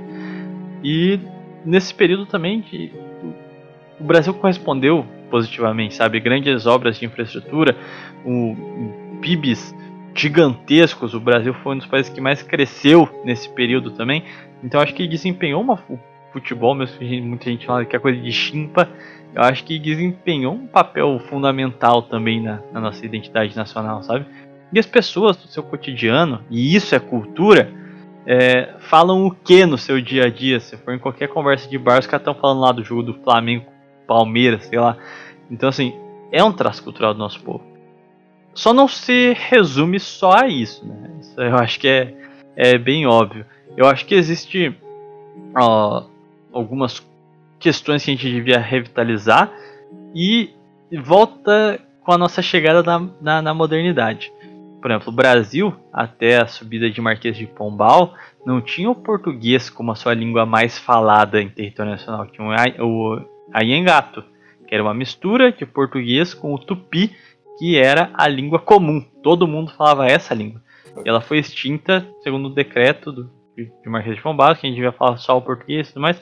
E 0.84 1.20
nesse 1.66 1.94
período 1.94 2.26
também 2.26 2.62
de, 2.62 2.92
o 4.00 4.04
Brasil 4.04 4.34
correspondeu 4.34 5.06
positivamente, 5.30 5.96
sabe? 5.96 6.20
Grandes 6.20 6.66
obras 6.66 7.00
de 7.00 7.06
infraestrutura, 7.06 7.76
o, 8.26 8.56
PIBs 9.22 9.74
gigantescos. 10.16 11.14
O 11.14 11.20
Brasil 11.20 11.54
foi 11.54 11.76
um 11.76 11.78
dos 11.78 11.88
países 11.88 12.12
que 12.12 12.20
mais 12.20 12.42
cresceu 12.42 13.08
nesse 13.24 13.48
período 13.50 13.92
também. 13.92 14.24
Então 14.64 14.82
acho 14.82 14.94
que 14.94 15.08
desempenhou 15.08 15.62
uma 15.62 15.78
futebol, 16.32 16.74
mesmo 16.74 16.98
que 16.98 17.22
muita 17.22 17.50
gente 17.50 17.66
fala 17.66 17.86
que 17.86 17.96
é 17.96 18.00
coisa 18.00 18.20
de 18.20 18.32
chimpa. 18.32 18.90
Eu 19.34 19.44
acho 19.44 19.64
que 19.64 19.80
desempenhou 19.80 20.54
um 20.54 20.68
papel 20.68 21.20
fundamental 21.30 22.02
também 22.02 22.42
na, 22.42 22.60
na 22.72 22.82
nossa 22.82 23.06
identidade 23.06 23.56
nacional, 23.56 24.04
sabe? 24.04 24.26
E 24.74 24.80
as 24.80 24.86
pessoas 24.86 25.38
do 25.38 25.48
seu 25.48 25.64
cotidiano, 25.64 26.42
e 26.50 26.76
isso 26.76 26.96
é 26.96 27.00
cultura, 27.00 27.72
é, 28.26 28.74
falam 28.80 29.26
o 29.26 29.32
que 29.32 29.66
no 29.66 29.78
seu 29.78 30.02
dia 30.02 30.26
a 30.26 30.30
dia? 30.30 30.60
Se 30.60 30.78
for 30.78 30.94
em 30.94 31.00
qualquer 31.00 31.28
conversa 31.28 31.70
de 31.70 31.78
bar, 31.78 32.00
os 32.00 32.08
caras 32.08 32.22
estão 32.22 32.36
falando 32.36 32.62
lá 32.62 32.72
do 32.72 32.84
jogo 32.84 33.04
do 33.04 33.14
Flamengo, 33.16 33.66
Palmeiras, 34.08 34.66
sei 34.66 34.80
lá. 34.80 34.98
Então, 35.50 35.70
assim, 35.70 35.94
é 36.32 36.44
um 36.44 36.52
traço 36.54 36.84
cultural 36.84 37.14
do 37.14 37.20
nosso 37.20 37.42
povo. 37.42 37.64
Só 38.54 38.74
não 38.74 38.88
se 38.88 39.34
resume 39.34 40.00
só 40.00 40.34
a 40.34 40.48
isso, 40.48 40.86
né? 40.86 41.12
Isso 41.20 41.40
eu 41.40 41.56
acho 41.56 41.80
que 41.80 41.88
é, 41.88 42.14
é 42.56 42.78
bem 42.78 43.06
óbvio. 43.06 43.46
Eu 43.78 43.88
acho 43.88 44.06
que 44.06 44.14
existe 44.14 44.76
ó, 45.56 46.04
algumas 46.54 47.06
questões 47.60 48.04
que 48.04 48.12
a 48.12 48.14
gente 48.16 48.32
devia 48.32 48.60
revitalizar 48.60 49.52
e 50.16 50.54
volta 51.04 51.80
com 52.04 52.12
a 52.12 52.18
nossa 52.18 52.42
chegada 52.42 52.84
na, 52.84 53.10
na, 53.22 53.42
na 53.42 53.54
modernidade. 53.54 54.32
Por 54.82 54.90
exemplo, 54.90 55.14
o 55.14 55.16
Brasil, 55.16 55.74
até 55.94 56.42
a 56.42 56.48
subida 56.48 56.90
de 56.90 57.00
Marquês 57.00 57.38
de 57.38 57.46
Pombal, 57.46 58.16
não 58.44 58.60
tinha 58.60 58.90
o 58.90 58.96
português 58.96 59.70
como 59.70 59.92
a 59.92 59.96
sua 59.96 60.16
língua 60.16 60.46
mais 60.46 60.80
falada 60.80 61.40
em 61.40 61.50
território 61.50 61.92
nacional. 61.92 62.26
Tinha 62.26 62.48
o 62.80 63.22
Ayengato, 63.54 64.24
que 64.68 64.74
era 64.74 64.84
uma 64.84 64.94
mistura 64.94 65.52
de 65.52 65.68
português 65.68 66.34
com 66.34 66.54
o 66.54 66.58
tupi, 66.58 67.16
que 67.60 67.78
era 67.78 68.10
a 68.16 68.28
língua 68.28 68.58
comum. 68.58 69.06
Todo 69.22 69.48
mundo 69.48 69.72
falava 69.72 70.08
essa 70.08 70.34
língua. 70.34 70.60
E 71.06 71.08
ela 71.08 71.22
foi 71.22 71.38
extinta, 71.38 72.08
segundo 72.24 72.48
o 72.48 72.54
decreto 72.54 73.12
do, 73.12 73.30
de 73.56 73.90
Marquês 73.90 74.16
de 74.16 74.22
que 74.22 74.30
a 74.30 74.70
gente 74.70 74.76
devia 74.76 74.92
falar 74.92 75.18
só 75.18 75.38
o 75.38 75.42
português 75.42 75.90
e 75.90 75.94
tudo 75.94 76.02
mais. 76.02 76.22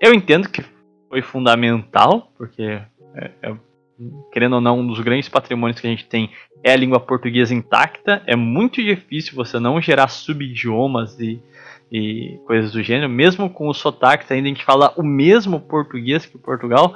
Eu 0.00 0.14
entendo 0.14 0.48
que 0.48 0.64
foi 1.08 1.22
fundamental, 1.22 2.32
porque, 2.36 2.62
é, 2.62 3.30
é, 3.42 3.54
querendo 4.32 4.54
ou 4.54 4.60
não, 4.60 4.80
um 4.80 4.86
dos 4.86 5.00
grandes 5.00 5.28
patrimônios 5.28 5.80
que 5.80 5.86
a 5.86 5.90
gente 5.90 6.06
tem 6.06 6.30
é 6.62 6.72
a 6.72 6.76
língua 6.76 7.00
portuguesa 7.00 7.54
intacta. 7.54 8.22
É 8.26 8.36
muito 8.36 8.82
difícil 8.82 9.34
você 9.34 9.58
não 9.58 9.80
gerar 9.80 10.08
subidiomas 10.08 11.18
e, 11.18 11.42
e 11.90 12.38
coisas 12.46 12.72
do 12.72 12.82
gênero, 12.82 13.08
mesmo 13.08 13.50
com 13.50 13.68
os 13.68 13.78
sotaques, 13.78 14.30
ainda 14.30 14.46
a 14.46 14.52
gente 14.52 14.64
fala 14.64 14.94
o 14.96 15.02
mesmo 15.02 15.60
português 15.60 16.24
que 16.24 16.38
Portugal. 16.38 16.94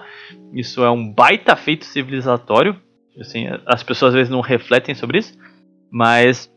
Isso 0.53 0.85
é 0.85 0.91
um 0.91 1.13
baita 1.13 1.57
feito 1.57 1.85
civilizatório. 1.85 2.77
Assim, 3.19 3.47
as 3.67 3.83
pessoas 3.83 4.11
às 4.11 4.15
vezes 4.15 4.31
não 4.31 4.41
refletem 4.41 4.95
sobre 4.95 5.19
isso, 5.19 5.39
mas 5.91 6.53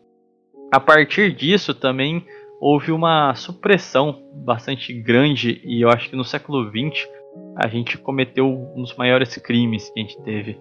a 0.74 0.80
partir 0.80 1.34
disso 1.34 1.74
também 1.74 2.26
houve 2.60 2.92
uma 2.92 3.34
supressão 3.36 4.22
bastante 4.34 4.94
grande 4.94 5.62
e 5.64 5.82
eu 5.82 5.90
acho 5.90 6.10
que 6.10 6.16
no 6.16 6.24
século 6.24 6.70
XX 6.70 7.08
a 7.56 7.68
gente 7.68 7.98
cometeu 7.98 8.48
um 8.76 8.82
dos 8.82 8.96
maiores 8.96 9.36
crimes 9.38 9.90
que 9.90 10.00
a 10.00 10.04
gente 10.04 10.22
teve. 10.22 10.60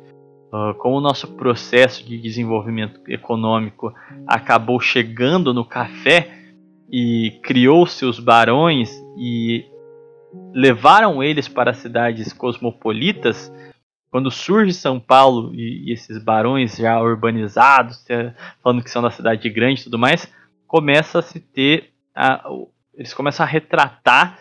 Uh, 0.52 0.74
como 0.78 0.96
o 0.96 1.00
nosso 1.00 1.26
processo 1.34 2.04
de 2.04 2.18
desenvolvimento 2.18 3.00
econômico 3.08 3.92
acabou 4.26 4.78
chegando 4.78 5.52
no 5.52 5.64
café 5.64 6.30
e 6.90 7.40
criou-se 7.42 8.04
os 8.04 8.20
barões 8.20 8.90
e 9.18 9.64
levaram 10.52 11.22
eles 11.22 11.48
para 11.48 11.74
cidades 11.74 12.32
cosmopolitas, 12.32 13.52
quando 14.10 14.30
surge 14.30 14.72
São 14.72 15.00
Paulo 15.00 15.52
e, 15.54 15.92
esses 15.92 16.22
barões 16.22 16.76
já 16.76 17.00
urbanizados, 17.00 18.04
falando 18.62 18.82
que 18.82 18.90
são 18.90 19.02
da 19.02 19.10
cidade 19.10 19.48
grande 19.50 19.80
e 19.80 19.84
tudo 19.84 19.98
mais, 19.98 20.30
começa 20.76 21.20
a 21.20 21.22
se 21.22 21.40
ter. 21.40 21.90
A, 22.14 22.44
eles 22.94 23.14
começam 23.14 23.44
a 23.44 23.48
retratar 23.48 24.38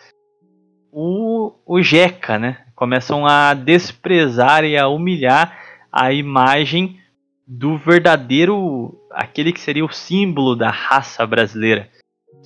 o, 0.92 1.54
o 1.64 1.80
Jeca, 1.82 2.38
né? 2.38 2.58
Começam 2.74 3.26
a 3.26 3.54
desprezar 3.54 4.62
e 4.62 4.76
a 4.76 4.86
humilhar 4.86 5.58
a 5.90 6.12
imagem 6.12 7.00
do 7.46 7.78
verdadeiro, 7.78 9.00
aquele 9.10 9.50
que 9.50 9.60
seria 9.60 9.84
o 9.84 9.92
símbolo 9.92 10.54
da 10.54 10.68
raça 10.68 11.26
brasileira, 11.26 11.88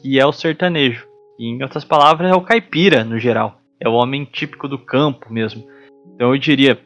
que 0.01 0.21
é 0.21 0.25
o 0.25 0.33
sertanejo. 0.33 1.09
E, 1.37 1.47
em 1.47 1.61
outras 1.61 1.85
palavras, 1.85 2.31
é 2.31 2.35
o 2.35 2.43
caipira 2.43 3.03
no 3.03 3.19
geral. 3.19 3.61
É 3.81 3.89
o 3.89 3.95
homem 3.95 4.25
típico 4.25 4.69
do 4.69 4.79
campo 4.79 5.33
mesmo. 5.33 5.67
Então 6.15 6.33
eu 6.33 6.39
diria 6.39 6.79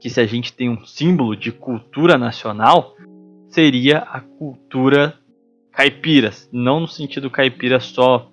que 0.00 0.08
se 0.08 0.18
a 0.18 0.26
gente 0.26 0.54
tem 0.54 0.70
um 0.70 0.82
símbolo 0.86 1.36
de 1.36 1.52
cultura 1.52 2.16
nacional, 2.16 2.96
seria 3.48 3.98
a 3.98 4.20
cultura 4.20 5.18
caipiras, 5.72 6.48
não 6.52 6.80
no 6.80 6.88
sentido 6.88 7.30
caipira 7.30 7.80
só 7.80 8.30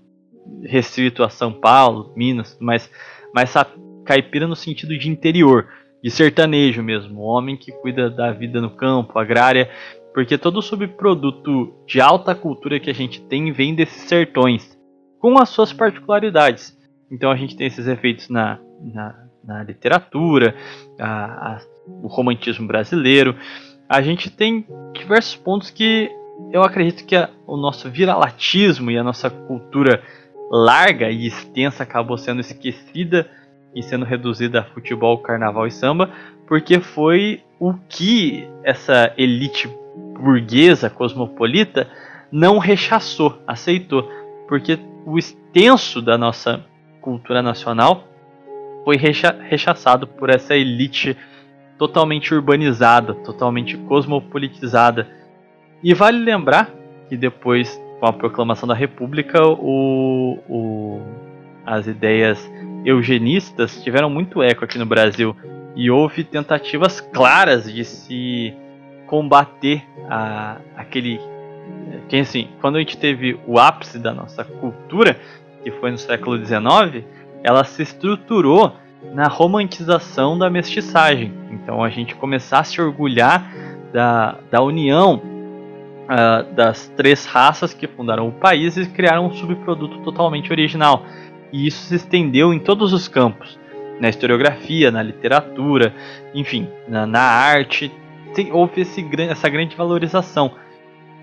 restrito 0.64 1.24
a 1.24 1.30
São 1.30 1.52
Paulo, 1.52 2.12
Minas, 2.16 2.58
mas, 2.60 2.90
mas 3.34 3.54
caipira 4.06 4.48
no 4.48 4.56
sentido 4.56 4.98
de 4.98 5.10
interior, 5.10 5.68
de 6.04 6.10
sertanejo 6.10 6.82
mesmo, 6.84 7.22
homem 7.22 7.56
que 7.56 7.72
cuida 7.72 8.10
da 8.10 8.32
vida 8.32 8.62
no 8.62 8.70
campo, 8.70 9.18
agrária, 9.18 9.70
porque 10.14 10.38
todo 10.38 10.62
subproduto 10.62 11.74
de 11.86 12.02
alta 12.02 12.34
cultura 12.34 12.80
que 12.80 12.90
a 12.90 12.94
gente 12.94 13.22
tem 13.22 13.52
vem 13.52 13.76
desses 13.76 14.04
sertões, 14.04 14.78
com 15.20 15.38
as 15.38 15.50
suas 15.50 15.72
particularidades. 15.72 16.78
Então 17.12 17.32
a 17.32 17.36
gente 17.36 17.56
tem 17.56 17.68
esses 17.68 17.88
efeitos 17.88 18.30
na, 18.30 18.60
na, 18.82 19.16
na 19.44 19.64
literatura, 19.64 20.56
a, 21.00 21.56
a, 21.56 21.62
o 22.02 22.08
romantismo 22.08 22.68
brasileiro. 22.68 23.36
A 23.88 24.02
gente 24.02 24.30
tem 24.30 24.66
diversos 24.94 25.36
pontos 25.36 25.70
que 25.70 26.10
eu 26.52 26.64
acredito 26.64 27.06
que 27.06 27.16
a, 27.16 27.30
o 27.46 27.58
nosso 27.58 27.90
viralatismo 27.90 28.90
e 28.92 28.98
a 28.98 29.04
nossa 29.04 29.30
cultura 29.30 30.02
larga 30.52 31.10
e 31.10 31.28
extensa 31.28 31.84
acabou 31.84 32.18
sendo 32.18 32.42
esquecida 32.42 33.30
e 33.76 33.84
sendo 33.84 34.06
reduzida 34.06 34.62
a 34.62 34.64
futebol, 34.64 35.18
carnaval 35.20 35.68
e 35.68 35.72
samba, 35.72 36.10
porque 36.48 36.80
foi 36.80 37.44
o 37.60 37.74
que 37.88 38.48
essa 38.64 39.14
elite 39.18 39.70
burguesa 40.20 40.90
cosmopolita 40.90 41.88
não 42.32 42.58
rechaçou, 42.58 43.40
aceitou, 43.46 44.10
porque 44.48 44.80
o 45.06 45.18
extenso 45.18 46.02
da 46.02 46.18
nossa 46.18 46.66
cultura 47.02 47.42
nacional 47.42 48.08
foi 48.84 48.98
recha 48.98 49.36
rechaçado 49.40 50.08
por 50.08 50.30
essa 50.30 50.56
elite 50.56 51.16
totalmente 51.78 52.34
urbanizada, 52.34 53.14
totalmente 53.14 53.78
cosmopolitizada. 53.78 55.08
E 55.84 55.94
vale 55.94 56.18
lembrar 56.18 56.70
que 57.08 57.16
depois, 57.16 57.80
com 58.00 58.06
a 58.06 58.14
proclamação 58.14 58.68
da 58.68 58.76
República, 58.76 59.46
o, 59.46 60.38
o, 60.48 61.02
as 61.66 61.88
ideias 61.88 62.50
eugenistas 62.86 63.82
tiveram 63.84 64.10
muito 64.10 64.42
eco 64.42 64.64
aqui 64.64 64.78
no 64.78 64.86
Brasil 64.86 65.36
e 65.76 65.90
houve 65.90 66.24
tentativas 66.24 67.02
claras 67.02 67.72
de 67.72 67.84
se 67.84 68.54
combater 69.08 69.84
a, 70.10 70.58
aquele 70.78 71.20
que 72.08 72.16
assim 72.18 72.48
quando 72.62 72.78
a 72.78 72.80
gente 72.80 72.98
teve 72.98 73.38
o 73.46 73.60
ápice 73.60 74.00
da 74.00 74.14
nossa 74.14 74.44
cultura 74.44 75.20
que 75.64 75.72
foi 75.72 75.92
no 75.92 75.98
século 75.98 76.38
XIX 76.44 77.06
ela 77.44 77.64
se 77.64 77.82
estruturou 77.82 78.74
na 79.14 79.28
romantização 79.28 80.38
da 80.38 80.50
mestiçagem. 80.50 81.34
Então 81.52 81.84
a 81.84 81.90
gente 81.90 82.16
começar 82.16 82.60
a 82.60 82.64
se 82.64 82.82
orgulhar 82.82 83.52
da, 83.94 84.38
da 84.52 84.62
união 84.62 85.39
uh, 86.10 86.54
das 86.54 86.88
três 86.98 87.26
raças 87.26 87.74
que 87.74 87.88
fundaram 87.88 88.28
o 88.28 88.32
país 88.32 88.76
e 88.76 88.88
criaram 88.88 89.28
um 89.28 89.34
subproduto 89.34 90.00
totalmente 90.00 90.52
original. 90.52 91.06
E 91.54 91.68
isso 91.68 91.84
se 91.86 91.96
estendeu 91.96 92.54
em 92.54 92.60
todos 92.60 92.94
os 92.94 93.08
campos, 93.08 93.60
na 94.00 94.10
historiografia, 94.10 94.92
na 94.92 95.04
literatura, 95.04 95.94
enfim, 96.34 96.68
na, 96.88 97.06
na 97.06 97.22
arte. 97.22 97.92
Tem, 98.34 98.52
houve 98.52 98.82
esse, 98.82 99.08
essa 99.30 99.50
grande 99.50 99.76
valorização. 99.76 100.52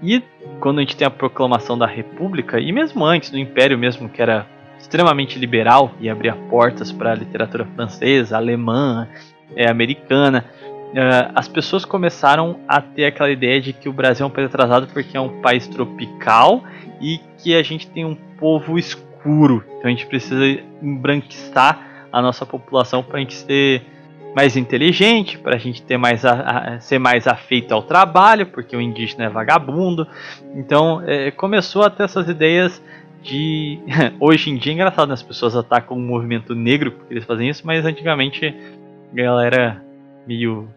E 0.03 0.23
quando 0.61 0.79
a 0.79 0.81
gente 0.83 0.97
tem 0.97 1.07
a 1.07 1.11
proclamação 1.11 1.77
da 1.79 1.87
República, 1.87 2.61
e 2.61 2.71
mesmo 2.71 3.05
antes 3.05 3.31
do 3.31 3.39
Império 3.39 3.79
mesmo, 3.79 4.09
que 4.09 4.21
era 4.21 4.47
extremamente 4.79 5.39
liberal 5.39 5.93
e 6.01 6.09
abria 6.09 6.35
portas 6.35 6.93
para 6.93 7.13
a 7.13 7.15
literatura 7.15 7.65
francesa, 7.75 8.37
alemã, 8.37 9.09
é, 9.55 9.69
americana. 9.71 10.45
Uh, 10.93 11.33
as 11.35 11.49
pessoas 11.49 11.85
começaram 11.85 12.61
a 12.67 12.81
ter 12.81 13.07
aquela 13.07 13.31
ideia 13.31 13.61
de 13.61 13.73
que 13.73 13.89
o 13.89 13.93
Brasil 13.93 14.25
é 14.25 14.27
um 14.29 14.33
país 14.33 14.47
atrasado 14.47 14.87
porque 14.93 15.17
é 15.17 15.21
um 15.21 15.41
país 15.41 15.67
tropical 15.67 16.65
e 17.01 17.21
que 17.39 17.55
a 17.55 17.63
gente 17.63 17.87
tem 17.89 18.05
um 18.05 18.15
povo 18.15 18.79
escuro. 18.79 19.65
Então 19.77 19.87
a 19.87 19.91
gente 19.91 20.07
precisa 20.07 20.45
embranquiçar 20.83 22.07
a 22.13 22.23
nossa 22.23 22.47
população 22.47 23.03
para 23.03 23.19
a 23.19 23.21
gente 23.21 23.35
ser 23.35 23.83
mais 24.35 24.57
inteligente, 24.57 25.39
para 25.39 25.57
a 25.57 25.59
gente 25.59 25.83
ter 25.83 25.97
mais 25.97 26.25
a, 26.25 26.33
a, 26.33 26.81
ser 26.81 26.99
mais 26.99 27.27
afeito 27.27 27.73
ao 27.73 27.83
trabalho, 27.83 28.47
porque 28.47 28.77
o 28.77 28.81
indígena 28.81 29.25
é 29.25 29.29
vagabundo. 29.29 30.07
Então 30.55 31.03
é, 31.07 31.31
começou 31.31 31.83
a 31.83 31.91
ter 31.91 32.05
essas 32.05 32.29
ideias 32.29 32.83
de. 33.23 33.81
Hoje 34.21 34.51
em 34.51 34.57
dia 34.57 34.73
é 34.73 34.75
engraçado, 34.75 35.09
né? 35.09 35.15
as 35.15 35.23
pessoas 35.23 35.57
atacam 35.57 35.97
o 35.97 36.01
movimento 36.01 36.55
negro 36.55 36.93
porque 36.93 37.15
eles 37.15 37.25
fazem 37.25 37.49
isso, 37.49 37.67
mas 37.67 37.85
antigamente 37.85 38.55
a 39.11 39.15
galera 39.15 39.86
meio 40.27 40.69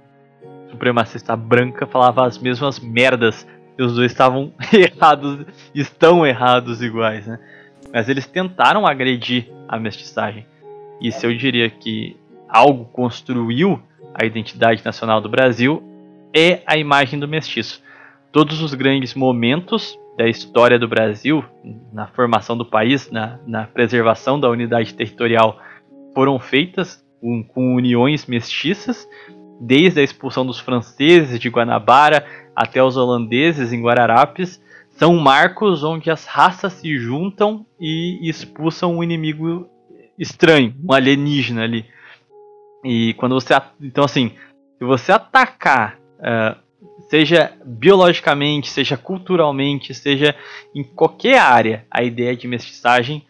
supremacista 0.70 1.36
branca 1.36 1.86
falava 1.86 2.26
as 2.26 2.38
mesmas 2.38 2.80
merdas 2.80 3.48
e 3.78 3.84
os 3.84 3.96
dois 3.96 4.12
estavam 4.12 4.54
errados, 4.72 5.46
estão 5.74 6.26
errados 6.26 6.82
iguais, 6.82 7.26
né? 7.26 7.40
Mas 7.94 8.08
eles 8.08 8.28
tentaram 8.28 8.86
agredir 8.86 9.50
a 9.68 9.80
mestiçagem. 9.80 10.46
E 11.02 11.12
se 11.12 11.26
eu 11.26 11.36
diria 11.36 11.70
que 11.70 12.16
algo 12.48 12.86
construiu 12.86 13.82
a 14.14 14.26
identidade 14.26 14.84
nacional 14.84 15.22
do 15.22 15.30
Brasil 15.30 15.82
é 16.36 16.62
a 16.66 16.78
imagem 16.78 17.20
do 17.20 17.28
mestiço. 17.28 17.82
Todos 18.32 18.62
os 18.62 18.74
grandes 18.74 19.16
momentos 19.16 19.98
da 20.18 20.28
história 20.28 20.78
do 20.78 20.88
Brasil, 20.88 21.44
na 21.94 22.08
formação 22.08 22.58
do 22.58 22.66
país, 22.66 23.10
na, 23.10 23.40
na 23.48 23.66
preservação 23.66 24.40
da 24.40 24.50
unidade 24.50 24.94
territorial, 24.94 25.60
foram 26.14 26.38
feitas 26.38 27.04
com, 27.22 27.44
com 27.44 27.76
uniões 27.76 28.26
mestiças, 28.26 29.08
desde 29.60 30.00
a 30.00 30.04
expulsão 30.04 30.46
dos 30.46 30.60
franceses 30.60 31.40
de 31.40 31.50
Guanabara 31.50 32.26
até 32.56 32.84
os 32.84 32.96
holandeses 32.96 33.74
em 33.74 33.82
Guararapes, 33.82 34.62
são 34.92 35.16
marcos 35.16 35.84
onde 35.84 36.12
as 36.12 36.26
raças 36.26 36.74
se 36.74 36.98
juntam 36.98 37.66
e 37.80 38.20
expulsam 38.30 38.98
um 38.98 39.04
inimigo 39.04 39.68
estranho, 40.18 40.76
um 40.84 40.94
alienígena 40.94 41.64
ali. 41.64 41.86
E 42.84 43.14
quando 43.16 43.36
você. 43.36 43.54
Então, 43.82 44.04
assim, 44.04 44.34
se 44.78 44.84
você 44.84 45.12
atacar, 45.12 45.98
uh, 46.20 46.58
seja 47.10 47.54
biologicamente, 47.66 48.70
seja 48.70 48.98
culturalmente, 48.98 49.94
seja 49.94 50.36
em 50.76 50.84
qualquer 50.84 51.40
área, 51.40 51.86
a 51.90 52.04
ideia 52.04 52.36
de 52.36 52.48
mestiçagem, 52.48 53.26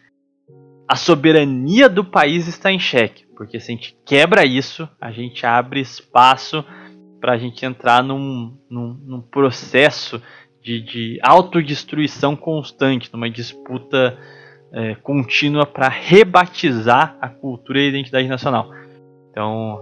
a 0.90 0.96
soberania 0.96 1.88
do 1.88 2.04
país 2.04 2.48
está 2.48 2.72
em 2.72 2.78
xeque. 2.80 3.24
Porque 3.36 3.60
se 3.60 3.70
a 3.70 3.74
gente 3.76 3.96
quebra 4.04 4.44
isso, 4.44 4.88
a 5.00 5.12
gente 5.12 5.46
abre 5.46 5.80
espaço 5.80 6.64
para 7.20 7.34
a 7.34 7.38
gente 7.38 7.64
entrar 7.64 8.02
num, 8.02 8.58
num, 8.68 9.00
num 9.06 9.20
processo 9.20 10.20
de, 10.60 10.80
de 10.80 11.20
autodestruição 11.22 12.34
constante, 12.34 13.08
numa 13.12 13.30
disputa 13.30 14.18
é, 14.72 14.96
contínua 14.96 15.64
para 15.64 15.88
rebatizar 15.88 17.16
a 17.20 17.28
cultura 17.28 17.78
e 17.78 17.84
a 17.84 17.88
identidade 17.88 18.26
nacional. 18.26 18.72
Então, 19.30 19.80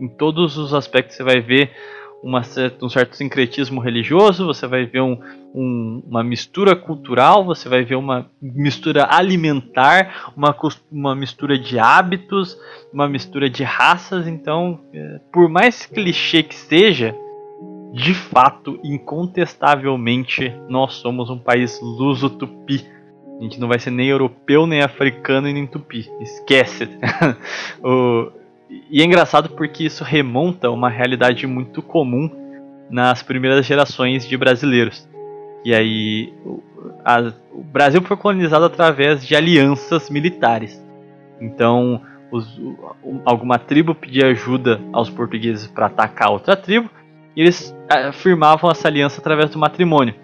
em 0.00 0.08
todos 0.08 0.58
os 0.58 0.74
aspectos 0.74 1.16
você 1.16 1.22
vai 1.22 1.40
ver 1.40 1.70
uma, 2.22 2.42
um 2.82 2.88
certo 2.88 3.16
sincretismo 3.16 3.80
religioso, 3.80 4.46
você 4.46 4.66
vai 4.66 4.84
ver 4.84 5.00
um, 5.00 5.18
um, 5.54 6.02
uma 6.06 6.22
mistura 6.22 6.76
cultural, 6.76 7.44
você 7.44 7.68
vai 7.68 7.82
ver 7.82 7.96
uma 7.96 8.30
mistura 8.40 9.06
alimentar, 9.10 10.32
uma, 10.36 10.54
uma 10.90 11.14
mistura 11.14 11.58
de 11.58 11.78
hábitos, 11.78 12.58
uma 12.92 13.08
mistura 13.08 13.48
de 13.48 13.64
raças. 13.64 14.26
Então, 14.26 14.80
é, 14.92 15.20
por 15.32 15.48
mais 15.48 15.86
clichê 15.86 16.42
que 16.42 16.54
seja, 16.54 17.14
de 17.92 18.14
fato, 18.14 18.78
incontestavelmente, 18.84 20.54
nós 20.68 20.94
somos 20.94 21.30
um 21.30 21.38
país 21.38 21.80
luso-tupi. 21.80 22.86
A 23.38 23.42
gente 23.42 23.58
não 23.58 23.68
vai 23.68 23.78
ser 23.78 23.90
nem 23.90 24.08
europeu, 24.08 24.66
nem 24.66 24.82
africano 24.82 25.48
e 25.48 25.52
nem 25.54 25.66
tupi. 25.66 26.06
Esquece. 26.20 26.86
o... 27.82 28.39
E 28.90 29.02
é 29.02 29.04
engraçado 29.04 29.50
porque 29.50 29.84
isso 29.84 30.04
remonta 30.04 30.68
a 30.68 30.70
uma 30.70 30.88
realidade 30.88 31.46
muito 31.46 31.82
comum 31.82 32.30
nas 32.88 33.22
primeiras 33.22 33.66
gerações 33.66 34.26
de 34.26 34.36
brasileiros. 34.36 35.08
E 35.64 35.74
aí, 35.74 36.32
a... 37.04 37.32
o 37.52 37.62
Brasil 37.62 38.00
foi 38.02 38.16
colonizado 38.16 38.64
através 38.64 39.26
de 39.26 39.34
alianças 39.34 40.08
militares. 40.08 40.80
Então, 41.40 42.00
os... 42.30 42.60
alguma 43.24 43.58
tribo 43.58 43.94
pedia 43.94 44.28
ajuda 44.28 44.80
aos 44.92 45.10
portugueses 45.10 45.66
para 45.66 45.86
atacar 45.86 46.30
outra 46.30 46.56
tribo 46.56 46.88
e 47.36 47.42
eles 47.42 47.74
é, 47.88 48.12
firmavam 48.12 48.70
essa 48.70 48.88
aliança 48.88 49.20
através 49.20 49.50
do 49.50 49.58
matrimônio. 49.58 50.14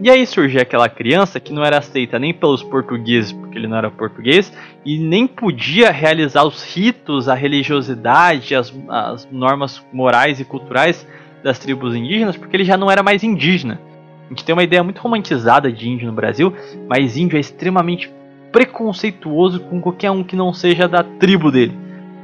E 0.00 0.10
aí 0.10 0.26
surgia 0.26 0.62
aquela 0.62 0.88
criança 0.88 1.38
que 1.38 1.52
não 1.52 1.64
era 1.64 1.78
aceita 1.78 2.18
nem 2.18 2.34
pelos 2.34 2.62
portugueses, 2.62 3.30
porque 3.30 3.56
ele 3.56 3.68
não 3.68 3.76
era 3.76 3.90
português, 3.90 4.52
e 4.84 4.98
nem 4.98 5.26
podia 5.26 5.90
realizar 5.90 6.44
os 6.44 6.64
ritos, 6.74 7.28
a 7.28 7.34
religiosidade, 7.34 8.54
as, 8.54 8.74
as 8.88 9.28
normas 9.30 9.84
morais 9.92 10.40
e 10.40 10.44
culturais 10.44 11.06
das 11.42 11.58
tribos 11.58 11.94
indígenas, 11.94 12.36
porque 12.36 12.56
ele 12.56 12.64
já 12.64 12.76
não 12.76 12.90
era 12.90 13.02
mais 13.02 13.22
indígena. 13.22 13.80
A 14.26 14.28
gente 14.30 14.44
tem 14.44 14.52
uma 14.52 14.62
ideia 14.62 14.82
muito 14.82 15.00
romantizada 15.00 15.70
de 15.70 15.88
índio 15.88 16.06
no 16.06 16.12
Brasil, 16.12 16.54
mas 16.88 17.16
índio 17.16 17.36
é 17.36 17.40
extremamente 17.40 18.10
preconceituoso 18.50 19.60
com 19.60 19.80
qualquer 19.80 20.10
um 20.10 20.24
que 20.24 20.36
não 20.36 20.52
seja 20.52 20.88
da 20.88 21.02
tribo 21.02 21.50
dele. 21.50 21.76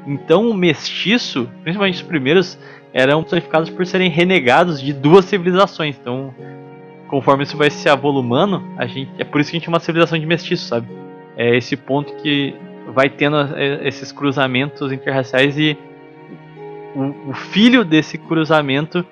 Então 0.06 0.48
o 0.48 0.54
mestiço, 0.54 1.48
principalmente 1.62 1.96
os 1.96 2.02
primeiros, 2.02 2.58
eram 2.92 3.22
classificados 3.22 3.70
por 3.70 3.86
serem 3.86 4.10
renegados 4.10 4.80
de 4.80 4.92
duas 4.92 5.26
civilizações. 5.26 5.96
Então, 6.00 6.34
conforme 7.08 7.42
isso 7.42 7.56
vai 7.56 7.70
se 7.70 7.88
avolumando, 7.88 8.62
a 8.76 8.86
gente 8.86 9.10
é 9.18 9.24
por 9.24 9.40
isso 9.40 9.50
que 9.50 9.56
a 9.56 9.58
gente 9.60 9.68
é 9.68 9.72
uma 9.72 9.80
civilização 9.80 10.18
de 10.18 10.26
mestiços, 10.26 10.68
sabe? 10.68 10.86
É 11.36 11.56
esse 11.56 11.76
ponto 11.76 12.14
que 12.16 12.54
vai 12.94 13.08
tendo 13.08 13.36
é, 13.56 13.86
esses 13.86 14.12
cruzamentos 14.12 14.92
interraciais 14.92 15.58
e 15.58 15.76
o, 16.94 17.30
o 17.30 17.34
filho 17.34 17.84
desse 17.84 18.18
cruzamento 18.18 19.04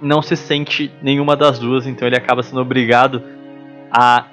não 0.00 0.20
se 0.20 0.36
sente 0.36 0.90
nenhuma 1.02 1.36
das 1.36 1.58
duas, 1.58 1.86
então 1.86 2.06
ele 2.06 2.16
acaba 2.16 2.42
sendo 2.42 2.60
obrigado 2.60 3.22
a 3.90 4.26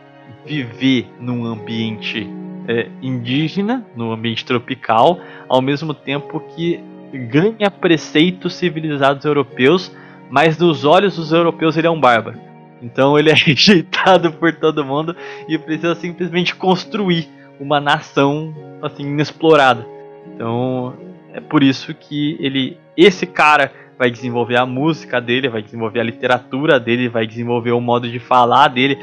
viver 0.45 1.07
num 1.19 1.45
ambiente 1.45 2.29
é, 2.67 2.89
indígena, 3.01 3.85
num 3.95 4.11
ambiente 4.11 4.45
tropical, 4.45 5.19
ao 5.47 5.61
mesmo 5.61 5.93
tempo 5.93 6.39
que 6.55 6.79
ganha 7.13 7.69
preceitos 7.69 8.55
civilizados 8.55 9.23
europeus, 9.25 9.95
mas 10.29 10.57
nos 10.57 10.83
olhos 10.83 11.15
dos 11.15 11.31
europeus 11.31 11.77
ele 11.77 11.87
é 11.87 11.91
um 11.91 11.99
bárbaro. 11.99 12.52
Então 12.83 13.17
ele 13.17 13.29
é 13.29 13.33
rejeitado 13.37 14.31
por 14.33 14.53
todo 14.53 14.85
mundo 14.85 15.15
e 15.47 15.57
precisa 15.57 15.95
simplesmente 15.95 16.53
construir 16.53 17.27
uma 17.59 17.79
nação 17.79 18.53
assim 18.81 19.03
inexplorada. 19.03 19.85
Então 20.27 20.93
é 21.33 21.39
por 21.39 21.63
isso 21.63 21.93
que 21.93 22.37
ele, 22.39 22.77
esse 22.95 23.25
cara 23.25 23.71
vai 23.97 24.11
desenvolver 24.11 24.57
a 24.57 24.65
música 24.65 25.21
dele, 25.21 25.47
vai 25.47 25.61
desenvolver 25.61 25.99
a 25.99 26.03
literatura 26.03 26.79
dele, 26.79 27.07
vai 27.07 27.25
desenvolver 27.25 27.71
o 27.71 27.79
modo 27.79 28.09
de 28.09 28.19
falar 28.19 28.67
dele, 28.67 28.97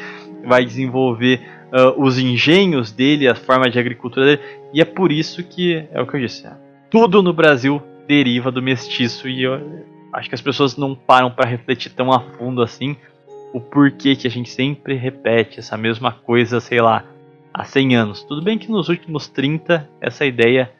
vai 0.45 0.65
desenvolver 0.65 1.41
uh, 1.73 2.03
os 2.03 2.19
engenhos 2.19 2.93
dele, 2.93 3.29
a 3.29 3.35
forma 3.35 3.71
de 3.71 3.79
agricultura 3.79 4.27
dele. 4.27 4.43
E 4.75 4.81
é 4.81 4.85
por 4.85 5.11
isso 5.11 5.43
que 5.43 5.87
é 5.91 6.01
o 6.01 6.07
que 6.07 6.17
eu 6.17 6.21
disse. 6.21 6.47
Tudo 6.91 7.23
no 7.23 7.33
Brasil 7.33 7.83
deriva 8.07 8.51
do 8.51 8.61
mestiço 8.61 9.29
e 9.29 9.43
eu 9.43 9.87
acho 10.13 10.29
que 10.29 10.35
as 10.35 10.41
pessoas 10.41 10.77
não 10.77 10.95
param 10.95 11.31
para 11.31 11.49
refletir 11.49 11.93
tão 11.93 12.13
a 12.13 12.21
fundo 12.21 12.63
assim 12.63 12.97
o 13.53 13.61
porquê 13.61 14.15
que 14.15 14.27
a 14.27 14.31
gente 14.31 14.51
sempre 14.51 14.95
repete 14.95 15.61
essa 15.61 15.77
mesma 15.77 16.13
coisa, 16.13 16.61
sei 16.61 16.81
lá, 16.81 17.05
há 17.53 17.65
100 17.65 17.97
anos. 17.97 18.23
Tudo 18.23 18.43
bem 18.43 18.59
que 18.59 18.71
nos 18.71 18.89
últimos 18.89 19.29
30 19.29 19.89
essa 20.01 20.25
ideia, 20.25 20.73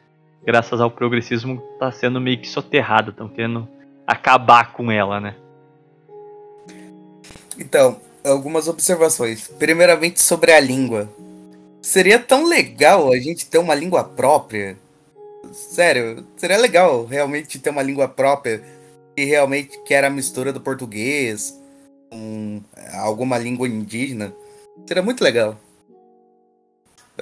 graças 0.45 0.79
ao 0.79 0.91
progressismo, 0.91 1.61
está 1.73 1.91
sendo 1.91 2.21
meio 2.21 2.39
que 2.39 2.47
soterrada, 2.47 3.09
estão 3.11 3.27
querendo 3.27 3.67
acabar 4.07 4.73
com 4.73 4.91
ela, 4.91 5.19
né? 5.19 5.35
Então, 7.57 7.99
algumas 8.23 8.67
observações. 8.67 9.47
Primeiramente 9.47 10.21
sobre 10.21 10.51
a 10.51 10.59
língua. 10.59 11.09
Seria 11.81 12.19
tão 12.19 12.47
legal 12.47 13.11
a 13.11 13.17
gente 13.17 13.45
ter 13.45 13.57
uma 13.57 13.73
língua 13.73 14.03
própria 14.03 14.77
sério, 15.51 16.25
seria 16.37 16.57
legal 16.57 17.05
realmente 17.05 17.59
ter 17.59 17.69
uma 17.69 17.81
língua 17.81 18.07
própria 18.07 18.63
que 19.15 19.25
realmente 19.25 19.79
que 19.83 19.93
era 19.93 20.07
a 20.07 20.09
mistura 20.09 20.53
do 20.53 20.61
português 20.61 21.59
com 22.11 22.61
alguma 22.99 23.37
língua 23.37 23.67
indígena. 23.67 24.33
Seria 24.85 25.01
muito 25.01 25.23
legal. 25.23 25.57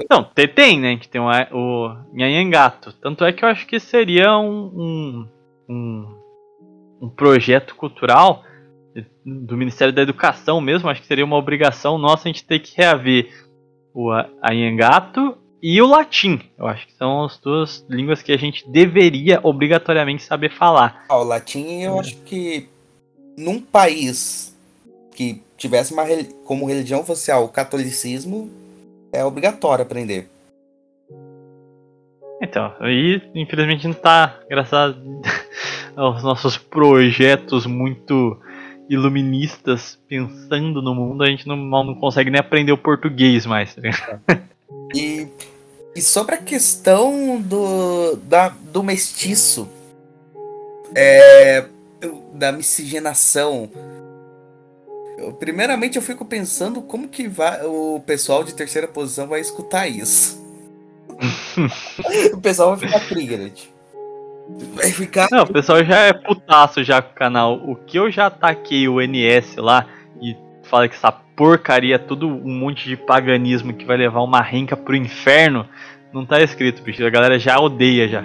Não, 0.09 0.23
tem, 0.23 0.79
né? 0.79 0.97
Que 0.97 1.07
tem 1.07 1.21
o, 1.21 1.27
o 1.51 1.95
Nhanhangato. 2.13 2.93
Tanto 2.93 3.23
é 3.23 3.31
que 3.31 3.43
eu 3.43 3.49
acho 3.49 3.67
que 3.67 3.79
seria 3.79 4.37
um, 4.37 4.71
um, 4.75 5.27
um, 5.69 6.15
um 7.01 7.09
projeto 7.09 7.75
cultural 7.75 8.43
do 9.25 9.57
Ministério 9.57 9.93
da 9.93 10.01
Educação 10.01 10.59
mesmo. 10.59 10.89
Acho 10.89 11.01
que 11.01 11.07
seria 11.07 11.25
uma 11.25 11.37
obrigação 11.37 11.97
nossa 11.97 12.27
a 12.27 12.31
gente 12.31 12.45
ter 12.45 12.59
que 12.59 12.75
reaver 12.75 13.29
o 13.93 14.11
Anhangato 14.43 15.37
e 15.61 15.81
o 15.81 15.87
latim. 15.87 16.39
Eu 16.57 16.67
acho 16.67 16.87
que 16.87 16.93
são 16.93 17.25
as 17.25 17.37
duas 17.37 17.85
línguas 17.89 18.21
que 18.21 18.31
a 18.31 18.37
gente 18.37 18.69
deveria 18.69 19.39
obrigatoriamente 19.43 20.23
saber 20.23 20.51
falar. 20.51 21.05
Ah, 21.09 21.17
o 21.17 21.23
latim 21.23 21.81
eu 21.81 21.99
acho 21.99 22.15
que 22.17 22.69
num 23.37 23.59
país 23.61 24.57
que 25.19 25.43
tivesse 25.57 25.91
uma, 25.91 26.05
como 26.45 26.65
religião 26.65 27.01
oficial 27.01 27.43
o 27.43 27.49
catolicismo, 27.49 28.49
é 29.11 29.25
obrigatório 29.25 29.83
aprender. 29.83 30.29
Então, 32.41 32.73
aí 32.79 33.21
infelizmente 33.35 33.85
não 33.85 33.93
tá, 33.93 34.39
graças 34.49 34.95
aos 35.93 36.23
nossos 36.23 36.57
projetos 36.57 37.65
muito 37.65 38.39
iluministas 38.89 39.99
pensando 40.07 40.81
no 40.81 40.95
mundo, 40.95 41.25
a 41.25 41.27
gente 41.27 41.45
não, 41.45 41.57
não 41.57 41.95
consegue 41.95 42.29
nem 42.29 42.39
aprender 42.39 42.71
o 42.71 42.77
português 42.77 43.45
mais. 43.45 43.75
Tá 43.75 43.81
e, 44.95 45.27
e 45.93 46.01
sobre 46.01 46.35
a 46.35 46.41
questão 46.41 47.41
do, 47.41 48.15
da, 48.23 48.47
do 48.71 48.81
mestiço, 48.81 49.67
é, 50.95 51.65
da 52.35 52.53
miscigenação, 52.53 53.69
eu, 55.19 55.33
primeiramente 55.33 55.97
eu 55.97 56.01
fico 56.01 56.23
pensando 56.23 56.81
como 56.81 57.07
que 57.07 57.27
vai, 57.27 57.63
o 57.65 58.01
pessoal 58.05 58.43
de 58.43 58.53
terceira 58.53 58.87
posição 58.87 59.27
vai 59.27 59.41
escutar 59.41 59.87
isso. 59.87 60.39
o 62.33 62.39
pessoal 62.39 62.75
vai 62.75 62.87
ficar 62.87 63.07
triggered. 63.07 63.69
Vai 64.73 64.91
ficar. 64.91 65.27
Não, 65.29 65.43
o 65.43 65.53
pessoal 65.53 65.83
já 65.83 65.99
é 65.99 66.13
putaço 66.13 66.83
já 66.83 67.01
com 67.01 67.11
o 67.11 67.15
canal. 67.15 67.55
O 67.55 67.75
que 67.75 67.99
eu 67.99 68.09
já 68.09 68.27
ataquei 68.27 68.87
o 68.87 68.99
NS 68.99 69.57
lá 69.57 69.85
e 70.21 70.35
falei 70.63 70.89
que 70.89 70.95
essa 70.95 71.11
porcaria, 71.11 71.99
tudo 71.99 72.27
um 72.27 72.57
monte 72.57 72.87
de 72.87 72.97
paganismo 72.97 73.73
que 73.73 73.85
vai 73.85 73.97
levar 73.97 74.21
uma 74.21 74.41
renca 74.41 74.75
pro 74.75 74.95
inferno, 74.95 75.67
não 76.11 76.25
tá 76.25 76.41
escrito, 76.41 76.81
bicho. 76.81 77.05
A 77.05 77.09
galera 77.09 77.37
já 77.37 77.59
odeia 77.59 78.07
já. 78.07 78.23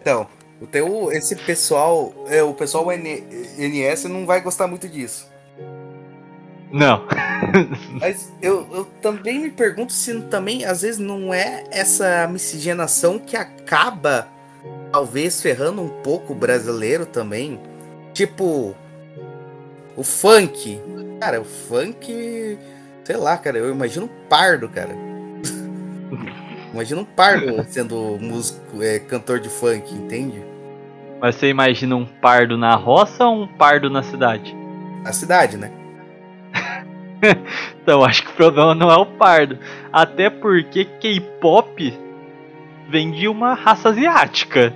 Então, 0.00 0.26
o 0.60 0.66
teu, 0.66 1.10
esse 1.12 1.36
pessoal, 1.36 2.14
é, 2.28 2.42
o 2.42 2.54
pessoal 2.54 2.86
NS 2.90 4.04
não 4.04 4.24
vai 4.24 4.40
gostar 4.40 4.66
muito 4.66 4.88
disso. 4.88 5.28
Não. 6.70 7.06
Mas 8.00 8.32
eu, 8.42 8.66
eu 8.72 8.84
também 9.00 9.38
me 9.38 9.50
pergunto 9.50 9.92
se 9.92 10.20
também, 10.22 10.64
às 10.64 10.82
vezes, 10.82 10.98
não 10.98 11.32
é 11.32 11.64
essa 11.70 12.26
miscigenação 12.26 13.18
que 13.18 13.36
acaba, 13.36 14.28
talvez, 14.90 15.40
ferrando 15.40 15.82
um 15.82 16.02
pouco 16.02 16.32
o 16.32 16.36
brasileiro 16.36 17.06
também. 17.06 17.60
Tipo, 18.12 18.74
o 19.96 20.02
funk. 20.02 20.80
Cara, 21.20 21.40
o 21.40 21.44
funk. 21.44 22.58
Sei 23.04 23.16
lá, 23.16 23.36
cara, 23.36 23.58
eu 23.58 23.70
imagino 23.70 24.08
pardo, 24.28 24.68
cara. 24.68 24.94
imagino 26.74 27.02
um 27.02 27.04
pardo 27.04 27.64
sendo 27.68 28.18
músico, 28.20 28.82
é, 28.82 28.98
cantor 28.98 29.38
de 29.38 29.48
funk, 29.48 29.94
entende? 29.94 30.42
Mas 31.20 31.36
você 31.36 31.48
imagina 31.48 31.94
um 31.96 32.04
pardo 32.04 32.58
na 32.58 32.74
roça 32.74 33.24
ou 33.24 33.44
um 33.44 33.46
pardo 33.46 33.88
na 33.88 34.02
cidade? 34.02 34.54
Na 35.02 35.12
cidade, 35.12 35.56
né? 35.56 35.70
então, 37.82 38.04
acho 38.04 38.24
que 38.24 38.30
o 38.30 38.34
problema 38.34 38.74
não 38.74 38.90
é 38.90 38.96
o 38.96 39.06
pardo. 39.06 39.58
Até 39.92 40.28
porque 40.28 40.84
K-pop 40.84 41.98
vem 42.90 43.12
de 43.12 43.28
uma 43.28 43.54
raça 43.54 43.90
asiática. 43.90 44.74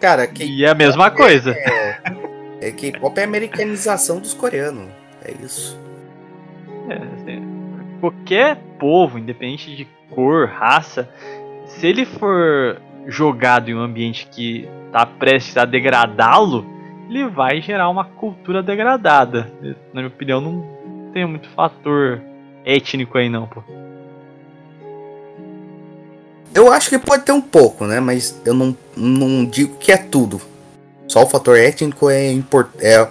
Cara, 0.00 0.28
e 0.40 0.64
é 0.64 0.70
a 0.70 0.74
mesma 0.74 1.10
coisa. 1.10 1.52
É, 1.52 2.68
é 2.68 2.72
K-pop 2.72 3.18
é 3.18 3.22
a 3.22 3.26
americanização 3.26 4.18
dos 4.18 4.34
coreanos. 4.34 4.88
É 5.22 5.32
isso. 5.44 5.78
É, 6.88 6.94
assim, 6.94 7.42
qualquer 8.00 8.56
povo, 8.78 9.18
independente 9.18 9.74
de 9.74 9.86
cor, 10.14 10.48
raça, 10.48 11.08
se 11.66 11.86
ele 11.86 12.04
for 12.04 12.80
jogado 13.06 13.70
em 13.70 13.74
um 13.74 13.80
ambiente 13.80 14.26
que 14.30 14.68
está 14.86 15.04
prestes 15.04 15.56
a 15.56 15.64
degradá-lo, 15.64 16.64
ele 17.08 17.28
vai 17.28 17.60
gerar 17.60 17.88
uma 17.88 18.04
cultura 18.04 18.62
degradada. 18.62 19.52
Na 19.92 20.00
minha 20.00 20.06
opinião, 20.06 20.40
não 20.40 21.10
tem 21.12 21.26
muito 21.26 21.48
fator 21.50 22.20
étnico 22.64 23.18
aí 23.18 23.28
não, 23.28 23.46
pô. 23.46 23.62
Eu 26.54 26.72
acho 26.72 26.88
que 26.88 26.98
pode 26.98 27.24
ter 27.24 27.32
um 27.32 27.40
pouco, 27.40 27.84
né? 27.84 27.98
Mas 27.98 28.40
eu 28.44 28.54
não, 28.54 28.76
não 28.96 29.44
digo 29.44 29.76
que 29.76 29.90
é 29.90 29.96
tudo. 29.96 30.40
Só 31.08 31.24
o 31.24 31.26
fator 31.26 31.58
étnico 31.58 32.08
é, 32.08 32.30
import, 32.32 32.68
é, 32.80 33.06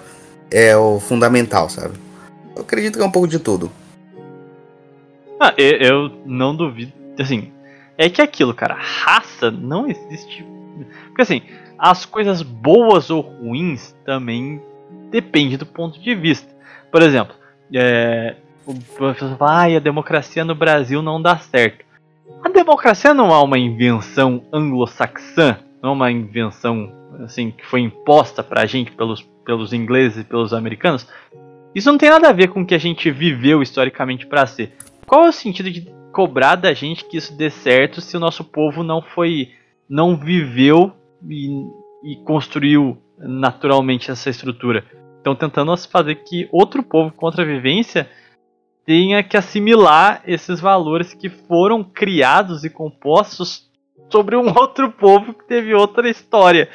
é 0.50 0.78
o 0.78 1.00
fundamental, 1.00 1.70
sabe? 1.70 1.96
Eu 2.56 2.62
acredito 2.62 2.98
que 2.98 3.04
é 3.04 3.06
um 3.06 3.12
pouco 3.12 3.28
de 3.28 3.40
tudo. 3.40 3.70
Ah, 5.40 5.54
eu, 5.58 5.78
eu 5.78 6.12
não 6.26 6.56
duvido. 6.56 6.94
Assim, 7.20 7.52
é 7.98 8.10
que 8.10 8.22
é 8.22 8.24
aquilo, 8.24 8.54
cara, 8.54 8.76
raça 8.80 9.52
não 9.52 9.88
existe. 9.88 10.46
Porque 11.08 11.22
assim, 11.22 11.42
as 11.78 12.06
coisas 12.06 12.42
boas 12.42 13.10
ou 13.10 13.22
ruins 13.22 13.96
também 14.06 14.62
depende 15.12 15.58
do 15.58 15.66
ponto 15.66 16.00
de 16.00 16.16
vista. 16.16 16.52
Por 16.92 17.02
exemplo, 17.02 17.36
é, 17.74 18.36
o 18.66 18.74
professor 18.96 19.38
fala, 19.38 19.64
ah, 19.64 19.78
a 19.78 19.80
democracia 19.80 20.44
no 20.44 20.56
Brasil 20.56 21.02
não 21.02 21.22
dá 21.22 21.38
certo. 21.38 21.86
A 22.44 22.50
democracia 22.50 23.14
não 23.14 23.32
é 23.32 23.44
uma 23.44 23.58
invenção 23.58 24.44
anglo-saxã, 24.52 25.60
não 25.82 25.92
é 25.92 25.94
uma 25.94 26.12
invenção 26.12 26.92
assim 27.24 27.52
que 27.52 27.66
foi 27.66 27.82
imposta 27.82 28.44
pra 28.44 28.66
gente 28.66 28.92
pelos, 28.92 29.22
pelos 29.46 29.74
ingleses 29.74 30.20
e 30.20 30.24
pelos 30.24 30.54
americanos. 30.54 31.08
Isso 31.76 31.92
não 31.92 31.98
tem 31.98 32.10
nada 32.10 32.30
a 32.30 32.34
ver 32.34 32.50
com 32.50 32.62
o 32.62 32.66
que 32.66 32.76
a 32.76 32.80
gente 32.80 33.10
viveu 33.12 33.62
historicamente 33.62 34.26
para 34.26 34.46
ser. 34.46 34.76
Qual 35.06 35.26
é 35.26 35.30
o 35.30 35.34
sentido 35.34 35.70
de 35.70 35.88
cobrar 36.12 36.56
da 36.56 36.74
gente 36.74 37.06
que 37.06 37.18
isso 37.18 37.36
dê 37.36 37.50
certo 37.50 38.02
se 38.02 38.16
o 38.16 38.20
nosso 38.20 38.44
povo 38.44 38.84
não 38.84 39.02
foi, 39.02 39.52
não 39.90 40.16
viveu 40.16 40.92
e, 41.30 41.48
e 42.04 42.16
construiu 42.24 42.98
naturalmente 43.18 44.12
essa 44.12 44.30
estrutura? 44.30 44.86
Estão 45.18 45.36
tentando 45.36 45.76
fazer 45.78 46.16
que 46.16 46.48
outro 46.52 46.84
povo 46.84 47.14
contra 47.14 47.44
a 47.44 47.46
vivência 47.46 48.10
tenha 48.86 49.24
que 49.24 49.38
assimilar 49.38 50.22
esses 50.26 50.60
valores 50.60 51.14
que 51.14 51.30
foram 51.30 51.84
criados 51.84 52.64
e 52.64 52.70
compostos 52.70 53.70
sobre 54.12 54.36
um 54.36 54.48
outro 54.58 54.92
povo 54.92 55.34
que 55.34 55.48
teve 55.48 55.74
outra 55.74 56.10
história. 56.10 56.70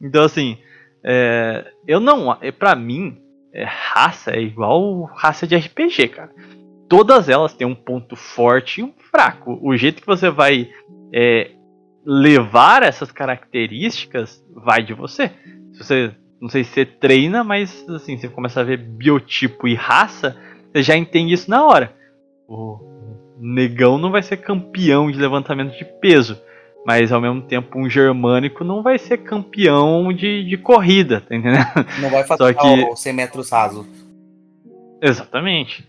Então, 0.00 0.24
assim, 0.24 0.58
é, 1.02 1.72
eu 1.86 2.00
não. 2.00 2.36
É, 2.40 2.52
para 2.52 2.74
mim, 2.74 3.18
é, 3.52 3.64
raça 3.64 4.32
é 4.32 4.40
igual 4.40 5.04
raça 5.04 5.46
de 5.46 5.56
RPG, 5.56 6.08
cara. 6.08 6.30
Todas 6.88 7.28
elas 7.28 7.52
têm 7.52 7.66
um 7.66 7.74
ponto 7.74 8.16
forte 8.16 8.80
e 8.80 8.84
um 8.84 8.92
fraco. 9.10 9.58
O 9.62 9.76
jeito 9.76 10.00
que 10.00 10.06
você 10.06 10.30
vai 10.30 10.70
é, 11.12 11.50
levar 12.04 12.82
essas 12.82 13.12
características 13.12 14.42
vai 14.54 14.82
de 14.82 14.94
você. 14.94 15.30
Se 15.72 15.84
você 15.84 16.14
não 16.40 16.48
sei 16.48 16.64
se 16.64 16.70
você 16.70 16.86
treina, 16.86 17.42
mas 17.42 17.84
assim, 17.88 18.16
você 18.16 18.28
começa 18.28 18.60
a 18.60 18.64
ver 18.64 18.78
biotipo 18.78 19.66
e 19.66 19.74
raça, 19.74 20.36
você 20.72 20.82
já 20.82 20.96
entende 20.96 21.34
isso 21.34 21.50
na 21.50 21.64
hora. 21.64 21.92
O 22.48 22.78
negão 23.40 23.98
não 23.98 24.10
vai 24.10 24.22
ser 24.22 24.38
campeão 24.38 25.10
de 25.10 25.18
levantamento 25.18 25.76
de 25.76 25.84
peso, 25.84 26.40
mas 26.86 27.12
ao 27.12 27.20
mesmo 27.20 27.42
tempo 27.42 27.78
um 27.78 27.90
germânico 27.90 28.64
não 28.64 28.82
vai 28.82 28.98
ser 28.98 29.18
campeão 29.18 30.12
de, 30.12 30.44
de 30.44 30.56
corrida, 30.56 31.20
tá 31.20 31.34
entendendo? 31.34 31.66
Não 32.00 32.10
vai 32.10 32.24
fazer 32.24 32.54
que... 32.54 32.96
100 32.96 33.12
metros 33.12 33.50
raso. 33.50 33.86
Exatamente. 35.02 35.86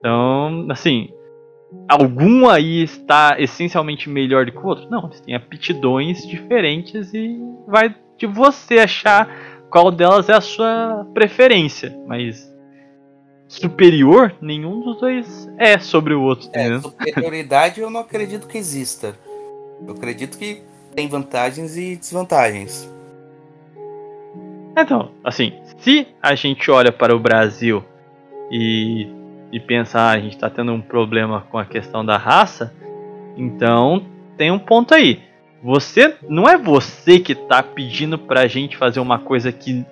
Então, 0.00 0.66
assim, 0.70 1.10
algum 1.88 2.48
aí 2.48 2.82
está 2.82 3.36
essencialmente 3.38 4.08
melhor 4.08 4.46
do 4.46 4.52
que 4.52 4.58
o 4.58 4.66
outro? 4.66 4.90
Não, 4.90 5.04
eles 5.06 5.20
têm 5.20 5.34
aptidões 5.34 6.26
diferentes 6.26 7.14
e 7.14 7.38
vai 7.68 7.94
de 8.16 8.26
você 8.26 8.78
achar 8.78 9.28
qual 9.70 9.90
delas 9.92 10.28
é 10.28 10.34
a 10.34 10.40
sua 10.40 11.06
preferência, 11.14 11.96
mas 12.06 12.50
superior, 13.46 14.34
nenhum 14.40 14.80
dos 14.80 15.00
dois 15.00 15.48
é 15.58 15.78
sobre 15.78 16.14
o 16.14 16.22
outro. 16.22 16.48
É, 16.52 16.78
superioridade 16.78 17.80
eu 17.80 17.90
não 17.90 18.00
acredito 18.00 18.46
que 18.46 18.58
exista. 18.58 19.14
Eu 19.86 19.94
acredito 19.94 20.38
que 20.38 20.62
tem 20.94 21.08
vantagens 21.08 21.76
e 21.76 21.96
desvantagens. 21.96 22.88
Então, 24.76 25.10
assim, 25.24 25.52
se 25.78 26.06
a 26.22 26.34
gente 26.34 26.70
olha 26.70 26.92
para 26.92 27.14
o 27.14 27.18
Brasil 27.18 27.84
e, 28.50 29.08
e 29.52 29.58
pensa, 29.58 30.00
ah, 30.00 30.10
a 30.10 30.18
gente 30.18 30.34
está 30.34 30.48
tendo 30.48 30.72
um 30.72 30.80
problema 30.80 31.44
com 31.50 31.58
a 31.58 31.64
questão 31.64 32.04
da 32.04 32.16
raça, 32.16 32.74
então 33.36 34.04
tem 34.36 34.50
um 34.50 34.58
ponto 34.58 34.94
aí. 34.94 35.20
Você 35.62 36.16
não 36.28 36.48
é 36.48 36.56
você 36.56 37.18
que 37.18 37.32
está 37.32 37.62
pedindo 37.62 38.18
para 38.18 38.40
a 38.40 38.46
gente 38.46 38.76
fazer 38.76 39.00
uma 39.00 39.18
coisa 39.18 39.52
que 39.52 39.84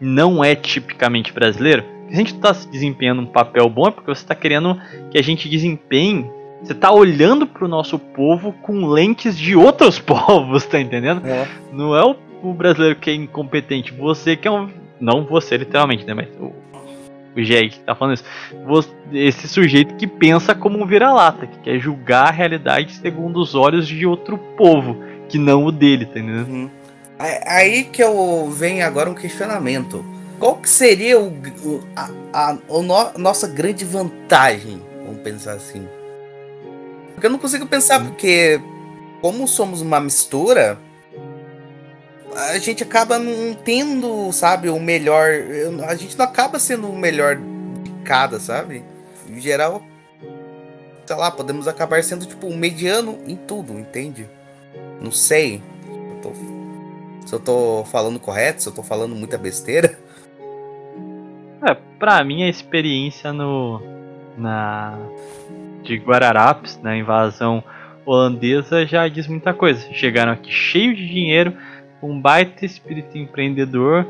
não 0.00 0.44
é 0.44 0.54
tipicamente 0.54 1.32
brasileiro. 1.32 1.84
Se 2.08 2.14
a 2.14 2.16
gente 2.18 2.34
está 2.34 2.52
desempenhando 2.70 3.22
um 3.22 3.26
papel 3.26 3.68
bom 3.68 3.88
é 3.88 3.90
porque 3.90 4.14
você 4.14 4.22
está 4.22 4.34
querendo 4.34 4.78
que 5.10 5.18
a 5.18 5.22
gente 5.22 5.48
desempenhe. 5.48 6.30
Você 6.62 6.72
está 6.72 6.92
olhando 6.92 7.46
para 7.46 7.64
o 7.64 7.68
nosso 7.68 7.98
povo 7.98 8.52
com 8.62 8.86
lentes 8.86 9.36
de 9.36 9.56
outros 9.56 9.98
povos, 10.00 10.66
tá 10.66 10.80
entendendo? 10.80 11.26
É. 11.26 11.46
Não 11.72 11.96
é 11.96 12.04
o, 12.04 12.16
o, 12.42 12.52
brasileiro 12.52 12.96
que 12.96 13.10
é 13.10 13.14
incompetente, 13.14 13.92
você 13.92 14.36
que 14.36 14.48
é 14.48 14.50
um. 14.50 14.68
Não 15.00 15.24
você, 15.24 15.56
literalmente, 15.56 16.04
né? 16.04 16.14
Mas 16.14 16.28
o, 16.38 16.52
o 17.36 17.42
Jeg 17.42 17.70
que 17.70 17.80
tá 17.80 17.94
falando 17.94 18.14
isso. 18.14 18.24
Você, 18.66 18.90
esse 19.12 19.48
sujeito 19.48 19.94
que 19.96 20.06
pensa 20.06 20.54
como 20.54 20.82
um 20.82 20.86
vira-lata, 20.86 21.46
que 21.46 21.58
quer 21.58 21.78
julgar 21.78 22.28
a 22.28 22.30
realidade 22.30 22.94
segundo 22.94 23.40
os 23.40 23.54
olhos 23.54 23.86
de 23.86 24.06
outro 24.06 24.38
povo 24.56 24.96
que 25.28 25.38
não 25.38 25.64
o 25.64 25.72
dele, 25.72 26.06
tá 26.06 26.18
entendendo? 26.18 26.48
Uhum. 26.48 26.70
Aí 27.18 27.84
que 27.84 28.02
eu 28.02 28.50
venho 28.50 28.84
agora 28.84 29.10
um 29.10 29.14
questionamento. 29.14 30.04
Qual 30.38 30.56
que 30.56 30.68
seria 30.68 31.18
o, 31.18 31.28
o 31.28 31.82
a, 31.94 32.10
a 32.32 32.58
o 32.68 32.82
no, 32.82 33.12
nossa 33.18 33.46
grande 33.46 33.84
vantagem? 33.84 34.82
Vamos 35.04 35.22
pensar 35.22 35.52
assim. 35.52 35.86
Porque 37.14 37.26
eu 37.26 37.30
não 37.30 37.38
consigo 37.38 37.66
pensar, 37.66 38.00
uhum. 38.00 38.08
porque 38.08 38.60
como 39.20 39.46
somos 39.46 39.80
uma 39.80 40.00
mistura, 40.00 40.78
a 42.34 42.58
gente 42.58 42.82
acaba 42.82 43.18
não 43.18 43.54
tendo, 43.54 44.30
sabe, 44.32 44.68
o 44.68 44.80
melhor. 44.80 45.30
A 45.86 45.94
gente 45.94 46.16
não 46.16 46.24
acaba 46.24 46.58
sendo 46.58 46.88
o 46.88 46.96
melhor 46.96 47.36
de 47.36 47.90
cada, 48.04 48.40
sabe? 48.40 48.84
Em 49.28 49.40
geral, 49.40 49.82
sei 51.06 51.16
lá, 51.16 51.30
podemos 51.30 51.68
acabar 51.68 52.02
sendo 52.02 52.26
tipo 52.26 52.46
um 52.46 52.56
mediano 52.56 53.18
em 53.26 53.36
tudo, 53.36 53.78
entende? 53.78 54.28
Não 55.00 55.10
sei 55.10 55.62
eu 56.14 56.20
tô, 56.22 56.32
se 57.26 57.34
eu 57.34 57.40
tô 57.40 57.84
falando 57.84 58.18
correto, 58.18 58.62
se 58.62 58.68
eu 58.68 58.74
tô 58.74 58.82
falando 58.82 59.14
muita 59.14 59.36
besteira. 59.36 59.98
É, 61.66 61.74
pra 61.98 62.22
mim 62.24 62.42
a 62.42 62.48
experiência 62.48 63.32
no. 63.32 63.80
na. 64.36 64.98
de 65.82 65.96
Guararapes, 65.96 66.78
na 66.82 66.96
invasão 66.96 67.62
holandesa, 68.04 68.86
já 68.86 69.08
diz 69.08 69.26
muita 69.26 69.54
coisa. 69.54 69.80
Chegaram 69.92 70.32
aqui 70.32 70.50
cheio 70.50 70.94
de 70.94 71.06
dinheiro, 71.06 71.56
com 72.04 72.10
um 72.10 72.20
baita 72.20 72.66
espírito 72.66 73.16
empreendedor 73.16 74.06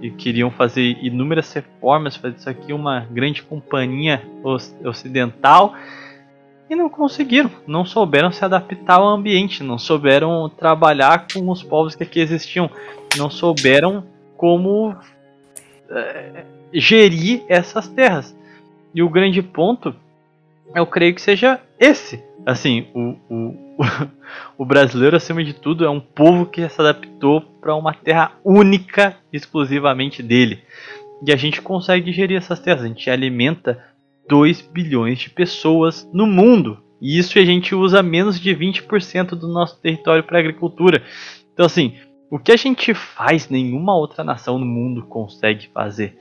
e 0.00 0.10
queriam 0.10 0.50
fazer 0.50 0.98
inúmeras 1.00 1.52
reformas, 1.52 2.16
fazer 2.16 2.34
isso 2.34 2.50
aqui 2.50 2.72
uma 2.72 3.06
grande 3.12 3.44
companhia 3.44 4.20
ocidental 4.84 5.72
e 6.68 6.74
não 6.74 6.88
conseguiram, 6.88 7.48
não 7.64 7.84
souberam 7.84 8.32
se 8.32 8.44
adaptar 8.44 8.96
ao 8.96 9.06
ambiente, 9.06 9.62
não 9.62 9.78
souberam 9.78 10.48
trabalhar 10.48 11.28
com 11.32 11.48
os 11.48 11.62
povos 11.62 11.94
que 11.94 12.02
aqui 12.02 12.18
existiam, 12.18 12.68
não 13.16 13.30
souberam 13.30 14.02
como 14.36 14.92
é, 15.90 16.44
gerir 16.74 17.44
essas 17.48 17.86
terras. 17.86 18.36
E 18.92 19.00
o 19.00 19.08
grande 19.08 19.40
ponto, 19.42 19.94
eu 20.74 20.84
creio 20.84 21.14
que 21.14 21.22
seja 21.22 21.60
esse. 21.78 22.20
Assim, 22.44 22.86
o, 22.94 23.16
o, 23.30 23.76
o 24.58 24.64
brasileiro, 24.64 25.16
acima 25.16 25.44
de 25.44 25.52
tudo, 25.52 25.84
é 25.84 25.90
um 25.90 26.00
povo 26.00 26.46
que 26.46 26.68
se 26.68 26.80
adaptou 26.80 27.40
para 27.40 27.74
uma 27.74 27.94
terra 27.94 28.32
única, 28.44 29.16
exclusivamente 29.32 30.22
dele. 30.22 30.62
E 31.24 31.32
a 31.32 31.36
gente 31.36 31.62
consegue 31.62 32.12
gerir 32.12 32.36
essas 32.36 32.58
terras. 32.58 32.82
A 32.82 32.88
gente 32.88 33.08
alimenta 33.08 33.82
2 34.28 34.60
bilhões 34.62 35.18
de 35.18 35.30
pessoas 35.30 36.08
no 36.12 36.26
mundo. 36.26 36.82
E 37.00 37.18
isso 37.18 37.38
a 37.38 37.44
gente 37.44 37.74
usa 37.74 38.02
menos 38.02 38.40
de 38.40 38.54
20% 38.54 39.30
do 39.30 39.48
nosso 39.48 39.80
território 39.80 40.24
para 40.24 40.38
agricultura. 40.38 41.02
Então, 41.52 41.66
assim, 41.66 41.94
o 42.30 42.38
que 42.38 42.52
a 42.52 42.56
gente 42.56 42.94
faz, 42.94 43.48
nenhuma 43.48 43.94
outra 43.96 44.24
nação 44.24 44.58
no 44.58 44.64
mundo 44.64 45.04
consegue 45.06 45.68
fazer. 45.68 46.18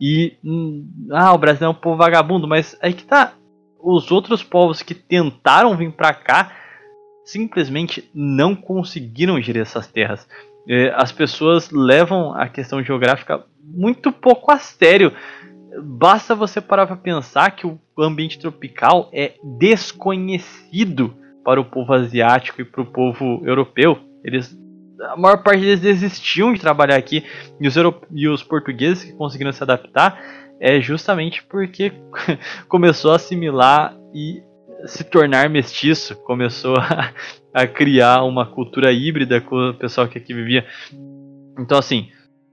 E, 0.00 0.36
hum, 0.44 0.88
ah, 1.12 1.32
o 1.32 1.38
Brasil 1.38 1.66
é 1.66 1.70
um 1.70 1.74
povo 1.74 1.96
vagabundo, 1.96 2.48
mas 2.48 2.76
aí 2.82 2.92
que 2.92 3.04
tá. 3.04 3.34
Os 3.82 4.10
outros 4.10 4.42
povos 4.42 4.82
que 4.82 4.94
tentaram 4.94 5.76
vir 5.76 5.90
para 5.92 6.14
cá 6.14 6.52
simplesmente 7.24 8.08
não 8.14 8.54
conseguiram 8.54 9.40
gerir 9.40 9.62
essas 9.62 9.86
terras. 9.86 10.26
É, 10.68 10.92
as 10.96 11.10
pessoas 11.10 11.70
levam 11.70 12.32
a 12.34 12.48
questão 12.48 12.82
geográfica 12.82 13.44
muito 13.62 14.12
pouco 14.12 14.52
a 14.52 14.58
sério. 14.58 15.12
Basta 15.82 16.34
você 16.34 16.60
parar 16.60 16.86
para 16.86 16.96
pensar 16.96 17.50
que 17.50 17.66
o 17.66 17.78
ambiente 17.98 18.38
tropical 18.38 19.08
é 19.12 19.34
desconhecido 19.58 21.14
para 21.44 21.60
o 21.60 21.64
povo 21.64 21.92
asiático 21.92 22.60
e 22.60 22.64
para 22.64 22.82
o 22.82 22.86
povo 22.86 23.42
europeu. 23.44 23.98
Eles 24.22 24.56
a 25.00 25.16
maior 25.16 25.42
parte 25.42 25.60
deles 25.60 25.80
desistiam 25.80 26.52
de 26.52 26.60
trabalhar 26.60 26.96
aqui 26.96 27.24
e 27.60 27.66
os, 27.66 27.74
e 28.12 28.28
os 28.28 28.42
portugueses 28.42 29.02
que 29.02 29.12
conseguiram 29.12 29.52
se 29.52 29.62
adaptar 29.62 30.16
é 30.62 30.80
justamente 30.80 31.42
porque 31.42 31.92
começou 32.68 33.10
a 33.10 33.16
assimilar 33.16 33.96
e 34.14 34.40
se 34.86 35.02
tornar 35.02 35.50
mestiço, 35.50 36.14
começou 36.22 36.76
a, 36.76 37.12
a, 37.52 37.66
criar 37.66 38.22
uma 38.22 38.46
cultura 38.46 38.92
híbrida 38.92 39.40
com 39.40 39.70
o 39.70 39.74
pessoal 39.74 40.06
que 40.06 40.18
aqui 40.18 40.32
vivia. 40.32 40.64
Então, 41.58 41.76
assim, 41.76 42.10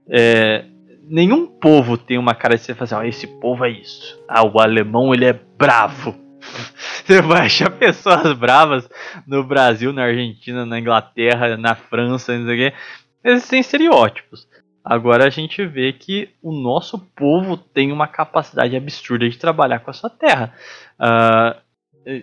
é, 0.08 0.64
nenhum 1.08 1.46
povo 1.46 1.96
tem 1.96 2.18
uma 2.18 2.34
cara 2.34 2.56
de 2.56 2.62
você 2.62 2.74
fazer, 2.74 2.96
oh, 2.96 3.02
esse 3.04 3.28
povo 3.28 3.64
é 3.64 3.70
isso. 3.70 4.18
Ah, 4.28 4.44
o 4.44 4.58
alemão 4.58 5.14
ele 5.14 5.26
é 5.26 5.32
bravo. 5.32 6.18
Você 7.04 7.20
vai 7.20 7.46
achar 7.46 7.70
pessoas 7.70 8.32
bravas 8.32 8.88
no 9.26 9.44
Brasil, 9.44 9.92
na 9.92 10.04
Argentina, 10.04 10.64
na 10.64 10.78
Inglaterra, 10.78 11.56
na 11.56 11.74
França, 11.74 12.36
não 12.36 12.46
sei 12.46 12.54
o 12.54 12.70
quê. 12.70 12.76
Existem 13.24 13.60
estereótipos. 13.60 14.48
Agora 14.84 15.26
a 15.26 15.30
gente 15.30 15.64
vê 15.66 15.92
que 15.92 16.30
o 16.42 16.52
nosso 16.52 16.98
povo 17.14 17.56
tem 17.56 17.92
uma 17.92 18.08
capacidade 18.08 18.74
absurda 18.74 19.28
de 19.28 19.38
trabalhar 19.38 19.80
com 19.80 19.90
a 19.90 19.94
sua 19.94 20.08
terra. 20.08 20.54
Uh, 20.98 22.22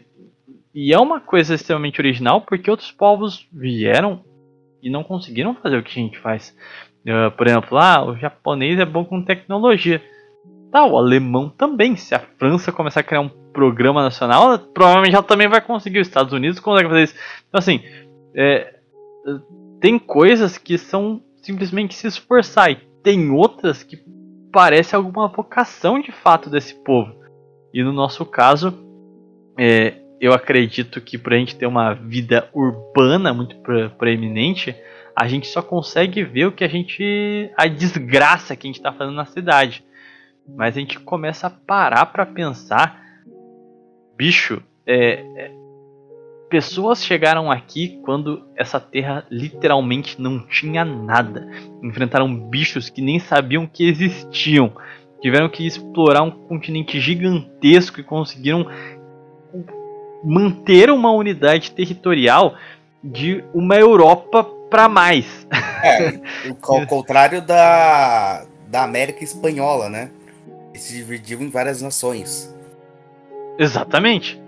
e 0.73 0.93
é 0.93 0.99
uma 0.99 1.19
coisa 1.19 1.55
extremamente 1.55 2.01
original 2.01 2.41
porque 2.41 2.69
outros 2.69 2.91
povos 2.91 3.47
vieram 3.53 4.23
e 4.81 4.89
não 4.89 5.03
conseguiram 5.03 5.55
fazer 5.55 5.77
o 5.77 5.83
que 5.83 5.99
a 5.99 6.03
gente 6.03 6.19
faz. 6.19 6.55
Uh, 7.05 7.31
por 7.31 7.47
exemplo, 7.47 7.77
ah, 7.77 8.03
o 8.03 8.17
japonês 8.17 8.79
é 8.79 8.85
bom 8.85 9.05
com 9.05 9.23
tecnologia. 9.23 10.01
Tá, 10.71 10.85
o 10.85 10.97
alemão 10.97 11.49
também. 11.49 11.95
Se 11.95 12.13
a 12.13 12.19
França 12.19 12.71
começar 12.71 12.99
a 12.99 13.03
criar 13.03 13.21
um 13.21 13.29
programa 13.29 14.01
nacional, 14.01 14.59
provavelmente 14.59 15.15
ela 15.15 15.23
também 15.23 15.47
vai 15.47 15.61
conseguir. 15.61 15.99
Os 15.99 16.07
Estados 16.07 16.33
Unidos 16.33 16.59
consegue 16.59 16.89
fazer 16.89 17.03
isso. 17.03 17.15
Então, 17.47 17.59
assim, 17.59 17.81
é, 18.35 18.75
tem 19.79 19.97
coisas 19.97 20.57
que 20.57 20.77
são 20.77 21.21
simplesmente 21.47 21.95
se 21.95 22.05
esforçar, 22.07 22.69
e 22.71 22.75
tem 23.01 23.31
outras 23.31 23.81
que 23.81 23.97
parece 24.51 24.93
alguma 24.95 25.29
vocação 25.29 25.97
de 25.97 26.11
fato 26.11 26.49
desse 26.49 26.75
povo. 26.83 27.15
E 27.73 27.81
no 27.81 27.93
nosso 27.93 28.25
caso, 28.25 28.77
é, 29.57 29.93
eu 30.19 30.33
acredito 30.33 30.99
que 30.99 31.17
para 31.17 31.35
a 31.35 31.39
gente 31.39 31.55
ter 31.55 31.65
uma 31.65 31.93
vida 31.93 32.49
urbana 32.53 33.33
muito 33.33 33.55
proeminente, 33.97 34.75
a 35.15 35.25
gente 35.27 35.47
só 35.47 35.61
consegue 35.61 36.21
ver 36.23 36.47
o 36.47 36.51
que 36.51 36.65
a 36.65 36.67
gente. 36.67 37.49
a 37.57 37.65
desgraça 37.65 38.55
que 38.55 38.67
a 38.67 38.69
gente 38.69 38.77
está 38.77 38.91
fazendo 38.91 39.15
na 39.15 39.25
cidade. 39.25 39.85
Mas 40.47 40.75
a 40.75 40.79
gente 40.79 40.99
começa 40.99 41.47
a 41.47 41.49
parar 41.49 42.05
para 42.07 42.25
pensar 42.25 43.07
bicho, 44.17 44.61
é, 44.85 45.19
é, 45.35 45.51
pessoas 46.49 47.03
chegaram 47.03 47.51
aqui 47.51 47.99
quando 48.03 48.43
essa 48.55 48.79
terra 48.79 49.25
literalmente 49.29 50.21
não 50.21 50.39
tinha 50.39 50.83
nada. 50.83 51.47
Enfrentaram 51.83 52.33
bichos 52.33 52.89
que 52.89 53.01
nem 53.01 53.19
sabiam 53.19 53.67
que 53.67 53.87
existiam. 53.87 54.71
Tiveram 55.21 55.49
que 55.49 55.65
explorar 55.65 56.21
um 56.23 56.31
continente 56.31 56.99
gigantesco 56.99 57.99
e 57.99 58.03
conseguiram 58.03 58.67
manter 60.23 60.89
uma 60.89 61.11
unidade 61.11 61.71
territorial 61.71 62.55
de 63.03 63.43
uma 63.53 63.75
Europa 63.75 64.43
para 64.69 64.87
mais. 64.87 65.47
É, 65.83 66.19
ao 66.63 66.85
contrário 66.85 67.41
da, 67.41 68.45
da 68.67 68.83
América 68.83 69.23
Espanhola, 69.23 69.89
né? 69.89 70.11
Que 70.73 70.79
se 70.79 70.93
dividiu 70.93 71.41
em 71.41 71.49
várias 71.49 71.81
nações. 71.81 72.53
Exatamente. 73.57 74.46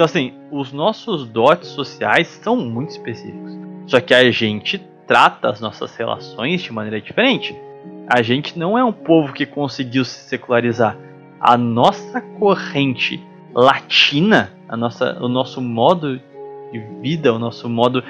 Então, 0.00 0.06
assim, 0.06 0.32
os 0.50 0.72
nossos 0.72 1.28
dotes 1.28 1.68
sociais 1.68 2.26
são 2.26 2.56
muito 2.56 2.88
específicos. 2.88 3.52
Só 3.86 4.00
que 4.00 4.14
a 4.14 4.30
gente 4.30 4.78
trata 5.06 5.50
as 5.50 5.60
nossas 5.60 5.94
relações 5.94 6.62
de 6.62 6.72
maneira 6.72 7.02
diferente. 7.02 7.54
A 8.08 8.22
gente 8.22 8.58
não 8.58 8.78
é 8.78 8.82
um 8.82 8.94
povo 8.94 9.34
que 9.34 9.44
conseguiu 9.44 10.02
se 10.06 10.26
secularizar. 10.26 10.96
A 11.38 11.58
nossa 11.58 12.18
corrente 12.18 13.22
latina, 13.52 14.50
a 14.66 14.74
nossa, 14.74 15.22
o 15.22 15.28
nosso 15.28 15.60
modo 15.60 16.18
de 16.72 16.78
vida, 17.02 17.34
o 17.34 17.38
nosso 17.38 17.68
modo 17.68 18.02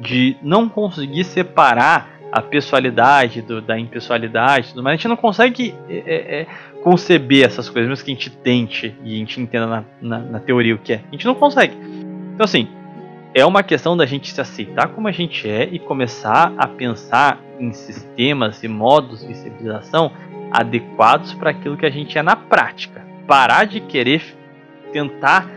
de 0.00 0.38
não 0.40 0.70
conseguir 0.70 1.24
separar 1.24 2.15
a 2.32 2.42
pessoalidade 2.42 3.42
do, 3.42 3.60
da 3.60 3.78
impessoalidade, 3.78 4.72
mas 4.76 4.86
a 4.86 4.92
gente 4.92 5.08
não 5.08 5.16
consegue 5.16 5.74
é, 5.88 5.96
é, 6.06 6.40
é 6.40 6.46
conceber 6.82 7.44
essas 7.44 7.68
coisas, 7.68 7.88
mesmo 7.88 8.04
que 8.04 8.10
a 8.10 8.14
gente 8.14 8.30
tente 8.30 8.94
e 9.02 9.14
a 9.14 9.18
gente 9.18 9.40
entenda 9.40 9.66
na, 9.66 9.84
na, 10.00 10.18
na 10.18 10.40
teoria 10.40 10.74
o 10.74 10.78
que 10.78 10.92
é. 10.92 11.00
A 11.08 11.12
gente 11.12 11.26
não 11.26 11.34
consegue. 11.34 11.74
Então, 12.34 12.44
assim, 12.44 12.68
é 13.34 13.44
uma 13.44 13.62
questão 13.62 13.96
da 13.96 14.06
gente 14.06 14.32
se 14.32 14.40
aceitar 14.40 14.88
como 14.88 15.08
a 15.08 15.12
gente 15.12 15.48
é 15.48 15.68
e 15.70 15.78
começar 15.78 16.52
a 16.56 16.66
pensar 16.66 17.38
em 17.58 17.72
sistemas 17.72 18.62
e 18.62 18.68
modos 18.68 19.26
de 19.26 19.34
civilização 19.34 20.10
adequados 20.50 21.34
para 21.34 21.50
aquilo 21.50 21.76
que 21.76 21.86
a 21.86 21.90
gente 21.90 22.16
é 22.16 22.22
na 22.22 22.36
prática. 22.36 23.04
Parar 23.26 23.64
de 23.64 23.80
querer 23.80 24.22
tentar 24.92 25.50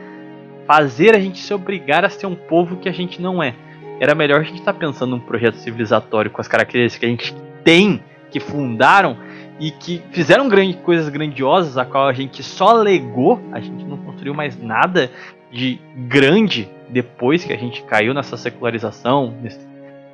fazer 0.68 1.16
a 1.16 1.20
gente 1.20 1.40
se 1.40 1.54
obrigar 1.54 2.04
a 2.04 2.10
ser 2.10 2.26
um 2.28 2.36
povo 2.36 2.78
que 2.78 2.90
a 2.90 2.92
gente 2.92 3.22
não 3.22 3.42
é. 3.42 3.56
Era 4.00 4.16
melhor 4.16 4.42
a 4.42 4.44
gente 4.44 4.60
estar 4.60 4.74
tá 4.74 4.80
pensando 4.80 5.12
num 5.12 5.20
projeto 5.20 5.56
civilizatório 5.56 6.32
com 6.32 6.42
as 6.42 6.48
características 6.48 7.00
que 7.00 7.06
a 7.06 7.10
gente 7.10 7.36
tem, 7.64 8.02
que 8.32 8.40
fundaram 8.40 9.18
e 9.60 9.72
que 9.72 10.02
fizeram 10.12 10.48
grande, 10.48 10.78
coisas 10.78 11.10
grandiosas, 11.10 11.78
a 11.78 11.86
qual 11.86 12.08
a 12.08 12.14
gente 12.14 12.42
só 12.42 12.74
legou, 12.74 13.42
a 13.52 13.60
gente 13.60 13.84
não 13.84 13.98
construiu 13.98 14.34
mais 14.34 14.58
nada 14.58 15.12
de 15.52 15.80
grande 16.08 16.70
depois 16.88 17.44
que 17.44 17.52
a 17.52 17.58
gente 17.58 17.84
caiu 17.84 18.14
nessa 18.14 18.38
secularização 18.38 19.36
nesse, 19.42 19.60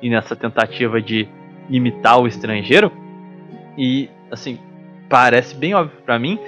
e 0.02 0.10
nessa 0.10 0.34
tentativa 0.34 1.00
de 1.00 1.28
imitar 1.68 2.20
o 2.20 2.26
estrangeiro. 2.26 2.90
E 3.78 4.10
assim, 4.30 4.58
parece 5.08 5.54
bem 5.54 5.74
óbvio 5.74 5.98
para 6.04 6.18
mim 6.18 6.38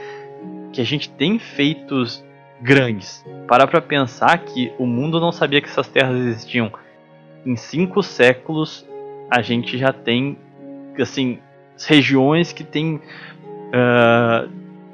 que 0.73 0.81
a 0.81 0.85
gente 0.85 1.09
tem 1.11 1.39
feitos 1.39 2.25
grandes. 2.61 3.25
Parar 3.47 3.67
para 3.67 3.81
pensar 3.81 4.39
que 4.39 4.73
o 4.79 4.87
mundo 4.87 5.21
não 5.21 5.33
sabia 5.33 5.61
que 5.61 5.69
essas 5.69 5.89
terras 5.89 6.17
existiam. 6.17 6.71
Em 7.45 7.57
cinco 7.57 8.03
séculos 8.03 8.87
a 9.31 9.43
gente 9.43 9.77
já 9.77 9.93
tem 9.93 10.39
assim 11.01 11.39
regiões 11.87 12.53
que 12.53 12.65
têm 12.65 12.97
uh, 12.97 14.49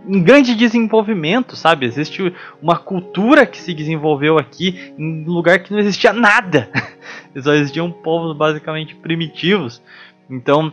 um 0.07 0.22
grande 0.22 0.55
desenvolvimento, 0.55 1.57
sabe? 1.57 1.86
Existe 1.86 2.34
uma 2.61 2.76
cultura 2.76 3.47
que 3.47 3.59
se 3.59 3.72
desenvolveu 3.72 4.38
aqui 4.38 4.92
em 4.99 5.24
um 5.26 5.32
lugar 5.32 5.61
que 5.61 5.72
não 5.72 5.78
existia 5.78 6.12
nada. 6.12 6.68
Só 7.40 7.55
existiam 7.55 7.90
povos 7.90 8.36
basicamente 8.36 8.95
primitivos. 8.95 9.82
Então, 10.28 10.72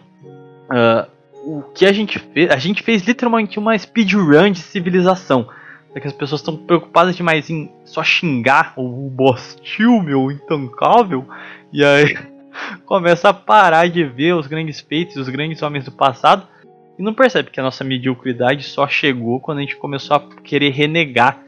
uh, 0.70 1.10
o 1.44 1.64
que 1.74 1.86
a 1.86 1.94
gente 1.94 2.20
fez? 2.20 2.52
A 2.52 2.58
gente 2.58 2.84
fez 2.84 3.04
literalmente 3.04 3.58
uma 3.58 3.78
speedrun 3.78 4.52
de 4.52 4.60
civilização. 4.60 5.48
É 5.94 6.00
que 6.00 6.08
as 6.08 6.14
pessoas 6.14 6.42
estão 6.42 6.56
preocupadas 6.56 7.16
demais 7.16 7.50
em 7.50 7.70
só 7.84 8.04
xingar 8.04 8.74
o 8.78 9.10
Bostil, 9.10 10.02
meu, 10.02 10.32
intancável. 10.32 11.28
E 11.72 11.84
aí 11.84 12.18
começa 12.86 13.30
a 13.30 13.34
parar 13.34 13.90
de 13.90 14.04
ver 14.04 14.34
os 14.34 14.48
grandes 14.48 14.80
feitos, 14.80 15.18
os 15.18 15.28
grandes 15.28 15.62
homens 15.62 15.86
do 15.86 15.92
passado 15.92 16.48
e 17.02 17.04
não 17.04 17.16
percebe 17.16 17.50
que 17.50 17.60
a 17.60 17.64
nossa 17.64 17.84
mediocridade 17.84 18.64
só 18.64 18.88
chegou 18.88 19.40
quando 19.40 19.58
a 19.58 19.62
gente 19.62 19.76
começou 19.76 20.18
a 20.18 20.20
querer 20.44 20.70
renegar 20.70 21.44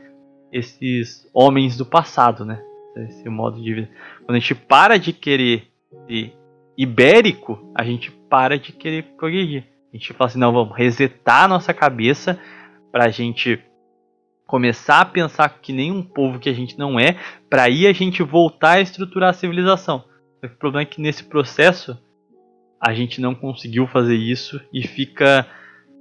esses 0.52 1.30
homens 1.34 1.78
do 1.78 1.86
passado, 1.86 2.44
né? 2.44 2.60
Esse 2.96 3.30
modo 3.30 3.62
de 3.62 3.74
vida. 3.74 3.90
Quando 4.26 4.36
a 4.36 4.40
gente 4.40 4.56
para 4.56 4.98
de 4.98 5.14
querer 5.14 5.68
ser 6.08 6.34
ibérico, 6.76 7.72
a 7.76 7.84
gente 7.84 8.12
para 8.12 8.58
de 8.58 8.72
querer 8.72 9.04
progredir. 9.16 9.64
A 9.94 9.98
gente 9.98 10.12
fala 10.14 10.28
assim, 10.28 10.40
não, 10.40 10.52
vamos 10.52 10.76
resetar 10.76 11.44
a 11.44 11.48
nossa 11.48 11.72
cabeça 11.72 12.40
para 12.92 13.06
a 13.06 13.10
gente 13.10 13.60
começar 14.46 15.02
a 15.02 15.06
pensar 15.06 15.50
que 15.62 15.74
nem 15.74 15.92
um 15.92 16.04
povo 16.04 16.40
que 16.40 16.50
a 16.50 16.54
gente 16.54 16.78
não 16.78 17.00
é, 17.00 17.18
para 17.50 17.64
aí 17.64 17.88
a 17.88 17.94
gente 17.94 18.22
voltar 18.22 18.74
a 18.74 18.82
estruturar 18.82 19.30
a 19.30 19.34
civilização. 19.34 20.04
O 20.44 20.50
problema 20.50 20.82
é 20.82 20.86
que 20.86 21.02
nesse 21.02 21.24
processo 21.24 21.98
a 22.80 22.94
gente 22.94 23.22
não 23.22 23.34
conseguiu 23.34 23.88
fazer 23.88 24.16
isso 24.16 24.60
e 24.74 24.86
fica 24.86 25.48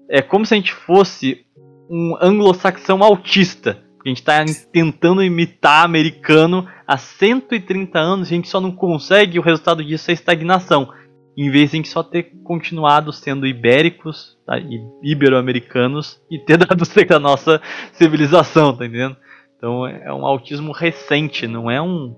é 0.09 0.21
como 0.21 0.45
se 0.45 0.53
a 0.53 0.57
gente 0.57 0.73
fosse 0.73 1.47
um 1.89 2.17
anglo-saxão 2.21 3.03
autista. 3.03 3.83
A 4.05 4.09
gente 4.09 4.19
está 4.19 4.45
tentando 4.73 5.23
imitar 5.23 5.85
americano 5.85 6.69
há 6.87 6.99
130 6.99 7.99
anos, 7.99 8.27
a 8.27 8.31
gente 8.31 8.49
só 8.49 8.61
não 8.61 8.73
consegue, 8.73 9.39
o 9.39 9.43
resultado 9.43 9.85
disso 9.85 10.11
é 10.11 10.15
estagnação. 10.15 10.93
Em 11.37 11.51
vez 11.51 11.71
de 11.71 11.89
só 11.89 12.03
ter 12.03 12.25
continuado 12.45 13.13
sendo 13.13 13.47
ibéricos, 13.47 14.39
tá? 14.47 14.57
ibero-americanos, 15.03 16.21
e 16.31 16.39
ter 16.39 16.59
dado 16.59 16.85
certo 16.85 17.13
a 17.13 17.19
nossa 17.19 17.61
civilização, 17.93 18.77
tá 18.77 18.85
entendendo? 18.85 19.17
Então 19.57 19.87
é 19.87 20.13
um 20.13 20.27
autismo 20.27 20.73
recente, 20.73 21.47
não 21.47 21.71
é 21.71 21.81
um. 21.81 22.17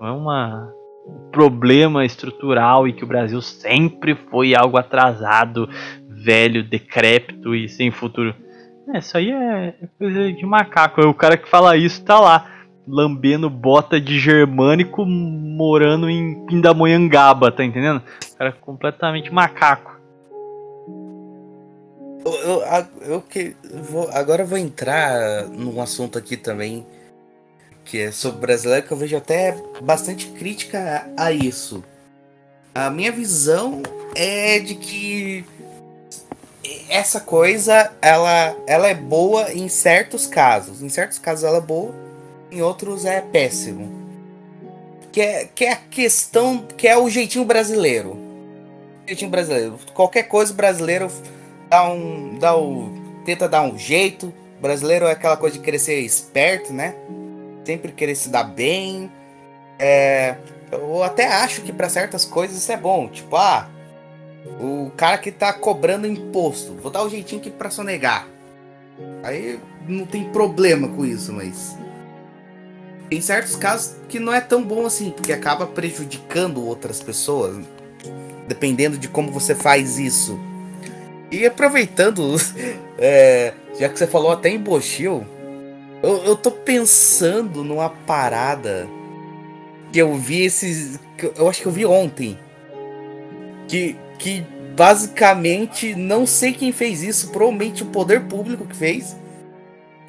Não 0.00 0.06
é 0.06 0.12
uma 0.12 0.72
um 1.08 1.30
problema 1.30 2.04
estrutural 2.04 2.86
e 2.86 2.92
que 2.92 3.02
o 3.02 3.06
Brasil 3.06 3.40
sempre 3.40 4.14
foi 4.14 4.54
algo 4.54 4.76
atrasado, 4.76 5.68
velho, 6.06 6.62
decrépito 6.62 7.54
e 7.54 7.68
sem 7.68 7.90
futuro. 7.90 8.34
É, 8.94 8.98
isso 8.98 9.16
aí 9.16 9.30
é 9.30 9.74
coisa 9.98 10.32
de 10.32 10.46
macaco. 10.46 11.00
O 11.02 11.14
cara 11.14 11.36
que 11.36 11.48
fala 11.48 11.76
isso 11.76 12.04
tá 12.04 12.20
lá, 12.20 12.46
lambendo 12.88 13.50
bota 13.50 14.00
de 14.00 14.18
germânico, 14.18 15.04
morando 15.04 16.08
em 16.08 16.46
Pindamonhangaba, 16.46 17.52
tá 17.52 17.64
entendendo? 17.64 18.02
É 18.38 18.50
completamente 18.50 19.32
macaco. 19.32 19.98
Eu, 22.24 22.62
eu, 22.62 22.86
eu 23.02 23.20
que 23.22 23.54
vou, 23.90 24.08
agora 24.12 24.44
vou 24.44 24.58
entrar 24.58 25.44
num 25.48 25.80
assunto 25.80 26.18
aqui 26.18 26.36
também 26.36 26.86
que 27.84 28.02
é 28.02 28.12
sobre 28.12 28.40
brasileiro 28.40 28.86
que 28.86 28.92
eu 28.92 28.98
vejo 28.98 29.16
até 29.16 29.56
bastante 29.82 30.26
crítica 30.28 31.10
a 31.16 31.32
isso. 31.32 31.82
A 32.74 32.90
minha 32.90 33.10
visão 33.10 33.82
é 34.14 34.58
de 34.58 34.74
que 34.74 35.44
essa 36.88 37.20
coisa 37.20 37.90
ela, 38.02 38.54
ela 38.66 38.88
é 38.88 38.94
boa 38.94 39.52
em 39.52 39.68
certos 39.68 40.26
casos. 40.26 40.82
Em 40.82 40.88
certos 40.90 41.18
casos 41.18 41.44
ela 41.44 41.58
é 41.58 41.62
boa, 41.62 41.94
em 42.50 42.62
outros 42.62 43.04
é 43.04 43.20
péssimo. 43.20 44.08
Que 45.12 45.20
é, 45.20 45.48
que 45.54 45.64
é 45.64 45.72
a 45.72 45.76
questão, 45.76 46.66
que 46.76 46.86
é 46.86 46.96
o 46.96 47.08
jeitinho 47.08 47.44
brasileiro. 47.44 48.16
Jeitinho 49.06 49.30
brasileiro. 49.30 49.78
Qualquer 49.94 50.24
coisa 50.24 50.52
brasileiro 50.52 51.10
dá 51.68 51.90
um, 51.90 52.38
dá 52.38 52.56
o, 52.56 52.90
tenta 53.24 53.48
dar 53.48 53.62
um 53.62 53.78
jeito. 53.78 54.32
Brasileiro 54.60 55.06
é 55.06 55.12
aquela 55.12 55.36
coisa 55.36 55.56
de 55.56 55.64
querer 55.64 55.78
ser 55.78 56.00
esperto, 56.00 56.72
né? 56.72 56.94
Sempre 57.64 57.92
querer 57.92 58.14
se 58.14 58.28
dar 58.28 58.44
bem. 58.44 59.10
É, 59.78 60.36
eu 60.72 61.02
até 61.02 61.26
acho 61.26 61.62
que 61.62 61.72
para 61.72 61.88
certas 61.88 62.24
coisas 62.24 62.56
isso 62.56 62.72
é 62.72 62.76
bom. 62.76 63.08
Tipo, 63.08 63.36
ah, 63.36 63.68
o 64.60 64.90
cara 64.96 65.18
que 65.18 65.30
tá 65.30 65.52
cobrando 65.52 66.06
imposto. 66.06 66.74
Vou 66.74 66.90
dar 66.90 67.02
o 67.02 67.06
um 67.06 67.10
jeitinho 67.10 67.40
aqui 67.40 67.50
pra 67.50 67.70
sonegar. 67.70 68.26
Aí 69.22 69.58
não 69.86 70.04
tem 70.04 70.24
problema 70.30 70.88
com 70.88 71.04
isso, 71.04 71.32
mas. 71.32 71.76
Tem 73.08 73.20
certos 73.20 73.56
casos 73.56 73.96
que 74.08 74.18
não 74.18 74.32
é 74.32 74.40
tão 74.40 74.62
bom 74.62 74.86
assim, 74.86 75.10
porque 75.10 75.32
acaba 75.32 75.66
prejudicando 75.66 76.64
outras 76.64 77.02
pessoas. 77.02 77.64
Dependendo 78.46 78.96
de 78.98 79.08
como 79.08 79.30
você 79.30 79.54
faz 79.54 79.98
isso. 79.98 80.38
E 81.30 81.46
aproveitando, 81.46 82.36
é, 82.98 83.52
já 83.78 83.88
que 83.88 83.98
você 83.98 84.06
falou 84.06 84.32
até 84.32 84.48
em 84.48 84.58
Bochil, 84.58 85.26
eu, 86.02 86.24
eu 86.24 86.36
tô 86.36 86.50
pensando 86.50 87.64
numa 87.64 87.90
parada 87.90 88.88
que 89.92 89.98
eu 89.98 90.14
vi 90.16 90.44
esses. 90.44 90.98
Eu 91.36 91.48
acho 91.48 91.62
que 91.62 91.66
eu 91.66 91.72
vi 91.72 91.84
ontem. 91.84 92.38
Que 93.66 93.96
que 94.18 94.44
basicamente 94.76 95.94
não 95.94 96.26
sei 96.26 96.52
quem 96.52 96.72
fez 96.72 97.02
isso, 97.02 97.30
provavelmente 97.30 97.82
o 97.82 97.86
poder 97.86 98.22
público 98.22 98.66
que 98.66 98.76
fez. 98.76 99.16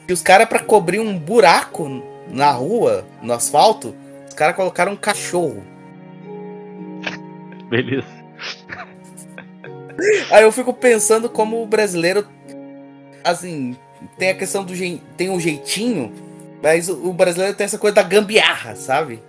E 0.08 0.12
os 0.14 0.22
caras 0.22 0.50
para 0.50 0.60
cobrir 0.60 1.00
um 1.00 1.18
buraco 1.18 2.04
na 2.30 2.52
rua, 2.52 3.06
no 3.22 3.34
asfalto, 3.34 3.96
os 4.28 4.34
caras 4.34 4.56
colocaram 4.56 4.94
um 4.94 4.98
cachorro. 4.98 5.64
Beleza. 7.70 8.08
Aí 10.32 10.44
eu 10.44 10.52
fico 10.52 10.74
pensando 10.74 11.30
como 11.30 11.62
o 11.62 11.68
brasileiro 11.68 12.26
assim, 13.24 13.76
tem 14.18 14.30
a 14.30 14.36
questão 14.36 14.64
do 14.64 14.74
tem 15.18 15.30
um 15.30 15.40
jeitinho, 15.40 16.12
mas 16.62 16.90
o 16.90 17.14
brasileiro 17.14 17.56
tem 17.56 17.66
essa 17.66 17.78
coisa 17.78 17.96
da 17.96 18.04
gambiarra, 18.04 18.76
sabe? 18.76 19.22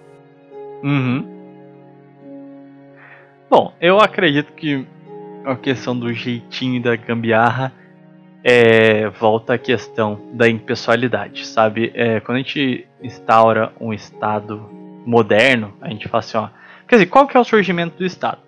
Uhum. 0.82 1.28
Bom, 3.48 3.72
eu 3.80 3.98
acredito 3.98 4.52
que 4.52 4.86
a 5.44 5.56
questão 5.56 5.98
do 5.98 6.12
jeitinho 6.12 6.82
da 6.82 6.94
gambiarra 6.94 7.72
é, 8.44 9.08
volta 9.08 9.54
à 9.54 9.58
questão 9.58 10.20
da 10.32 10.48
impessoalidade, 10.48 11.46
sabe? 11.46 11.90
É, 11.94 12.20
quando 12.20 12.36
a 12.36 12.42
gente 12.42 12.86
instaura 13.02 13.72
um 13.80 13.92
Estado 13.92 14.68
moderno, 15.04 15.74
a 15.80 15.88
gente 15.88 16.08
fala 16.08 16.20
assim, 16.20 16.36
ó. 16.36 16.48
Quer 16.86 16.96
dizer, 16.96 17.06
qual 17.06 17.26
que 17.26 17.36
é 17.36 17.40
o 17.40 17.44
surgimento 17.44 17.96
do 17.96 18.04
Estado? 18.04 18.38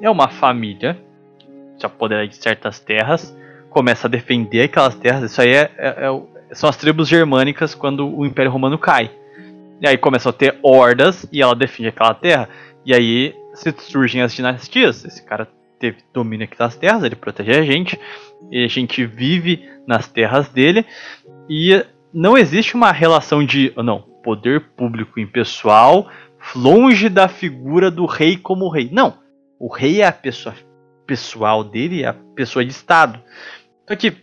É 0.00 0.08
uma 0.08 0.28
família, 0.28 0.98
se 1.78 1.84
apodera 1.84 2.26
de 2.26 2.36
certas 2.36 2.78
terras, 2.78 3.36
começa 3.68 4.06
a 4.06 4.10
defender 4.10 4.62
aquelas 4.62 4.94
terras, 4.94 5.30
isso 5.30 5.40
aí 5.40 5.54
é, 5.54 5.70
é, 5.76 5.88
é, 5.88 6.54
são 6.54 6.68
as 6.68 6.76
tribos 6.76 7.08
germânicas 7.08 7.74
quando 7.74 8.08
o 8.08 8.24
Império 8.24 8.50
Romano 8.50 8.78
cai. 8.78 9.10
E 9.80 9.86
aí 9.86 9.96
começam 9.96 10.30
a 10.30 10.32
ter 10.32 10.58
hordas 10.62 11.26
e 11.30 11.42
ela 11.42 11.54
defende 11.54 11.88
aquela 11.88 12.14
terra, 12.14 12.48
e 12.84 12.94
aí 12.94 13.34
se 13.54 13.72
surgem 13.78 14.22
as 14.22 14.32
dinastias. 14.32 15.04
Esse 15.04 15.22
cara 15.22 15.48
teve 15.78 15.98
domínio 16.12 16.44
aqui 16.44 16.58
das 16.58 16.76
terras, 16.76 17.04
ele 17.04 17.14
protege 17.14 17.52
a 17.52 17.62
gente, 17.62 17.98
e 18.50 18.64
a 18.64 18.68
gente 18.68 19.04
vive 19.04 19.68
nas 19.86 20.08
terras 20.08 20.48
dele, 20.48 20.84
e 21.48 21.84
não 22.12 22.36
existe 22.36 22.74
uma 22.74 22.92
relação 22.92 23.44
de, 23.44 23.72
não, 23.76 24.00
poder 24.22 24.60
público 24.76 25.20
impessoal 25.20 26.08
longe 26.54 27.08
da 27.08 27.28
figura 27.28 27.90
do 27.90 28.06
rei 28.06 28.36
como 28.36 28.68
rei. 28.68 28.88
Não, 28.92 29.18
o 29.58 29.72
rei 29.72 30.00
é 30.00 30.06
a 30.06 30.12
pessoa 30.12 30.54
pessoal 31.06 31.64
dele, 31.64 32.02
é 32.02 32.08
a 32.08 32.12
pessoa 32.12 32.64
de 32.64 32.70
Estado. 32.70 33.18
Só 33.88 33.96
que 33.96 34.14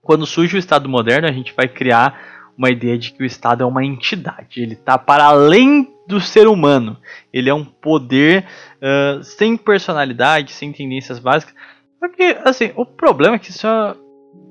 quando 0.00 0.24
surge 0.24 0.56
o 0.56 0.58
Estado 0.58 0.88
moderno, 0.88 1.28
a 1.28 1.32
gente 1.32 1.52
vai 1.54 1.68
criar 1.68 2.50
uma 2.56 2.70
ideia 2.70 2.96
de 2.96 3.12
que 3.12 3.22
o 3.22 3.26
Estado 3.26 3.62
é 3.62 3.66
uma 3.66 3.84
entidade, 3.84 4.62
ele 4.62 4.74
está 4.74 4.98
para 4.98 5.24
além 5.24 5.88
do 6.06 6.20
ser 6.20 6.46
humano. 6.46 6.96
Ele 7.32 7.48
é 7.48 7.54
um 7.54 7.64
poder 7.64 8.44
uh, 8.76 9.22
sem 9.22 9.56
personalidade, 9.56 10.52
sem 10.52 10.72
tendências 10.72 11.18
básicas. 11.18 11.54
Porque, 11.98 12.36
assim, 12.44 12.72
o 12.76 12.84
problema 12.84 13.36
é 13.36 13.38
que 13.38 13.50
isso 13.50 13.66
é, 13.66 13.96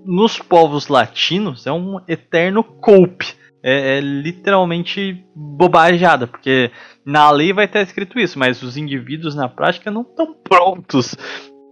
nos 0.06 0.40
povos 0.40 0.88
latinos 0.88 1.68
é 1.68 1.72
um 1.72 2.00
eterno 2.08 2.64
cope. 2.64 3.38
É, 3.62 3.98
é, 3.98 4.00
literalmente 4.00 5.22
bobajada, 5.36 6.26
porque 6.26 6.72
na 7.06 7.30
lei 7.30 7.52
vai 7.52 7.66
estar 7.66 7.82
escrito 7.82 8.18
isso, 8.18 8.40
mas 8.40 8.64
os 8.64 8.78
indivíduos 8.78 9.36
na 9.36 9.50
prática 9.50 9.92
não 9.92 10.02
estão 10.02 10.34
prontos 10.34 11.14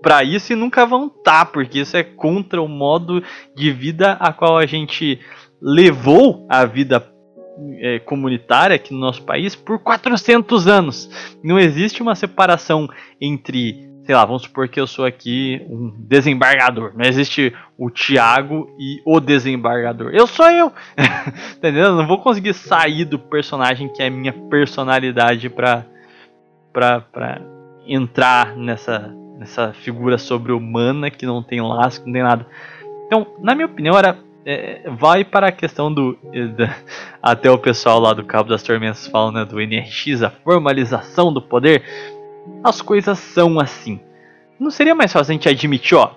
para 0.01 0.21
isso 0.21 0.51
e 0.51 0.55
nunca 0.55 0.85
vão 0.85 1.07
estar, 1.07 1.45
tá, 1.45 1.45
porque 1.45 1.79
isso 1.79 1.95
é 1.95 2.03
contra 2.03 2.61
o 2.61 2.67
modo 2.67 3.23
de 3.55 3.71
vida 3.71 4.17
a 4.19 4.33
qual 4.33 4.57
a 4.57 4.65
gente 4.65 5.17
levou 5.61 6.45
a 6.49 6.65
vida 6.65 7.09
é, 7.79 7.99
comunitária 7.99 8.75
aqui 8.75 8.93
no 8.93 8.99
nosso 8.99 9.23
país 9.23 9.55
por 9.55 9.79
400 9.79 10.67
anos. 10.67 11.09
Não 11.43 11.57
existe 11.59 12.01
uma 12.01 12.15
separação 12.15 12.87
entre, 13.19 13.86
sei 14.07 14.15
lá, 14.15 14.23
vamos 14.23 14.43
supor 14.43 14.69
que 14.69 14.79
eu 14.79 14.87
sou 14.87 15.03
aqui 15.03 15.61
um 15.69 15.93
desembargador. 15.99 16.93
Não 16.95 17.05
existe 17.05 17.53
o 17.77 17.89
Tiago 17.89 18.73
e 18.79 19.01
o 19.05 19.19
desembargador. 19.19 20.11
Eu 20.13 20.25
sou 20.25 20.49
eu. 20.49 20.71
entendendo? 21.57 21.97
Não 21.97 22.07
vou 22.07 22.17
conseguir 22.19 22.53
sair 22.53 23.03
do 23.03 23.19
personagem 23.19 23.89
que 23.89 24.01
é 24.01 24.09
minha 24.09 24.31
personalidade 24.31 25.49
pra, 25.49 25.85
pra, 26.71 27.01
pra 27.01 27.41
entrar 27.85 28.55
nessa, 28.55 29.13
nessa 29.37 29.73
figura 29.73 30.17
sobre-humana 30.17 31.11
que 31.11 31.25
não 31.25 31.43
tem 31.43 31.59
laço, 31.59 32.01
não 32.05 32.13
tem 32.13 32.23
nada. 32.23 32.47
Então, 33.07 33.27
na 33.41 33.53
minha 33.53 33.67
opinião, 33.67 33.97
era 33.97 34.17
é, 34.45 34.89
vai 34.89 35.25
para 35.25 35.49
a 35.49 35.51
questão 35.51 35.93
do. 35.93 36.17
até 37.21 37.51
o 37.51 37.57
pessoal 37.57 37.99
lá 37.99 38.13
do 38.13 38.23
Cabo 38.23 38.47
das 38.47 38.63
Tormentas 38.63 39.05
fala 39.05 39.33
né, 39.33 39.43
do 39.43 39.59
NRX, 39.59 40.23
a 40.23 40.29
formalização 40.29 41.33
do 41.33 41.41
poder. 41.41 41.83
As 42.63 42.81
coisas 42.81 43.17
são 43.19 43.59
assim. 43.59 43.99
Não 44.59 44.71
seria 44.71 44.95
mais 44.95 45.13
fácil 45.13 45.31
a 45.31 45.33
gente 45.33 45.49
admitir, 45.49 45.95
ó, 45.95 46.11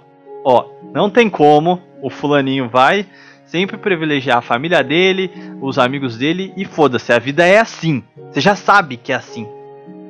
ó, 0.44 0.66
não 0.92 1.10
tem 1.10 1.28
como, 1.28 1.80
o 2.02 2.08
fulaninho 2.08 2.68
vai 2.68 3.06
sempre 3.50 3.76
privilegiar 3.76 4.38
a 4.38 4.42
família 4.42 4.82
dele, 4.82 5.28
os 5.60 5.76
amigos 5.76 6.16
dele 6.16 6.52
e 6.56 6.64
foda-se, 6.64 7.12
a 7.12 7.18
vida 7.18 7.44
é 7.44 7.58
assim. 7.58 8.02
Você 8.30 8.40
já 8.40 8.54
sabe 8.54 8.96
que 8.96 9.12
é 9.12 9.16
assim. 9.16 9.46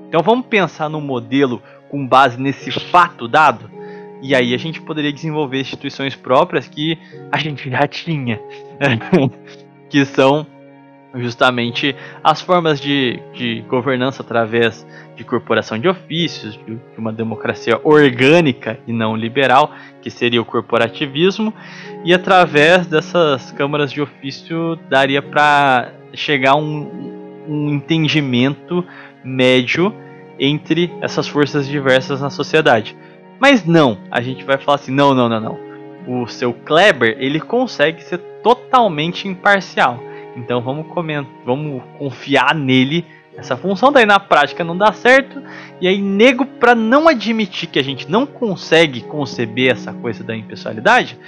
Então 0.08 0.22
vamos 0.22 0.46
pensar 0.46 0.90
no 0.90 1.00
modelo 1.00 1.62
com 1.88 2.06
base 2.06 2.38
nesse 2.38 2.70
fato 2.70 3.26
dado? 3.26 3.70
E 4.20 4.34
aí 4.34 4.52
a 4.52 4.58
gente 4.58 4.82
poderia 4.82 5.10
desenvolver 5.10 5.58
instituições 5.58 6.14
próprias 6.14 6.68
que 6.68 6.98
a 7.32 7.38
gente 7.38 7.70
já 7.70 7.86
tinha. 7.86 8.38
que 9.88 10.04
são 10.04 10.46
justamente 11.14 11.94
as 12.22 12.40
formas 12.40 12.80
de, 12.80 13.20
de 13.32 13.62
governança 13.68 14.22
através 14.22 14.86
de 15.16 15.24
corporação 15.24 15.78
de 15.78 15.88
ofícios, 15.88 16.54
de, 16.54 16.76
de 16.76 16.98
uma 16.98 17.12
democracia 17.12 17.80
orgânica 17.82 18.78
e 18.86 18.92
não 18.92 19.16
liberal, 19.16 19.72
que 20.00 20.10
seria 20.10 20.40
o 20.40 20.44
corporativismo, 20.44 21.52
e 22.04 22.14
através 22.14 22.86
dessas 22.86 23.50
câmaras 23.52 23.92
de 23.92 24.00
ofício 24.00 24.76
daria 24.88 25.20
para 25.20 25.92
chegar 26.14 26.52
a 26.52 26.56
um, 26.56 27.44
um 27.48 27.68
entendimento 27.70 28.84
médio 29.24 29.94
entre 30.38 30.90
essas 31.00 31.28
forças 31.28 31.66
diversas 31.66 32.20
na 32.20 32.30
sociedade. 32.30 32.96
Mas 33.38 33.64
não, 33.64 33.98
a 34.10 34.20
gente 34.20 34.44
vai 34.44 34.58
falar 34.58 34.76
assim, 34.76 34.92
não, 34.92 35.14
não, 35.14 35.28
não, 35.28 35.40
não. 35.40 35.70
O 36.06 36.26
seu 36.26 36.52
Kleber, 36.52 37.16
ele 37.18 37.40
consegue 37.40 38.02
ser 38.02 38.18
totalmente 38.42 39.28
imparcial. 39.28 40.02
Então 40.36 40.60
vamos 40.60 40.86
comentar, 40.88 41.32
vamos 41.44 41.82
confiar 41.98 42.54
nele. 42.54 43.04
Essa 43.36 43.56
função, 43.56 43.92
daí 43.92 44.04
na 44.04 44.20
prática 44.20 44.62
não 44.62 44.76
dá 44.76 44.92
certo, 44.92 45.42
e 45.80 45.88
aí 45.88 46.02
nego 46.02 46.44
para 46.44 46.74
não 46.74 47.08
admitir 47.08 47.68
que 47.68 47.78
a 47.78 47.84
gente 47.84 48.10
não 48.10 48.26
consegue 48.26 49.00
conceber 49.02 49.72
essa 49.72 49.92
coisa 49.94 50.22
da 50.22 50.36
impessoalidade, 50.36 51.18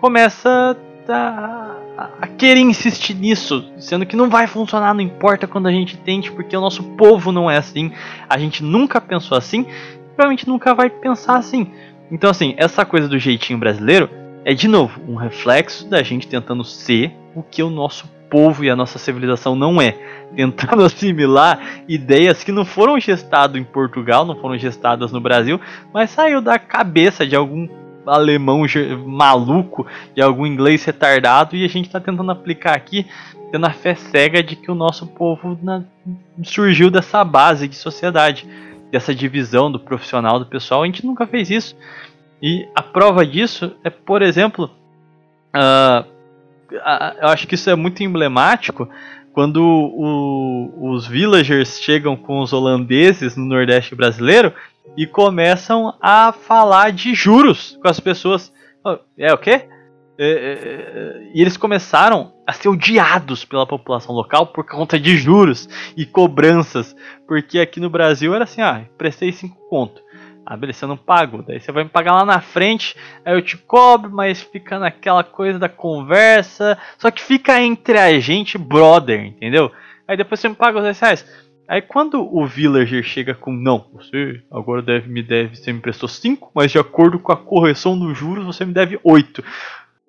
começa 0.00 0.76
a, 1.08 1.76
a, 2.20 2.26
querer 2.26 2.60
insistir 2.60 3.14
nisso, 3.14 3.68
sendo 3.78 4.06
que 4.06 4.14
não 4.14 4.28
vai 4.28 4.46
funcionar, 4.46 4.94
não 4.94 5.00
importa 5.00 5.46
quando 5.46 5.66
a 5.66 5.72
gente 5.72 5.96
tente, 5.96 6.30
porque 6.30 6.56
o 6.56 6.60
nosso 6.60 6.82
povo 6.82 7.32
não 7.32 7.50
é 7.50 7.56
assim, 7.56 7.92
a 8.28 8.38
gente 8.38 8.62
nunca 8.62 9.00
pensou 9.00 9.36
assim, 9.36 9.66
provavelmente 10.14 10.46
nunca 10.46 10.74
vai 10.74 10.88
pensar 10.88 11.36
assim. 11.36 11.72
Então 12.10 12.30
assim, 12.30 12.54
essa 12.56 12.84
coisa 12.84 13.08
do 13.08 13.18
jeitinho 13.18 13.58
brasileiro 13.58 14.08
é 14.44 14.54
de 14.54 14.68
novo 14.68 15.00
um 15.08 15.16
reflexo 15.16 15.88
da 15.88 16.02
gente 16.02 16.28
tentando 16.28 16.64
ser 16.64 17.12
o 17.34 17.42
que 17.42 17.62
o 17.62 17.70
nosso 17.70 18.08
povo 18.30 18.64
e 18.64 18.70
a 18.70 18.76
nossa 18.76 18.98
civilização 18.98 19.56
não 19.56 19.82
é. 19.82 19.96
Tentando 20.34 20.84
assimilar 20.86 21.60
ideias 21.88 22.44
que 22.44 22.52
não 22.52 22.64
foram 22.64 22.98
gestadas 22.98 23.60
em 23.60 23.64
Portugal, 23.64 24.24
não 24.24 24.36
foram 24.36 24.56
gestadas 24.56 25.10
no 25.10 25.20
Brasil, 25.20 25.60
mas 25.92 26.10
saiu 26.10 26.40
da 26.40 26.58
cabeça 26.58 27.26
de 27.26 27.34
algum 27.34 27.68
alemão 28.06 28.62
maluco, 29.04 29.86
de 30.14 30.22
algum 30.22 30.46
inglês 30.46 30.84
retardado, 30.84 31.56
e 31.56 31.64
a 31.64 31.68
gente 31.68 31.86
está 31.86 32.00
tentando 32.00 32.30
aplicar 32.30 32.74
aqui, 32.74 33.06
tendo 33.52 33.66
a 33.66 33.70
fé 33.70 33.94
cega 33.94 34.42
de 34.42 34.56
que 34.56 34.70
o 34.70 34.74
nosso 34.74 35.06
povo 35.06 35.58
na, 35.62 35.82
surgiu 36.42 36.90
dessa 36.90 37.22
base 37.24 37.68
de 37.68 37.76
sociedade, 37.76 38.48
dessa 38.90 39.14
divisão 39.14 39.70
do 39.70 39.78
profissional 39.78 40.38
do 40.38 40.46
pessoal. 40.46 40.82
A 40.82 40.86
gente 40.86 41.04
nunca 41.04 41.26
fez 41.26 41.50
isso. 41.50 41.76
E 42.42 42.66
a 42.74 42.82
prova 42.82 43.26
disso 43.26 43.76
é, 43.84 43.90
por 43.90 44.22
exemplo, 44.22 44.70
uh, 45.54 46.19
eu 46.72 47.28
acho 47.28 47.46
que 47.46 47.54
isso 47.54 47.68
é 47.70 47.74
muito 47.74 48.02
emblemático 48.02 48.88
quando 49.32 49.62
o, 49.62 50.90
os 50.92 51.06
villagers 51.06 51.80
chegam 51.80 52.16
com 52.16 52.40
os 52.40 52.52
holandeses 52.52 53.36
no 53.36 53.44
Nordeste 53.44 53.94
brasileiro 53.94 54.52
e 54.96 55.06
começam 55.06 55.94
a 56.00 56.32
falar 56.32 56.92
de 56.92 57.14
juros 57.14 57.78
com 57.80 57.88
as 57.88 58.00
pessoas. 58.00 58.52
É 59.16 59.32
o 59.32 59.38
quê? 59.38 59.66
É, 60.22 60.28
é, 60.28 60.52
é, 60.52 61.30
e 61.32 61.40
eles 61.40 61.56
começaram 61.56 62.34
a 62.46 62.52
ser 62.52 62.68
odiados 62.68 63.42
pela 63.42 63.66
população 63.66 64.14
local 64.14 64.48
por 64.48 64.66
conta 64.66 65.00
de 65.00 65.16
juros 65.16 65.66
e 65.96 66.04
cobranças. 66.04 66.94
Porque 67.26 67.58
aqui 67.58 67.80
no 67.80 67.88
Brasil 67.88 68.34
era 68.34 68.44
assim: 68.44 68.60
ah, 68.60 68.84
prestei 68.98 69.32
5 69.32 69.56
conto. 69.70 70.02
Ah, 70.44 70.56
beleza, 70.56 70.84
eu 70.84 70.88
não 70.88 70.96
pago. 70.96 71.42
Daí 71.46 71.60
você 71.60 71.70
vai 71.70 71.84
me 71.84 71.90
pagar 71.90 72.14
lá 72.14 72.24
na 72.24 72.40
frente, 72.40 72.96
aí 73.24 73.34
eu 73.34 73.42
te 73.42 73.56
cobro, 73.56 74.10
mas 74.10 74.42
fica 74.42 74.78
naquela 74.78 75.22
coisa 75.22 75.58
da 75.58 75.68
conversa. 75.68 76.78
Só 76.98 77.10
que 77.10 77.22
fica 77.22 77.60
entre 77.60 77.98
a 77.98 78.18
gente, 78.18 78.58
brother, 78.58 79.24
entendeu? 79.24 79.70
Aí 80.08 80.16
depois 80.16 80.40
você 80.40 80.48
me 80.48 80.54
paga 80.54 80.78
os 80.78 80.84
10 80.84 81.00
reais. 81.00 81.50
Aí 81.68 81.80
quando 81.80 82.20
o 82.36 82.44
villager 82.44 83.04
chega 83.04 83.32
com 83.32 83.52
não, 83.52 83.86
você 83.92 84.42
agora 84.50 84.82
deve 84.82 85.08
me 85.08 85.22
deve, 85.22 85.54
você 85.54 85.72
me 85.72 85.78
prestou 85.78 86.08
5, 86.08 86.50
mas 86.52 86.72
de 86.72 86.80
acordo 86.80 87.20
com 87.20 87.30
a 87.30 87.36
correção 87.36 87.96
dos 87.96 88.18
juros 88.18 88.44
você 88.44 88.64
me 88.64 88.72
deve 88.72 88.98
8. 89.04 89.44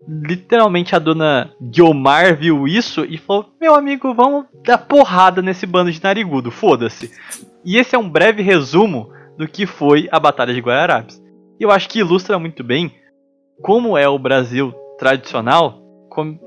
Literalmente 0.07 0.95
a 0.95 0.99
dona 0.99 1.51
Guilmar 1.61 2.35
viu 2.35 2.67
isso 2.67 3.05
e 3.05 3.15
falou: 3.19 3.53
Meu 3.61 3.75
amigo, 3.75 4.11
vamos 4.15 4.45
dar 4.65 4.79
porrada 4.79 5.43
nesse 5.43 5.67
bando 5.67 5.91
de 5.91 6.03
narigudo, 6.03 6.49
foda-se. 6.49 7.11
E 7.63 7.77
esse 7.77 7.95
é 7.95 7.99
um 7.99 8.09
breve 8.09 8.41
resumo 8.41 9.11
do 9.41 9.47
que 9.47 9.65
foi 9.65 10.07
a 10.11 10.19
Batalha 10.19 10.53
de 10.53 10.59
Guararapes. 10.59 11.19
E 11.59 11.63
eu 11.63 11.71
acho 11.71 11.89
que 11.89 11.97
ilustra 11.97 12.37
muito 12.37 12.63
bem 12.63 12.93
como 13.59 13.97
é 13.97 14.07
o 14.07 14.19
Brasil 14.19 14.71
tradicional 14.99 15.81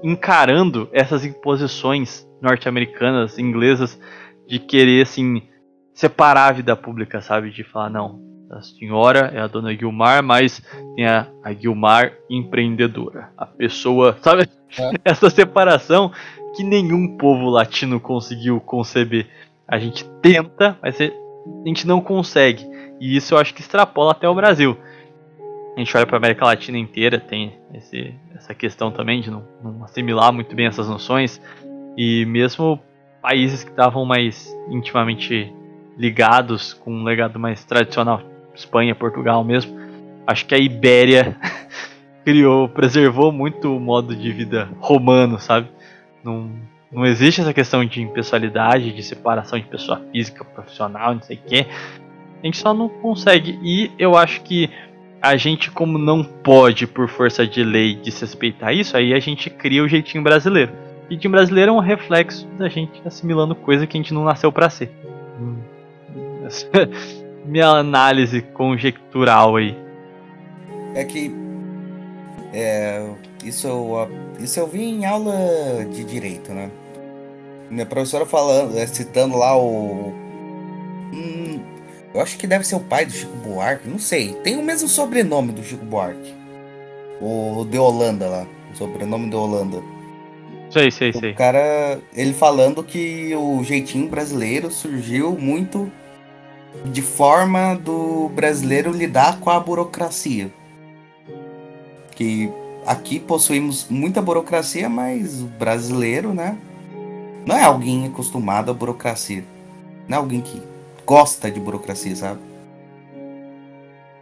encarando 0.01 0.89
essas 0.93 1.25
imposições 1.25 2.25
norte-americanas, 2.41 3.37
inglesas, 3.37 3.99
de 4.47 4.61
querer 4.61 5.03
assim 5.03 5.43
separar 5.93 6.51
a 6.51 6.53
vida 6.53 6.77
pública, 6.77 7.21
sabe? 7.21 7.51
De 7.51 7.65
falar, 7.65 7.91
não, 7.91 8.21
a 8.49 8.63
senhora 8.63 9.33
é 9.35 9.41
a 9.41 9.49
dona 9.49 9.75
Guilmar, 9.75 10.23
mas 10.23 10.63
tem 10.95 11.05
a, 11.05 11.27
a 11.43 11.53
Guilmar 11.53 12.13
empreendedora. 12.31 13.31
A 13.37 13.45
pessoa, 13.45 14.17
sabe? 14.23 14.49
É. 14.79 14.93
Essa 15.11 15.29
separação 15.31 16.13
que 16.55 16.63
nenhum 16.63 17.17
povo 17.17 17.51
latino 17.51 17.99
conseguiu 17.99 18.61
conceber. 18.61 19.27
A 19.67 19.81
gente 19.81 20.05
tenta, 20.23 20.79
mas 20.81 20.97
a 21.65 21.69
gente 21.69 21.87
não 21.87 22.01
consegue. 22.01 22.67
E 23.01 23.17
isso 23.17 23.35
eu 23.35 23.39
acho 23.39 23.55
que 23.55 23.61
extrapola 23.61 24.13
até 24.13 24.29
o 24.29 24.35
Brasil. 24.35 24.77
A 25.77 25.79
gente 25.79 25.97
olha 25.97 26.07
para 26.07 26.17
a 26.17 26.19
América 26.19 26.45
Latina 26.45 26.79
inteira, 26.79 27.19
tem 27.19 27.59
esse, 27.73 28.15
essa 28.35 28.55
questão 28.55 28.91
também 28.91 29.21
de 29.21 29.31
não, 29.31 29.45
não 29.63 29.85
assimilar 29.85 30.33
muito 30.33 30.55
bem 30.55 30.67
essas 30.67 30.89
noções. 30.89 31.41
E 31.97 32.25
mesmo 32.27 32.81
países 33.21 33.65
que 33.65 33.71
estavam 33.71 34.05
mais 34.05 34.55
intimamente 34.69 35.53
ligados 35.97 36.73
com 36.73 36.93
um 36.93 37.05
legado 37.05 37.39
mais 37.39 37.65
tradicional, 37.65 38.23
Espanha, 38.55 38.95
Portugal 38.95 39.43
mesmo, 39.43 39.77
acho 40.27 40.47
que 40.47 40.55
a 40.55 40.59
Ibéria 40.59 41.37
criou, 42.25 42.69
preservou 42.69 43.33
muito 43.33 43.77
o 43.77 43.81
modo 43.81 44.15
de 44.15 44.33
vida 44.33 44.69
romano, 44.79 45.39
sabe? 45.39 45.69
Não 46.95 47.05
existe 47.05 47.41
essa 47.41 47.53
questão 47.53 47.85
de 47.85 48.01
impessoalidade, 48.01 48.93
de 48.93 49.03
separação 49.03 49.59
de 49.59 49.65
pessoa 49.67 50.01
física, 50.13 50.45
profissional, 50.45 51.13
não 51.13 51.23
sei 51.23 51.37
o 51.37 51.49
quê. 51.49 51.67
A 52.41 52.47
gente 52.47 52.57
só 52.57 52.73
não 52.73 52.89
consegue. 52.89 53.59
E 53.63 53.91
eu 53.99 54.17
acho 54.17 54.43
que 54.43 54.71
a 55.21 55.37
gente, 55.37 55.73
como 55.73 55.99
não 55.99 56.23
pode, 56.23 56.87
por 56.87 57.09
força 57.09 57.45
de 57.45 57.65
lei, 57.65 57.97
desrespeitar 57.97 58.73
isso, 58.73 58.97
aí 58.97 59.13
a 59.13 59.19
gente 59.19 59.51
cria 59.51 59.83
o 59.83 59.89
jeitinho 59.89 60.23
brasileiro. 60.23 60.73
O 61.07 61.11
jeitinho 61.11 61.33
brasileiro 61.33 61.73
é 61.73 61.75
um 61.75 61.81
reflexo 61.81 62.47
da 62.57 62.69
gente 62.69 63.03
assimilando 63.05 63.57
coisa 63.57 63.87
que 63.89 63.97
a 63.97 64.01
gente 64.01 64.15
não 64.15 64.23
nasceu 64.23 64.53
para 64.53 64.71
ser. 64.71 64.93
Hum. 65.41 65.57
Minha 67.45 67.69
análise 67.69 68.41
conjectural 68.41 69.57
aí. 69.57 69.77
É 70.95 71.05
que. 71.05 71.35
É, 72.53 73.05
isso, 73.43 73.67
eu, 73.67 74.09
isso 74.39 74.61
eu 74.61 74.69
vi 74.69 74.85
em 74.85 75.05
aula 75.05 75.35
de 75.91 76.05
direito, 76.05 76.53
né? 76.53 76.71
Minha 77.71 77.87
professora 77.87 78.27
falando, 78.27 78.79
é, 78.79 78.87
citando 78.87 79.37
lá 79.37 79.57
o 79.57 80.13
eu 82.15 82.21
acho 82.21 82.39
que 82.39 82.47
deve 82.47 82.65
ser 82.65 82.77
o 82.77 82.81
pai 82.81 83.05
do 83.05 83.13
Chico 83.13 83.37
Buarque, 83.39 83.89
não 83.89 83.99
sei. 83.99 84.35
Tem 84.35 84.57
o 84.57 84.63
mesmo 84.63 84.89
sobrenome 84.89 85.51
do 85.51 85.65
Chico 85.65 85.85
Buarque. 85.85 86.33
O 87.21 87.67
de 87.69 87.77
Holanda 87.77 88.29
lá. 88.29 88.47
O 88.73 88.77
sobrenome 88.77 89.29
de 89.29 89.35
Holanda. 89.35 89.83
Sei, 90.71 90.93
sei, 90.93 91.13
sei. 91.13 91.33
O 91.33 91.35
cara, 91.35 91.99
ele 92.15 92.33
falando 92.33 92.85
que 92.85 93.35
o 93.35 93.65
jeitinho 93.65 94.09
brasileiro 94.09 94.71
surgiu 94.71 95.37
muito 95.37 95.91
de 96.85 97.03
forma 97.03 97.75
do 97.75 98.29
brasileiro 98.29 98.93
lidar 98.93 99.41
com 99.41 99.51
a 99.51 99.59
burocracia. 99.59 100.53
Que 102.15 102.49
aqui 102.87 103.19
possuímos 103.19 103.89
muita 103.91 104.23
burocracia, 104.23 104.89
mas 104.89 105.41
o 105.41 105.47
brasileiro, 105.47 106.33
né? 106.33 106.57
Não 107.47 107.57
é 107.57 107.65
alguém 107.65 108.07
acostumado 108.07 108.71
à 108.71 108.75
burocracia. 108.75 109.45
Não 110.09 110.17
é 110.17 110.21
alguém 110.21 110.41
que 110.41 110.63
gosta 111.05 111.51
de 111.51 111.61
burocracia, 111.61 112.17
sabe? 112.17 112.41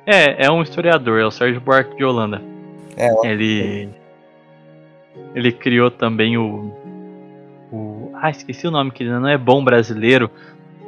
É, 0.04 0.46
é 0.46 0.50
um 0.50 0.62
historiador, 0.62 1.20
é 1.20 1.24
o 1.24 1.30
Sérgio 1.30 1.60
Buarque 1.60 1.96
de 1.96 2.04
Holanda. 2.04 2.42
É, 2.96 3.10
ele 3.26 3.88
ele 5.34 5.52
criou 5.52 5.90
também 5.90 6.36
o 6.36 6.72
o 7.72 8.10
ah, 8.14 8.30
esqueci 8.30 8.66
o 8.66 8.70
nome 8.70 8.90
que 8.90 9.02
ele 9.02 9.12
não 9.12 9.28
é 9.28 9.38
bom 9.38 9.64
brasileiro, 9.64 10.30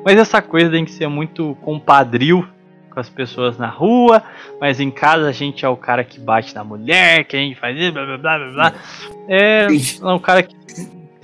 mas 0.04 0.18
essa 0.18 0.42
coisa 0.42 0.70
tem 0.70 0.84
que 0.84 0.90
ser 0.90 1.08
muito 1.08 1.56
compadril 1.62 2.46
com 2.90 3.00
as 3.00 3.08
pessoas 3.08 3.56
na 3.58 3.68
rua, 3.68 4.22
mas 4.60 4.78
em 4.80 4.90
casa 4.90 5.28
a 5.28 5.32
gente 5.32 5.64
é 5.64 5.68
o 5.68 5.76
cara 5.76 6.04
que 6.04 6.20
bate 6.20 6.54
na 6.54 6.62
mulher, 6.62 7.24
que 7.24 7.36
a 7.36 7.40
gente 7.40 7.58
faz 7.58 7.76
blá 7.90 8.04
blá 8.04 8.18
blá 8.18 8.38
blá. 8.52 8.74
É, 9.28 9.66
é 9.66 10.06
um 10.06 10.18
cara 10.18 10.42
que 10.42 10.54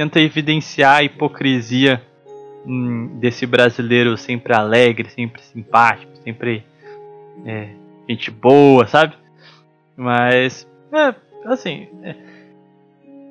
tenta 0.01 0.20
evidenciar 0.20 0.97
a 0.97 1.02
hipocrisia 1.02 2.02
Hum, 2.66 3.18
desse 3.18 3.47
brasileiro 3.47 4.16
sempre 4.18 4.55
alegre, 4.55 5.09
sempre 5.09 5.40
simpático, 5.43 6.12
sempre 6.22 6.62
é, 7.47 7.70
gente 8.09 8.31
boa, 8.31 8.86
sabe? 8.86 9.14
Mas, 9.97 10.68
é, 10.93 11.14
assim, 11.47 11.89
é, 12.02 12.10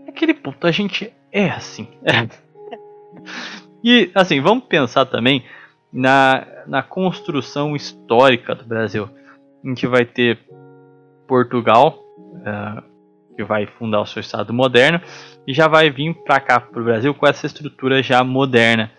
é 0.07 0.09
aquele 0.09 0.33
ponto, 0.33 0.65
a 0.65 0.71
gente 0.71 1.13
é 1.31 1.49
assim. 1.49 1.87
E 3.81 4.11
assim, 4.13 4.41
vamos 4.41 4.65
pensar 4.65 5.05
também 5.05 5.45
na, 5.93 6.45
na 6.67 6.83
construção 6.83 7.77
histórica 7.77 8.53
do 8.53 8.65
Brasil. 8.65 9.07
A 9.63 9.67
gente 9.67 9.87
vai 9.87 10.03
ter 10.03 10.37
Portugal, 11.25 11.97
uh, 12.17 12.83
que 13.37 13.43
vai 13.45 13.65
fundar 13.65 14.01
o 14.01 14.05
seu 14.05 14.19
Estado 14.19 14.53
moderno, 14.53 14.99
e 15.49 15.53
já 15.53 15.67
vai 15.67 15.89
vir 15.89 16.13
para 16.13 16.39
cá, 16.39 16.59
para 16.59 16.79
o 16.79 16.83
Brasil, 16.83 17.11
com 17.11 17.25
essa 17.25 17.47
estrutura 17.47 18.03
já 18.03 18.23
moderna. 18.23 18.91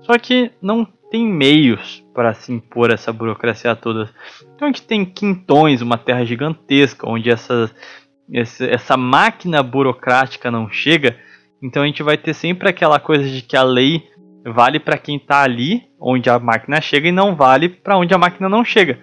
Só 0.00 0.16
que 0.16 0.50
não 0.62 0.82
tem 1.10 1.28
meios 1.28 2.02
para 2.14 2.32
se 2.32 2.50
impor 2.50 2.90
essa 2.90 3.12
burocracia 3.12 3.76
toda. 3.76 4.08
Então 4.54 4.66
a 4.66 4.70
gente 4.70 4.80
tem 4.80 5.04
quintões, 5.04 5.82
uma 5.82 5.98
terra 5.98 6.24
gigantesca, 6.24 7.06
onde 7.06 7.28
essa, 7.28 7.70
essa, 8.32 8.96
máquina 8.96 9.62
burocrática 9.62 10.50
não 10.50 10.70
chega. 10.70 11.18
Então 11.62 11.82
a 11.82 11.86
gente 11.86 12.02
vai 12.02 12.16
ter 12.16 12.32
sempre 12.32 12.66
aquela 12.70 12.98
coisa 12.98 13.28
de 13.28 13.42
que 13.42 13.54
a 13.54 13.62
lei 13.62 14.08
vale 14.42 14.80
para 14.80 14.96
quem 14.96 15.16
está 15.16 15.42
ali, 15.42 15.82
onde 16.00 16.30
a 16.30 16.38
máquina 16.38 16.80
chega, 16.80 17.08
e 17.08 17.12
não 17.12 17.36
vale 17.36 17.68
para 17.68 17.98
onde 17.98 18.14
a 18.14 18.18
máquina 18.18 18.48
não 18.48 18.64
chega. 18.64 18.98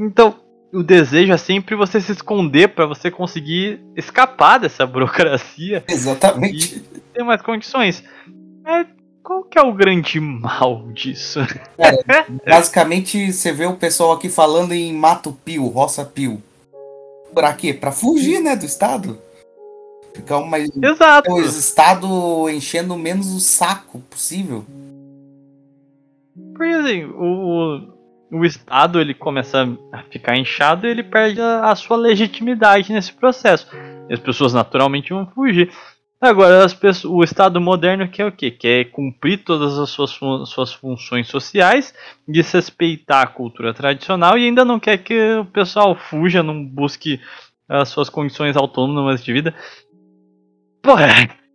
Então 0.00 0.34
o 0.72 0.82
desejo 0.82 1.32
é 1.32 1.36
sempre 1.36 1.76
você 1.76 2.00
se 2.00 2.12
esconder 2.12 2.68
para 2.68 2.86
você 2.86 3.10
conseguir 3.10 3.80
escapar 3.94 4.58
dessa 4.58 4.84
burocracia. 4.86 5.84
Exatamente. 5.86 6.82
E 6.94 7.00
ter 7.00 7.22
mais 7.22 7.42
condições. 7.42 8.02
É, 8.64 8.86
qual 9.22 9.44
que 9.44 9.58
é 9.58 9.62
o 9.62 9.74
grande 9.74 10.18
mal 10.18 10.88
disso? 10.92 11.40
Cara, 11.76 11.98
basicamente 12.48 13.32
você 13.32 13.52
vê 13.52 13.66
o 13.66 13.76
pessoal 13.76 14.12
aqui 14.12 14.28
falando 14.28 14.72
em 14.72 14.92
Mato 14.94 15.32
Pio, 15.44 15.66
Roça 15.66 16.04
Pio. 16.04 16.42
Pra 17.34 17.52
quê? 17.52 17.74
Pra 17.74 17.92
fugir, 17.92 18.40
né, 18.40 18.56
do 18.56 18.64
Estado. 18.64 19.18
Ficar 20.14 20.40
mais. 20.40 20.70
Exato. 20.82 21.32
O 21.32 21.40
Estado 21.40 22.48
enchendo 22.50 22.96
menos 22.96 23.32
o 23.32 23.40
saco 23.40 24.00
possível. 24.10 24.64
Porque 26.54 26.72
assim, 26.74 27.04
o, 27.04 27.91
o 28.32 28.46
Estado 28.46 28.98
ele 28.98 29.12
começa 29.12 29.68
a 29.92 30.02
ficar 30.04 30.38
inchado 30.38 30.86
e 30.86 30.90
ele 30.90 31.02
perde 31.02 31.40
a, 31.40 31.70
a 31.70 31.76
sua 31.76 31.98
legitimidade 31.98 32.90
nesse 32.90 33.12
processo. 33.12 33.68
As 34.10 34.18
pessoas 34.18 34.54
naturalmente 34.54 35.12
vão 35.12 35.26
fugir. 35.26 35.70
Agora, 36.18 36.66
pessoas, 36.70 37.04
o 37.04 37.22
Estado 37.22 37.60
moderno 37.60 38.08
quer 38.08 38.24
o 38.24 38.32
quê? 38.32 38.50
Quer 38.50 38.86
cumprir 38.86 39.44
todas 39.44 39.78
as 39.78 39.90
suas, 39.90 40.18
suas 40.46 40.72
funções 40.72 41.28
sociais, 41.28 41.92
desrespeitar 42.26 43.22
a 43.22 43.26
cultura 43.26 43.74
tradicional 43.74 44.38
e 44.38 44.46
ainda 44.46 44.64
não 44.64 44.80
quer 44.80 44.98
que 44.98 45.34
o 45.34 45.44
pessoal 45.44 45.94
fuja, 45.94 46.42
não 46.42 46.64
busque 46.64 47.20
as 47.68 47.88
suas 47.90 48.08
condições 48.08 48.56
autônomas 48.56 49.22
de 49.22 49.32
vida. 49.32 49.54
Porra, 50.80 51.08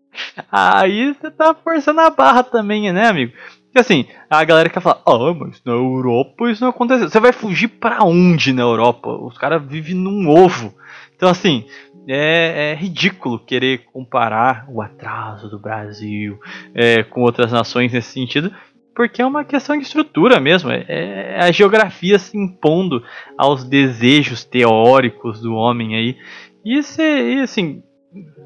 aí 0.52 1.14
você 1.14 1.32
tá 1.32 1.56
forçando 1.56 2.02
a 2.02 2.10
barra 2.10 2.44
também, 2.44 2.92
né, 2.92 3.08
amigo? 3.08 3.34
Porque 3.78 3.94
assim, 3.94 4.06
a 4.28 4.44
galera 4.44 4.70
quer 4.70 4.80
falar, 4.80 5.04
ah, 5.06 5.34
mas 5.36 5.62
na 5.64 5.74
Europa 5.74 6.50
isso 6.50 6.64
não 6.64 6.72
aconteceu. 6.72 7.08
Você 7.08 7.20
vai 7.20 7.32
fugir 7.32 7.68
para 7.68 8.04
onde 8.04 8.52
na 8.52 8.64
Europa? 8.64 9.08
Os 9.10 9.38
caras 9.38 9.64
vivem 9.64 9.94
num 9.94 10.28
ovo. 10.28 10.74
Então, 11.16 11.30
assim, 11.30 11.64
é, 12.08 12.72
é, 12.72 12.76
ridículo 12.76 13.38
querer 13.38 13.84
comparar 13.94 14.66
o 14.68 14.82
atraso 14.82 15.48
do 15.48 15.60
Brasil 15.60 16.40
é, 16.74 17.04
com 17.04 17.22
outras 17.22 17.52
nações 17.52 17.94
nesse 17.94 18.14
sentido, 18.14 18.52
porque 18.96 19.22
é 19.22 19.26
uma 19.26 19.46
questão 19.46 19.78
de 19.78 19.84
estrutura 19.84 20.40
mesmo. 20.40 20.72
É, 20.72 20.84
é, 20.88 21.40
a 21.40 21.52
geografia 21.52 22.18
se 22.18 22.36
impondo 22.36 23.04
aos 23.38 23.64
desejos 23.64 24.44
teóricos 24.44 25.40
do 25.40 25.54
homem 25.54 25.96
aí. 25.96 26.18
E, 26.66 26.82
se, 26.82 27.04
e 27.04 27.42
assim, 27.42 27.84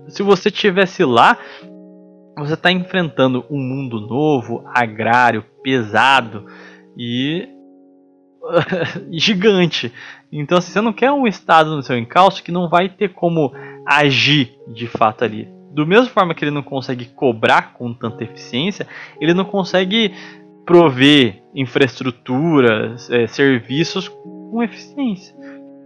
se 0.10 0.24
você 0.24 0.52
tivesse 0.52 1.06
lá, 1.06 1.38
você 2.38 2.54
está 2.54 2.72
enfrentando 2.72 3.46
um 3.50 3.60
mundo 3.60 4.00
novo, 4.00 4.64
agrário, 4.74 5.44
pesado 5.64 6.46
e 6.98 7.48
gigante. 9.12 9.92
Então, 10.32 10.58
assim, 10.58 10.72
você 10.72 10.82
não 10.82 10.94
quer 10.94 11.12
um 11.12 11.28
estado 11.28 11.76
no 11.76 11.84
seu 11.84 11.98
encalço 11.98 12.44
que 12.44 12.52
não 12.52 12.70
vai 12.70 12.90
ter 12.90 13.10
como 13.10 13.52
agir 13.86 14.58
de 14.68 14.88
fato 14.88 15.24
ali. 15.24 15.48
Do 15.72 15.86
mesmo 15.86 16.10
forma 16.10 16.34
que 16.34 16.44
ele 16.44 16.52
não 16.52 16.64
consegue 16.64 17.06
cobrar 17.06 17.74
com 17.74 17.94
tanta 17.94 18.24
eficiência, 18.24 18.88
ele 19.20 19.34
não 19.34 19.46
consegue 19.46 20.14
prover 20.66 21.42
infraestrutura, 21.56 22.96
é, 23.10 23.28
serviços 23.28 24.08
com 24.08 24.62
eficiência. 24.64 25.36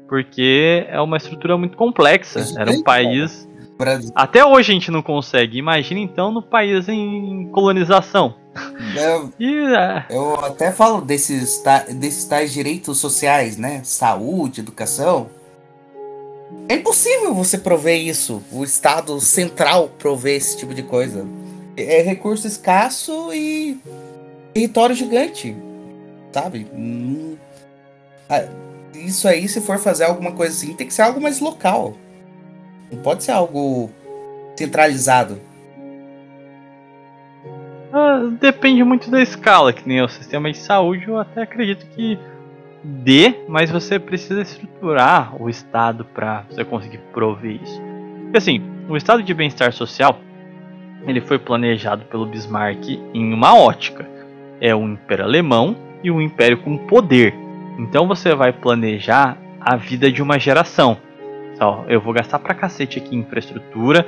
Porque 0.07 0.85
é 0.87 0.99
uma 1.01 1.17
estrutura 1.17 1.57
muito 1.57 1.75
complexa. 1.75 2.59
Era 2.59 2.71
um 2.71 2.83
país 2.83 3.47
Brasil. 3.77 4.11
Até 4.15 4.43
hoje 4.45 4.71
a 4.71 4.73
gente 4.73 4.91
não 4.91 5.01
consegue. 5.01 5.57
Imagina 5.57 5.99
então 5.99 6.31
no 6.31 6.41
país 6.41 6.87
em 6.87 7.49
colonização. 7.51 8.35
Eu, 8.95 9.33
é. 9.75 10.05
eu 10.09 10.35
até 10.45 10.71
falo 10.71 11.01
desses, 11.01 11.61
desses 11.95 12.25
tais 12.25 12.53
direitos 12.53 12.97
sociais, 12.97 13.57
né? 13.57 13.81
Saúde, 13.83 14.61
educação. 14.61 15.29
É 16.69 16.75
impossível 16.75 17.33
você 17.33 17.57
prover 17.57 17.99
isso. 17.99 18.41
O 18.51 18.63
Estado 18.63 19.19
central 19.19 19.89
prover 19.99 20.35
esse 20.35 20.57
tipo 20.57 20.73
de 20.73 20.83
coisa. 20.83 21.25
É 21.75 22.01
recurso 22.01 22.47
escasso 22.47 23.33
e 23.33 23.77
território 24.53 24.95
gigante. 24.95 25.55
Sabe? 26.31 26.67
Hum, 26.73 27.35
ah, 28.29 28.45
isso 28.93 29.27
aí, 29.27 29.47
se 29.47 29.61
for 29.61 29.77
fazer 29.77 30.05
alguma 30.05 30.31
coisa 30.31 30.53
assim, 30.53 30.73
tem 30.73 30.87
que 30.87 30.93
ser 30.93 31.03
algo 31.03 31.21
mais 31.21 31.39
local. 31.39 31.95
Não 32.91 33.01
pode 33.01 33.23
ser 33.23 33.31
algo 33.31 33.89
centralizado. 34.55 35.39
Ah, 37.91 38.29
depende 38.39 38.83
muito 38.83 39.09
da 39.09 39.21
escala, 39.21 39.71
que 39.71 39.87
nem 39.87 40.01
o 40.01 40.09
sistema 40.09 40.51
de 40.51 40.57
saúde, 40.57 41.07
eu 41.07 41.17
até 41.17 41.43
acredito 41.43 41.85
que 41.87 42.19
dê, 42.83 43.33
mas 43.47 43.71
você 43.71 43.97
precisa 43.97 44.41
estruturar 44.41 45.41
o 45.41 45.49
Estado 45.49 46.05
para 46.05 46.43
você 46.49 46.63
conseguir 46.63 46.99
prover 47.13 47.59
isso. 47.63 47.81
Porque 48.23 48.37
assim, 48.37 48.61
o 48.89 48.97
Estado 48.97 49.23
de 49.23 49.33
bem-estar 49.33 49.71
social 49.71 50.19
ele 51.07 51.21
foi 51.21 51.37
planejado 51.37 52.03
pelo 52.05 52.25
Bismarck 52.25 52.99
em 53.13 53.33
uma 53.33 53.55
ótica. 53.55 54.07
É 54.59 54.75
um 54.75 54.93
império 54.93 55.25
alemão 55.25 55.75
e 56.03 56.09
um 56.09 56.21
império 56.21 56.57
com 56.57 56.77
poder. 56.77 57.33
Então 57.77 58.07
você 58.07 58.33
vai 58.33 58.51
planejar 58.51 59.37
a 59.59 59.75
vida 59.75 60.11
de 60.11 60.21
uma 60.21 60.39
geração. 60.39 60.97
Eu 61.87 62.01
vou 62.01 62.13
gastar 62.13 62.39
pra 62.39 62.53
cacete 62.53 62.99
aqui 62.99 63.15
em 63.15 63.19
infraestrutura, 63.19 64.07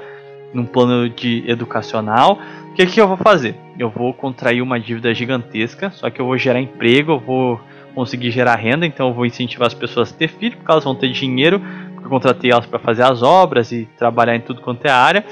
num 0.54 0.66
plano 0.66 1.10
de 1.10 1.44
educacional. 1.48 2.40
O 2.72 2.74
que, 2.74 2.86
que 2.86 3.02
eu 3.02 3.08
vou 3.08 3.18
fazer? 3.18 3.56
Eu 3.78 3.90
vou 3.90 4.14
contrair 4.14 4.62
uma 4.62 4.80
dívida 4.80 5.14
gigantesca, 5.14 5.90
só 5.92 6.10
que 6.10 6.20
eu 6.20 6.26
vou 6.26 6.38
gerar 6.38 6.60
emprego, 6.60 7.14
eu 7.14 7.20
vou 7.20 7.62
conseguir 7.96 8.30
gerar 8.30 8.56
renda, 8.56 8.86
então 8.86 9.08
eu 9.08 9.14
vou 9.14 9.26
incentivar 9.26 9.68
as 9.68 9.74
pessoas 9.74 10.14
a 10.14 10.16
ter 10.16 10.28
filho, 10.28 10.58
porque 10.58 10.72
elas 10.72 10.84
vão 10.84 10.94
ter 10.94 11.12
dinheiro, 11.12 11.60
porque 11.94 12.06
eu 12.06 12.10
contratei 12.10 12.52
elas 12.52 12.66
para 12.66 12.78
fazer 12.78 13.04
as 13.04 13.24
obras 13.24 13.72
e 13.72 13.88
trabalhar 13.98 14.36
em 14.36 14.42
tudo 14.42 14.62
quanto 14.62 14.86
é 14.86 14.92
área. 14.92 15.26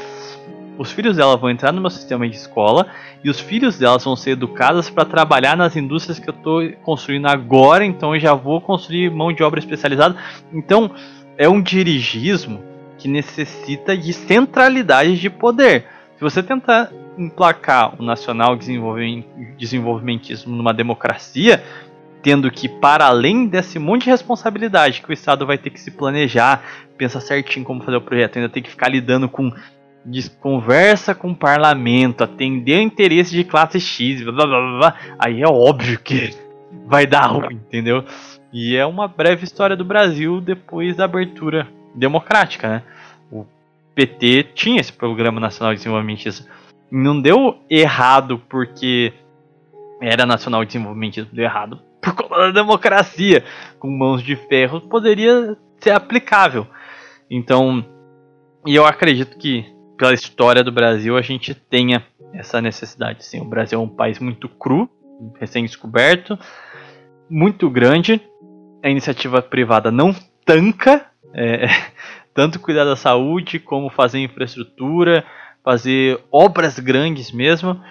Os 0.78 0.92
filhos 0.92 1.16
dela 1.16 1.38
vão 1.38 1.50
entrar 1.50 1.72
no 1.72 1.80
meu 1.80 1.90
sistema 1.90 2.28
de 2.28 2.36
escola 2.36 2.88
e 3.24 3.30
os 3.30 3.40
filhos 3.40 3.78
delas 3.78 4.04
vão 4.04 4.16
ser 4.16 4.32
educados 4.32 4.90
para 4.90 5.06
trabalhar 5.06 5.56
nas 5.56 5.76
indústrias 5.76 6.20
que 6.20 6.30
eu 6.30 6.34
estou 6.34 6.70
construindo 6.84 7.28
agora, 7.28 7.86
então 7.86 8.14
eu 8.14 8.20
já 8.20 8.34
vou 8.34 8.60
construir 8.60 9.10
mão 9.10 9.32
de 9.32 9.42
obra 9.42 9.60
especializada. 9.60 10.18
Então, 10.52 10.92
é 11.38 11.48
um 11.50 11.62
dirigismo 11.62 12.64
que 12.98 13.08
necessita 13.08 13.98
de 13.98 14.14
centralidade 14.14 15.20
de 15.20 15.30
poder. 15.30 15.86
Se 16.16 16.22
você 16.22 16.42
tentar 16.42 16.92
emplacar 17.18 17.94
o 18.00 18.04
nacional 18.04 18.58
desenvolvimentismo 18.58 20.56
numa 20.56 20.74
democracia, 20.74 21.64
tendo 22.22 22.50
que, 22.50 22.68
para 22.68 23.06
além 23.06 23.48
desse 23.48 23.78
monte 23.78 24.06
de 24.06 24.10
responsabilidade 24.10 25.02
que 25.02 25.10
o 25.10 25.14
Estado 25.14 25.46
vai 25.46 25.58
ter 25.58 25.70
que 25.70 25.80
se 25.80 25.92
planejar, 25.92 26.64
pensar 26.98 27.22
certinho 27.22 27.66
como 27.66 27.84
fazer 27.84 27.98
o 27.98 28.02
projeto, 28.02 28.38
ainda 28.38 28.50
tem 28.50 28.64
que 28.64 28.70
ficar 28.70 28.90
lidando 28.90 29.30
com 29.30 29.52
conversa 30.40 31.16
com 31.16 31.32
o 31.32 31.36
parlamento, 31.36 32.24
atender 32.24 32.80
interesse 32.82 33.32
de 33.32 33.44
classe 33.44 33.80
X, 33.80 34.24
blá, 34.24 34.34
blá, 34.34 34.46
blá, 34.46 34.78
blá, 34.78 34.96
aí 35.18 35.42
é 35.42 35.48
óbvio 35.48 36.00
que 36.00 36.32
vai 36.86 37.08
dar 37.08 37.26
ruim, 37.28 37.56
entendeu? 37.56 38.04
E 38.52 38.76
é 38.76 38.86
uma 38.86 39.08
breve 39.08 39.44
história 39.44 39.76
do 39.76 39.84
Brasil 39.84 40.40
depois 40.40 40.96
da 40.96 41.06
abertura 41.06 41.68
democrática, 41.94 42.68
né? 42.70 42.84
O 43.32 43.46
PT 43.94 44.52
tinha 44.54 44.80
esse 44.80 44.94
Programa 44.94 45.40
Nacional 45.40 45.74
de 45.74 45.80
Desenvolvimentismo. 45.80 46.48
Não 46.92 47.20
deu 47.20 47.58
errado 47.70 48.42
porque 48.50 49.14
era 50.02 50.26
Nacional 50.26 50.64
de 50.64 50.68
Desenvolvimentismo, 50.68 51.30
deu 51.34 51.44
errado 51.44 51.80
por 52.02 52.14
conta 52.14 52.38
da 52.38 52.52
democracia, 52.52 53.44
com 53.80 53.90
mãos 53.90 54.22
de 54.22 54.36
ferro, 54.36 54.82
poderia 54.82 55.58
ser 55.80 55.92
aplicável. 55.92 56.68
Então, 57.30 57.84
e 58.66 58.76
eu 58.76 58.86
acredito 58.86 59.38
que 59.38 59.66
pela 59.98 60.14
história 60.14 60.64
do 60.64 60.72
Brasil 60.72 61.18
a 61.18 61.22
gente 61.22 61.54
tenha 61.54 62.06
essa 62.34 62.62
necessidade. 62.62 63.26
Sim, 63.26 63.42
o 63.42 63.46
Brasil 63.46 63.80
é 63.80 63.82
um 63.82 63.90
país 63.90 64.20
muito 64.20 64.48
cru, 64.48 64.90
recém-descoberto, 65.40 66.38
muito 67.30 67.70
grande, 67.70 68.22
a 68.86 68.90
iniciativa 68.90 69.42
privada 69.42 69.92
não 69.92 70.14
tanca 70.46 71.08
é, 71.34 71.66
tanto 72.36 72.60
cuidar 72.60 72.86
da 72.86 72.96
saúde, 72.96 73.58
como 73.58 73.90
fazer 73.90 74.20
infraestrutura, 74.20 75.26
fazer 75.64 76.22
obras 76.32 76.78
grandes 76.78 77.32
mesmo. 77.32 77.82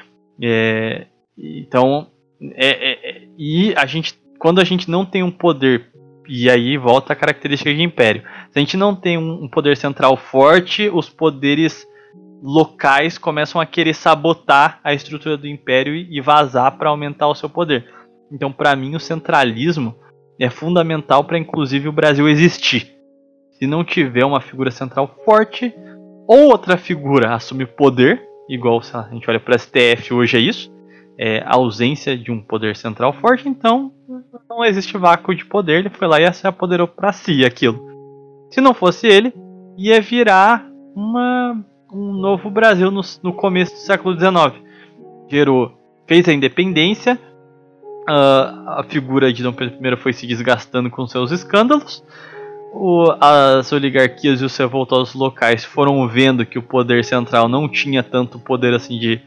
É, 0.40 1.06
então, 1.36 2.06
é, 2.54 2.92
é, 2.92 3.22
e 3.36 3.74
a 3.76 3.86
gente, 3.86 4.14
quando 4.38 4.60
a 4.60 4.64
gente 4.64 4.88
não 4.88 5.04
tem 5.04 5.24
um 5.24 5.32
poder, 5.32 5.90
e 6.28 6.48
aí 6.48 6.76
volta 6.76 7.12
a 7.12 7.16
característica 7.16 7.74
de 7.74 7.82
império, 7.82 8.22
se 8.52 8.58
a 8.58 8.60
gente 8.60 8.76
não 8.76 8.94
tem 8.94 9.18
um 9.18 9.48
poder 9.48 9.76
central 9.76 10.16
forte, 10.16 10.88
os 10.88 11.10
poderes 11.10 11.84
locais 12.40 13.18
começam 13.18 13.60
a 13.60 13.66
querer 13.66 13.94
sabotar 13.94 14.78
a 14.84 14.94
estrutura 14.94 15.36
do 15.36 15.48
império 15.48 15.92
e 15.92 16.20
vazar 16.20 16.78
para 16.78 16.90
aumentar 16.90 17.26
o 17.26 17.34
seu 17.34 17.50
poder. 17.50 17.84
Então, 18.30 18.52
para 18.52 18.76
mim, 18.76 18.94
o 18.94 19.00
centralismo 19.00 19.96
é 20.38 20.50
fundamental 20.50 21.24
para, 21.24 21.38
inclusive, 21.38 21.88
o 21.88 21.92
Brasil 21.92 22.28
existir. 22.28 22.94
Se 23.52 23.66
não 23.66 23.84
tiver 23.84 24.24
uma 24.24 24.40
figura 24.40 24.70
central 24.70 25.14
forte, 25.24 25.72
ou 26.26 26.50
outra 26.50 26.76
figura 26.76 27.34
assume 27.34 27.66
poder, 27.66 28.22
igual 28.48 28.82
se 28.82 28.96
a 28.96 29.08
gente 29.12 29.28
olha 29.28 29.40
para 29.40 29.54
o 29.54 29.58
STF 29.58 30.12
hoje 30.12 30.36
é 30.36 30.40
isso, 30.40 30.72
é 31.18 31.40
a 31.46 31.54
ausência 31.54 32.16
de 32.16 32.32
um 32.32 32.40
poder 32.40 32.76
central 32.76 33.12
forte, 33.12 33.48
então 33.48 33.92
não 34.48 34.64
existe 34.64 34.96
vácuo 34.98 35.34
de 35.34 35.44
poder, 35.44 35.80
ele 35.80 35.90
foi 35.90 36.08
lá 36.08 36.20
e 36.20 36.32
se 36.32 36.46
apoderou 36.46 36.88
para 36.88 37.12
si 37.12 37.44
aquilo. 37.44 37.78
Se 38.50 38.60
não 38.60 38.74
fosse 38.74 39.06
ele, 39.06 39.32
ia 39.76 40.00
virar 40.00 40.66
uma, 40.94 41.64
um 41.92 42.12
novo 42.12 42.50
Brasil 42.50 42.90
no, 42.90 43.00
no 43.22 43.32
começo 43.32 43.72
do 43.72 43.78
século 43.78 44.18
XIX. 44.18 44.62
Gerou, 45.28 45.72
fez 46.06 46.28
a 46.28 46.32
independência, 46.32 47.18
uh, 48.08 48.70
a 48.78 48.84
figura 48.88 49.32
de 49.32 49.42
Dom 49.42 49.52
Pedro 49.52 49.76
I 49.80 49.96
foi 49.96 50.12
se 50.12 50.26
desgastando 50.26 50.90
com 50.90 51.06
seus 51.06 51.30
escândalos, 51.30 52.02
o, 52.74 53.14
as 53.20 53.72
oligarquias 53.72 54.40
e 54.40 54.44
os 54.44 54.56
revoltosos 54.56 55.14
locais 55.14 55.64
foram 55.64 56.06
vendo 56.08 56.44
que 56.44 56.58
o 56.58 56.62
poder 56.62 57.04
central 57.04 57.48
não 57.48 57.68
tinha 57.68 58.02
tanto 58.02 58.38
poder 58.38 58.74
assim 58.74 58.98
de, 58.98 59.20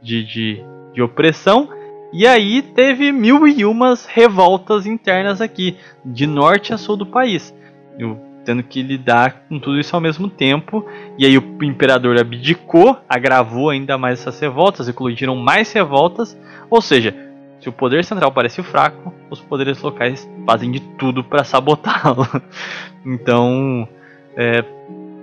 de, 0.00 0.24
de, 0.24 0.64
de 0.94 1.02
opressão. 1.02 1.68
E 2.12 2.26
aí 2.26 2.62
teve 2.62 3.10
mil 3.10 3.48
e 3.48 3.64
umas 3.64 4.06
revoltas 4.06 4.86
internas 4.86 5.40
aqui, 5.40 5.76
de 6.04 6.26
norte 6.26 6.72
a 6.72 6.78
sul 6.78 6.96
do 6.96 7.06
país. 7.06 7.52
Eu, 7.98 8.20
tendo 8.44 8.62
que 8.62 8.82
lidar 8.82 9.44
com 9.48 9.58
tudo 9.58 9.80
isso 9.80 9.96
ao 9.96 10.00
mesmo 10.00 10.28
tempo. 10.28 10.86
E 11.18 11.24
aí 11.24 11.36
o 11.38 11.64
imperador 11.64 12.18
abdicou, 12.18 12.98
agravou 13.08 13.70
ainda 13.70 13.96
mais 13.96 14.20
essas 14.20 14.38
revoltas, 14.38 14.88
eclodiram 14.88 15.34
mais 15.36 15.72
revoltas. 15.72 16.38
Ou 16.70 16.80
seja, 16.80 17.31
se 17.62 17.68
o 17.68 17.72
poder 17.72 18.04
central 18.04 18.32
parece 18.32 18.60
fraco, 18.60 19.14
os 19.30 19.40
poderes 19.40 19.80
locais 19.80 20.28
fazem 20.44 20.72
de 20.72 20.80
tudo 20.80 21.22
para 21.22 21.44
sabotá-lo. 21.44 22.26
então, 23.06 23.88
é, 24.36 24.64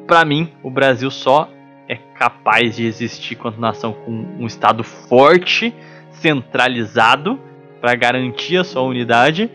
para 0.08 0.24
mim, 0.24 0.50
o 0.64 0.72
Brasil 0.72 1.12
só 1.12 1.50
é 1.86 1.96
capaz 1.96 2.78
de 2.78 2.86
existir 2.86 3.36
quanto 3.36 3.60
nação 3.60 3.92
com 3.92 4.26
um 4.40 4.48
Estado 4.48 4.86
forte, 4.86 5.76
centralizado, 6.12 7.38
para 7.82 7.94
garantir 7.96 8.56
a 8.56 8.64
sua 8.64 8.84
unidade. 8.84 9.52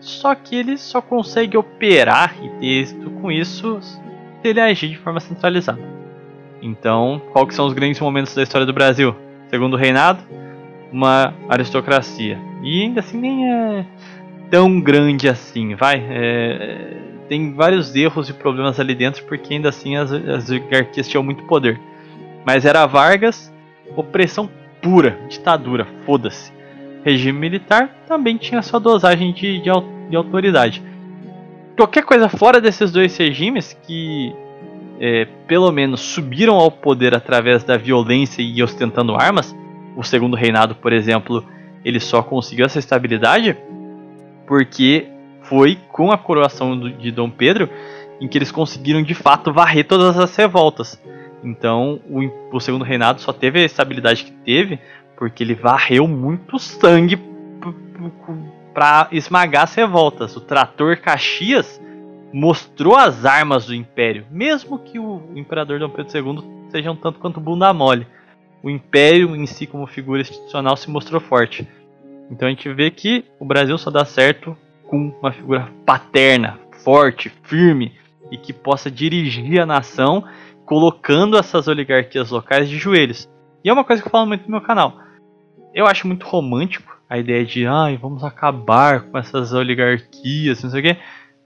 Só 0.00 0.34
que 0.34 0.56
ele 0.56 0.78
só 0.78 1.02
consegue 1.02 1.58
operar 1.58 2.34
e 2.42 2.48
ter 2.58 2.66
êxito 2.66 3.10
com 3.10 3.30
isso 3.30 3.80
se 3.82 4.00
ele 4.44 4.60
agir 4.60 4.88
de 4.88 4.96
forma 4.96 5.20
centralizada. 5.20 5.82
Então, 6.62 7.20
quais 7.32 7.54
são 7.54 7.66
os 7.66 7.74
grandes 7.74 8.00
momentos 8.00 8.34
da 8.34 8.42
história 8.42 8.66
do 8.66 8.72
Brasil? 8.72 9.14
Segundo 9.50 9.76
reinado, 9.76 10.22
uma 10.92 11.34
aristocracia. 11.48 12.38
E 12.62 12.82
ainda 12.82 13.00
assim 13.00 13.18
nem 13.18 13.52
é 13.52 13.86
tão 14.50 14.80
grande 14.80 15.28
assim, 15.28 15.74
vai. 15.74 16.04
É, 16.08 16.96
tem 17.28 17.52
vários 17.52 17.94
erros 17.94 18.28
e 18.28 18.32
problemas 18.32 18.80
ali 18.80 18.94
dentro, 18.94 19.24
porque 19.24 19.54
ainda 19.54 19.68
assim 19.68 19.96
as, 19.96 20.10
as 20.12 20.48
oligarquias 20.48 21.08
tinham 21.08 21.22
muito 21.22 21.44
poder. 21.44 21.78
Mas 22.46 22.64
era 22.64 22.86
Vargas, 22.86 23.52
opressão 23.96 24.48
pura, 24.80 25.18
ditadura, 25.28 25.86
foda-se. 26.06 26.52
Regime 27.04 27.38
militar 27.38 27.88
também 28.06 28.36
tinha 28.36 28.62
sua 28.62 28.80
dosagem 28.80 29.32
de, 29.32 29.60
de, 29.60 29.70
de 30.10 30.16
autoridade. 30.16 30.82
Qualquer 31.76 32.04
coisa 32.04 32.28
fora 32.28 32.60
desses 32.60 32.90
dois 32.90 33.16
regimes 33.16 33.78
que 33.86 34.34
é, 35.00 35.26
pelo 35.46 35.70
menos 35.70 36.00
subiram 36.00 36.56
ao 36.56 36.70
poder 36.70 37.14
através 37.14 37.62
da 37.62 37.76
violência 37.76 38.42
e 38.42 38.62
ostentando 38.62 39.14
armas, 39.14 39.54
o 39.98 40.04
segundo 40.04 40.36
reinado, 40.36 40.76
por 40.76 40.92
exemplo, 40.92 41.44
ele 41.84 41.98
só 41.98 42.22
conseguiu 42.22 42.64
essa 42.64 42.78
estabilidade 42.78 43.56
porque 44.46 45.08
foi 45.42 45.76
com 45.90 46.12
a 46.12 46.16
coroação 46.16 46.78
de 46.78 47.10
Dom 47.10 47.28
Pedro 47.28 47.68
em 48.20 48.28
que 48.28 48.38
eles 48.38 48.52
conseguiram 48.52 49.02
de 49.02 49.12
fato 49.12 49.52
varrer 49.52 49.84
todas 49.88 50.16
as 50.16 50.36
revoltas. 50.36 51.02
Então, 51.42 52.00
o, 52.08 52.56
o 52.56 52.60
segundo 52.60 52.84
reinado 52.84 53.20
só 53.20 53.32
teve 53.32 53.58
a 53.58 53.64
estabilidade 53.64 54.22
que 54.22 54.30
teve 54.30 54.78
porque 55.16 55.42
ele 55.42 55.56
varreu 55.56 56.06
muito 56.06 56.60
sangue 56.60 57.18
para 58.72 59.08
esmagar 59.10 59.64
as 59.64 59.74
revoltas. 59.74 60.36
O 60.36 60.40
trator 60.40 60.96
Caxias 60.98 61.82
mostrou 62.32 62.94
as 62.94 63.24
armas 63.24 63.66
do 63.66 63.74
império, 63.74 64.26
mesmo 64.30 64.78
que 64.78 64.96
o 65.00 65.22
imperador 65.34 65.80
Dom 65.80 65.90
Pedro 65.90 66.16
II 66.16 66.70
seja 66.70 66.92
um 66.92 66.96
tanto 66.96 67.18
quanto 67.18 67.40
bunda 67.40 67.72
mole 67.74 68.06
o 68.62 68.70
império 68.70 69.34
em 69.36 69.46
si 69.46 69.66
como 69.66 69.86
figura 69.86 70.20
institucional 70.20 70.76
se 70.76 70.90
mostrou 70.90 71.20
forte. 71.20 71.66
Então 72.30 72.48
a 72.48 72.50
gente 72.50 72.72
vê 72.72 72.90
que 72.90 73.24
o 73.38 73.44
Brasil 73.44 73.76
só 73.78 73.90
dá 73.90 74.04
certo 74.04 74.56
com 74.86 75.14
uma 75.20 75.32
figura 75.32 75.68
paterna, 75.84 76.58
forte, 76.82 77.32
firme 77.42 77.92
e 78.30 78.36
que 78.36 78.52
possa 78.52 78.90
dirigir 78.90 79.60
a 79.60 79.66
nação 79.66 80.24
colocando 80.64 81.38
essas 81.38 81.66
oligarquias 81.68 82.30
locais 82.30 82.68
de 82.68 82.76
joelhos. 82.76 83.28
E 83.64 83.70
é 83.70 83.72
uma 83.72 83.84
coisa 83.84 84.02
que 84.02 84.08
eu 84.08 84.12
falo 84.12 84.26
muito 84.26 84.44
no 84.44 84.50
meu 84.50 84.60
canal. 84.60 84.98
Eu 85.74 85.86
acho 85.86 86.06
muito 86.06 86.26
romântico 86.26 86.98
a 87.08 87.18
ideia 87.18 87.44
de, 87.44 87.66
ai, 87.66 87.96
vamos 87.96 88.22
acabar 88.22 89.02
com 89.02 89.16
essas 89.16 89.52
oligarquias, 89.52 90.62
não 90.62 90.70
sei 90.70 90.80
o 90.80 90.82
quê. 90.82 90.96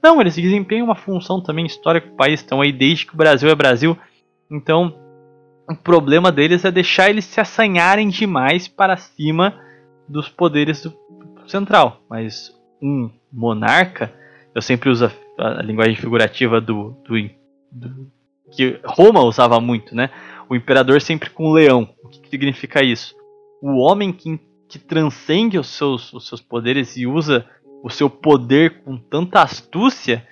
Não, 0.03 0.21
eles 0.21 0.35
desempenham 0.35 0.85
uma 0.85 0.97
função 0.97 1.41
também 1.41 1.65
histórica 1.65 2.09
do 2.09 2.17
país, 2.17 2.41
estão 2.41 2.61
aí 2.61 2.73
desde 2.73 3.07
que 3.07 3.15
o 3.15 3.17
Brasil 3.17 3.49
é 3.49 3.55
Brasil. 3.55 3.97
Então, 4.51 4.93
o 5.73 5.77
problema 5.77 6.31
deles 6.31 6.65
é 6.65 6.71
deixar 6.71 7.11
eles 7.11 7.25
se 7.25 7.41
assanharem 7.41 8.09
demais 8.09 8.69
para 8.69 8.97
cima 8.97 9.59
dos 10.09 10.29
poderes 10.29 10.83
do 10.83 10.95
central. 11.47 12.03
Mas 12.09 12.55
um 12.81 13.11
monarca, 13.33 14.13
eu 14.55 14.63
sempre 14.63 14.91
uso 14.91 15.11
a, 15.39 15.61
a 15.61 15.63
linguagem 15.63 15.97
figurativa 15.97 16.61
do, 16.61 16.97
do, 17.05 17.15
do, 17.71 18.11
que 18.51 18.79
Roma 18.85 19.21
usava 19.23 19.61
muito, 19.61 19.95
né? 19.95 20.11
O 20.49 20.55
imperador 20.55 21.01
sempre 21.01 21.31
com 21.31 21.47
o 21.47 21.53
leão. 21.53 21.89
O 22.03 22.09
que, 22.09 22.21
que 22.21 22.29
significa 22.29 22.83
isso? 22.83 23.15
O 23.63 23.79
homem 23.79 24.13
que, 24.13 24.39
que 24.69 24.79
transcende 24.79 25.59
os 25.59 25.69
seus, 25.69 26.13
os 26.13 26.29
seus 26.29 26.41
poderes 26.41 26.97
e 26.97 27.07
usa 27.07 27.47
o 27.83 27.91
seu 27.91 28.11
poder 28.11 28.83
com 28.83 28.97
tanta 28.97 29.43
astúcia 29.43 30.27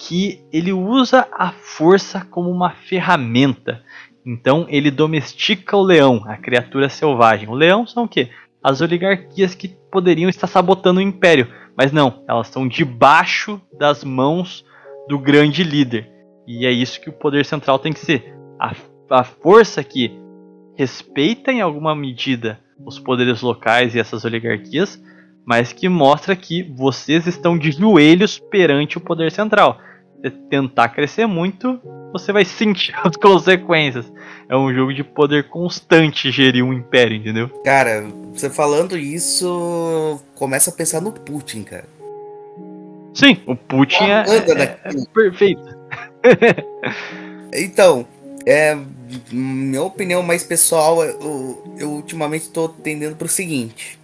que 0.00 0.42
ele 0.50 0.72
usa 0.72 1.28
a 1.30 1.52
força 1.52 2.24
como 2.24 2.50
uma 2.50 2.70
ferramenta. 2.70 3.84
Então 4.24 4.66
ele 4.68 4.90
domestica 4.90 5.76
o 5.76 5.82
leão, 5.82 6.22
a 6.26 6.36
criatura 6.36 6.88
selvagem. 6.88 7.48
O 7.48 7.54
leão 7.54 7.86
são 7.86 8.04
o 8.04 8.08
quê? 8.08 8.28
As 8.62 8.80
oligarquias 8.80 9.54
que 9.54 9.68
poderiam 9.90 10.28
estar 10.28 10.46
sabotando 10.46 11.00
o 11.00 11.02
império, 11.02 11.48
mas 11.76 11.92
não, 11.92 12.22
elas 12.28 12.48
estão 12.48 12.68
debaixo 12.68 13.60
das 13.78 14.04
mãos 14.04 14.64
do 15.08 15.18
grande 15.18 15.62
líder. 15.62 16.10
E 16.46 16.66
é 16.66 16.70
isso 16.70 17.00
que 17.00 17.08
o 17.08 17.12
poder 17.12 17.44
central 17.44 17.78
tem 17.78 17.92
que 17.92 18.00
ser. 18.00 18.34
A, 18.58 18.74
a 19.10 19.24
força 19.24 19.82
que 19.82 20.12
respeita 20.76 21.50
em 21.50 21.60
alguma 21.60 21.94
medida 21.94 22.60
os 22.84 22.98
poderes 22.98 23.40
locais 23.40 23.94
e 23.94 23.98
essas 23.98 24.24
oligarquias, 24.24 25.02
mas 25.44 25.72
que 25.72 25.88
mostra 25.88 26.36
que 26.36 26.62
vocês 26.62 27.26
estão 27.26 27.58
de 27.58 27.72
joelhos 27.72 28.38
perante 28.38 28.98
o 28.98 29.00
poder 29.00 29.32
central 29.32 29.78
tentar 30.28 30.88
crescer 30.90 31.26
muito, 31.26 31.80
você 32.12 32.32
vai 32.32 32.44
sentir 32.44 32.94
as 33.02 33.16
consequências. 33.16 34.10
É 34.48 34.56
um 34.56 34.74
jogo 34.74 34.92
de 34.92 35.04
poder 35.04 35.48
constante 35.48 36.30
gerir 36.30 36.64
um 36.64 36.72
império, 36.72 37.16
entendeu? 37.16 37.48
Cara, 37.64 38.04
você 38.34 38.50
falando 38.50 38.98
isso, 38.98 40.20
começa 40.34 40.70
a 40.70 40.72
pensar 40.72 41.00
no 41.00 41.12
Putin, 41.12 41.62
cara. 41.62 41.84
Sim, 43.14 43.38
o 43.46 43.54
Putin 43.54 44.04
é, 44.04 44.24
é, 44.28 44.62
é, 44.62 44.76
perfeito. 45.12 45.62
então, 47.52 48.06
é, 48.46 48.76
minha 49.30 49.82
opinião 49.82 50.22
mais 50.22 50.42
pessoal, 50.42 51.04
eu, 51.04 51.76
eu 51.78 51.90
ultimamente 51.90 52.42
estou 52.42 52.68
tendendo 52.68 53.16
para 53.16 53.26
o 53.26 53.28
seguinte. 53.28 53.99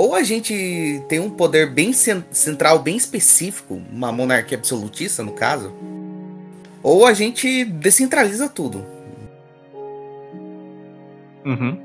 Ou 0.00 0.14
a 0.14 0.22
gente 0.22 1.04
tem 1.10 1.20
um 1.20 1.28
poder 1.28 1.68
bem 1.68 1.92
central, 1.92 2.78
bem 2.78 2.96
específico, 2.96 3.82
uma 3.92 4.10
monarquia 4.10 4.56
absolutista, 4.56 5.22
no 5.22 5.32
caso, 5.32 5.74
ou 6.82 7.04
a 7.04 7.12
gente 7.12 7.66
descentraliza 7.66 8.48
tudo. 8.48 8.82
Uhum. 11.44 11.78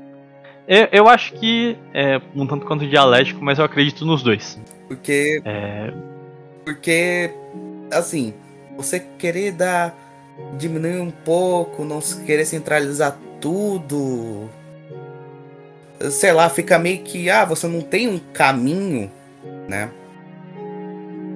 Eu, 0.66 0.88
eu 0.92 1.08
acho 1.08 1.34
que 1.34 1.76
é 1.92 2.18
um 2.34 2.46
tanto 2.46 2.64
quanto 2.64 2.88
dialético, 2.88 3.44
mas 3.44 3.58
eu 3.58 3.66
acredito 3.66 4.06
nos 4.06 4.22
dois. 4.22 4.58
Porque. 4.88 5.42
É... 5.44 5.92
Porque, 6.64 7.30
assim, 7.92 8.32
você 8.78 8.98
querer 9.18 9.52
dar. 9.52 9.94
diminuir 10.56 11.00
um 11.00 11.10
pouco, 11.10 11.84
não 11.84 12.00
querer 12.24 12.46
centralizar 12.46 13.18
tudo. 13.42 14.48
Sei 16.10 16.32
lá, 16.32 16.48
fica 16.48 16.78
meio 16.78 16.98
que. 16.98 17.30
Ah, 17.30 17.44
você 17.44 17.66
não 17.66 17.80
tem 17.80 18.08
um 18.08 18.18
caminho, 18.18 19.10
né? 19.68 19.90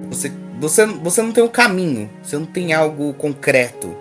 Você, 0.09 0.31
você, 0.59 0.85
você 0.85 1.21
não 1.21 1.31
tem 1.31 1.43
um 1.43 1.47
caminho, 1.47 2.09
você 2.21 2.37
não 2.37 2.45
tem 2.45 2.73
algo 2.73 3.13
concreto. 3.13 3.95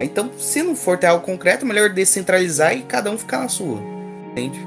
Então, 0.00 0.30
se 0.36 0.62
não 0.62 0.74
for 0.74 0.98
ter 0.98 1.06
algo 1.06 1.24
concreto, 1.24 1.64
melhor 1.64 1.90
descentralizar 1.90 2.76
e 2.76 2.82
cada 2.82 3.10
um 3.10 3.18
ficar 3.18 3.38
na 3.38 3.48
sua. 3.48 3.80
Entende? 4.30 4.58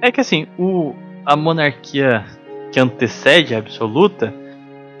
É 0.00 0.12
que 0.12 0.20
assim, 0.20 0.46
o, 0.58 0.94
a 1.26 1.34
monarquia 1.34 2.24
que 2.70 2.78
antecede 2.78 3.54
a 3.54 3.58
absoluta 3.58 4.32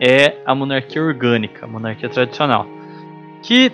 é 0.00 0.36
a 0.44 0.54
monarquia 0.54 1.02
orgânica, 1.02 1.64
a 1.64 1.68
monarquia 1.68 2.08
tradicional. 2.08 2.66
Que 3.42 3.70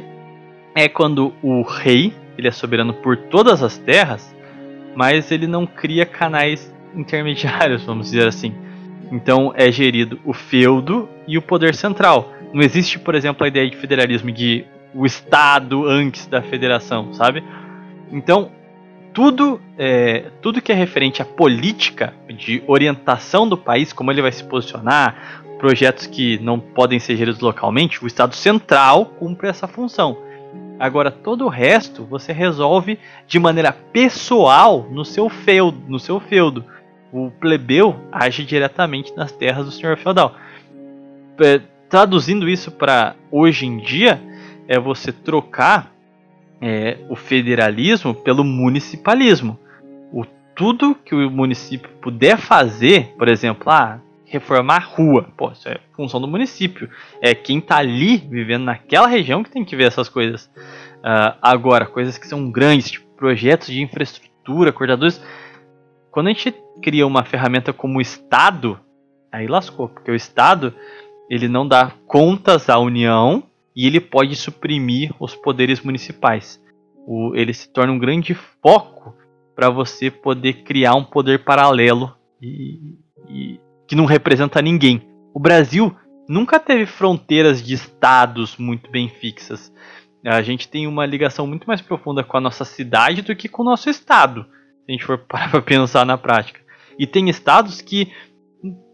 é 0.74 0.89
quando 0.89 1.33
o 1.43 1.62
rei 1.62 2.12
ele 2.37 2.49
é 2.49 2.53
soberano 2.53 2.93
por 2.93 3.16
todas 3.16 3.62
as 3.62 3.78
terras, 3.78 4.35
mas 4.97 5.31
ele 5.31 5.47
não 5.47 5.66
cria 5.66 6.06
canais 6.06 6.74
intermediários, 6.94 7.85
vamos 7.85 8.10
dizer 8.10 8.27
assim. 8.27 8.55
Então 9.12 9.52
é 9.55 9.70
gerido 9.70 10.18
o 10.24 10.32
feudo 10.32 11.09
e 11.28 11.36
o 11.39 11.43
poder 11.43 11.74
central. 11.74 12.32
Não 12.52 12.62
existe, 12.62 12.98
por 12.98 13.14
exemplo, 13.14 13.44
a 13.44 13.48
ideia 13.48 13.68
de 13.70 13.77
federalismo 13.77 14.32
de 14.32 14.64
o 14.94 15.05
Estado 15.05 15.86
antes 15.86 16.27
da 16.27 16.40
federação, 16.40 17.12
sabe? 17.12 17.44
Então 18.10 18.51
tudo, 19.12 19.60
é, 19.78 20.31
tudo 20.43 20.60
que 20.60 20.73
é 20.73 20.74
referente 20.74 21.23
à 21.23 21.24
política 21.24 22.12
de 22.28 22.62
orientação 22.66 23.48
do 23.48 23.56
país, 23.56 23.93
como 23.93 24.10
ele 24.10 24.23
vai 24.23 24.32
se 24.32 24.44
posicionar, 24.44 25.43
projetos 25.59 26.06
que 26.06 26.39
não 26.39 26.60
podem 26.60 26.98
ser 26.98 27.16
geridos 27.16 27.40
localmente, 27.40 28.02
o 28.05 28.06
Estado 28.06 28.35
Central 28.35 29.06
cumpre 29.18 29.48
essa 29.48 29.66
função. 29.66 30.18
Agora, 30.78 31.11
todo 31.11 31.47
o 31.47 31.48
resto 31.48 32.05
você 32.05 32.32
resolve 32.32 32.98
de 33.27 33.39
maneira 33.39 33.73
pessoal 33.73 34.86
no 34.90 35.05
seu 35.05 35.28
feudo. 35.28 35.78
No 35.89 35.98
seu 35.98 36.20
feudo. 36.20 36.65
O 37.12 37.31
plebeu 37.31 37.97
age 38.12 38.44
diretamente 38.44 39.15
nas 39.16 39.32
terras 39.32 39.65
do 39.65 39.73
senhor 39.73 39.97
feudal. 39.97 40.35
É, 41.40 41.61
traduzindo 41.89 42.48
isso 42.48 42.70
para 42.70 43.15
hoje 43.31 43.66
em 43.66 43.78
dia, 43.78 44.20
é 44.69 44.78
você 44.78 45.12
trocar 45.12 45.93
é, 46.61 46.98
o 47.09 47.16
federalismo 47.16 48.15
pelo 48.15 48.44
municipalismo. 48.44 49.59
O, 50.12 50.24
tudo 50.55 50.94
que 50.94 51.15
o 51.15 51.31
município 51.31 51.89
puder 52.01 52.36
fazer, 52.36 53.15
por 53.16 53.28
exemplo, 53.28 53.70
ah, 53.70 54.01
reformar 54.27 54.90
rua, 54.94 55.28
pô, 55.36 55.53
isso 55.53 55.69
é 55.69 55.78
função 55.94 56.20
do 56.20 56.28
município. 56.28 56.90
É 57.23 57.35
quem 57.35 57.59
está 57.59 57.78
ali 57.78 58.19
vivendo 58.19 58.65
naquela 58.65 59.07
região 59.07 59.43
que 59.43 59.51
tem 59.51 59.65
que 59.65 59.77
ver 59.77 59.86
essas 59.86 60.09
coisas. 60.09 60.47
Uh, 60.98 61.39
agora, 61.40 61.86
coisas 61.86 62.19
que 62.19 62.27
são 62.27 62.51
grandes, 62.51 62.90
tipo 62.90 63.07
projetos 63.16 63.69
de 63.69 63.82
infraestrutura, 63.82 64.73
cortadores. 64.73 65.23
Quando 66.11 66.28
a 66.28 66.31
gente 66.31 66.55
cria 66.82 67.07
uma 67.07 67.24
ferramenta 67.24 67.73
como 67.73 67.98
o 67.98 68.03
Estado, 68.03 68.78
aí 69.32 69.47
lascou, 69.47 69.89
porque 69.89 70.11
o 70.11 70.15
Estado 70.15 70.74
ele 71.28 71.48
não 71.48 71.66
dá 71.66 71.93
contas 72.07 72.69
à 72.69 72.78
União 72.78 73.43
e 73.74 73.86
ele 73.86 74.01
pode 74.01 74.36
suprimir 74.36 75.12
os 75.19 75.35
poderes 75.35 75.81
municipais. 75.81 76.62
O, 77.07 77.35
ele 77.35 77.53
se 77.53 77.73
torna 77.73 77.93
um 77.93 77.98
grande 77.98 78.35
foco 78.62 79.15
para 79.55 79.70
você 79.70 80.11
poder 80.11 80.65
criar 80.65 80.94
um 80.94 81.05
poder 81.05 81.44
paralelo 81.44 82.15
e, 82.40 82.98
e, 83.28 83.61
que 83.87 83.95
não 83.95 84.05
representa 84.05 84.63
ninguém. 84.63 85.03
O 85.35 85.41
Brasil 85.41 85.95
nunca 86.29 86.59
teve 86.59 86.87
fronteiras 86.87 87.63
de 87.63 87.75
estados 87.75 88.57
muito 88.57 88.91
bem 88.91 89.09
fixas. 89.09 89.73
A 90.25 90.43
gente 90.43 90.69
tem 90.69 90.87
uma 90.87 91.07
ligação 91.07 91.47
muito 91.47 91.67
mais 91.67 91.81
profunda 91.81 92.25
com 92.25 92.37
a 92.37 92.41
nossa 92.41 92.65
cidade 92.65 93.23
do 93.23 93.37
que 93.37 93.49
com 93.49 93.63
o 93.63 93.65
nosso 93.65 93.89
estado, 93.89 94.45
se 94.45 94.85
a 94.89 94.93
gente 94.93 95.05
for 95.05 95.19
parar 95.29 95.51
para 95.51 95.63
pensar 95.63 96.05
na 96.05 96.19
prática. 96.19 96.61
E 96.99 97.07
tem 97.07 97.29
estados 97.29 97.81
que 97.81 98.13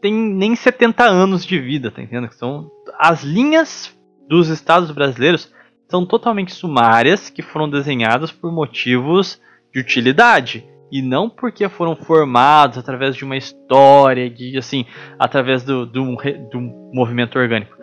tem 0.00 0.12
nem 0.12 0.54
70 0.54 1.04
anos 1.04 1.46
de 1.46 1.58
vida, 1.58 1.90
tá 1.90 2.02
entendendo? 2.02 2.28
Que 2.28 2.36
são 2.36 2.70
as 2.98 3.22
linhas 3.22 3.96
dos 4.28 4.48
estados 4.48 4.90
brasileiros 4.90 5.52
são 5.88 6.04
totalmente 6.04 6.54
sumárias 6.54 7.30
que 7.30 7.42
foram 7.42 7.68
desenhadas 7.68 8.32
por 8.32 8.50
motivos 8.50 9.40
de 9.72 9.80
utilidade 9.80 10.66
e 10.92 11.00
não 11.00 11.30
porque 11.30 11.66
foram 11.70 11.96
formados 11.96 12.76
através 12.76 13.16
de 13.16 13.24
uma 13.24 13.36
história, 13.36 14.28
de 14.28 14.58
assim, 14.58 14.84
através 15.18 15.64
do, 15.64 15.86
do, 15.86 16.04
do 16.50 16.60
movimento 16.92 17.38
orgânico. 17.38 17.74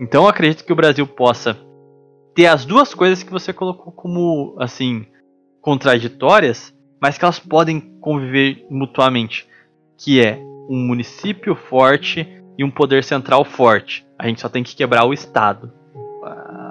Então 0.00 0.24
eu 0.24 0.28
acredito 0.28 0.64
que 0.64 0.72
o 0.72 0.76
Brasil 0.76 1.06
possa 1.06 1.56
ter 2.34 2.46
as 2.46 2.64
duas 2.64 2.92
coisas 2.92 3.22
que 3.22 3.30
você 3.30 3.52
colocou 3.52 3.92
como 3.92 4.56
assim 4.58 5.06
contraditórias, 5.60 6.74
mas 7.00 7.16
que 7.16 7.24
elas 7.24 7.38
podem 7.38 7.80
conviver 8.00 8.66
mutuamente, 8.68 9.46
que 9.96 10.20
é 10.20 10.38
um 10.68 10.76
município 10.88 11.54
forte 11.54 12.26
e 12.58 12.64
um 12.64 12.70
poder 12.70 13.04
central 13.04 13.44
forte. 13.44 14.04
A 14.18 14.26
gente 14.26 14.40
só 14.40 14.48
tem 14.48 14.64
que 14.64 14.74
quebrar 14.74 15.04
o 15.06 15.14
Estado 15.14 15.72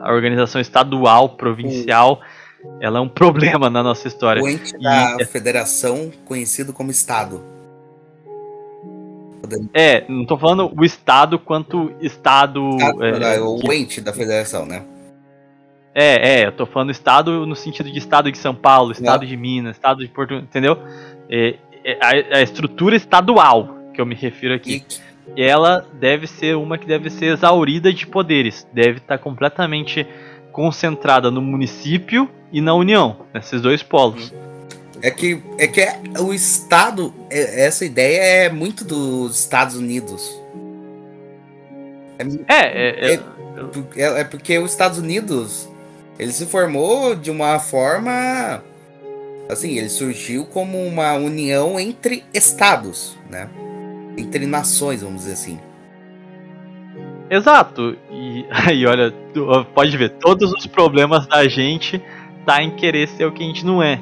a 0.06 0.14
organização 0.14 0.62
estadual, 0.62 1.30
provincial, 1.30 2.22
ela 2.80 3.00
é 3.00 3.02
um 3.02 3.10
problema 3.10 3.70
na 3.70 3.82
nossa 3.82 4.08
história. 4.08 4.42
O 4.42 4.48
ente 4.48 4.78
da 4.78 5.18
e, 5.20 5.26
federação 5.26 6.12
conhecido 6.26 6.74
como 6.74 6.92
Estado. 6.92 7.42
É, 9.74 10.04
não 10.10 10.24
estou 10.24 10.38
falando 10.38 10.72
o 10.76 10.84
Estado 10.84 11.38
quanto 11.38 11.92
Estado. 12.02 12.76
estado 12.78 13.04
é, 13.04 13.40
o 13.40 13.58
que... 13.58 13.74
ente 13.74 14.02
da 14.02 14.12
federação, 14.12 14.66
né? 14.66 14.84
É, 15.94 16.42
é, 16.42 16.46
eu 16.48 16.52
tô 16.52 16.66
falando 16.66 16.92
Estado 16.92 17.46
no 17.46 17.56
sentido 17.56 17.90
de 17.90 17.98
Estado 17.98 18.30
de 18.30 18.38
São 18.38 18.54
Paulo, 18.54 18.92
Estado 18.92 19.22
não. 19.22 19.28
de 19.28 19.38
Minas, 19.38 19.78
Estado 19.78 20.00
de 20.00 20.10
Porto, 20.10 20.34
entendeu? 20.34 20.78
É, 21.30 21.56
é, 21.86 21.98
a, 22.02 22.38
a, 22.40 22.42
estrutura 22.42 22.98
estadual 22.98 23.78
que 23.94 24.02
eu 24.02 24.06
me 24.06 24.14
refiro 24.14 24.54
aqui. 24.54 24.84
E 25.36 25.42
ela 25.42 25.86
deve 25.94 26.28
ser 26.28 26.56
uma 26.58 26.78
que 26.78 26.86
deve 26.86 27.10
ser 27.10 27.28
exaurida 27.28 27.94
de 27.94 28.06
poderes, 28.06 28.68
deve 28.74 28.98
estar 28.98 29.18
completamente 29.18 30.06
concentrada 30.56 31.30
no 31.30 31.42
município 31.42 32.30
e 32.50 32.62
na 32.62 32.74
União, 32.74 33.18
nesses 33.34 33.62
dois 33.62 33.84
polos. 33.84 34.34
É 35.02 35.12
que, 35.12 35.44
é 35.58 35.68
que 35.68 35.82
é, 35.82 36.00
o 36.18 36.34
Estado, 36.34 37.14
é, 37.30 37.66
essa 37.66 37.84
ideia 37.84 38.46
é 38.46 38.50
muito 38.50 38.86
dos 38.86 39.38
Estados 39.38 39.76
Unidos. 39.76 40.34
É, 42.48 42.56
é, 42.56 43.14
é, 43.14 43.20
é, 43.98 44.22
é 44.22 44.24
porque 44.24 44.58
os 44.58 44.72
Estados 44.72 44.98
Unidos 44.98 45.68
ele 46.18 46.32
se 46.32 46.46
formou 46.46 47.14
de 47.14 47.30
uma 47.30 47.60
forma 47.60 48.64
assim, 49.50 49.78
ele 49.78 49.90
surgiu 49.90 50.46
como 50.46 50.82
uma 50.88 51.14
união 51.16 51.78
entre 51.78 52.24
estados, 52.34 53.18
né? 53.30 53.50
entre 54.18 54.46
nações, 54.46 55.02
vamos 55.02 55.24
dizer 55.24 55.34
assim. 55.34 55.60
Exato. 57.30 57.98
E 58.12 58.46
aí, 58.52 58.86
olha, 58.86 59.14
pode 59.74 59.96
ver, 59.98 60.10
todos 60.10 60.52
os 60.54 60.66
problemas 60.68 61.28
da 61.28 61.48
gente 61.48 62.02
tá 62.46 62.62
em 62.62 62.72
querer 62.72 63.08
ser 63.08 63.26
o 63.26 63.32
que 63.32 63.44
a 63.44 63.48
gente 63.48 63.66
não 63.66 63.82
é. 63.82 64.00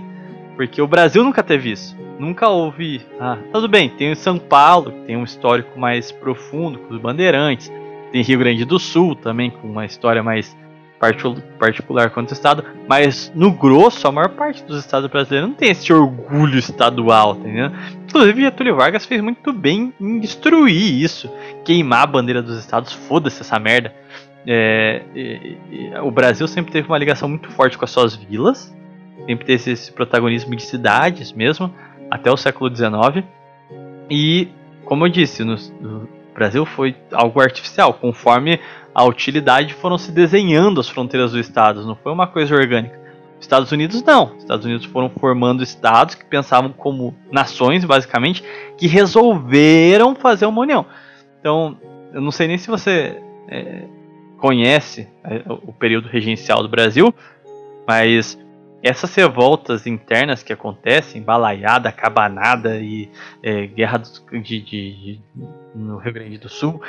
Porque 0.56 0.82
o 0.82 0.88
Brasil 0.88 1.24
nunca 1.24 1.42
teve 1.42 1.72
isso. 1.72 1.98
Nunca 2.20 2.48
houve. 2.48 3.02
Ah, 3.20 3.38
tudo 3.52 3.68
bem, 3.68 3.90
tem 3.90 4.12
o 4.12 4.16
São 4.16 4.38
Paulo, 4.38 4.92
que 4.92 5.08
tem 5.08 5.18
um 5.18 5.24
histórico 5.24 5.80
mais 5.80 6.12
profundo 6.12 6.80
com 6.80 6.94
os 6.94 7.02
bandeirantes. 7.02 7.72
Tem 8.12 8.22
Rio 8.22 8.40
Grande 8.40 8.64
do 8.64 8.78
Sul 8.78 9.16
também, 9.16 9.50
com 9.50 9.68
uma 9.68 9.86
história 9.86 10.22
mais 10.22 10.56
particular 11.60 12.10
quanto 12.12 12.34
estado, 12.34 12.64
mas 12.88 13.32
no 13.36 13.52
grosso, 13.52 14.08
a 14.08 14.12
maior 14.12 14.30
parte 14.30 14.64
dos 14.64 14.80
estados 14.80 15.10
brasileiros 15.10 15.50
não 15.50 15.56
tem 15.56 15.72
esse 15.72 15.92
orgulho 15.92 16.58
estadual, 16.58 17.36
tá 17.36 17.42
entendeu? 17.42 17.72
Inclusive, 18.08 18.42
Getúlio 18.42 18.76
Vargas 18.76 19.06
fez 19.06 19.22
muito 19.22 19.52
bem 19.52 19.94
em 20.00 20.20
destruir 20.20 21.02
isso, 21.04 21.30
queimar 21.66 22.04
a 22.04 22.08
bandeira 22.08 22.42
dos 22.42 22.58
estados, 22.60 22.94
foda-se 22.94 23.42
essa 23.42 23.60
merda. 23.60 23.94
É, 24.46 25.02
e, 25.16 25.58
e, 25.72 25.96
o 26.02 26.12
Brasil 26.12 26.48
sempre 26.48 26.72
teve 26.72 26.88
uma 26.88 26.98
ligação 26.98 27.30
muito 27.30 27.50
forte 27.52 27.78
com 27.78 27.86
as 27.86 27.92
suas 27.92 28.16
vilas, 28.16 28.74
sempre 29.26 29.46
teve 29.46 29.72
esse 29.72 29.92
protagonismo 29.92 30.56
de 30.56 30.64
cidades 30.64 31.32
mesmo, 31.32 31.74
até 32.12 32.32
o 32.32 32.38
século 32.38 32.74
XIX. 32.74 33.26
E, 34.10 34.50
como 34.86 35.06
eu 35.06 35.10
disse, 35.10 35.44
no, 35.44 35.56
no 35.82 36.10
Brasil 36.34 36.66
foi 36.66 36.96
algo 37.12 37.40
artificial, 37.40 37.94
conforme 37.94 38.60
a 38.94 39.04
utilidade 39.04 39.74
foram 39.74 39.98
se 39.98 40.12
desenhando 40.12 40.80
as 40.80 40.90
fronteiras 40.90 41.32
dos 41.32 41.46
estados, 41.46 41.86
não 41.86 41.96
foi 41.96 42.12
uma 42.12 42.28
coisa 42.28 42.56
orgânica. 42.56 43.02
Estados 43.40 43.72
Unidos 43.72 44.02
não. 44.04 44.38
Estados 44.38 44.66
Unidos 44.66 44.86
foram 44.86 45.10
formando 45.10 45.64
estados 45.64 46.16
que 46.16 46.24
pensavam 46.24 46.72
como 46.72 47.14
nações, 47.32 47.84
basicamente, 47.84 48.44
que 48.78 48.88
resolveram 48.88 50.16
fazer 50.16 50.46
uma 50.46 50.62
união. 50.62 50.86
Então, 51.40 51.78
eu 52.14 52.22
não 52.22 52.32
sei 52.32 52.48
nem 52.48 52.58
se 52.58 52.70
você 52.70 53.22
é, 53.50 53.84
conhece 54.38 55.08
é, 55.24 55.42
o 55.48 55.74
período 55.74 56.08
regencial 56.08 56.62
do 56.62 56.70
Brasil, 56.70 57.14
mas 57.86 58.40
essas 58.82 59.14
revoltas 59.16 59.88
internas 59.88 60.44
que 60.44 60.54
acontecem, 60.54 61.22
balaiada, 61.22 61.92
cabanada 61.92 62.78
e 62.80 63.10
é, 63.42 63.66
guerra 63.68 63.98
de, 63.98 64.42
de, 64.42 64.62
de, 64.62 65.22
no 65.74 65.98
Rio 65.98 66.14
Grande 66.14 66.38
do 66.38 66.50
Sul, 66.50 66.82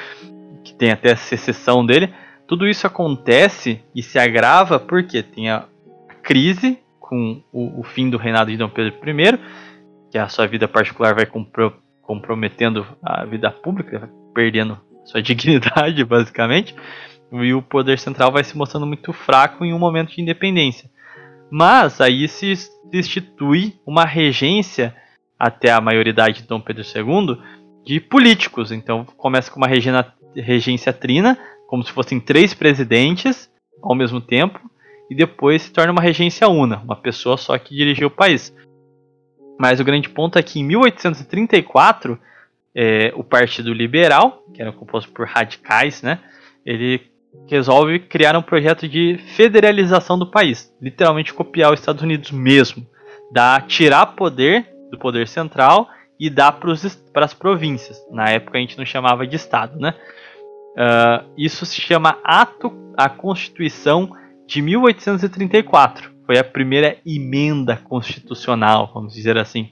que 0.64 0.74
tem 0.74 0.90
até 0.90 1.12
a 1.12 1.16
secessão 1.16 1.84
dele, 1.84 2.12
tudo 2.46 2.66
isso 2.66 2.86
acontece 2.86 3.82
e 3.94 4.02
se 4.02 4.18
agrava 4.18 4.80
porque 4.80 5.22
tem 5.22 5.50
a 5.50 5.66
crise 6.22 6.78
com 6.98 7.42
o, 7.52 7.80
o, 7.80 7.82
fim 7.84 8.08
do 8.08 8.16
reinado 8.16 8.50
de 8.50 8.56
Dom 8.56 8.68
Pedro 8.68 8.94
I, 8.94 9.38
que 10.10 10.18
a 10.18 10.28
sua 10.28 10.46
vida 10.46 10.66
particular 10.66 11.14
vai 11.14 11.26
compro, 11.26 11.74
comprometendo 12.02 12.86
a 13.02 13.24
vida 13.24 13.50
pública, 13.50 14.10
perdendo 14.34 14.80
sua 15.04 15.20
dignidade, 15.22 16.02
basicamente, 16.04 16.74
e 17.30 17.52
o 17.52 17.62
poder 17.62 17.98
central 17.98 18.32
vai 18.32 18.42
se 18.42 18.56
mostrando 18.56 18.86
muito 18.86 19.12
fraco 19.12 19.64
em 19.64 19.74
um 19.74 19.78
momento 19.78 20.14
de 20.14 20.22
independência. 20.22 20.90
Mas 21.50 22.00
aí 22.00 22.26
se 22.26 22.54
institui 22.92 23.78
uma 23.86 24.04
regência 24.04 24.94
até 25.38 25.70
a 25.70 25.80
maioridade 25.80 26.42
de 26.42 26.48
Dom 26.48 26.60
Pedro 26.60 26.82
II 26.82 27.38
de 27.84 28.00
políticos. 28.00 28.72
Então 28.72 29.04
começa 29.04 29.50
com 29.50 29.58
uma 29.58 29.68
regência 30.36 30.92
trina, 30.92 31.38
como 31.66 31.84
se 31.84 31.92
fossem 31.92 32.20
três 32.20 32.54
presidentes 32.54 33.50
ao 33.82 33.94
mesmo 33.94 34.20
tempo, 34.20 34.60
e 35.10 35.14
depois 35.14 35.62
se 35.62 35.72
torna 35.72 35.92
uma 35.92 36.00
regência 36.00 36.48
una, 36.48 36.78
uma 36.78 36.96
pessoa 36.96 37.36
só 37.36 37.56
que 37.58 37.74
dirigiu 37.74 38.08
o 38.08 38.10
país. 38.10 38.54
Mas 39.58 39.78
o 39.80 39.84
grande 39.84 40.08
ponto 40.08 40.38
é 40.38 40.42
que 40.42 40.58
em 40.58 40.64
1834, 40.64 42.18
é, 42.74 43.12
o 43.14 43.22
Partido 43.22 43.72
Liberal, 43.72 44.42
que 44.52 44.60
era 44.60 44.72
composto 44.72 45.12
por 45.12 45.26
radicais, 45.26 46.02
né, 46.02 46.18
ele 46.64 47.00
resolve 47.46 47.98
criar 47.98 48.36
um 48.36 48.42
projeto 48.42 48.88
de 48.88 49.18
federalização 49.36 50.18
do 50.18 50.30
país, 50.30 50.72
literalmente 50.80 51.34
copiar 51.34 51.72
os 51.72 51.80
Estados 51.80 52.02
Unidos 52.02 52.30
mesmo, 52.30 52.86
dar, 53.32 53.66
tirar 53.66 54.06
poder 54.06 54.68
do 54.90 54.98
poder 54.98 55.28
central 55.28 55.88
e 56.18 56.30
dar 56.30 56.52
para 56.52 57.24
as 57.24 57.34
províncias. 57.34 57.98
Na 58.10 58.28
época 58.30 58.56
a 58.56 58.60
gente 58.60 58.78
não 58.78 58.86
chamava 58.86 59.26
de 59.26 59.36
estado, 59.36 59.78
né? 59.78 59.94
Uh, 60.74 61.30
isso 61.36 61.64
se 61.64 61.80
chama 61.80 62.18
Ato 62.24 62.72
à 62.96 63.08
Constituição 63.08 64.10
de 64.46 64.60
1834. 64.60 66.12
Foi 66.26 66.38
a 66.38 66.44
primeira 66.44 66.98
emenda 67.04 67.76
constitucional, 67.76 68.90
vamos 68.92 69.14
dizer 69.14 69.36
assim. 69.38 69.70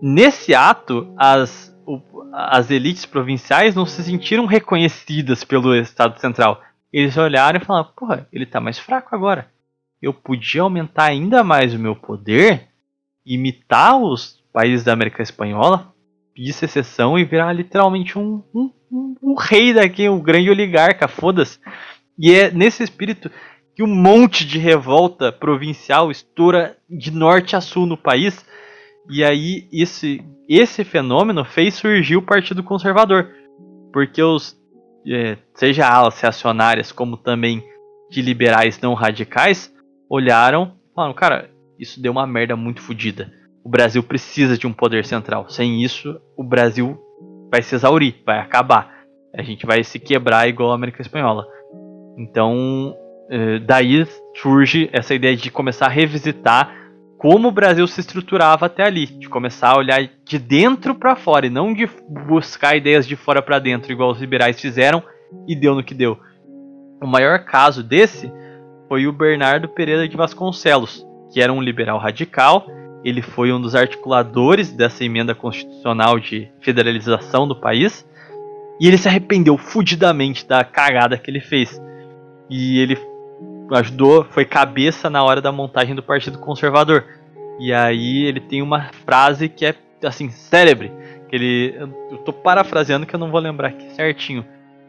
Nesse 0.00 0.54
ato, 0.54 1.12
as, 1.16 1.74
o, 1.86 2.00
as 2.32 2.70
elites 2.70 3.06
provinciais 3.06 3.74
não 3.74 3.86
se 3.86 4.02
sentiram 4.02 4.44
reconhecidas 4.44 5.42
pelo 5.42 5.74
Estado 5.74 6.20
Central. 6.20 6.60
Eles 6.92 7.16
olharam 7.16 7.58
e 7.60 7.64
falaram: 7.64 7.90
porra, 7.96 8.28
ele 8.32 8.44
está 8.44 8.60
mais 8.60 8.78
fraco 8.78 9.14
agora. 9.14 9.50
Eu 10.00 10.12
podia 10.12 10.62
aumentar 10.62 11.04
ainda 11.04 11.42
mais 11.42 11.74
o 11.74 11.78
meu 11.78 11.96
poder, 11.96 12.68
imitar 13.24 14.00
os 14.00 14.42
países 14.52 14.84
da 14.84 14.92
América 14.92 15.22
Espanhola, 15.22 15.92
pedir 16.34 16.52
secessão 16.52 17.18
e 17.18 17.24
virar 17.24 17.52
literalmente 17.52 18.18
um, 18.18 18.42
um, 18.54 18.70
um, 18.90 19.34
rei 19.34 19.74
daqui, 19.74 20.08
um 20.08 20.20
grande 20.20 20.50
oligarca, 20.50 21.08
foda-se. 21.08 21.58
E 22.18 22.32
é 22.32 22.50
nesse 22.50 22.82
espírito 22.82 23.30
que 23.74 23.82
um 23.82 23.86
monte 23.86 24.46
de 24.46 24.58
revolta 24.58 25.30
provincial 25.30 26.10
estoura 26.10 26.76
de 26.88 27.10
norte 27.10 27.54
a 27.54 27.60
sul 27.60 27.86
no 27.86 27.96
país. 27.96 28.44
E 29.10 29.22
aí 29.22 29.68
esse, 29.72 30.24
esse 30.48 30.82
fenômeno 30.82 31.44
fez 31.44 31.74
surgir 31.74 32.16
o 32.16 32.22
Partido 32.22 32.62
Conservador. 32.62 33.30
Porque 33.92 34.22
os, 34.22 34.56
é, 35.06 35.36
seja 35.54 35.86
alas 35.86 36.20
reacionárias 36.20 36.90
como 36.90 37.16
também 37.16 37.62
de 38.10 38.22
liberais 38.22 38.80
não 38.80 38.94
radicais, 38.94 39.72
olharam 40.08 40.74
e 40.90 40.94
falaram, 40.94 41.14
cara, 41.14 41.50
isso 41.78 42.00
deu 42.00 42.12
uma 42.12 42.26
merda 42.26 42.56
muito 42.56 42.80
fodida. 42.80 43.30
O 43.62 43.68
Brasil 43.68 44.02
precisa 44.02 44.56
de 44.56 44.66
um 44.66 44.72
poder 44.72 45.04
central. 45.04 45.48
Sem 45.48 45.82
isso, 45.82 46.20
o 46.36 46.44
Brasil 46.44 46.98
vai 47.50 47.62
se 47.62 47.74
exaurir, 47.74 48.16
vai 48.24 48.38
acabar. 48.38 48.94
A 49.34 49.42
gente 49.42 49.66
vai 49.66 49.82
se 49.84 49.98
quebrar 49.98 50.48
igual 50.48 50.72
a 50.72 50.74
América 50.74 51.02
Espanhola. 51.02 51.46
Então, 52.18 52.94
eh, 53.30 53.58
daí 53.58 54.06
surge 54.36 54.88
essa 54.92 55.14
ideia 55.14 55.36
de 55.36 55.50
começar 55.50 55.86
a 55.86 55.90
revisitar 55.90 56.86
como 57.18 57.48
o 57.48 57.52
Brasil 57.52 57.86
se 57.86 58.00
estruturava 58.00 58.66
até 58.66 58.84
ali, 58.84 59.06
de 59.06 59.28
começar 59.28 59.70
a 59.70 59.78
olhar 59.78 60.08
de 60.24 60.38
dentro 60.38 60.94
para 60.94 61.16
fora 61.16 61.46
e 61.46 61.50
não 61.50 61.72
de 61.72 61.88
buscar 62.08 62.76
ideias 62.76 63.06
de 63.06 63.16
fora 63.16 63.40
para 63.40 63.58
dentro, 63.58 63.90
igual 63.90 64.10
os 64.10 64.20
liberais 64.20 64.60
fizeram 64.60 65.02
e 65.48 65.56
deu 65.56 65.74
no 65.74 65.82
que 65.82 65.94
deu. 65.94 66.18
O 67.02 67.06
maior 67.06 67.44
caso 67.44 67.82
desse 67.82 68.30
foi 68.88 69.06
o 69.06 69.12
Bernardo 69.12 69.68
Pereira 69.68 70.06
de 70.06 70.16
Vasconcelos, 70.16 71.06
que 71.32 71.40
era 71.40 71.52
um 71.52 71.62
liberal 71.62 71.98
radical. 71.98 72.66
Ele 73.06 73.22
foi 73.22 73.52
um 73.52 73.60
dos 73.60 73.76
articuladores 73.76 74.72
dessa 74.72 75.04
emenda 75.04 75.32
constitucional 75.32 76.18
de 76.18 76.50
federalização 76.60 77.46
do 77.46 77.54
país. 77.54 78.04
E 78.80 78.88
ele 78.88 78.98
se 78.98 79.06
arrependeu 79.06 79.56
fudidamente 79.56 80.44
da 80.44 80.64
cagada 80.64 81.16
que 81.16 81.30
ele 81.30 81.40
fez. 81.40 81.80
E 82.50 82.80
ele 82.80 82.98
ajudou, 83.70 84.24
foi 84.24 84.44
cabeça 84.44 85.08
na 85.08 85.22
hora 85.22 85.40
da 85.40 85.52
montagem 85.52 85.94
do 85.94 86.02
Partido 86.02 86.40
Conservador. 86.40 87.04
E 87.60 87.72
aí 87.72 88.24
ele 88.24 88.40
tem 88.40 88.60
uma 88.60 88.90
frase 89.04 89.48
que 89.48 89.64
é 89.64 89.76
assim, 90.02 90.28
célebre, 90.28 90.90
que 91.28 91.36
ele 91.36 91.76
eu 92.10 92.18
tô 92.18 92.32
parafraseando 92.32 93.06
que 93.06 93.14
eu 93.14 93.20
não 93.20 93.30
vou 93.30 93.40
lembrar 93.40 93.68
aqui 93.68 93.88
certinho, 93.94 94.44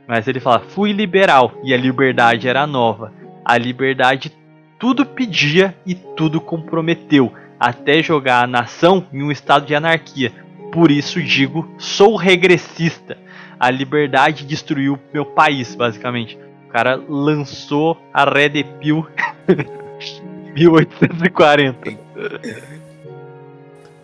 mas 0.08 0.28
ele 0.28 0.40
fala: 0.40 0.60
"Fui 0.60 0.92
liberal 0.92 1.54
e 1.64 1.72
a 1.72 1.78
liberdade 1.78 2.48
era 2.48 2.66
nova. 2.66 3.14
A 3.46 3.60
liberdade 3.60 4.36
tudo 4.80 5.06
pedia 5.06 5.76
e 5.86 5.96
tudo 5.96 6.42
comprometeu, 6.42 7.32
até 7.60 8.02
jogar 8.02 8.44
a 8.44 8.48
nação 8.48 9.06
em 9.12 9.24
um 9.24 9.32
estado 9.32 9.66
de 9.66 9.76
anarquia. 9.76 10.32
Por 10.72 10.92
isso 10.92 11.22
digo, 11.22 11.68
sou 11.78 12.16
regressista. 12.16 13.18
A 13.60 13.72
liberdade 13.72 14.46
destruiu 14.46 15.00
meu 15.14 15.26
país, 15.26 15.74
basicamente 15.74 16.38
cara 16.78 17.02
lançou 17.10 17.98
a 18.14 18.24
Red 18.24 18.64
Pill 18.80 19.08
1840. 20.54 21.98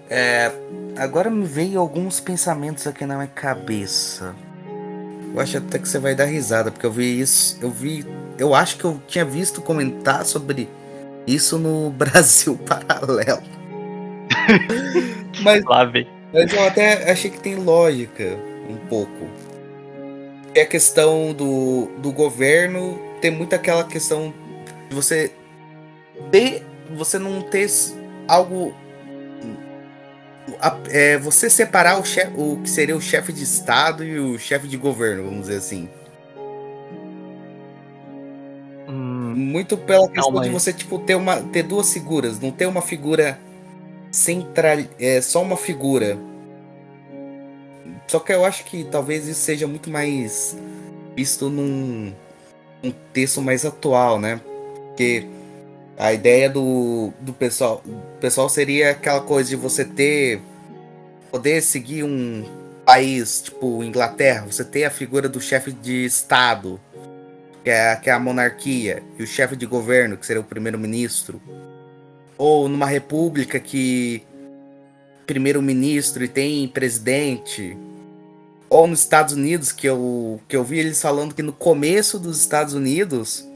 É, 0.09 0.51
agora 0.97 1.29
me 1.29 1.45
veio 1.45 1.79
alguns 1.79 2.19
pensamentos 2.19 2.87
aqui 2.87 3.05
na 3.05 3.15
minha 3.15 3.27
cabeça. 3.27 4.33
Eu 5.31 5.39
acho 5.39 5.59
até 5.59 5.77
que 5.77 5.87
você 5.87 5.99
vai 5.99 6.15
dar 6.15 6.25
risada, 6.25 6.71
porque 6.71 6.85
eu 6.85 6.91
vi 6.91 7.19
isso. 7.19 7.59
Eu 7.61 7.69
vi. 7.69 8.03
Eu 8.39 8.55
acho 8.55 8.77
que 8.77 8.85
eu 8.85 8.99
tinha 9.07 9.23
visto 9.23 9.61
comentar 9.61 10.25
sobre 10.25 10.67
isso 11.27 11.57
no 11.57 11.89
Brasil 11.95 12.57
Paralelo. 12.57 13.43
mas, 15.43 15.63
Lá 15.65 15.85
vem. 15.85 16.07
mas 16.33 16.51
eu 16.51 16.63
até 16.65 17.11
achei 17.11 17.29
que 17.29 17.39
tem 17.39 17.55
lógica 17.55 18.37
um 18.69 18.77
pouco 18.87 19.27
é 20.55 20.61
a 20.61 20.65
questão 20.65 21.33
do, 21.33 21.87
do 21.97 22.11
governo 22.11 22.99
tem 23.19 23.31
muito 23.31 23.53
aquela 23.53 23.83
questão 23.83 24.33
de 24.89 24.95
você 24.95 25.31
ter 26.31 26.63
você 26.91 27.17
não 27.17 27.41
ter 27.41 27.67
algo 28.27 28.73
é, 30.89 31.17
você 31.17 31.49
separar 31.49 31.99
o, 31.99 32.05
chefe, 32.05 32.33
o 32.35 32.59
que 32.61 32.69
seria 32.69 32.95
o 32.95 33.01
chefe 33.01 33.33
de 33.33 33.43
estado 33.43 34.03
e 34.03 34.19
o 34.19 34.37
chefe 34.37 34.67
de 34.67 34.77
governo 34.77 35.23
vamos 35.23 35.41
dizer 35.41 35.57
assim 35.57 35.89
muito 39.33 39.77
pela 39.77 40.07
questão 40.07 40.31
mas... 40.31 40.47
de 40.47 40.49
você 40.49 40.71
tipo 40.71 40.99
ter 40.99 41.15
uma 41.15 41.41
ter 41.41 41.63
duas 41.63 41.91
figuras 41.91 42.39
não 42.39 42.51
ter 42.51 42.65
uma 42.65 42.81
figura 42.81 43.39
central 44.13 44.77
é 44.99 45.19
só 45.19 45.41
uma 45.41 45.57
figura. 45.57 46.17
Só 48.07 48.19
que 48.19 48.31
eu 48.31 48.45
acho 48.45 48.63
que 48.65 48.83
talvez 48.83 49.27
isso 49.27 49.41
seja 49.41 49.67
muito 49.67 49.89
mais 49.89 50.55
visto 51.15 51.49
num, 51.49 52.13
um 52.83 52.93
texto 53.11 53.41
mais 53.41 53.65
atual, 53.65 54.19
né? 54.19 54.39
Porque 54.87 55.25
a 55.97 56.13
ideia 56.13 56.49
do, 56.49 57.11
do 57.19 57.33
pessoal, 57.33 57.83
pessoal 58.21 58.47
seria 58.49 58.91
aquela 58.91 59.21
coisa 59.21 59.49
de 59.49 59.55
você 59.55 59.83
ter 59.83 60.41
poder 61.31 61.61
seguir 61.61 62.03
um 62.03 62.45
país, 62.85 63.41
tipo 63.41 63.83
Inglaterra, 63.83 64.45
você 64.45 64.63
ter 64.63 64.83
a 64.83 64.91
figura 64.91 65.27
do 65.27 65.41
chefe 65.41 65.71
de 65.71 66.05
estado, 66.05 66.79
que 67.63 67.69
é, 67.69 67.95
que 67.95 68.09
é 68.09 68.13
a 68.13 68.19
monarquia, 68.19 69.01
e 69.17 69.23
o 69.23 69.27
chefe 69.27 69.55
de 69.55 69.65
governo, 69.65 70.17
que 70.17 70.25
seria 70.25 70.41
o 70.41 70.45
primeiro-ministro. 70.45 71.41
Ou 72.37 72.67
numa 72.67 72.85
república 72.85 73.59
que 73.59 74.23
primeiro-ministro 75.25 76.23
e 76.23 76.27
tem 76.27 76.67
presidente, 76.67 77.77
ou 78.69 78.87
nos 78.87 78.99
Estados 78.99 79.33
Unidos, 79.33 79.71
que 79.71 79.87
eu, 79.87 80.41
que 80.47 80.55
eu 80.55 80.63
vi 80.63 80.79
eles 80.79 81.01
falando 81.01 81.33
que 81.33 81.43
no 81.43 81.53
começo 81.53 82.19
dos 82.19 82.39
Estados 82.39 82.73
Unidos 82.73 83.47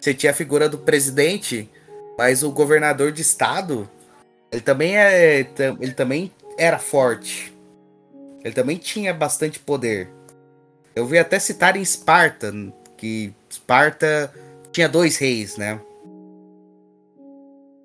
você 0.00 0.12
tinha 0.12 0.32
a 0.32 0.34
figura 0.34 0.68
do 0.68 0.76
presidente, 0.76 1.68
mas 2.18 2.42
o 2.42 2.52
governador 2.52 3.10
de 3.10 3.22
estado, 3.22 3.88
ele 4.52 4.60
também 4.60 4.96
é, 4.98 5.46
ele 5.80 5.92
também 5.92 6.30
era 6.58 6.78
forte. 6.78 7.54
Ele 8.44 8.52
também 8.52 8.76
tinha 8.76 9.14
bastante 9.14 9.58
poder. 9.58 10.10
Eu 10.94 11.06
vi 11.06 11.18
até 11.18 11.38
citar 11.38 11.74
em 11.76 11.80
Esparta, 11.80 12.52
que 13.04 13.34
Esparta 13.50 14.32
tinha 14.72 14.88
dois 14.88 15.18
reis, 15.18 15.58
né? 15.58 15.78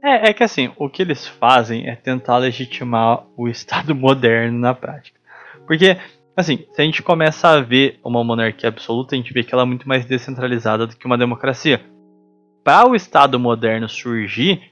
É, 0.01 0.29
é 0.29 0.33
que 0.33 0.45
assim, 0.45 0.71
o 0.77 0.89
que 0.89 1.01
eles 1.01 1.27
fazem 1.27 1.89
é 1.89 1.95
tentar 1.95 2.37
legitimar 2.37 3.25
o 3.35 3.49
Estado 3.49 3.93
moderno 3.95 4.57
na 4.57 4.73
prática. 4.73 5.19
Porque 5.67 5.97
Assim, 6.37 6.59
se 6.71 6.81
a 6.81 6.85
gente 6.85 7.03
começa 7.03 7.49
a 7.49 7.59
ver 7.59 7.99
uma 8.01 8.23
monarquia 8.23 8.69
absoluta, 8.69 9.13
a 9.13 9.17
gente 9.17 9.33
vê 9.33 9.43
que 9.43 9.53
ela 9.53 9.63
é 9.63 9.65
muito 9.65 9.85
mais 9.85 10.05
descentralizada 10.05 10.87
do 10.87 10.95
que 10.95 11.05
uma 11.05 11.17
democracia. 11.17 11.81
Para 12.63 12.87
o 12.87 12.95
Estado 12.95 13.37
moderno 13.37 13.89
surgir, 13.89 14.71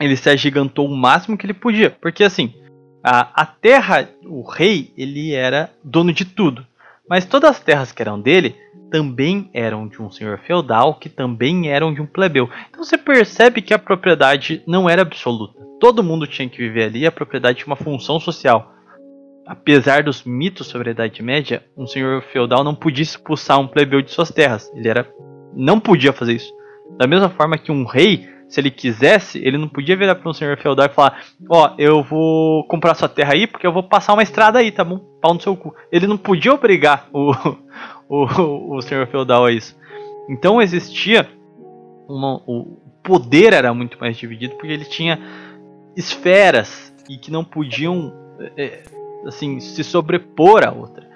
ele 0.00 0.14
se 0.14 0.30
agigantou 0.30 0.86
o 0.86 0.96
máximo 0.96 1.36
que 1.36 1.44
ele 1.44 1.52
podia. 1.52 1.90
Porque 1.90 2.22
assim, 2.22 2.54
a, 3.02 3.42
a 3.42 3.44
terra, 3.44 4.08
o 4.24 4.48
rei, 4.48 4.92
ele 4.96 5.32
era 5.32 5.68
dono 5.82 6.12
de 6.12 6.24
tudo. 6.24 6.64
Mas 7.10 7.24
todas 7.24 7.50
as 7.50 7.60
terras 7.60 7.90
que 7.90 8.00
eram 8.00 8.20
dele 8.20 8.54
também 8.90 9.50
eram 9.52 9.86
de 9.86 10.00
um 10.00 10.10
senhor 10.10 10.38
feudal, 10.38 10.94
que 10.94 11.08
também 11.08 11.70
eram 11.70 11.92
de 11.92 12.00
um 12.00 12.06
plebeu. 12.06 12.48
Então 12.68 12.82
você 12.82 12.96
percebe 12.98 13.62
que 13.62 13.74
a 13.74 13.78
propriedade 13.78 14.62
não 14.66 14.88
era 14.88 15.02
absoluta. 15.02 15.60
Todo 15.80 16.02
mundo 16.02 16.26
tinha 16.26 16.48
que 16.48 16.58
viver 16.58 16.84
ali, 16.84 17.06
a 17.06 17.12
propriedade 17.12 17.58
tinha 17.58 17.68
uma 17.68 17.76
função 17.76 18.18
social. 18.18 18.74
Apesar 19.46 20.02
dos 20.02 20.24
mitos 20.24 20.66
sobre 20.66 20.90
a 20.90 20.92
Idade 20.92 21.22
Média, 21.22 21.64
um 21.76 21.86
senhor 21.86 22.22
feudal 22.22 22.62
não 22.62 22.74
podia 22.74 23.02
expulsar 23.02 23.58
um 23.58 23.66
plebeu 23.66 24.02
de 24.02 24.10
suas 24.10 24.30
terras. 24.30 24.70
Ele 24.74 24.88
era 24.88 25.08
não 25.54 25.80
podia 25.80 26.12
fazer 26.12 26.34
isso. 26.34 26.52
Da 26.98 27.06
mesma 27.06 27.28
forma 27.30 27.56
que 27.56 27.72
um 27.72 27.84
rei 27.84 28.28
se 28.48 28.60
ele 28.60 28.70
quisesse, 28.70 29.38
ele 29.38 29.58
não 29.58 29.68
podia 29.68 29.96
virar 29.96 30.14
para 30.14 30.28
um 30.28 30.32
senhor 30.32 30.56
feudal 30.56 30.86
e 30.86 30.88
falar: 30.88 31.22
Ó, 31.48 31.66
oh, 31.66 31.74
eu 31.78 32.02
vou 32.02 32.64
comprar 32.66 32.94
sua 32.94 33.08
terra 33.08 33.34
aí 33.34 33.46
porque 33.46 33.66
eu 33.66 33.72
vou 33.72 33.82
passar 33.82 34.14
uma 34.14 34.22
estrada 34.22 34.58
aí, 34.58 34.72
tá 34.72 34.82
bom? 34.82 34.98
Pau 35.20 35.34
no 35.34 35.40
seu 35.40 35.54
cu. 35.54 35.74
Ele 35.92 36.06
não 36.06 36.16
podia 36.16 36.54
obrigar 36.54 37.08
o, 37.12 37.32
o, 38.08 38.76
o 38.76 38.82
senhor 38.82 39.06
feudal 39.06 39.44
a 39.44 39.52
isso. 39.52 39.76
Então 40.28 40.62
existia. 40.62 41.28
Uma, 42.08 42.36
o 42.46 42.78
poder 43.02 43.52
era 43.52 43.74
muito 43.74 43.98
mais 44.00 44.16
dividido 44.16 44.54
porque 44.54 44.72
ele 44.72 44.86
tinha 44.86 45.18
esferas 45.94 46.94
e 47.06 47.18
que 47.18 47.30
não 47.30 47.44
podiam 47.44 48.14
é, 48.56 48.82
assim 49.26 49.60
se 49.60 49.84
sobrepor 49.84 50.66
a 50.66 50.72
outra. 50.72 51.06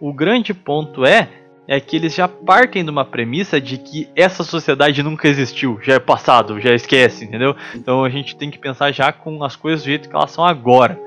O 0.00 0.12
grande 0.12 0.54
ponto 0.54 1.04
é 1.04 1.28
é 1.68 1.80
que 1.80 1.96
eles 1.96 2.14
já 2.14 2.28
partem 2.28 2.84
de 2.84 2.90
uma 2.90 3.04
premissa 3.04 3.60
de 3.60 3.76
que 3.76 4.08
essa 4.14 4.44
sociedade 4.44 5.02
nunca 5.02 5.26
existiu, 5.26 5.78
já 5.82 5.94
é 5.94 5.98
passado, 5.98 6.60
já 6.60 6.72
esquece, 6.72 7.24
entendeu? 7.24 7.56
Então 7.74 8.04
a 8.04 8.08
gente 8.08 8.36
tem 8.36 8.50
que 8.50 8.58
pensar 8.58 8.92
já 8.92 9.12
com 9.12 9.42
as 9.42 9.56
coisas 9.56 9.82
do 9.82 9.86
jeito 9.86 10.08
que 10.08 10.14
elas 10.14 10.30
são 10.30 10.44
agora. 10.44 10.98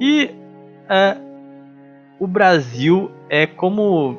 E 0.00 0.30
é, 0.88 1.16
o 2.18 2.26
Brasil 2.26 3.10
é 3.28 3.46
como. 3.46 4.16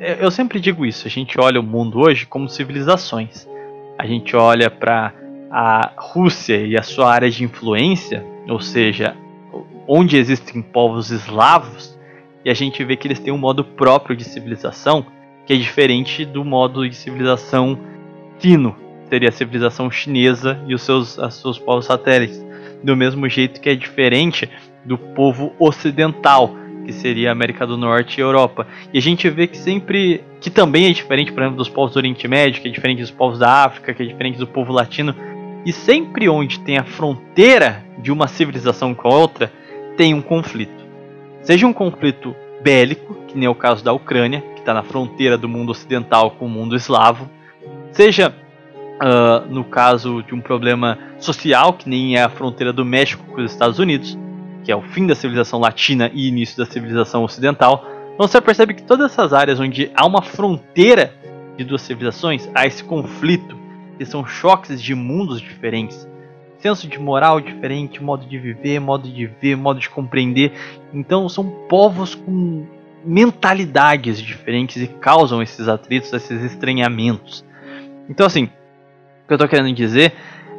É, 0.00 0.24
eu 0.24 0.30
sempre 0.30 0.60
digo 0.60 0.86
isso, 0.86 1.06
a 1.06 1.10
gente 1.10 1.40
olha 1.40 1.58
o 1.58 1.64
mundo 1.64 1.98
hoje 1.98 2.24
como 2.24 2.48
civilizações. 2.48 3.48
A 3.98 4.06
gente 4.06 4.36
olha 4.36 4.70
para 4.70 5.12
a 5.50 5.90
Rússia 5.96 6.56
e 6.64 6.76
a 6.76 6.82
sua 6.82 7.12
área 7.12 7.28
de 7.28 7.42
influência, 7.42 8.24
ou 8.48 8.60
seja, 8.60 9.16
onde 9.88 10.16
existem 10.16 10.62
povos 10.62 11.10
eslavos, 11.10 11.97
e 12.44 12.50
a 12.50 12.54
gente 12.54 12.82
vê 12.84 12.96
que 12.96 13.06
eles 13.06 13.18
têm 13.18 13.32
um 13.32 13.38
modo 13.38 13.64
próprio 13.64 14.16
de 14.16 14.24
civilização 14.24 15.06
que 15.46 15.52
é 15.52 15.56
diferente 15.56 16.24
do 16.24 16.44
modo 16.44 16.86
de 16.88 16.94
civilização 16.94 17.78
fino, 18.38 18.76
seria 19.08 19.30
a 19.30 19.32
civilização 19.32 19.90
chinesa 19.90 20.62
e 20.66 20.74
os 20.74 20.82
seus, 20.82 21.16
os 21.16 21.34
seus 21.34 21.58
povos 21.58 21.86
satélites, 21.86 22.44
do 22.82 22.96
mesmo 22.96 23.28
jeito 23.28 23.60
que 23.60 23.70
é 23.70 23.74
diferente 23.74 24.48
do 24.84 24.98
povo 24.98 25.52
ocidental, 25.58 26.54
que 26.84 26.92
seria 26.92 27.30
a 27.30 27.32
América 27.32 27.66
do 27.66 27.76
Norte 27.76 28.18
e 28.18 28.20
Europa. 28.20 28.66
E 28.92 28.98
a 28.98 29.02
gente 29.02 29.28
vê 29.28 29.46
que 29.46 29.56
sempre 29.56 30.22
que 30.40 30.50
também 30.50 30.86
é 30.86 30.92
diferente, 30.92 31.32
por 31.32 31.42
exemplo, 31.42 31.58
dos 31.58 31.68
povos 31.68 31.92
do 31.92 31.96
Oriente 31.96 32.28
Médio, 32.28 32.62
que 32.62 32.68
é 32.68 32.70
diferente 32.70 33.00
dos 33.00 33.10
povos 33.10 33.38
da 33.38 33.64
África, 33.64 33.92
que 33.92 34.02
é 34.02 34.06
diferente 34.06 34.38
do 34.38 34.46
povo 34.46 34.72
latino, 34.72 35.14
e 35.66 35.72
sempre 35.72 36.28
onde 36.28 36.60
tem 36.60 36.78
a 36.78 36.84
fronteira 36.84 37.84
de 37.98 38.12
uma 38.12 38.28
civilização 38.28 38.94
com 38.94 39.08
a 39.08 39.14
outra, 39.14 39.52
tem 39.96 40.14
um 40.14 40.22
conflito. 40.22 40.77
Seja 41.48 41.66
um 41.66 41.72
conflito 41.72 42.36
bélico, 42.62 43.14
que 43.26 43.34
nem 43.34 43.46
é 43.46 43.48
o 43.48 43.54
caso 43.54 43.82
da 43.82 43.90
Ucrânia, 43.90 44.42
que 44.54 44.60
está 44.60 44.74
na 44.74 44.82
fronteira 44.82 45.38
do 45.38 45.48
mundo 45.48 45.70
ocidental 45.70 46.32
com 46.32 46.44
o 46.44 46.48
mundo 46.48 46.76
eslavo, 46.76 47.26
seja 47.90 48.34
uh, 49.00 49.50
no 49.50 49.64
caso 49.64 50.22
de 50.22 50.34
um 50.34 50.42
problema 50.42 50.98
social, 51.18 51.72
que 51.72 51.88
nem 51.88 52.18
é 52.18 52.22
a 52.22 52.28
fronteira 52.28 52.70
do 52.70 52.84
México 52.84 53.24
com 53.32 53.40
os 53.40 53.50
Estados 53.50 53.78
Unidos, 53.78 54.18
que 54.62 54.70
é 54.70 54.76
o 54.76 54.82
fim 54.82 55.06
da 55.06 55.14
civilização 55.14 55.58
latina 55.58 56.10
e 56.12 56.28
início 56.28 56.58
da 56.58 56.70
civilização 56.70 57.24
ocidental, 57.24 57.82
você 58.18 58.42
percebe 58.42 58.74
que 58.74 58.82
todas 58.82 59.10
essas 59.10 59.32
áreas 59.32 59.58
onde 59.58 59.90
há 59.94 60.04
uma 60.04 60.20
fronteira 60.20 61.14
de 61.56 61.64
duas 61.64 61.80
civilizações, 61.80 62.46
há 62.54 62.66
esse 62.66 62.84
conflito, 62.84 63.56
que 63.96 64.04
são 64.04 64.22
choques 64.26 64.82
de 64.82 64.94
mundos 64.94 65.40
diferentes 65.40 66.06
senso 66.60 66.88
de 66.88 66.98
moral 66.98 67.40
diferente, 67.40 68.02
modo 68.02 68.26
de 68.26 68.38
viver, 68.38 68.80
modo 68.80 69.08
de 69.08 69.26
ver, 69.26 69.56
modo 69.56 69.80
de 69.80 69.88
compreender. 69.88 70.52
Então 70.92 71.28
são 71.28 71.48
povos 71.68 72.14
com 72.14 72.66
mentalidades 73.04 74.20
diferentes 74.20 74.82
e 74.82 74.88
causam 74.88 75.42
esses 75.42 75.68
atritos, 75.68 76.12
esses 76.12 76.42
estranhamentos. 76.42 77.44
Então 78.08 78.26
assim, 78.26 78.44
o 78.44 79.28
que 79.28 79.32
eu 79.32 79.36
estou 79.36 79.48
querendo 79.48 79.72
dizer 79.72 80.14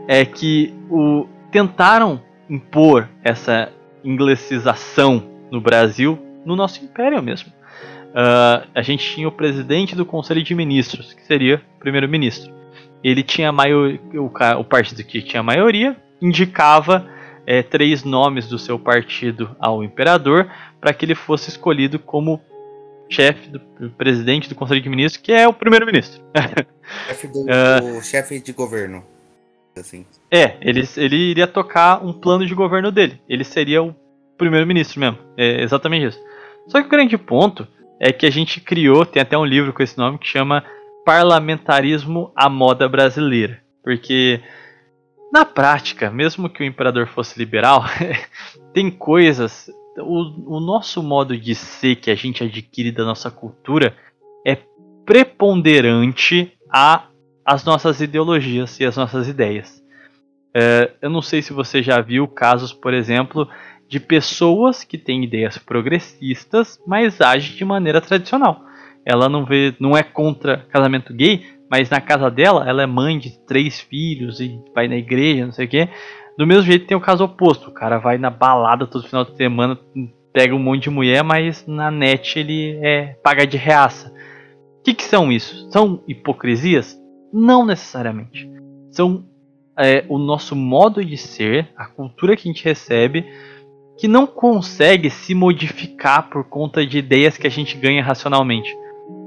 é 0.08 0.26
que 0.26 0.74
o, 0.90 1.28
tentaram 1.52 2.22
impor 2.50 3.08
essa 3.24 3.72
inglesização 4.04 5.24
no 5.52 5.60
Brasil, 5.62 6.18
no 6.46 6.56
nosso 6.56 6.84
império 6.84 7.22
mesmo. 7.22 7.52
Uh, 8.10 8.68
a 8.74 8.82
gente 8.82 9.08
tinha 9.14 9.28
o 9.28 9.32
presidente 9.32 9.96
do 9.96 10.04
Conselho 10.04 10.42
de 10.42 10.56
Ministros, 10.56 11.14
que 11.14 11.22
seria 11.24 11.62
o 11.76 11.80
primeiro-ministro 11.80 12.59
ele 13.04 13.24
tinha 13.24 13.52
maior, 13.52 13.98
o, 14.14 14.32
o 14.60 14.64
partido 14.64 15.04
que 15.04 15.22
tinha 15.22 15.44
maioria 15.44 15.96
indicava 16.22 17.08
é, 17.46 17.64
três 17.64 18.04
nomes 18.04 18.48
do 18.48 18.60
seu 18.60 18.78
partido 18.78 19.56
ao 19.60 19.84
imperador 19.84 20.50
para 20.80 20.94
que 20.94 21.06
ele 21.06 21.16
fosse 21.16 21.50
escolhido 21.50 21.98
como 21.98 22.42
chefe 23.10 23.50
do 23.50 23.90
presidente 23.98 24.48
do 24.48 24.56
Conselho 24.56 24.82
de 24.82 24.90
Ministros, 24.90 25.22
que 25.22 25.32
é 25.32 25.48
o 25.48 25.54
primeiro-ministro. 25.54 26.22
Chefe 27.08 27.28
do, 27.28 27.42
uh, 27.42 28.02
chefe 28.04 28.40
de 28.40 28.54
governo. 28.54 29.04
Assim. 29.76 30.06
É, 30.30 30.58
ele, 30.62 30.88
ele 30.98 31.16
iria 31.16 31.48
tocar 31.48 32.04
um 32.06 32.14
plano 32.14 32.46
de 32.46 32.54
governo 32.54 32.92
dele. 32.92 33.20
Ele 33.28 33.44
seria 33.44 33.82
o 33.82 33.96
primeiro-ministro 34.38 35.00
mesmo. 35.00 35.18
É 35.38 35.62
exatamente 35.62 36.08
isso. 36.08 36.20
Só 36.68 36.82
que 36.82 36.88
o 36.88 36.90
grande 36.90 37.18
ponto 37.18 37.68
é 38.00 38.12
que 38.12 38.26
a 38.26 38.30
gente 38.30 38.62
criou, 38.62 39.06
tem 39.06 39.22
até 39.22 39.38
um 39.38 39.46
livro 39.46 39.74
com 39.74 39.82
esse 39.82 39.98
nome 39.98 40.18
que 40.18 40.28
chama 40.28 40.64
parlamentarismo 41.10 42.32
à 42.36 42.48
moda 42.48 42.88
brasileira. 42.88 43.60
Porque, 43.84 44.40
na 45.34 45.44
prática, 45.44 46.12
mesmo 46.12 46.48
que 46.48 46.62
o 46.62 46.66
imperador 46.66 47.08
fosse 47.08 47.40
liberal, 47.40 47.84
tem 48.76 48.92
coisas. 48.92 49.72
O, 49.98 50.58
o 50.58 50.60
nosso 50.60 51.02
modo 51.02 51.36
de 51.36 51.56
ser 51.56 51.96
que 51.96 52.12
a 52.12 52.16
gente 52.16 52.44
adquire 52.44 52.92
da 52.92 53.04
nossa 53.04 53.32
cultura 53.32 53.96
é 54.46 54.56
preponderante 55.04 56.54
a 56.72 57.06
as 57.44 57.66
nossas 57.66 58.00
ideologias 58.00 58.80
e 58.80 58.86
as 58.86 58.96
nossas 58.96 59.28
ideias. 59.28 59.84
É, 60.56 60.92
eu 61.02 61.10
não 61.10 61.24
sei 61.24 61.42
se 61.42 61.52
você 61.52 61.82
já 61.82 62.00
viu 62.00 62.28
casos, 62.28 62.72
por 62.72 62.94
exemplo, 62.94 63.50
de 63.88 64.00
pessoas 64.00 64.84
que 64.84 65.00
têm 65.00 65.24
ideias 65.24 65.58
progressistas, 65.58 66.80
mas 66.86 67.20
agem 67.20 67.56
de 67.56 67.66
maneira 67.66 68.00
tradicional 68.00 68.69
ela 69.06 69.30
não 69.30 69.46
vê, 69.46 69.74
não 69.80 69.96
é 69.96 70.04
contra 70.04 70.66
casamento 70.70 71.14
gay, 71.14 71.44
mas 71.70 71.90
na 71.90 72.02
casa 72.02 72.30
dela 72.30 72.68
ela 72.68 72.82
é 72.82 72.86
mãe 72.86 73.18
de 73.20 73.38
três 73.46 73.80
filhos 73.80 74.40
e 74.40 74.60
vai 74.74 74.88
na 74.88 74.96
igreja, 74.96 75.46
não 75.46 75.52
sei 75.52 75.66
o 75.66 75.70
que. 75.70 75.88
Do 76.38 76.48
mesmo 76.48 76.64
jeito 76.64 76.88
tem 76.88 76.98
o 76.98 77.02
caso 77.02 77.24
oposto, 77.24 77.70
o 77.70 77.74
cara 77.74 77.98
vai 77.98 78.18
na 78.18 78.30
balada 78.30 78.88
todo 78.88 79.08
final 79.08 79.26
de 79.26 79.36
semana, 79.36 79.78
pega 80.34 80.56
um 80.56 80.60
monte 80.60 80.84
de 80.84 80.90
mulher, 80.90 81.24
mas 81.24 81.66
na 81.68 81.92
net 81.92 82.40
ele 82.40 82.80
é 82.82 83.16
paga 83.24 83.46
de 83.46 83.58
reaça. 83.58 84.14
O 84.80 84.84
que, 84.84 84.94
que 84.94 85.04
são 85.04 85.32
isso? 85.32 85.70
São 85.72 86.04
hipocrisias? 86.08 86.98
Não 87.32 87.66
necessariamente. 87.66 88.50
São 88.92 89.26
é, 89.78 90.06
o 90.08 90.18
nosso 90.18 90.56
modo 90.56 91.04
de 91.04 91.18
ser, 91.18 91.70
a 91.76 91.86
cultura 91.86 92.36
que 92.36 92.48
a 92.48 92.52
gente 92.52 92.64
recebe, 92.64 93.26
que 93.98 94.08
não 94.08 94.26
consegue 94.26 95.10
se 95.10 95.36
modificar 95.36 96.30
por 96.30 96.46
conta 96.46 96.86
de 96.86 96.98
ideias 96.98 97.38
que 97.38 97.46
a 97.46 97.52
gente 97.52 97.78
ganha 97.78 98.02
racionalmente 98.02 98.74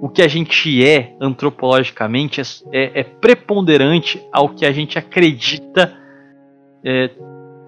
o 0.03 0.09
que 0.09 0.21
a 0.21 0.27
gente 0.27 0.85
é 0.85 1.15
antropologicamente 1.21 2.41
é, 2.41 2.45
é, 2.73 3.01
é 3.01 3.05
preponderante 3.05 4.21
ao 4.33 4.49
que 4.49 4.67
a 4.67 4.73
gente 4.73 4.99
acredita 4.99 5.97
é, 6.85 7.09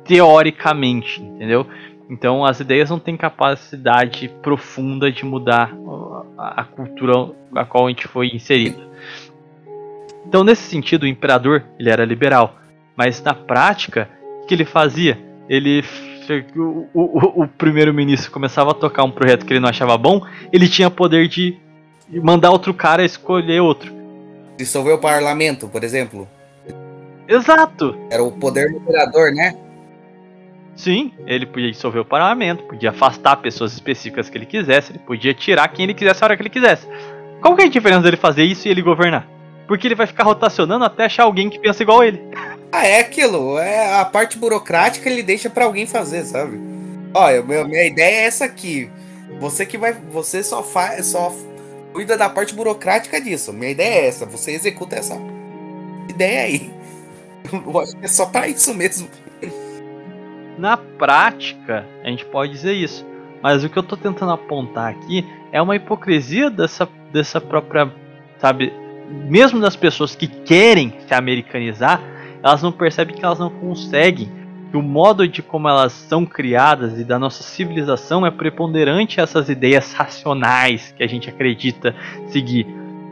teoricamente, 0.05 1.23
entendeu? 1.23 1.65
Então 2.11 2.45
as 2.45 2.59
ideias 2.59 2.91
não 2.91 2.99
têm 2.99 3.17
capacidade 3.17 4.29
profunda 4.43 5.13
de 5.13 5.25
mudar 5.25 5.73
a, 6.37 6.63
a 6.63 6.65
cultura 6.65 7.33
a 7.55 7.65
qual 7.65 7.87
a 7.87 7.89
gente 7.89 8.09
foi 8.09 8.29
inserido. 8.29 8.83
Então 10.27 10.43
nesse 10.43 10.63
sentido 10.63 11.05
o 11.05 11.09
imperador 11.09 11.63
ele 11.79 11.89
era 11.89 12.05
liberal, 12.05 12.57
mas 12.97 13.23
na 13.23 13.33
prática 13.33 14.09
o 14.43 14.47
que 14.47 14.55
ele 14.55 14.65
fazia? 14.65 15.19
Ele 15.49 15.85
o, 16.57 16.89
o, 16.93 17.43
o 17.45 17.49
primeiro-ministro 17.49 18.33
começava 18.33 18.73
a 18.73 18.75
tocar 18.75 19.05
um 19.05 19.11
projeto 19.11 19.47
que 19.47 19.53
ele 19.53 19.61
não 19.61 19.69
achava 19.69 19.97
bom, 19.97 20.27
ele 20.53 20.69
tinha 20.69 20.91
poder 20.91 21.29
de 21.29 21.63
e 22.11 22.21
mandar 22.21 22.51
outro 22.51 22.73
cara 22.75 23.05
escolher 23.05 23.61
outro. 23.61 23.93
Dissolver 24.57 24.95
o 24.95 24.99
parlamento, 24.99 25.69
por 25.69 25.83
exemplo. 25.83 26.29
Exato! 27.27 27.97
Era 28.11 28.23
o 28.23 28.31
poder 28.31 28.71
do 28.71 28.79
imperador, 28.79 29.33
né? 29.33 29.57
Sim, 30.77 31.13
ele 31.27 31.47
podia 31.47 31.71
dissolver 31.71 32.03
o 32.03 32.05
parlamento, 32.05 32.65
podia 32.65 32.91
afastar 32.91 33.37
pessoas 33.37 33.73
específicas 33.73 34.29
que 34.29 34.37
ele 34.37 34.47
quisesse, 34.47 34.93
ele 34.93 34.99
podia 34.99 35.33
tirar 35.33 35.69
quem 35.69 35.85
ele 35.85 35.95
quisesse 35.95 36.23
a 36.23 36.27
hora 36.27 36.37
que 36.37 36.43
ele 36.43 36.51
quisesse. 36.51 36.87
Qual 37.41 37.55
que 37.55 37.63
é 37.63 37.67
a 37.67 37.71
diferença 37.71 38.03
dele 38.03 38.17
fazer 38.17 38.43
isso 38.43 38.67
e 38.67 38.71
ele 38.71 38.83
governar? 38.83 39.29
Porque 39.69 39.87
ele 39.87 39.95
vai 39.95 40.07
ficar 40.07 40.25
rotacionando 40.25 40.85
até 40.85 41.05
achar 41.05 41.25
alguém 41.25 41.49
que 41.49 41.59
pensa 41.59 41.83
igual 41.83 42.01
a 42.01 42.07
ele. 42.07 42.21
Ah, 42.71 42.87
é 42.87 43.01
aquilo. 43.01 43.59
É 43.59 44.01
a 44.01 44.05
parte 44.05 44.37
burocrática 44.37 45.09
ele 45.09 45.23
deixa 45.23 45.49
para 45.49 45.65
alguém 45.65 45.87
fazer, 45.87 46.25
sabe? 46.25 46.61
Olha, 47.15 47.43
minha 47.43 47.87
ideia 47.87 48.23
é 48.23 48.25
essa 48.25 48.45
aqui. 48.45 48.91
Você 49.39 49.65
que 49.65 49.79
vai. 49.79 49.93
Você 49.93 50.43
só 50.43 50.63
faz. 50.63 51.07
Só 51.07 51.33
cuida 51.95 52.19
da 52.19 52.29
parte 52.29 52.53
burocrática 52.53 53.21
disso. 53.21 53.53
Minha 53.53 53.71
ideia 53.71 54.01
é 54.03 54.09
essa. 54.09 54.27
Você 54.27 54.51
executa 54.51 54.97
essa 54.97 55.17
ideia 56.09 56.43
aí. 56.43 56.75
Eu 57.53 57.79
acho 57.79 57.97
que 57.97 58.05
é 58.05 58.09
só 58.09 58.27
para 58.27 58.49
isso 58.49 58.75
mesmo. 58.75 59.09
Na 60.59 60.77
prática, 60.77 61.87
a 62.03 62.09
gente 62.09 62.25
pode 62.27 62.53
dizer 62.53 62.73
isso. 62.73 63.07
Mas 63.41 63.63
o 63.63 63.69
que 63.69 63.77
eu 63.77 63.83
tô 63.83 63.95
tentando 63.95 64.33
apontar 64.33 64.91
aqui 64.91 65.23
é 65.53 65.61
uma 65.61 65.77
hipocrisia 65.77 66.49
dessa, 66.49 66.89
dessa 67.13 67.39
própria, 67.41 67.93
sabe, 68.39 68.73
mesmo 69.29 69.61
das 69.61 69.77
pessoas 69.77 70.17
que 70.17 70.27
querem 70.27 70.99
se 71.07 71.13
americanizar, 71.13 72.01
elas 72.43 72.63
não 72.63 72.73
percebem 72.73 73.15
que 73.15 73.23
elas 73.23 73.39
não 73.39 73.51
conseguem. 73.51 74.33
Que 74.75 74.79
o 74.79 74.83
modo 74.83 75.29
de 75.29 75.41
como 75.41 75.69
elas 75.69 75.93
são 75.93 76.27
criadas 76.27 76.99
e 76.99 77.05
da 77.05 77.17
nossa 77.17 77.45
civilização 77.45 78.27
é 78.27 78.31
preponderante 78.33 79.21
a 79.21 79.23
essas 79.23 79.49
ideias 79.49 79.93
racionais 79.93 80.93
que 80.97 81.05
a 81.05 81.07
gente 81.07 81.29
acredita 81.31 81.95
seguir. 82.27 82.67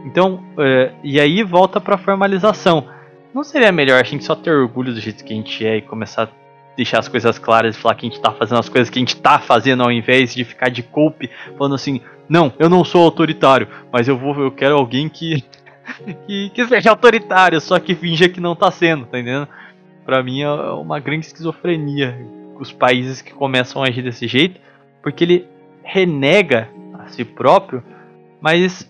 Então, 0.05 0.43
é, 0.59 0.91
e 1.05 1.21
aí 1.21 1.45
volta 1.45 1.81
para 1.81 1.95
a 1.95 1.99
formalização. 1.99 2.89
Não 3.33 3.45
seria 3.45 3.71
melhor 3.71 4.01
a 4.01 4.03
gente 4.03 4.25
só 4.25 4.35
ter 4.35 4.51
orgulho 4.51 4.93
do 4.93 4.99
jeito 4.99 5.25
que 5.25 5.33
a 5.33 5.37
gente 5.37 5.65
é 5.65 5.77
e 5.77 5.83
começar 5.83 6.25
a 6.25 6.29
deixar 6.77 6.99
as 6.99 7.07
coisas 7.07 7.39
claras 7.39 7.77
e 7.77 7.79
falar 7.79 7.95
que 7.95 8.07
a 8.07 8.11
gente 8.11 8.21
tá 8.21 8.33
fazendo 8.33 8.59
as 8.59 8.69
coisas 8.69 8.91
que 8.91 8.99
a 8.99 9.03
gente 9.03 9.17
tá 9.19 9.39
fazendo 9.39 9.85
ao 9.85 9.93
invés 9.93 10.35
de 10.35 10.43
ficar 10.43 10.69
de 10.69 10.83
culpe 10.83 11.31
falando 11.57 11.77
assim, 11.77 12.01
não, 12.29 12.53
eu 12.59 12.69
não 12.69 12.85
sou 12.85 13.05
autoritário, 13.05 13.69
mas 13.93 14.09
eu 14.09 14.19
vou, 14.19 14.37
eu 14.41 14.51
quero 14.51 14.75
alguém 14.75 15.09
que 15.09 15.45
que, 16.27 16.51
que 16.51 16.67
seja 16.67 16.91
autoritário, 16.91 17.61
só 17.61 17.79
que 17.79 17.95
finja 17.95 18.29
que 18.29 18.41
não 18.41 18.57
tá 18.57 18.69
sendo, 18.73 19.07
tá 19.07 19.21
entendendo? 19.21 19.47
Pra 20.05 20.23
mim 20.23 20.43
é 20.43 20.51
uma 20.51 20.99
grande 20.99 21.27
esquizofrenia 21.27 22.17
os 22.59 22.73
países 22.73 23.21
que 23.21 23.33
começam 23.33 23.83
a 23.83 23.89
agir 23.89 24.03
desse 24.03 24.27
jeito, 24.27 24.61
porque 25.03 25.25
ele 25.25 25.49
renega 25.83 26.69
a 26.95 27.09
si 27.09 27.25
próprio, 27.25 27.83
mas 28.41 28.89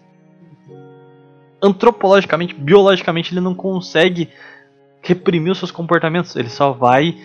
antropologicamente, 1.62 2.54
biologicamente, 2.54 3.32
ele 3.32 3.40
não 3.40 3.54
consegue 3.54 4.28
reprimir 5.00 5.52
os 5.52 5.58
seus 5.58 5.70
comportamentos, 5.70 6.36
ele 6.36 6.48
só 6.48 6.72
vai 6.72 7.16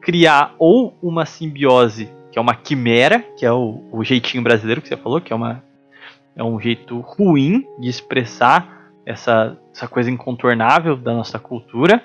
criar 0.00 0.54
ou 0.58 0.96
uma 1.02 1.24
simbiose, 1.24 2.08
que 2.30 2.38
é 2.38 2.42
uma 2.42 2.54
quimera, 2.54 3.20
que 3.36 3.46
é 3.46 3.52
o, 3.52 3.82
o 3.90 4.04
jeitinho 4.04 4.42
brasileiro 4.42 4.82
que 4.82 4.88
você 4.88 4.96
falou, 4.96 5.20
que 5.20 5.32
é, 5.32 5.36
uma, 5.36 5.62
é 6.36 6.44
um 6.44 6.60
jeito 6.60 7.00
ruim 7.00 7.66
de 7.78 7.88
expressar 7.88 8.92
essa, 9.04 9.56
essa 9.72 9.88
coisa 9.88 10.10
incontornável 10.10 10.96
da 10.96 11.14
nossa 11.14 11.38
cultura, 11.38 12.02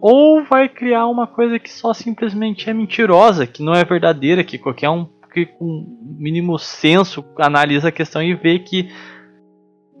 ou 0.00 0.44
vai 0.44 0.68
criar 0.68 1.06
uma 1.06 1.26
coisa 1.26 1.58
que 1.58 1.72
só 1.72 1.92
simplesmente 1.92 2.68
é 2.68 2.74
mentirosa, 2.74 3.46
que 3.46 3.62
não 3.62 3.74
é 3.74 3.84
verdadeira, 3.84 4.44
que 4.44 4.58
qualquer 4.58 4.90
um 4.90 5.08
que 5.32 5.44
com 5.44 5.86
mínimo 6.18 6.58
senso 6.58 7.24
analisa 7.38 7.88
a 7.88 7.92
questão 7.92 8.22
e 8.22 8.34
vê 8.34 8.58
que 8.58 8.90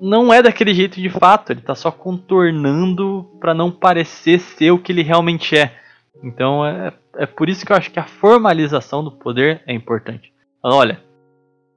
não 0.00 0.32
é 0.32 0.42
daquele 0.42 0.72
jeito 0.72 1.00
de 1.00 1.10
fato, 1.10 1.52
ele 1.52 1.60
está 1.60 1.74
só 1.74 1.90
contornando 1.90 3.28
para 3.38 3.52
não 3.52 3.70
parecer 3.70 4.40
ser 4.40 4.70
o 4.70 4.78
que 4.78 4.90
ele 4.90 5.02
realmente 5.02 5.56
é. 5.56 5.76
Então 6.22 6.64
é, 6.64 6.92
é 7.16 7.26
por 7.26 7.48
isso 7.48 7.64
que 7.66 7.72
eu 7.72 7.76
acho 7.76 7.90
que 7.90 8.00
a 8.00 8.06
formalização 8.06 9.04
do 9.04 9.12
poder 9.12 9.62
é 9.66 9.74
importante. 9.74 10.32
Olha, 10.62 11.02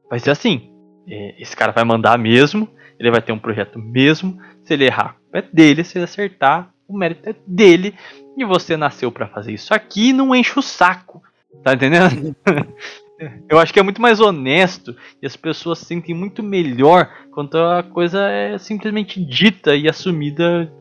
vai 0.10 0.20
ser 0.20 0.32
assim, 0.32 0.72
é, 1.08 1.42
esse 1.42 1.56
cara 1.56 1.72
vai 1.72 1.84
mandar 1.84 2.18
mesmo, 2.18 2.70
ele 3.00 3.12
vai 3.12 3.22
ter 3.22 3.32
um 3.32 3.40
projeto 3.40 3.80
mesmo. 3.80 4.40
Se 4.64 4.74
ele 4.74 4.86
errar, 4.86 5.18
é 5.34 5.42
dele. 5.42 5.84
Se 5.84 5.98
ele 5.98 6.06
acertar, 6.06 6.72
o 6.92 6.98
mérito 6.98 7.30
é 7.30 7.36
dele. 7.46 7.96
E 8.38 8.46
você 8.46 8.78
nasceu 8.78 9.12
para 9.12 9.28
fazer 9.28 9.54
isso 9.54 9.74
aqui 9.74 10.10
e 10.10 10.14
não 10.14 10.36
enche 10.36 10.58
o 10.58 10.62
saco. 10.62 11.22
Tá 11.64 11.74
entendendo? 11.74 12.36
Eu 13.48 13.60
acho 13.60 13.72
que 13.72 13.80
é 13.80 13.84
muito 13.84 14.02
mais 14.02 14.20
honesto 14.20 14.96
e 15.22 15.28
as 15.28 15.36
pessoas 15.36 15.78
se 15.80 15.86
sentem 15.86 16.16
muito 16.16 16.42
melhor 16.42 17.08
quando 17.32 17.56
a 17.56 17.84
coisa 17.84 18.28
é 18.28 18.58
simplesmente 18.58 19.24
dita 19.24 19.76
e 19.76 19.88
assumida 19.88 20.72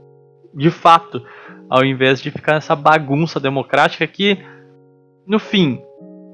de 0.55 0.71
fato, 0.71 1.23
ao 1.69 1.85
invés 1.85 2.21
de 2.21 2.31
ficar 2.31 2.55
nessa 2.55 2.75
bagunça 2.75 3.39
democrática 3.39 4.07
que, 4.07 4.39
no 5.27 5.39
fim, 5.39 5.81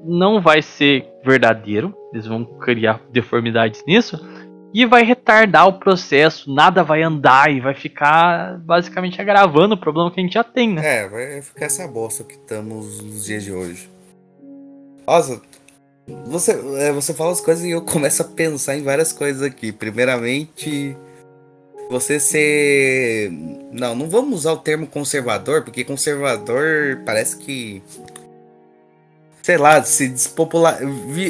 não 0.05 0.41
vai 0.41 0.61
ser 0.61 1.05
verdadeiro. 1.25 1.93
Eles 2.13 2.25
vão 2.25 2.45
criar 2.45 3.01
deformidades 3.11 3.83
nisso, 3.85 4.17
e 4.73 4.85
vai 4.85 5.03
retardar 5.03 5.67
o 5.67 5.79
processo, 5.79 6.53
nada 6.53 6.83
vai 6.83 7.01
andar 7.01 7.51
e 7.51 7.59
vai 7.59 7.73
ficar 7.73 8.57
basicamente 8.59 9.21
agravando 9.21 9.75
o 9.75 9.77
problema 9.77 10.11
que 10.11 10.19
a 10.19 10.23
gente 10.23 10.33
já 10.33 10.43
tem, 10.43 10.73
né? 10.73 11.03
É, 11.03 11.07
vai 11.07 11.41
ficar 11.41 11.65
essa 11.65 11.87
bosta 11.87 12.23
que 12.23 12.35
estamos 12.35 13.01
nos 13.01 13.25
dias 13.25 13.43
de 13.43 13.51
hoje. 13.51 13.89
Nossa, 15.07 15.41
você, 16.25 16.51
é, 16.79 16.91
você 16.91 17.13
fala 17.13 17.31
as 17.31 17.41
coisas 17.41 17.63
e 17.65 17.71
eu 17.71 17.81
começo 17.81 18.21
a 18.21 18.25
pensar 18.25 18.77
em 18.77 18.83
várias 18.83 19.11
coisas 19.13 19.41
aqui. 19.41 19.71
Primeiramente, 19.71 20.95
você 21.89 22.19
ser. 22.19 23.31
Não, 23.71 23.95
não 23.95 24.09
vamos 24.09 24.39
usar 24.39 24.53
o 24.53 24.57
termo 24.57 24.87
conservador, 24.87 25.63
porque 25.63 25.83
conservador 25.83 27.01
parece 27.05 27.37
que 27.37 27.81
sei 29.47 29.57
lá, 29.57 29.81
se 29.81 30.09
despopular. 30.09 30.77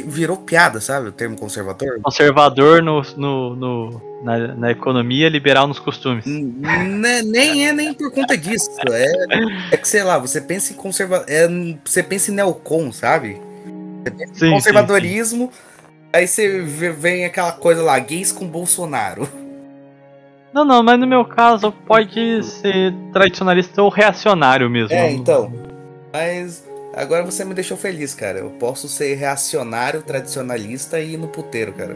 virou 0.07 0.37
piada, 0.37 0.81
sabe? 0.81 1.09
O 1.09 1.11
termo 1.11 1.37
conservador. 1.37 2.01
Conservador 2.01 2.81
no, 2.81 3.03
no, 3.15 3.55
no 3.55 4.01
na, 4.23 4.55
na, 4.55 4.71
economia, 4.71 5.29
liberal 5.29 5.67
nos 5.67 5.77
costumes. 5.77 6.25
Né, 6.25 7.21
nem 7.21 7.67
é 7.67 7.71
nem 7.71 7.93
por 7.93 8.11
conta 8.11 8.35
disso. 8.35 8.71
É, 8.89 9.75
é 9.75 9.77
que, 9.77 9.87
sei 9.87 10.01
lá, 10.01 10.17
você 10.17 10.41
pensa 10.41 10.73
em 10.73 10.75
conserva 10.75 11.25
é, 11.27 11.47
você 11.85 12.01
pensa 12.01 12.31
em 12.31 12.33
neocon, 12.33 12.91
sabe? 12.91 13.39
Sim, 14.33 14.49
conservadorismo, 14.49 15.51
sim, 15.51 15.51
sim. 15.51 16.09
aí 16.11 16.27
você 16.27 16.61
vem 16.63 17.23
aquela 17.23 17.51
coisa 17.51 17.83
lá, 17.83 17.99
gays 17.99 18.31
com 18.31 18.47
Bolsonaro. 18.47 19.29
Não, 20.51 20.65
não, 20.65 20.81
mas 20.81 20.99
no 20.99 21.05
meu 21.05 21.23
caso 21.23 21.71
pode 21.71 22.41
ser 22.41 22.95
tradicionalista 23.13 23.83
ou 23.83 23.89
reacionário 23.89 24.67
mesmo. 24.67 24.95
É, 24.95 25.11
então. 25.11 25.53
Mas 26.11 26.66
Agora 26.97 27.23
você 27.23 27.45
me 27.45 27.53
deixou 27.53 27.77
feliz, 27.77 28.15
cara. 28.15 28.39
Eu 28.39 28.49
posso 28.49 28.89
ser 28.89 29.13
reacionário, 29.13 30.01
tradicionalista 30.01 30.99
e 30.99 31.13
ir 31.13 31.17
no 31.17 31.27
puteiro, 31.27 31.71
cara. 31.71 31.95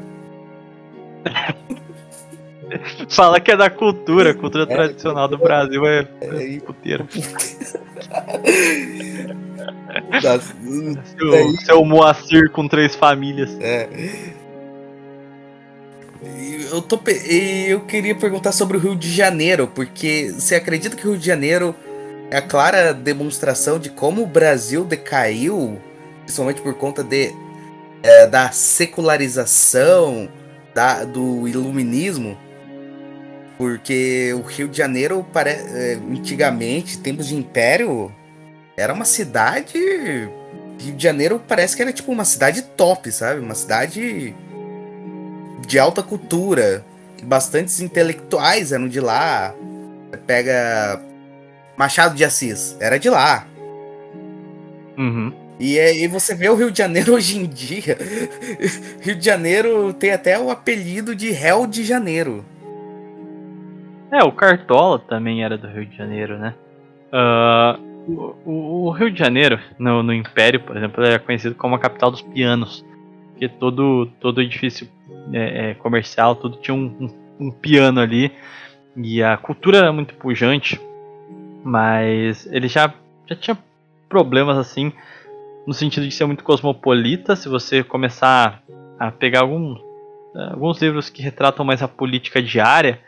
Fala 3.10 3.40
que 3.40 3.52
é 3.52 3.58
da 3.58 3.70
cultura, 3.70 4.30
a 4.30 4.34
cultura 4.36 4.64
é, 4.64 4.68
tradicional 4.68 5.28
do 5.28 5.40
Brasil 5.40 5.84
é, 5.88 6.08
é, 6.22 6.54
é 6.56 6.60
puteiro. 6.60 7.08
seu, 11.18 11.58
seu 11.66 11.84
Moacir 11.84 12.52
com 12.52 12.68
três 12.68 12.96
famílias. 12.96 13.58
É. 13.60 13.90
Eu, 16.72 16.80
tô, 16.80 17.00
eu 17.28 17.82
queria 17.82 18.14
perguntar 18.14 18.52
sobre 18.52 18.78
o 18.78 18.80
Rio 18.80 18.96
de 18.96 19.12
Janeiro, 19.12 19.68
porque 19.68 20.32
você 20.32 20.54
acredita 20.54 20.96
que 20.96 21.08
o 21.08 21.12
Rio 21.12 21.20
de 21.20 21.26
Janeiro 21.26 21.76
é 22.32 22.38
a 22.38 22.42
clara 22.42 22.94
demonstração 22.94 23.78
de 23.78 23.90
como 23.90 24.24
o 24.24 24.26
Brasil 24.26 24.86
decaiu, 24.86 25.78
principalmente 26.24 26.62
por 26.62 26.74
conta 26.76 27.04
de, 27.04 27.36
é, 28.02 28.26
da 28.26 28.50
secularização, 28.52 30.30
da, 30.74 31.04
do 31.04 31.46
iluminismo. 31.46 32.38
Porque 33.58 34.34
o 34.34 34.42
Rio 34.42 34.70
de 34.70 34.78
Janeiro, 34.78 35.26
pare, 35.34 35.50
é, 35.50 36.00
antigamente, 36.10 37.00
tempos 37.00 37.28
de 37.28 37.36
império, 37.36 38.10
era 38.78 38.94
uma 38.94 39.06
cidade. 39.06 39.78
Rio 40.80 40.96
de 40.96 41.04
Janeiro 41.04 41.44
parece 41.46 41.76
que 41.76 41.82
era 41.82 41.92
tipo 41.92 42.14
uma 42.14 42.26
cidade 42.26 42.62
top, 42.62 43.12
sabe? 43.12 43.42
Uma 43.42 43.56
cidade 43.56 44.34
de 45.68 45.78
alta 45.78 46.02
cultura. 46.02 46.84
Bastantes 47.24 47.82
intelectuais 47.82 48.72
eram 48.72 48.88
de 48.88 49.02
lá. 49.02 49.54
Pega 50.26 51.11
Machado 51.82 52.14
de 52.14 52.24
Assis, 52.24 52.78
era 52.80 53.00
de 53.00 53.10
lá. 53.10 53.48
Uhum. 54.96 55.34
E 55.60 55.80
aí 55.80 56.08
você 56.08 56.36
vê 56.36 56.48
o 56.48 56.54
Rio 56.54 56.70
de 56.70 56.78
Janeiro 56.78 57.12
hoje 57.18 57.40
em 57.40 57.48
dia. 57.48 57.98
Rio 59.02 59.16
de 59.16 59.26
Janeiro 59.26 59.92
tem 59.92 60.12
até 60.12 60.38
o 60.38 60.52
apelido 60.52 61.16
de 61.16 61.32
réu 61.32 61.66
de 61.66 61.84
janeiro. 61.84 62.46
É, 64.12 64.24
o 64.24 64.32
Cartola 64.32 65.00
também 65.00 65.44
era 65.44 65.58
do 65.58 65.68
Rio 65.68 65.88
de 65.88 65.98
Janeiro, 65.98 66.38
né? 66.38 66.54
Uh, 67.12 68.36
o, 68.46 68.86
o, 68.86 68.92
Rio 68.92 69.10
de 69.10 69.18
Janeiro, 69.18 69.60
no, 69.80 70.04
no 70.04 70.14
Império, 70.14 70.60
por 70.60 70.78
exemplo, 70.78 71.04
era 71.04 71.18
conhecido 71.18 71.56
como 71.56 71.74
a 71.74 71.80
capital 71.80 72.12
dos 72.12 72.22
pianos. 72.22 72.86
Porque 73.32 73.50
todo, 73.50 74.06
todo 74.20 74.40
edifício 74.40 74.88
é, 75.34 75.72
é, 75.72 75.74
comercial, 75.74 76.36
tudo 76.36 76.58
tinha 76.58 76.76
um, 76.76 76.96
um, 77.40 77.48
um 77.48 77.52
piano 77.52 78.00
ali. 78.00 78.32
E 78.96 79.24
a 79.24 79.36
cultura 79.36 79.80
era 79.80 79.92
muito 79.92 80.14
pujante. 80.14 80.80
Mas 81.64 82.48
ele 82.52 82.68
já, 82.68 82.94
já 83.28 83.36
tinha 83.36 83.58
problemas 84.10 84.58
assim, 84.58 84.92
no 85.66 85.74
sentido 85.74 86.08
de 86.08 86.14
ser 86.14 86.26
muito 86.26 86.44
cosmopolita. 86.44 87.36
Se 87.36 87.48
você 87.48 87.84
começar 87.84 88.62
a 89.00 89.12
pegar 89.12 89.42
algum, 89.42 89.76
alguns 90.52 90.82
livros 90.82 91.10
que 91.10 91.22
retratam 91.22 91.66
mais 91.66 91.82
a 91.82 91.88
política 91.88 92.42
diária 92.42 93.00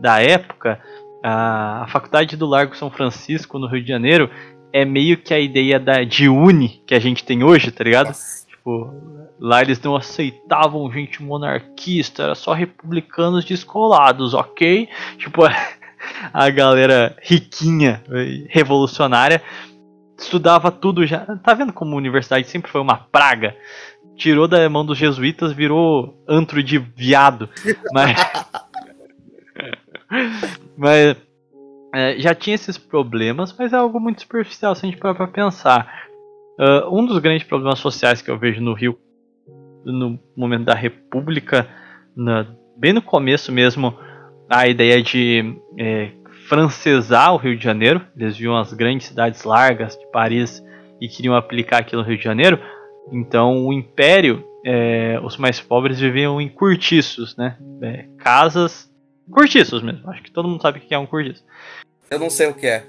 da 0.00 0.20
época, 0.20 0.80
a, 1.22 1.84
a 1.84 1.86
faculdade 1.88 2.36
do 2.36 2.46
Largo 2.46 2.76
São 2.76 2.90
Francisco, 2.90 3.58
no 3.58 3.66
Rio 3.66 3.82
de 3.82 3.88
Janeiro, 3.88 4.30
é 4.72 4.84
meio 4.84 5.16
que 5.18 5.34
a 5.34 5.38
ideia 5.38 5.78
da, 5.78 6.02
de 6.02 6.28
uni 6.28 6.82
que 6.86 6.94
a 6.94 6.98
gente 6.98 7.24
tem 7.24 7.44
hoje, 7.44 7.70
tá 7.70 7.84
ligado? 7.84 8.08
Nossa. 8.08 8.46
Tipo, 8.46 8.94
lá 9.38 9.60
eles 9.60 9.80
não 9.82 9.96
aceitavam 9.96 10.90
gente 10.92 11.22
monarquista, 11.22 12.22
era 12.22 12.34
só 12.34 12.52
republicanos 12.52 13.44
descolados, 13.44 14.34
ok? 14.34 14.88
Tipo, 15.18 15.42
a 16.32 16.50
galera 16.50 17.16
riquinha, 17.22 18.02
revolucionária, 18.48 19.42
estudava 20.18 20.70
tudo 20.70 21.06
já. 21.06 21.20
Tá 21.42 21.54
vendo 21.54 21.72
como 21.72 21.94
a 21.94 21.98
universidade 21.98 22.48
sempre 22.48 22.70
foi 22.70 22.80
uma 22.80 22.96
praga? 22.96 23.56
Tirou 24.16 24.46
da 24.46 24.68
mão 24.68 24.84
dos 24.84 24.98
jesuítas, 24.98 25.52
virou 25.52 26.22
antro 26.28 26.62
de 26.62 26.78
viado. 26.78 27.48
Mas. 27.92 28.16
mas 30.76 31.16
é, 31.94 32.18
já 32.18 32.34
tinha 32.34 32.54
esses 32.54 32.78
problemas, 32.78 33.54
mas 33.58 33.72
é 33.72 33.76
algo 33.76 34.00
muito 34.00 34.22
superficial 34.22 34.74
se 34.74 34.84
a 34.84 34.88
gente 34.88 34.98
parar 34.98 35.14
pra 35.14 35.26
pensar. 35.26 36.02
Uh, 36.58 36.98
um 36.98 37.04
dos 37.04 37.18
grandes 37.18 37.46
problemas 37.46 37.78
sociais 37.78 38.22
que 38.22 38.30
eu 38.30 38.38
vejo 38.38 38.60
no 38.60 38.72
Rio 38.72 38.98
no 39.84 40.18
momento 40.36 40.64
da 40.64 40.74
República, 40.74 41.68
na, 42.16 42.46
bem 42.76 42.92
no 42.92 43.02
começo 43.02 43.50
mesmo, 43.50 43.98
a 44.52 44.68
ideia 44.68 45.02
de 45.02 45.56
é, 45.78 46.10
francesar 46.46 47.32
o 47.32 47.38
Rio 47.38 47.56
de 47.56 47.64
Janeiro. 47.64 48.02
Eles 48.14 48.36
viam 48.36 48.56
as 48.56 48.72
grandes 48.74 49.06
cidades 49.06 49.44
largas 49.44 49.96
de 49.96 50.06
Paris 50.12 50.62
e 51.00 51.08
queriam 51.08 51.34
aplicar 51.34 51.78
aquilo 51.78 52.02
no 52.02 52.08
Rio 52.08 52.18
de 52.18 52.24
Janeiro. 52.24 52.60
Então, 53.10 53.66
o 53.66 53.72
Império, 53.72 54.44
é, 54.64 55.18
os 55.24 55.38
mais 55.38 55.58
pobres 55.58 55.98
viviam 55.98 56.40
em 56.40 56.48
cortiços, 56.48 57.34
né? 57.36 57.56
É, 57.82 58.04
casas, 58.18 58.90
cortiços 59.30 59.82
mesmo. 59.82 60.08
Acho 60.10 60.22
que 60.22 60.30
todo 60.30 60.46
mundo 60.46 60.60
sabe 60.60 60.78
o 60.78 60.82
que 60.82 60.94
é 60.94 60.98
um 60.98 61.06
cortiço. 61.06 61.42
Eu 62.10 62.18
não 62.18 62.28
sei 62.28 62.48
o 62.48 62.54
que 62.54 62.66
é. 62.66 62.84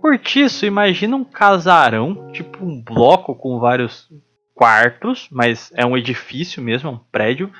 Cortiço, 0.00 0.66
imagina 0.66 1.14
um 1.14 1.22
casarão, 1.22 2.32
tipo 2.32 2.64
um 2.64 2.82
bloco 2.82 3.36
com 3.36 3.60
vários 3.60 4.08
quartos, 4.52 5.28
mas 5.30 5.70
é 5.76 5.86
um 5.86 5.96
edifício 5.96 6.60
mesmo, 6.60 6.90
é 6.90 6.92
um 6.92 6.98
prédio 6.98 7.52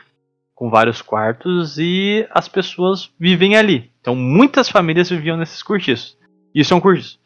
com 0.62 0.70
vários 0.70 1.02
quartos 1.02 1.76
e 1.76 2.24
as 2.30 2.46
pessoas 2.46 3.10
vivem 3.18 3.56
ali. 3.56 3.90
Então 4.00 4.14
muitas 4.14 4.68
famílias 4.68 5.10
viviam 5.10 5.36
nesses 5.36 5.60
cortiços. 5.60 6.16
Isso 6.54 6.72
é 6.72 6.76
um 6.76 6.80
cortiço. 6.80 7.18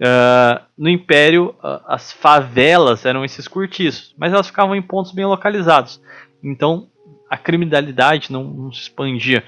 Uh, 0.00 0.64
no 0.78 0.88
Império, 0.88 1.54
uh, 1.62 1.82
as 1.86 2.10
favelas 2.10 3.04
eram 3.04 3.26
esses 3.26 3.46
cortiços, 3.46 4.14
mas 4.16 4.32
elas 4.32 4.46
ficavam 4.46 4.74
em 4.74 4.80
pontos 4.80 5.12
bem 5.12 5.26
localizados. 5.26 6.00
Então 6.42 6.88
a 7.28 7.36
criminalidade 7.36 8.32
não, 8.32 8.44
não 8.44 8.72
se 8.72 8.80
expandia. 8.80 9.44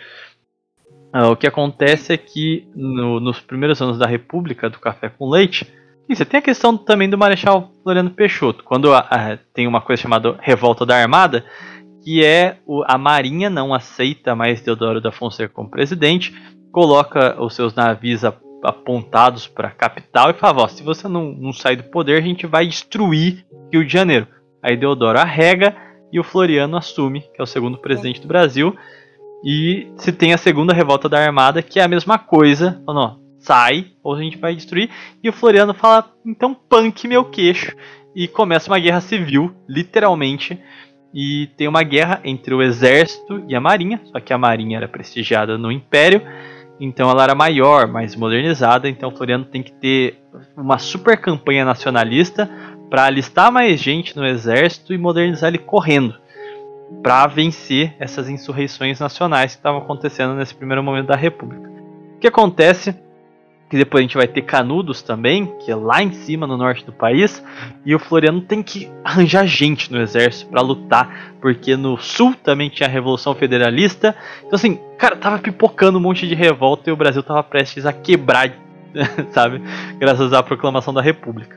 Uh, 1.15 1.31
o 1.31 1.37
que 1.37 1.47
acontece 1.47 2.13
é 2.13 2.19
que 2.19 2.69
no, 2.77 3.21
nos 3.21 3.41
primeiros 3.41 3.81
anos 3.81 3.97
da 3.97 4.07
República 4.07 4.69
do 4.69 4.79
Café 4.79 5.09
com 5.09 5.31
Leite, 5.31 5.67
você 6.07 6.27
tem 6.27 6.39
a 6.39 6.43
questão 6.43 6.77
também 6.77 7.09
do 7.09 7.17
Marechal 7.17 7.73
Floriano 7.83 8.11
Peixoto, 8.11 8.65
quando 8.65 8.91
tem 9.55 9.67
uma 9.67 9.81
coisa 9.81 10.03
chamada 10.03 10.37
Revolta 10.41 10.85
da 10.85 10.97
Armada, 10.97 11.45
que 12.03 12.25
é 12.25 12.59
o, 12.67 12.83
a 12.87 12.97
Marinha 12.97 13.51
não 13.51 13.75
aceita 13.75 14.35
mais 14.35 14.61
Deodoro 14.61 15.01
da 15.01 15.13
Fonseca 15.13 15.53
como 15.53 15.71
presidente, 15.71 16.35
coloca 16.73 17.41
os 17.41 17.55
seus 17.55 17.75
navios 17.75 18.25
apontados 18.63 19.47
para 19.47 19.69
a 19.69 19.73
capital 19.73 20.31
e 20.31 20.35
fala: 20.35 20.69
se 20.69 20.83
você 20.83 21.09
não, 21.09 21.33
não 21.33 21.53
sair 21.53 21.77
do 21.77 21.85
poder, 21.85 22.19
a 22.19 22.25
gente 22.25 22.47
vai 22.47 22.67
destruir 22.67 23.45
Rio 23.73 23.85
de 23.85 23.93
Janeiro. 23.93 24.27
Aí 24.63 24.77
Deodoro 24.77 25.19
arrega 25.19 25.75
e 26.13 26.19
o 26.19 26.25
Floriano 26.25 26.77
assume, 26.77 27.21
que 27.21 27.41
é 27.41 27.43
o 27.43 27.47
segundo 27.47 27.79
presidente 27.79 28.21
do 28.21 28.29
Brasil. 28.29 28.77
E 29.45 29.91
se 29.97 30.13
tem 30.13 30.35
a 30.35 30.39
segunda 30.39 30.75
revolta 30.75 31.09
da 31.09 31.19
Armada, 31.19 31.63
que 31.63 31.81
é 31.81 31.83
a 31.83 31.89
mesma 31.89 32.19
coisa, 32.19 32.83
falando, 32.85 33.17
ó, 33.17 33.17
sai 33.39 33.93
ou 34.03 34.15
a 34.15 34.23
gente 34.23 34.37
vai 34.37 34.55
destruir. 34.55 34.91
E 35.23 35.29
o 35.29 35.33
Floriano 35.33 35.73
fala, 35.73 36.13
então 36.27 36.55
punk 36.55 37.09
meu 37.09 37.25
queixo. 37.25 37.75
E 38.15 38.27
começa 38.27 38.71
uma 38.71 38.79
guerra 38.79 39.01
civil, 39.01 39.55
literalmente. 39.69 40.61
E 41.13 41.49
tem 41.57 41.67
uma 41.67 41.83
guerra 41.83 42.21
entre 42.25 42.55
o 42.55 42.63
exército 42.63 43.43
e 43.49 43.55
a 43.55 43.61
marinha, 43.61 44.01
só 44.05 44.21
que 44.21 44.33
a 44.33 44.39
marinha 44.39 44.77
era 44.77 44.89
prestigiada 44.89 45.59
no 45.59 45.73
Império 45.73 46.23
então 46.81 47.11
ela 47.11 47.23
era 47.23 47.35
maior, 47.35 47.87
mais 47.87 48.17
modernizada. 48.17 48.89
Então 48.89 49.11
Floriano 49.11 49.45
tem 49.45 49.63
que 49.63 49.71
ter 49.71 50.19
uma 50.57 50.79
super 50.79 51.19
campanha 51.19 51.65
nacionalista 51.65 52.51
para 52.89 53.05
alistar 53.05 53.53
mais 53.53 53.79
gente 53.79 54.17
no 54.17 54.27
exército 54.27 54.95
e 54.95 54.99
modernizar 54.99 55.49
ele 55.49 55.59
correndo 55.59 56.15
para 57.03 57.27
vencer 57.27 57.95
essas 58.01 58.29
insurreições 58.29 58.99
nacionais 58.99 59.53
que 59.53 59.59
estavam 59.59 59.81
acontecendo 59.81 60.35
nesse 60.35 60.55
primeiro 60.55 60.83
momento 60.83 61.07
da 61.07 61.15
República. 61.15 61.71
O 62.17 62.19
que 62.19 62.27
acontece 62.27 62.97
que 63.71 63.77
depois 63.77 64.01
a 64.01 64.03
gente 64.03 64.17
vai 64.17 64.27
ter 64.27 64.43
Canudos 64.43 65.01
também, 65.01 65.47
que 65.61 65.71
é 65.71 65.77
lá 65.77 66.03
em 66.03 66.13
cima 66.13 66.45
no 66.45 66.57
norte 66.57 66.85
do 66.85 66.93
país, 66.93 67.43
e 67.87 67.95
o 67.95 68.01
Floriano 68.01 68.41
tem 68.41 68.65
que 68.65 68.91
arranjar 69.05 69.47
gente 69.47 69.93
no 69.93 70.01
exército 70.01 70.51
para 70.51 70.61
lutar, 70.61 71.35
porque 71.41 71.77
no 71.77 71.97
sul 71.97 72.35
também 72.43 72.69
tinha 72.69 72.89
a 72.89 72.93
Revolução 72.93 73.33
Federalista. 73.33 74.17
Então 74.41 74.57
assim, 74.57 74.81
cara, 74.99 75.15
tava 75.15 75.39
pipocando 75.39 75.99
um 75.99 76.03
monte 76.03 76.27
de 76.27 76.35
revolta 76.35 76.91
e 76.91 76.93
o 76.93 76.97
Brasil 76.97 77.23
tava 77.23 77.45
prestes 77.45 77.87
a 77.87 77.93
quebrar, 77.93 78.53
sabe? 79.31 79.63
Graças 79.99 80.33
à 80.33 80.43
proclamação 80.43 80.93
da 80.93 81.01
República. 81.01 81.57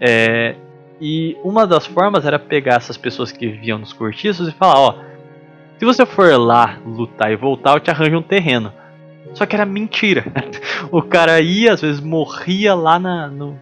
É, 0.00 0.56
e 0.98 1.36
uma 1.44 1.66
das 1.66 1.84
formas 1.84 2.24
era 2.24 2.38
pegar 2.38 2.76
essas 2.76 2.96
pessoas 2.96 3.30
que 3.30 3.46
viviam 3.46 3.78
nos 3.78 3.92
cortiços 3.92 4.48
e 4.48 4.52
falar, 4.52 4.78
ó, 4.78 4.94
se 5.78 5.84
você 5.84 6.06
for 6.06 6.34
lá 6.38 6.78
lutar 6.86 7.30
e 7.30 7.36
voltar, 7.36 7.74
eu 7.74 7.80
te 7.80 7.90
arranjo 7.90 8.16
um 8.16 8.22
terreno. 8.22 8.72
Só 9.34 9.46
que 9.46 9.56
era 9.56 9.64
mentira. 9.64 10.24
o 10.90 11.02
cara 11.02 11.40
ia, 11.40 11.72
às 11.72 11.80
vezes 11.80 12.00
morria 12.00 12.74
lá 12.74 12.98
na, 12.98 13.28
no, 13.28 13.58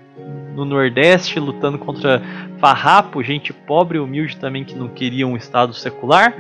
no 0.55 0.65
Nordeste 0.65 1.39
lutando 1.39 1.79
contra 1.79 2.23
farrapo, 2.59 3.23
gente 3.23 3.53
pobre 3.53 3.99
e 3.99 4.01
humilde 4.01 4.37
também 4.37 4.65
que 4.65 4.75
não 4.75 4.89
queria 4.89 5.27
um 5.27 5.37
Estado 5.37 5.73
secular, 5.73 6.35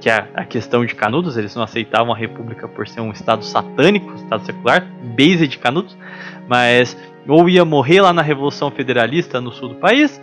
que 0.00 0.08
é 0.08 0.26
a 0.34 0.44
questão 0.44 0.84
de 0.84 0.94
Canudos, 0.94 1.36
eles 1.36 1.54
não 1.54 1.62
aceitavam 1.62 2.12
a 2.12 2.16
República 2.16 2.66
por 2.66 2.88
ser 2.88 3.00
um 3.00 3.10
Estado 3.10 3.44
satânico, 3.44 4.14
Estado 4.14 4.44
secular, 4.46 4.86
base 5.16 5.46
de 5.46 5.58
Canudos, 5.58 5.96
mas 6.48 6.96
ou 7.28 7.48
ia 7.48 7.64
morrer 7.64 8.00
lá 8.00 8.12
na 8.12 8.22
Revolução 8.22 8.70
Federalista 8.70 9.40
no 9.40 9.52
sul 9.52 9.70
do 9.70 9.74
país, 9.74 10.20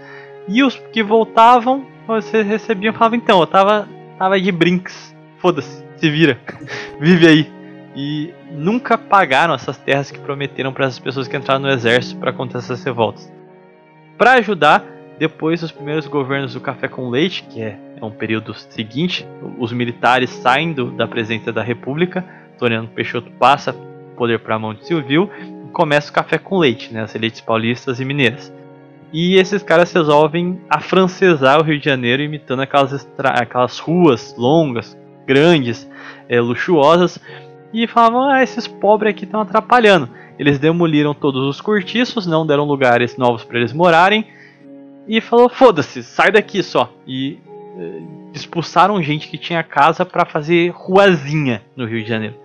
e 0.48 0.64
os 0.64 0.76
que 0.92 1.04
voltavam, 1.04 1.86
você 2.08 2.42
recebiam 2.42 2.94
e 2.94 2.98
falavam, 2.98 3.18
então, 3.18 3.40
eu 3.40 3.48
tava, 3.48 3.88
tava 4.18 4.42
de 4.42 4.52
brinks, 4.52 5.16
foda-se, 5.38 5.86
se 5.98 6.10
vira, 6.10 6.40
vive 7.00 7.28
aí 7.28 7.57
e 8.00 8.32
nunca 8.52 8.96
pagaram 8.96 9.56
essas 9.56 9.76
terras 9.76 10.12
que 10.12 10.20
prometeram 10.20 10.72
para 10.72 10.86
as 10.86 11.00
pessoas 11.00 11.28
que 11.28 11.36
entraram 11.36 11.62
no 11.62 11.70
exército 11.72 12.20
para 12.20 12.30
acontecer 12.30 12.60
essas 12.60 12.84
revoltas. 12.84 13.34
Para 14.16 14.34
ajudar, 14.34 14.86
depois 15.18 15.62
dos 15.62 15.72
primeiros 15.72 16.06
governos 16.06 16.54
do 16.54 16.62
café 16.62 16.88
com 16.88 17.10
leite, 17.10 17.42
que 17.50 17.60
é, 17.60 17.76
é 18.00 18.06
um 18.06 18.12
período 18.12 18.54
seguinte, 18.54 19.28
os 19.58 19.74
militares 19.74 20.30
saem 20.30 20.76
da 20.96 21.08
presidência 21.08 21.52
da 21.52 21.64
República, 21.64 22.24
Toriano 22.60 22.88
Peixoto 22.88 23.32
passa 23.32 23.74
poder 24.16 24.40
para 24.40 24.56
a 24.56 24.60
mão 24.60 24.76
de 24.76 24.86
Silvio 24.86 25.32
e 25.68 25.72
começa 25.72 26.12
o 26.12 26.14
café 26.14 26.38
com 26.38 26.60
leite, 26.60 26.94
né, 26.94 27.02
as 27.02 27.16
elites 27.16 27.42
paulistas 27.42 28.00
e 28.00 28.06
mineiras. 28.06 28.54
E 29.12 29.38
esses 29.38 29.64
caras 29.64 29.92
resolvem 29.92 30.62
afrancesar 30.70 31.60
o 31.60 31.64
Rio 31.64 31.80
de 31.80 31.86
Janeiro, 31.86 32.22
imitando 32.22 32.62
aquelas, 32.62 33.08
aquelas 33.18 33.80
ruas 33.80 34.36
longas, 34.38 34.96
grandes, 35.26 35.90
é, 36.30 36.40
luxuosas, 36.40 37.20
e 37.74 37.88
falavam: 37.88 38.30
ah, 38.30 38.44
esses 38.44 38.68
pobres 38.68 39.12
aqui 39.12 39.26
estão 39.26 39.42
atrapalhando. 39.42 40.10
Eles 40.38 40.60
demoliram 40.60 41.14
todos 41.14 41.48
os 41.48 41.62
cortiços, 41.62 42.28
não 42.28 42.46
deram 42.46 42.64
lugares 42.64 43.18
novos 43.18 43.44
para 43.44 43.58
eles 43.58 43.74
morarem 43.74 44.26
e 45.08 45.22
falou: 45.22 45.50
foda-se, 45.50 46.04
sai 46.04 46.32
daqui 46.32 46.62
só. 46.62 46.92
E 47.08 47.40
eh, 47.78 48.02
expulsaram 48.34 49.02
gente 49.02 49.28
que 49.28 49.38
tinha 49.38 49.64
casa 49.64 50.06
para 50.06 50.26
fazer 50.26 50.72
ruazinha 50.76 51.62
no 51.76 51.86
Rio 51.86 52.04
de 52.04 52.10
Janeiro. 52.10 52.36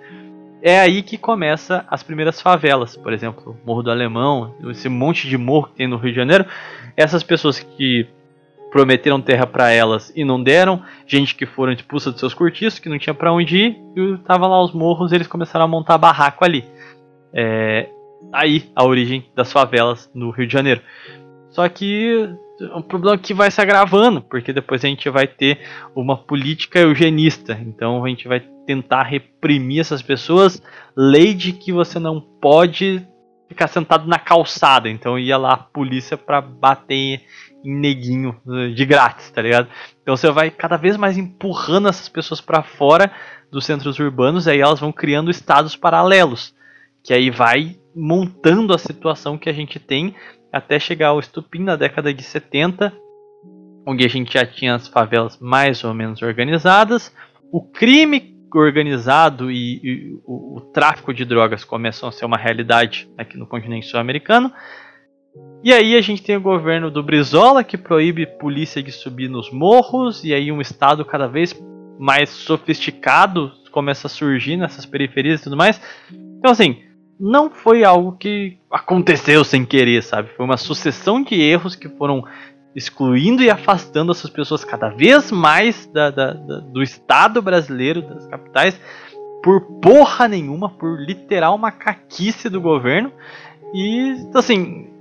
É 0.65 0.78
aí 0.78 1.03
que 1.03 1.19
começa 1.19 1.85
as 1.90 2.05
primeiras 2.05 2.40
favelas, 2.40 2.97
por 2.97 3.12
exemplo, 3.12 3.57
Morro 3.66 3.82
do 3.82 3.90
Alemão, 3.90 4.55
esse 4.70 4.89
monte 4.89 5.28
de 5.28 5.36
morro 5.36 5.66
que 5.66 5.74
tem 5.74 5.89
no 5.89 5.97
Rio 5.97 6.11
de 6.11 6.16
Janeiro. 6.16 6.47
Essas 6.97 7.24
pessoas 7.24 7.59
que 7.59 8.07
prometeram 8.73 9.20
terra 9.20 9.47
para 9.47 9.70
elas 9.70 10.11
e 10.16 10.24
não 10.24 10.43
deram, 10.43 10.82
gente 11.07 11.35
que 11.35 11.44
foram 11.44 11.74
expulsa 11.74 12.11
dos 12.11 12.19
seus 12.19 12.32
cortiços, 12.32 12.78
que 12.78 12.89
não 12.89 12.99
tinha 12.99 13.12
para 13.12 13.32
onde 13.32 13.57
ir, 13.59 13.77
e 13.94 14.16
tava 14.24 14.49
lá 14.49 14.61
os 14.65 14.73
morros, 14.73 15.12
eles 15.12 15.27
começaram 15.27 15.66
a 15.66 15.69
montar 15.69 15.99
barraco 15.99 16.43
ali. 16.43 16.65
É, 17.35 17.90
aí 18.32 18.70
a 18.74 18.82
origem 18.85 19.27
das 19.36 19.53
favelas 19.53 20.11
no 20.15 20.31
Rio 20.31 20.47
de 20.47 20.53
Janeiro. 20.53 20.81
Só 21.51 21.69
que 21.69 22.31
é 22.61 22.74
um 22.74 22.81
problema 22.81 23.19
que 23.19 23.35
vai 23.35 23.51
se 23.51 23.61
agravando, 23.61 24.23
porque 24.23 24.55
depois 24.55 24.82
a 24.82 24.89
gente 24.89 25.09
vai 25.11 25.27
ter 25.27 25.59
uma 25.94 26.16
política 26.16 26.78
eugenista. 26.78 27.59
Então 27.61 28.03
a 28.03 28.09
gente 28.09 28.27
vai 28.27 28.40
tentar 28.66 29.03
reprimir 29.03 29.81
essas 29.81 30.01
pessoas, 30.01 30.62
lei 30.97 31.35
de 31.35 31.53
que 31.53 31.73
você 31.73 31.99
não 31.99 32.20
pode 32.20 33.07
ficar 33.49 33.66
sentado 33.66 34.09
na 34.09 34.19
calçada. 34.19 34.89
Então 34.89 35.19
ia 35.19 35.36
lá 35.36 35.53
a 35.53 35.59
polícia 35.59 36.16
para 36.16 36.40
bater 36.40 37.20
em 37.65 37.75
neguinho 37.75 38.37
de 38.75 38.85
grátis, 38.85 39.31
tá 39.31 39.43
ligado? 39.43 39.69
Então 40.03 40.17
você 40.17 40.31
vai 40.31 40.51
cada 40.51 40.77
vez 40.77 40.97
mais 40.97 41.17
empurrando 41.17 41.89
essas 41.89 42.09
pessoas 42.09 42.41
para 42.41 42.63
fora 42.63 43.11
dos 43.51 43.65
centros 43.65 43.99
urbanos, 43.99 44.47
e 44.47 44.51
aí 44.51 44.61
elas 44.61 44.81
vão 44.81 44.93
criando 44.93 45.31
estados 45.31 45.77
paralelos, 45.77 46.55
que 47.05 47.13
aí 47.13 47.31
vai 47.31 47.77
montando 47.95 48.73
a 48.75 48.79
situação 48.79 49.37
que 49.37 49.49
a 49.49 49.53
gente 49.53 49.79
tem 49.79 50.15
até 50.53 50.79
chegar 50.79 51.09
ao 51.09 51.21
estupim 51.21 51.63
na 51.63 51.77
década 51.77 52.13
de 52.13 52.23
70, 52.23 52.93
onde 53.87 54.05
a 54.05 54.09
gente 54.09 54.35
já 54.35 54.47
tinha 54.47 54.75
as 54.75 54.89
favelas 54.89 55.39
mais 55.39 55.83
ou 55.85 55.93
menos 55.93 56.23
organizadas, 56.23 57.15
o 57.53 57.63
crime 57.63 58.33
organizado 58.55 59.51
e, 59.51 59.81
e 59.83 60.21
o, 60.25 60.57
o, 60.59 60.61
tráfico 60.61 61.13
de 61.15 61.25
drogas 61.25 61.65
começam 61.65 62.09
a 62.09 62.13
ser 62.13 62.25
uma 62.25 62.37
realidade 62.37 63.11
aqui 63.17 63.37
no 63.39 63.47
continente 63.47 63.87
sul-americano. 63.87 64.53
E 65.65 65.73
aí 65.73 65.97
a 65.97 66.01
gente 66.01 66.23
tem 66.23 66.37
o 66.37 66.41
governo 66.41 66.91
do 66.91 67.05
Brizola 67.05 67.63
que 67.63 67.79
proíbe 67.79 68.27
polícia 68.27 68.83
de 68.83 68.91
subir 68.91 69.29
nos 69.29 69.53
morros 69.53 70.25
e 70.25 70.35
aí 70.35 70.51
um 70.51 70.61
estado 70.61 71.05
cada 71.05 71.29
vez 71.29 71.55
mais 72.01 72.31
sofisticado 72.31 73.53
começa 73.71 74.09
a 74.09 74.11
surgir 74.11 74.57
nessas 74.57 74.85
periferias 74.85 75.41
e 75.41 75.45
tudo 75.45 75.57
mais. 75.57 75.81
Então 76.11 76.51
assim, 76.51 76.83
não 77.19 77.49
foi 77.49 77.85
algo 77.85 78.17
que 78.19 78.59
aconteceu 78.69 79.45
sem 79.45 79.65
querer, 79.65 80.03
sabe? 80.03 80.31
Foi 80.37 80.45
uma 80.45 80.57
sucessão 80.57 81.23
de 81.23 81.41
erros 81.41 81.77
que 81.77 81.89
foram 81.89 82.25
excluindo 82.75 83.41
e 83.41 83.49
afastando 83.49 84.11
essas 84.11 84.31
pessoas 84.31 84.65
cada 84.65 84.89
vez 84.89 85.31
mais 85.31 85.87
da, 85.87 86.11
da, 86.11 86.33
da, 86.33 86.59
do 86.59 86.83
Estado 86.83 87.41
brasileiro, 87.41 88.03
das 88.03 88.27
capitais, 88.27 88.81
por 89.45 89.61
porra 89.81 90.27
nenhuma, 90.27 90.71
por 90.71 90.99
literal 91.01 91.57
macaquice 91.57 92.49
do 92.49 92.61
governo. 92.61 93.13
E 93.73 94.17
assim, 94.35 94.91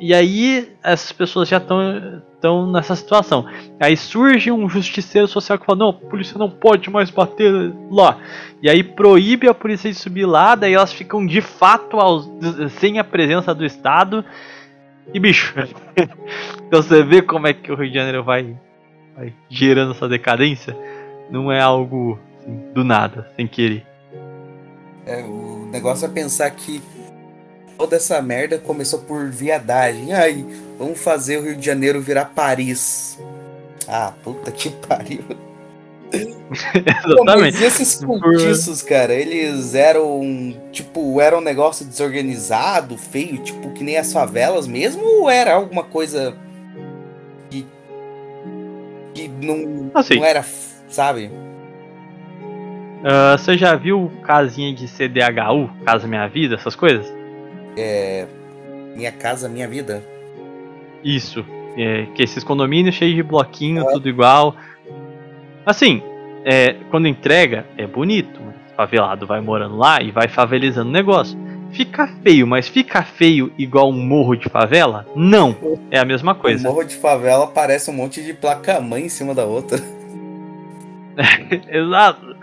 e 0.00 0.14
aí 0.14 0.72
essas 0.82 1.12
pessoas 1.12 1.48
já 1.48 1.58
estão 1.58 2.22
estão 2.36 2.70
nessa 2.70 2.94
situação. 2.94 3.46
Aí 3.80 3.96
surge 3.96 4.52
um 4.52 4.68
justiceiro 4.68 5.26
social 5.26 5.58
que 5.58 5.66
fala: 5.66 5.78
não, 5.78 5.88
a 5.88 5.92
polícia 5.92 6.38
não 6.38 6.50
pode 6.50 6.88
mais 6.88 7.10
bater 7.10 7.52
lá. 7.90 8.18
E 8.62 8.70
aí 8.70 8.82
proíbe 8.82 9.48
a 9.48 9.54
polícia 9.54 9.90
de 9.90 9.98
subir 9.98 10.26
lá, 10.26 10.54
daí 10.54 10.74
elas 10.74 10.92
ficam 10.92 11.26
de 11.26 11.40
fato 11.40 11.98
aos, 11.98 12.30
sem 12.78 12.98
a 12.98 13.04
presença 13.04 13.54
do 13.54 13.64
Estado. 13.64 14.24
E 15.12 15.20
bicho, 15.20 15.54
então 16.66 16.82
você 16.82 17.02
vê 17.02 17.22
como 17.22 17.46
é 17.46 17.52
que 17.52 17.70
o 17.70 17.76
Rio 17.76 17.88
de 17.88 17.94
Janeiro 17.94 18.24
vai, 18.24 18.56
vai 19.16 19.32
gerando 19.48 19.92
essa 19.92 20.08
decadência. 20.08 20.76
Não 21.30 21.50
é 21.50 21.60
algo 21.60 22.18
assim, 22.38 22.72
do 22.72 22.84
nada, 22.84 23.30
sem 23.36 23.46
querer. 23.46 23.84
É, 25.04 25.22
o 25.22 25.68
negócio 25.70 26.06
é 26.06 26.08
pensar 26.08 26.50
que 26.50 26.82
toda 27.76 27.96
essa 27.96 28.20
merda 28.20 28.58
começou 28.58 29.00
por 29.00 29.28
viadagem. 29.28 30.12
Ai, 30.12 30.44
vamos 30.78 30.98
fazer 30.98 31.38
o 31.38 31.42
Rio 31.42 31.56
de 31.56 31.64
Janeiro 31.64 32.00
virar 32.00 32.26
Paris. 32.26 33.18
Ah, 33.88 34.12
puta 34.22 34.50
que 34.50 34.70
pariu. 34.86 35.24
Exatamente. 36.12 37.16
Pô, 37.16 37.24
mas 37.24 37.60
esses 37.60 38.04
cultiços, 38.04 38.80
cara, 38.82 39.12
eles 39.12 39.74
eram, 39.74 40.56
tipo, 40.70 41.20
era 41.20 41.36
um 41.36 41.40
negócio 41.40 41.84
desorganizado, 41.84 42.96
feio, 42.96 43.38
tipo, 43.38 43.72
que 43.72 43.82
nem 43.82 43.96
as 43.96 44.12
favelas 44.12 44.66
mesmo, 44.66 45.02
ou 45.04 45.28
era 45.28 45.54
alguma 45.54 45.82
coisa 45.82 46.36
que, 47.50 47.66
que 49.14 49.28
não, 49.28 49.90
assim, 49.94 50.16
não 50.16 50.24
era, 50.24 50.44
sabe? 50.88 51.30
Uh, 53.02 53.36
você 53.36 53.58
já 53.58 53.74
viu 53.74 54.10
casinha 54.22 54.72
de 54.72 54.88
CDHU, 54.88 55.68
Casa 55.84 56.06
Minha 56.06 56.28
Vida, 56.28 56.54
essas 56.54 56.76
coisas? 56.76 57.15
É. 57.76 58.26
Minha 58.94 59.12
Casa 59.12 59.48
Minha 59.48 59.68
Vida? 59.68 60.02
Isso. 61.04 61.44
É, 61.76 62.06
que 62.14 62.22
esses 62.22 62.42
condomínios 62.42 62.94
cheios 62.94 63.14
de 63.14 63.22
bloquinho, 63.22 63.82
é. 63.82 63.92
tudo 63.92 64.08
igual. 64.08 64.56
Assim, 65.64 66.02
é, 66.44 66.76
quando 66.90 67.06
entrega, 67.06 67.66
é 67.76 67.86
bonito. 67.86 68.40
Favelado 68.76 69.26
vai 69.26 69.40
morando 69.40 69.76
lá 69.76 70.02
e 70.02 70.10
vai 70.10 70.28
favelizando 70.28 70.88
o 70.88 70.92
negócio. 70.92 71.38
Fica 71.72 72.08
feio, 72.22 72.46
mas 72.46 72.68
fica 72.68 73.02
feio 73.02 73.52
igual 73.58 73.90
um 73.90 74.00
morro 74.00 74.34
de 74.34 74.48
favela? 74.48 75.06
Não. 75.14 75.56
É 75.90 75.98
a 75.98 76.04
mesma 76.04 76.34
coisa. 76.34 76.66
O 76.66 76.72
morro 76.72 76.84
de 76.84 76.94
favela 76.94 77.46
parece 77.46 77.90
um 77.90 77.94
monte 77.94 78.22
de 78.22 78.32
placa-mãe 78.32 79.04
em 79.04 79.08
cima 79.08 79.34
da 79.34 79.44
outra. 79.44 79.78
Exato. 81.68 82.36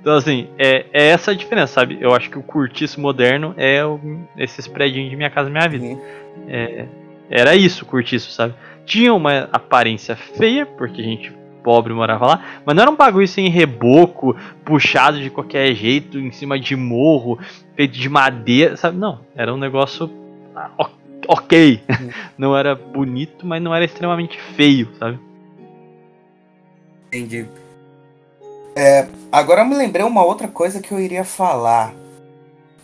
Então, 0.00 0.14
assim, 0.14 0.48
é, 0.58 0.86
é, 0.92 1.08
essa 1.08 1.32
a 1.32 1.34
diferença, 1.34 1.74
sabe? 1.74 1.98
Eu 2.00 2.14
acho 2.14 2.30
que 2.30 2.38
o 2.38 2.42
curtiço 2.42 3.00
moderno 3.00 3.54
é 3.56 3.84
o, 3.84 4.00
esses 4.36 4.66
prédios 4.66 5.10
de 5.10 5.16
Minha 5.16 5.30
Casa 5.30 5.50
Minha 5.50 5.68
Vida. 5.68 6.00
É, 6.48 6.86
era 7.28 7.54
isso, 7.54 7.84
o 7.84 7.86
curtiço, 7.86 8.30
sabe? 8.30 8.54
Tinha 8.86 9.12
uma 9.12 9.48
aparência 9.52 10.16
feia, 10.16 10.64
porque 10.64 11.00
a 11.00 11.04
gente 11.04 11.32
pobre 11.62 11.92
morava 11.92 12.26
lá, 12.26 12.44
mas 12.64 12.74
não 12.74 12.82
era 12.82 12.90
um 12.90 12.96
bagulho 12.96 13.28
sem 13.28 13.48
reboco, 13.48 14.34
puxado 14.64 15.20
de 15.20 15.28
qualquer 15.28 15.74
jeito, 15.74 16.18
em 16.18 16.32
cima 16.32 16.58
de 16.58 16.74
morro, 16.74 17.38
feito 17.76 17.98
de 17.98 18.08
madeira, 18.08 18.76
sabe? 18.76 18.96
Não, 18.96 19.20
era 19.36 19.52
um 19.52 19.58
negócio 19.58 20.10
ok. 21.28 21.80
Uhum. 21.88 22.10
Não 22.38 22.56
era 22.56 22.74
bonito, 22.74 23.46
mas 23.46 23.62
não 23.62 23.74
era 23.74 23.84
extremamente 23.84 24.40
feio, 24.56 24.88
sabe? 24.98 25.18
Entendi. 27.08 27.46
É, 28.74 29.06
agora 29.30 29.62
eu 29.62 29.66
me 29.66 29.74
lembrei 29.74 30.04
uma 30.04 30.24
outra 30.24 30.48
coisa 30.48 30.80
que 30.80 30.92
eu 30.92 31.00
iria 31.00 31.24
falar. 31.24 31.94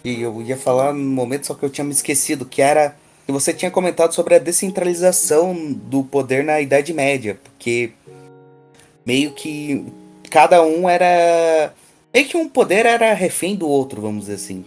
E 0.04 0.22
eu 0.22 0.40
ia 0.42 0.56
falar 0.56 0.92
no 0.92 1.10
momento, 1.10 1.46
só 1.46 1.54
que 1.54 1.64
eu 1.64 1.70
tinha 1.70 1.84
me 1.84 1.92
esquecido, 1.92 2.44
que 2.44 2.62
era 2.62 2.96
que 3.26 3.32
você 3.32 3.52
tinha 3.52 3.70
comentado 3.72 4.12
sobre 4.12 4.36
a 4.36 4.38
descentralização 4.38 5.72
do 5.72 6.04
poder 6.04 6.44
na 6.44 6.60
Idade 6.60 6.92
Média, 6.92 7.36
porque 7.42 7.90
meio 9.04 9.32
que 9.32 9.84
cada 10.30 10.62
um 10.62 10.88
era. 10.88 11.74
Meio 12.14 12.28
que 12.28 12.36
um 12.36 12.48
poder 12.48 12.86
era 12.86 13.12
refém 13.14 13.56
do 13.56 13.68
outro, 13.68 14.00
vamos 14.00 14.26
dizer 14.26 14.34
assim. 14.34 14.64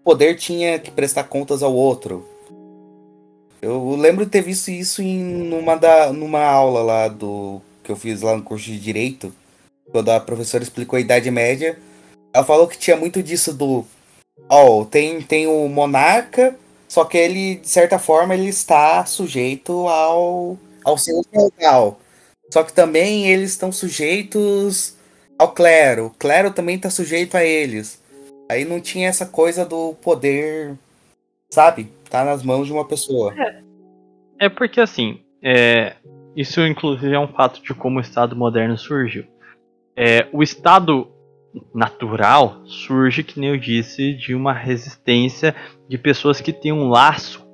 O 0.00 0.04
poder 0.04 0.36
tinha 0.36 0.78
que 0.78 0.90
prestar 0.90 1.24
contas 1.24 1.62
ao 1.62 1.74
outro. 1.74 2.26
Eu 3.60 3.94
lembro 3.96 4.24
de 4.24 4.30
ter 4.30 4.42
visto 4.42 4.70
isso 4.70 5.02
em 5.02 5.18
numa, 5.18 5.76
da, 5.76 6.12
numa 6.12 6.42
aula 6.42 6.82
lá 6.82 7.08
do. 7.08 7.60
que 7.82 7.92
eu 7.92 7.96
fiz 7.96 8.22
lá 8.22 8.36
no 8.36 8.42
curso 8.42 8.64
de 8.66 8.78
Direito. 8.78 9.32
Quando 9.90 10.10
a 10.10 10.20
professora 10.20 10.62
explicou 10.62 10.96
a 10.96 11.00
Idade 11.00 11.30
Média. 11.30 11.78
Ela 12.32 12.44
falou 12.44 12.68
que 12.68 12.78
tinha 12.78 12.96
muito 12.96 13.22
disso 13.22 13.52
do. 13.52 13.84
Ó, 14.48 14.80
oh, 14.80 14.84
tem, 14.84 15.22
tem 15.22 15.46
o 15.46 15.66
monarca, 15.68 16.54
só 16.88 17.04
que 17.04 17.16
ele, 17.16 17.56
de 17.56 17.68
certa 17.68 17.98
forma, 17.98 18.34
ele 18.34 18.48
está 18.48 19.04
sujeito 19.06 19.88
ao, 19.88 20.58
ao 20.84 20.98
seu 20.98 21.22
feudal. 21.30 21.98
Só 22.52 22.62
que 22.62 22.72
também 22.72 23.28
eles 23.28 23.50
estão 23.50 23.72
sujeitos 23.72 24.96
ao 25.38 25.52
clero. 25.52 26.06
O 26.06 26.10
clero 26.10 26.50
também 26.52 26.76
está 26.76 26.90
sujeito 26.90 27.36
a 27.36 27.44
eles. 27.44 28.02
Aí 28.48 28.64
não 28.64 28.80
tinha 28.80 29.08
essa 29.08 29.26
coisa 29.26 29.64
do 29.64 29.94
poder, 29.94 30.76
sabe? 31.50 31.90
Tá 32.08 32.24
nas 32.24 32.42
mãos 32.42 32.66
de 32.66 32.72
uma 32.72 32.86
pessoa. 32.86 33.34
É, 33.36 34.46
é 34.46 34.48
porque 34.48 34.80
assim, 34.80 35.20
é, 35.42 35.96
isso 36.36 36.64
inclusive 36.64 37.12
é 37.12 37.18
um 37.18 37.28
fato 37.28 37.60
de 37.62 37.74
como 37.74 37.98
o 37.98 38.02
Estado 38.02 38.36
moderno 38.36 38.78
surgiu. 38.78 39.24
É, 39.96 40.26
o 40.32 40.42
Estado 40.42 41.08
natural 41.74 42.60
surge, 42.66 43.22
que 43.22 43.40
nem 43.40 43.50
eu 43.50 43.56
disse, 43.56 44.12
de 44.12 44.34
uma 44.34 44.52
resistência 44.52 45.54
de 45.88 45.96
pessoas 45.96 46.40
que 46.40 46.52
têm 46.52 46.72
um 46.72 46.88
laço 46.88 47.46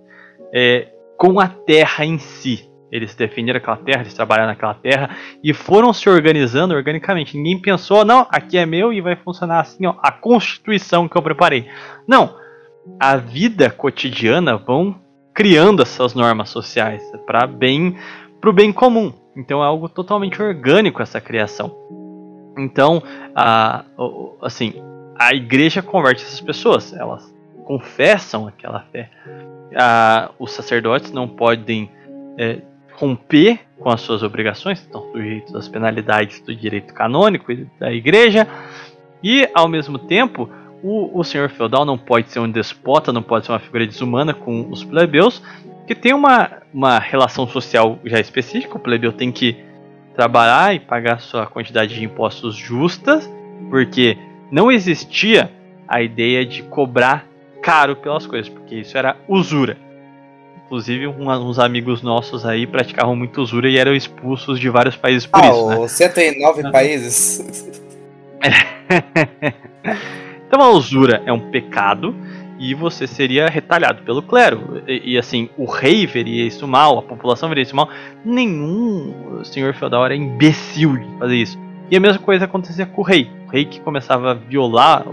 é, 0.53 0.89
com 1.17 1.39
a 1.39 1.47
terra 1.47 2.05
em 2.05 2.19
si. 2.19 2.69
Eles 2.91 3.15
defenderam 3.15 3.57
aquela 3.57 3.77
terra, 3.77 4.03
eles 4.03 4.13
trabalharam 4.13 4.51
naquela 4.51 4.75
terra 4.75 5.17
e 5.43 5.55
foram 5.55 5.93
se 5.95 6.11
organizando 6.11 6.75
organicamente. 6.75 7.37
Ninguém 7.37 7.59
pensou, 7.59 8.05
não, 8.05 8.27
aqui 8.31 8.59
é 8.59 8.67
meu 8.67 8.93
e 8.93 9.01
vai 9.01 9.17
funcionar 9.17 9.61
assim, 9.61 9.87
ó, 9.87 9.95
a 10.03 10.13
constituição 10.13 11.09
que 11.09 11.17
eu 11.17 11.23
preparei. 11.23 11.71
Não, 12.07 12.37
a 13.01 13.17
vida 13.17 13.71
cotidiana 13.71 14.57
vão 14.57 15.01
criando 15.33 15.81
essas 15.81 16.13
normas 16.13 16.51
sociais 16.51 17.03
para 17.25 17.47
bem, 17.47 17.97
para 18.41 18.51
o 18.51 18.53
bem 18.53 18.71
comum. 18.71 19.13
Então 19.35 19.63
é 19.63 19.67
algo 19.67 19.89
totalmente 19.89 20.43
orgânico 20.43 21.01
essa 21.01 21.21
criação. 21.21 21.75
Então, 22.57 23.03
a, 23.35 23.85
assim, 24.41 24.75
a 25.19 25.35
igreja 25.35 25.83
converte 25.83 26.23
essas 26.23 26.41
pessoas. 26.41 26.93
Elas 26.93 27.33
confessam 27.65 28.47
aquela 28.47 28.81
fé. 28.93 29.11
A, 29.75 30.31
os 30.39 30.53
sacerdotes 30.53 31.13
não 31.13 31.29
podem 31.29 31.91
é, 32.39 32.59
romper 32.95 33.61
com 33.79 33.91
as 33.91 34.01
suas 34.01 34.23
obrigações, 34.23 34.81
estão 34.81 35.11
sujeitos 35.11 35.55
às 35.55 35.69
penalidades 35.69 36.41
do 36.41 36.55
direito 36.55 36.95
canônico 36.95 37.53
da 37.79 37.93
igreja, 37.93 38.47
e 39.23 39.49
ao 39.55 39.69
mesmo 39.69 39.99
tempo 39.99 40.49
o, 40.83 41.19
o 41.19 41.25
senhor 41.25 41.49
feudal 41.49 41.85
não 41.85 41.99
pode 41.99 42.31
ser 42.31 42.39
um 42.39 42.51
despota, 42.51 43.13
não 43.13 43.23
pode 43.23 43.47
ser 43.47 43.53
uma 43.53 43.59
figura 43.59 43.87
desumana 43.87 44.33
com 44.33 44.69
os 44.71 44.85
plebeus, 44.85 45.43
que 45.87 45.95
tem 45.95 46.13
uma, 46.13 46.63
uma 46.73 46.99
relação 46.99 47.47
social 47.47 47.99
já 48.05 48.21
específica, 48.21 48.77
o 48.77 48.81
plebeu 48.81 49.13
tem 49.13 49.33
que 49.33 49.57
trabalhar 50.15 50.75
e 50.75 50.81
pagar 50.81 51.21
sua 51.21 51.47
quantidade 51.47 51.95
de 51.95 52.05
impostos 52.05 52.57
justas, 52.57 53.29
porque 53.71 54.17
não 54.51 54.71
existia 54.71 55.51
a 55.89 56.03
ideia 56.03 56.45
de 56.45 56.63
cobrar 56.63 57.27
caro 57.63 57.97
pelas 57.97 58.27
coisas, 58.27 58.49
porque 58.49 58.77
isso 58.77 58.97
era 58.97 59.17
usura. 59.29 59.77
Inclusive, 60.65 61.07
um, 61.07 61.31
uns 61.31 61.59
amigos 61.59 62.03
nossos 62.03 62.47
aí 62.47 62.67
praticavam 62.67 63.15
muito 63.15 63.43
usura 63.43 63.69
e 63.69 63.77
eram 63.77 63.95
expulsos 63.95 64.59
de 64.59 64.69
vários 64.69 64.97
países 64.97 65.27
por 65.27 65.43
ah, 65.43 65.49
isso. 65.49 65.69
Né? 65.69 65.89
109 65.89 66.71
países. 66.71 67.81
então 70.47 70.61
a 70.61 70.71
usura 70.71 71.23
é 71.27 71.33
um 71.33 71.51
pecado 71.51 72.15
e 72.63 72.75
você 72.75 73.09
seria 73.09 73.49
retalhado 73.49 74.03
pelo 74.03 74.23
clero. 74.23 74.81
E, 74.87 75.15
e, 75.15 75.19
assim, 75.19 75.51
o 75.59 75.65
rei 75.65 76.07
veria 76.07 76.47
isso 76.47 76.67
mal, 76.69 76.97
a 76.97 77.03
população 77.03 77.49
veria 77.49 77.63
isso 77.63 77.75
mal. 77.75 77.89
Nenhum 78.25 79.43
senhor 79.43 79.75
feudal 79.75 80.05
era 80.05 80.15
imbecil 80.15 80.97
de 80.97 81.19
fazer 81.19 81.37
isso. 81.37 81.59
E 81.91 81.97
a 81.97 82.01
mesma 82.01 82.23
coisa 82.23 82.45
acontecia 82.45 82.87
com 82.87 83.01
o 83.01 83.05
rei. 83.05 83.29
O 83.49 83.51
rei 83.51 83.65
que 83.65 83.81
começava 83.81 84.31
a 84.31 84.35
violar 84.35 85.05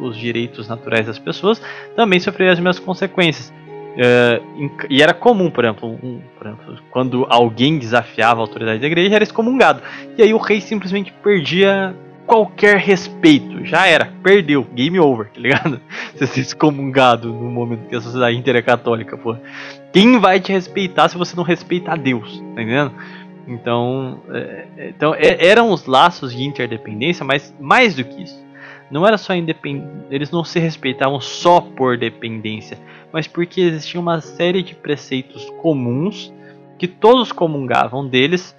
os 0.00 0.16
direitos 0.16 0.66
naturais 0.66 1.06
das 1.06 1.18
pessoas 1.18 1.60
também 1.94 2.18
sofreria 2.18 2.54
as 2.54 2.58
mesmas 2.58 2.78
consequências. 2.78 3.52
Uh, 3.94 4.70
e 4.88 5.02
era 5.02 5.12
comum, 5.12 5.50
por 5.50 5.62
exemplo, 5.62 5.88
um, 6.02 6.20
por 6.38 6.46
exemplo, 6.46 6.78
quando 6.90 7.26
alguém 7.28 7.78
desafiava 7.78 8.40
a 8.40 8.42
autoridade 8.42 8.80
da 8.80 8.86
igreja, 8.86 9.14
era 9.14 9.22
excomungado. 9.22 9.82
E 10.16 10.22
aí 10.22 10.32
o 10.32 10.38
rei 10.38 10.60
simplesmente 10.60 11.12
perdia 11.22 11.94
qualquer 12.26 12.76
respeito. 12.76 13.64
Já 13.64 13.86
era, 13.86 14.12
perdeu, 14.22 14.64
game 14.74 14.98
over, 14.98 15.28
tá 15.30 15.40
ligado? 15.40 15.80
Você 16.14 16.26
ser 16.26 16.40
excomungado 16.40 17.32
no 17.32 17.50
momento 17.50 17.88
que 17.88 17.96
a 17.96 18.00
sociedade 18.00 18.36
inteira 18.36 18.58
é 18.58 18.62
católica, 18.62 19.16
pô. 19.16 19.36
Quem 19.92 20.18
vai 20.18 20.40
te 20.40 20.52
respeitar 20.52 21.08
se 21.08 21.16
você 21.16 21.36
não 21.36 21.44
respeita 21.44 21.92
a 21.92 21.96
Deus, 21.96 22.38
tá 22.54 22.62
entendendo? 22.62 22.92
Então, 23.46 24.20
é, 24.30 24.66
é 24.76 24.88
então 24.88 25.14
é, 25.14 25.46
eram 25.46 25.70
os 25.70 25.86
laços 25.86 26.34
de 26.34 26.42
interdependência, 26.42 27.24
mas 27.24 27.54
mais 27.60 27.94
do 27.94 28.04
que 28.04 28.24
isso. 28.24 28.44
Não 28.90 29.06
era 29.06 29.16
só 29.16 29.34
independência, 29.34 30.06
eles 30.10 30.30
não 30.30 30.44
se 30.44 30.58
respeitavam 30.58 31.20
só 31.20 31.60
por 31.60 31.96
dependência, 31.96 32.78
mas 33.12 33.26
porque 33.26 33.60
existia 33.60 34.00
uma 34.00 34.20
série 34.20 34.62
de 34.62 34.74
preceitos 34.74 35.48
comuns 35.62 36.32
que 36.78 36.88
todos 36.88 37.32
comungavam 37.32 38.06
deles 38.06 38.54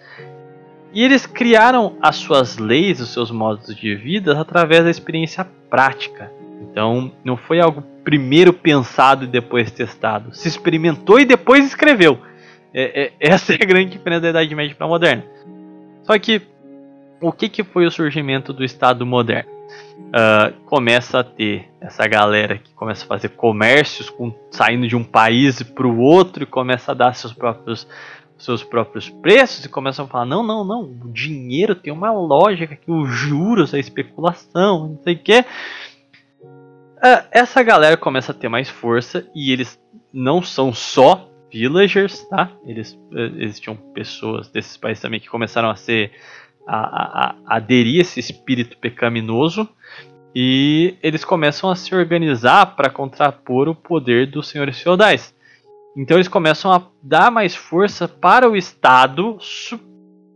e 0.95 1.03
eles 1.03 1.25
criaram 1.25 1.97
as 2.01 2.15
suas 2.15 2.57
leis, 2.57 3.01
os 3.01 3.11
seus 3.11 3.29
modos 3.29 3.75
de 3.75 3.93
vida 3.93 4.39
através 4.39 4.85
da 4.85 4.89
experiência 4.89 5.45
prática. 5.69 6.31
Então, 6.61 7.11
não 7.21 7.35
foi 7.35 7.59
algo 7.59 7.83
primeiro 8.01 8.53
pensado 8.53 9.25
e 9.25 9.27
depois 9.27 9.69
testado. 9.69 10.33
Se 10.33 10.47
experimentou 10.47 11.19
e 11.19 11.25
depois 11.25 11.65
escreveu. 11.65 12.17
É, 12.73 13.03
é, 13.03 13.11
essa 13.19 13.51
é 13.51 13.57
a 13.61 13.65
grande 13.65 13.91
diferença 13.91 14.21
da 14.21 14.29
Idade 14.29 14.55
Média 14.55 14.73
para 14.73 14.85
a 14.85 14.89
moderna. 14.89 15.25
Só 16.03 16.17
que, 16.17 16.41
o 17.19 17.31
que, 17.31 17.49
que 17.49 17.63
foi 17.63 17.85
o 17.85 17.91
surgimento 17.91 18.53
do 18.53 18.63
Estado 18.63 19.05
moderno? 19.05 19.51
Uh, 19.97 20.53
começa 20.65 21.19
a 21.19 21.23
ter 21.23 21.67
essa 21.81 22.07
galera 22.07 22.57
que 22.57 22.71
começa 22.73 23.03
a 23.03 23.07
fazer 23.07 23.29
comércios 23.29 24.09
com, 24.09 24.33
saindo 24.49 24.87
de 24.87 24.95
um 24.95 25.03
país 25.03 25.61
para 25.61 25.87
o 25.87 25.99
outro 25.99 26.43
e 26.43 26.45
começa 26.45 26.91
a 26.91 26.95
dar 26.95 27.13
seus 27.13 27.33
próprios 27.33 27.85
seus 28.37 28.63
próprios 28.63 29.09
preços 29.09 29.63
e 29.65 29.69
começam 29.69 30.05
a 30.05 30.07
falar: 30.07 30.25
não, 30.25 30.43
não, 30.43 30.63
não, 30.63 30.81
o 30.83 31.11
dinheiro 31.11 31.75
tem 31.75 31.91
uma 31.91 32.11
lógica 32.11 32.75
que 32.75 32.91
os 32.91 33.09
juros, 33.09 33.73
a 33.73 33.79
especulação, 33.79 34.89
não 34.89 34.99
sei 35.03 35.15
o 35.15 35.19
que. 35.19 35.45
Ah, 37.01 37.25
essa 37.31 37.61
galera 37.61 37.97
começa 37.97 38.31
a 38.31 38.35
ter 38.35 38.49
mais 38.49 38.69
força 38.69 39.27
e 39.35 39.51
eles 39.51 39.79
não 40.11 40.41
são 40.41 40.73
só 40.73 41.29
villagers, 41.51 42.27
tá? 42.29 42.51
Eles 42.65 42.97
eh, 43.13 43.31
existiam 43.37 43.75
pessoas 43.75 44.49
desses 44.49 44.75
países 44.75 45.01
também 45.01 45.19
que 45.19 45.29
começaram 45.29 45.69
a 45.69 45.75
ser 45.75 46.11
a, 46.67 46.77
a, 46.77 47.35
a 47.45 47.55
aderir 47.57 47.99
a 47.99 48.01
esse 48.01 48.19
espírito 48.19 48.77
pecaminoso 48.77 49.69
e 50.33 50.95
eles 51.03 51.23
começam 51.23 51.69
a 51.69 51.75
se 51.75 51.93
organizar 51.93 52.75
para 52.75 52.89
contrapor 52.89 53.69
o 53.69 53.75
poder 53.75 54.27
dos 54.27 54.47
senhores 54.47 54.81
feudais. 54.81 55.34
Então 55.95 56.17
eles 56.17 56.27
começam 56.27 56.71
a 56.71 56.87
dar 57.01 57.31
mais 57.31 57.55
força 57.55 58.07
para 58.07 58.49
o 58.49 58.55
Estado 58.55 59.37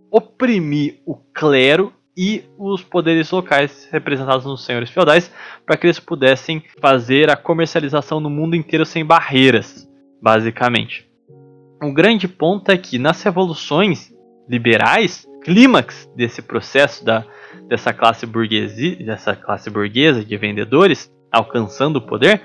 oprimir 0.10 1.02
o 1.06 1.16
clero 1.16 1.94
e 2.18 2.44
os 2.58 2.82
poderes 2.84 3.30
locais 3.32 3.88
representados 3.92 4.46
nos 4.46 4.66
senhores 4.66 4.90
feudais 4.90 5.32
para 5.66 5.78
que 5.78 5.86
eles 5.86 6.00
pudessem 6.00 6.64
fazer 6.82 7.30
a 7.30 7.36
comercialização 7.36 8.20
no 8.20 8.30
mundo 8.30 8.56
inteiro 8.56 8.86
sem 8.86 9.06
barreiras, 9.06 9.88
basicamente. 10.22 11.10
O 11.82 11.94
grande 11.94 12.28
ponto 12.28 12.72
é 12.72 12.78
que 12.78 12.98
nas 12.98 13.22
revoluções 13.24 14.14
liberais, 14.50 15.26
clímax 15.44 16.10
desse 16.16 16.42
processo 16.42 17.06
da, 17.06 17.24
dessa 17.68 17.94
classe 17.94 18.26
burguesia, 18.26 18.98
dessa 18.98 19.36
classe 19.36 19.70
burguesa 19.70 20.24
de 20.24 20.36
vendedores 20.36 21.10
alcançando 21.32 21.98
o 21.98 22.02
poder, 22.02 22.42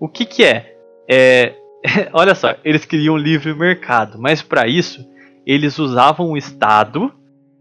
o 0.00 0.08
que, 0.08 0.26
que 0.26 0.44
é? 0.44 0.76
é 1.08 1.54
olha 2.12 2.34
só, 2.34 2.54
eles 2.64 2.84
queriam 2.84 3.16
livre 3.16 3.54
mercado, 3.54 4.18
mas 4.18 4.42
para 4.42 4.66
isso 4.66 5.06
eles 5.46 5.78
usavam 5.78 6.32
o 6.32 6.36
Estado 6.36 7.12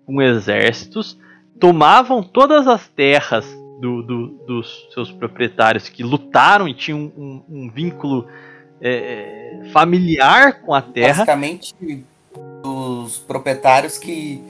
com 0.06 0.22
exércitos, 0.22 1.18
tomavam 1.60 2.24
todas 2.24 2.68
as 2.68 2.88
terras 2.88 3.46
do, 3.80 4.02
do, 4.02 4.28
dos 4.46 4.88
seus 4.94 5.12
proprietários 5.12 5.90
que 5.90 6.04
lutaram 6.04 6.68
e 6.68 6.74
tinham 6.74 7.12
um, 7.18 7.44
um, 7.48 7.70
vínculo 7.70 8.28
é, 8.82 9.62
é, 9.62 9.70
familiar 9.72 10.62
com 10.62 10.74
a 10.74 10.82
terra. 10.82 11.26
Basicamente, 11.26 11.76
os 12.64 13.20
proprietários 13.20 13.98
que 13.98 14.42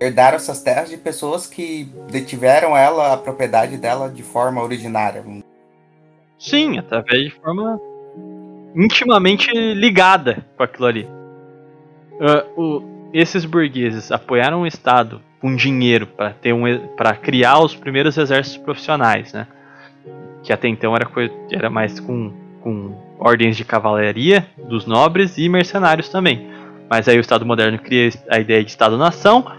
herdaram 0.00 0.36
essas 0.36 0.60
terras 0.62 0.90
de 0.90 0.96
pessoas 0.96 1.46
que 1.46 1.84
detiveram 2.10 2.76
ela, 2.76 3.14
a 3.14 3.16
propriedade 3.16 3.76
dela, 3.76 4.08
de 4.10 4.22
forma 4.22 4.62
originária. 4.62 5.24
Sim, 6.38 6.78
através 6.78 7.24
de 7.24 7.30
forma 7.30 7.80
intimamente 8.74 9.50
ligada 9.74 10.44
com 10.56 10.62
aquilo 10.62 10.86
ali. 10.86 11.08
Uh, 12.12 12.60
o, 12.60 13.10
esses 13.12 13.44
burgueses 13.44 14.10
apoiaram 14.10 14.62
o 14.62 14.66
Estado 14.66 15.20
com 15.40 15.54
dinheiro 15.54 16.06
para 16.06 16.30
ter 16.30 16.52
um 16.52 16.62
para 16.96 17.14
criar 17.14 17.58
os 17.58 17.74
primeiros 17.74 18.16
exércitos 18.16 18.62
profissionais, 18.62 19.32
né? 19.32 19.46
Que 20.42 20.52
até 20.52 20.68
então 20.68 20.94
era, 20.94 21.08
era 21.50 21.68
mais 21.68 22.00
com, 22.00 22.32
com 22.60 22.94
ordens 23.18 23.56
de 23.56 23.64
cavalaria 23.64 24.46
dos 24.68 24.86
nobres 24.86 25.36
e 25.38 25.48
mercenários 25.48 26.08
também. 26.08 26.48
Mas 26.88 27.08
aí 27.08 27.16
o 27.16 27.20
Estado 27.20 27.44
moderno 27.44 27.78
cria 27.78 28.10
a 28.30 28.38
ideia 28.38 28.62
de 28.62 28.70
Estado-nação, 28.70 29.50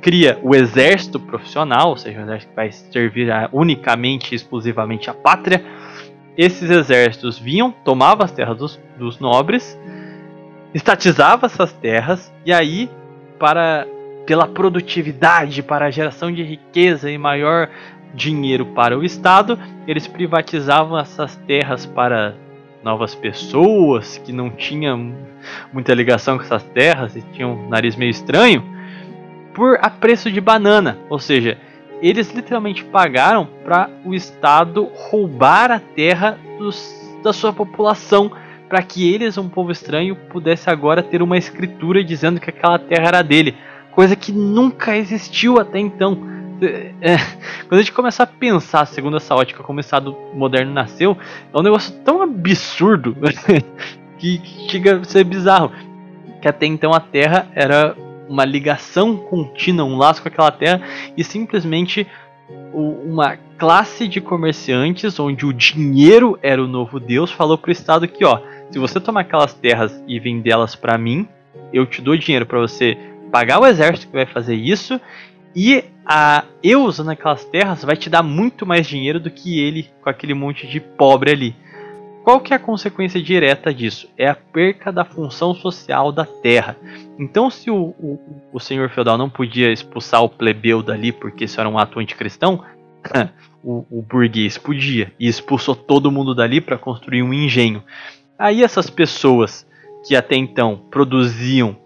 cria 0.00 0.38
o 0.42 0.54
exército 0.54 1.20
profissional, 1.20 1.90
ou 1.90 1.96
seja, 1.96 2.18
um 2.20 2.22
exército 2.24 2.50
que 2.50 2.56
vai 2.56 2.72
servir 2.72 3.30
a, 3.30 3.48
unicamente 3.52 4.32
e 4.32 4.36
exclusivamente 4.36 5.08
à 5.08 5.14
pátria 5.14 5.64
esses 6.40 6.70
exércitos 6.70 7.38
vinham, 7.38 7.70
tomavam 7.70 8.24
as 8.24 8.32
terras 8.32 8.56
dos, 8.56 8.80
dos 8.98 9.18
nobres, 9.18 9.78
estatizavam 10.72 11.44
essas 11.44 11.70
terras 11.74 12.32
e 12.46 12.52
aí 12.52 12.88
para 13.38 13.86
pela 14.24 14.46
produtividade, 14.46 15.62
para 15.62 15.86
a 15.86 15.90
geração 15.90 16.32
de 16.32 16.42
riqueza 16.42 17.10
e 17.10 17.18
maior 17.18 17.68
dinheiro 18.14 18.64
para 18.64 18.96
o 18.96 19.04
Estado, 19.04 19.58
eles 19.86 20.06
privatizavam 20.06 20.98
essas 20.98 21.36
terras 21.36 21.84
para 21.84 22.34
novas 22.82 23.14
pessoas 23.14 24.16
que 24.18 24.32
não 24.32 24.48
tinham 24.48 25.14
muita 25.70 25.92
ligação 25.92 26.38
com 26.38 26.44
essas 26.44 26.62
terras 26.62 27.16
e 27.16 27.22
tinham 27.32 27.52
um 27.52 27.68
nariz 27.68 27.96
meio 27.96 28.10
estranho, 28.10 28.64
por 29.52 29.78
a 29.82 29.90
preço 29.90 30.30
de 30.30 30.40
banana, 30.40 30.96
ou 31.10 31.18
seja, 31.18 31.58
eles 32.00 32.32
literalmente 32.32 32.84
pagaram 32.84 33.48
para 33.64 33.90
o 34.04 34.14
Estado 34.14 34.88
roubar 35.10 35.70
a 35.70 35.78
terra 35.80 36.38
dos, 36.58 37.18
da 37.22 37.32
sua 37.32 37.52
população 37.52 38.30
para 38.68 38.82
que 38.82 39.12
eles, 39.12 39.36
um 39.36 39.48
povo 39.48 39.72
estranho, 39.72 40.14
pudesse 40.14 40.70
agora 40.70 41.02
ter 41.02 41.20
uma 41.22 41.36
escritura 41.36 42.04
dizendo 42.04 42.40
que 42.40 42.50
aquela 42.50 42.78
terra 42.78 43.08
era 43.08 43.22
dele, 43.22 43.56
coisa 43.90 44.14
que 44.14 44.30
nunca 44.32 44.96
existiu 44.96 45.58
até 45.58 45.78
então. 45.78 46.16
É, 46.62 46.92
é 47.00 47.16
quando 47.68 47.80
a 47.80 47.82
gente 47.82 47.92
começa 47.92 48.22
a 48.22 48.26
pensar, 48.26 48.86
segundo 48.86 49.16
essa 49.16 49.34
ótica, 49.34 49.62
como 49.62 49.78
o 49.78 49.80
Estado 49.80 50.16
moderno 50.32 50.72
nasceu, 50.72 51.18
é 51.52 51.58
um 51.58 51.62
negócio 51.62 51.92
tão 52.04 52.22
absurdo 52.22 53.16
que 54.18 54.40
chega 54.68 54.98
a 54.98 55.04
ser 55.04 55.24
bizarro. 55.24 55.72
Que 56.40 56.48
até 56.48 56.64
então 56.64 56.94
a 56.94 57.00
Terra 57.00 57.48
era 57.54 57.94
uma 58.30 58.44
ligação 58.44 59.16
contínua, 59.16 59.84
um 59.84 59.96
laço 59.98 60.22
com 60.22 60.28
aquela 60.28 60.52
terra 60.52 60.80
e 61.16 61.24
simplesmente 61.24 62.06
uma 62.72 63.36
classe 63.58 64.06
de 64.06 64.20
comerciantes 64.20 65.18
onde 65.18 65.44
o 65.44 65.52
dinheiro 65.52 66.38
era 66.40 66.62
o 66.62 66.68
novo 66.68 67.00
Deus 67.00 67.30
falou 67.30 67.58
para 67.58 67.70
o 67.70 67.72
Estado 67.72 68.06
que 68.06 68.24
ó, 68.24 68.40
se 68.70 68.78
você 68.78 69.00
tomar 69.00 69.22
aquelas 69.22 69.52
terras 69.52 70.00
e 70.06 70.20
vendê-las 70.20 70.76
para 70.76 70.96
mim, 70.96 71.28
eu 71.72 71.84
te 71.84 72.00
dou 72.00 72.16
dinheiro 72.16 72.46
para 72.46 72.60
você 72.60 72.96
pagar 73.32 73.60
o 73.60 73.66
exército 73.66 74.06
que 74.06 74.16
vai 74.16 74.26
fazer 74.26 74.54
isso 74.54 75.00
e 75.54 75.84
a 76.06 76.44
eu 76.62 76.84
usando 76.84 77.10
aquelas 77.10 77.44
terras 77.44 77.84
vai 77.84 77.96
te 77.96 78.08
dar 78.08 78.22
muito 78.22 78.64
mais 78.64 78.86
dinheiro 78.86 79.18
do 79.18 79.30
que 79.30 79.58
ele 79.60 79.90
com 80.00 80.08
aquele 80.08 80.34
monte 80.34 80.68
de 80.68 80.78
pobre 80.78 81.32
ali. 81.32 81.56
Qual 82.22 82.40
que 82.40 82.52
é 82.52 82.56
a 82.56 82.60
consequência 82.60 83.20
direta 83.20 83.72
disso? 83.72 84.08
É 84.16 84.28
a 84.28 84.34
perca 84.34 84.92
da 84.92 85.04
função 85.04 85.54
social 85.54 86.12
da 86.12 86.24
terra. 86.24 86.76
Então, 87.18 87.50
se 87.50 87.70
o, 87.70 87.94
o, 87.98 88.20
o 88.52 88.60
senhor 88.60 88.90
feudal 88.90 89.16
não 89.16 89.30
podia 89.30 89.72
expulsar 89.72 90.22
o 90.22 90.28
plebeu 90.28 90.82
dali 90.82 91.12
porque 91.12 91.44
isso 91.44 91.58
era 91.58 91.68
um 91.68 91.78
ato 91.78 91.98
anticristão, 91.98 92.62
o, 93.64 93.86
o 93.90 94.02
burguês 94.02 94.58
podia 94.58 95.12
e 95.18 95.28
expulsou 95.28 95.74
todo 95.74 96.10
mundo 96.10 96.34
dali 96.34 96.60
para 96.60 96.76
construir 96.78 97.22
um 97.22 97.32
engenho. 97.32 97.82
Aí 98.38 98.62
essas 98.62 98.90
pessoas 98.90 99.66
que 100.06 100.14
até 100.14 100.36
então 100.36 100.80
produziam 100.90 101.76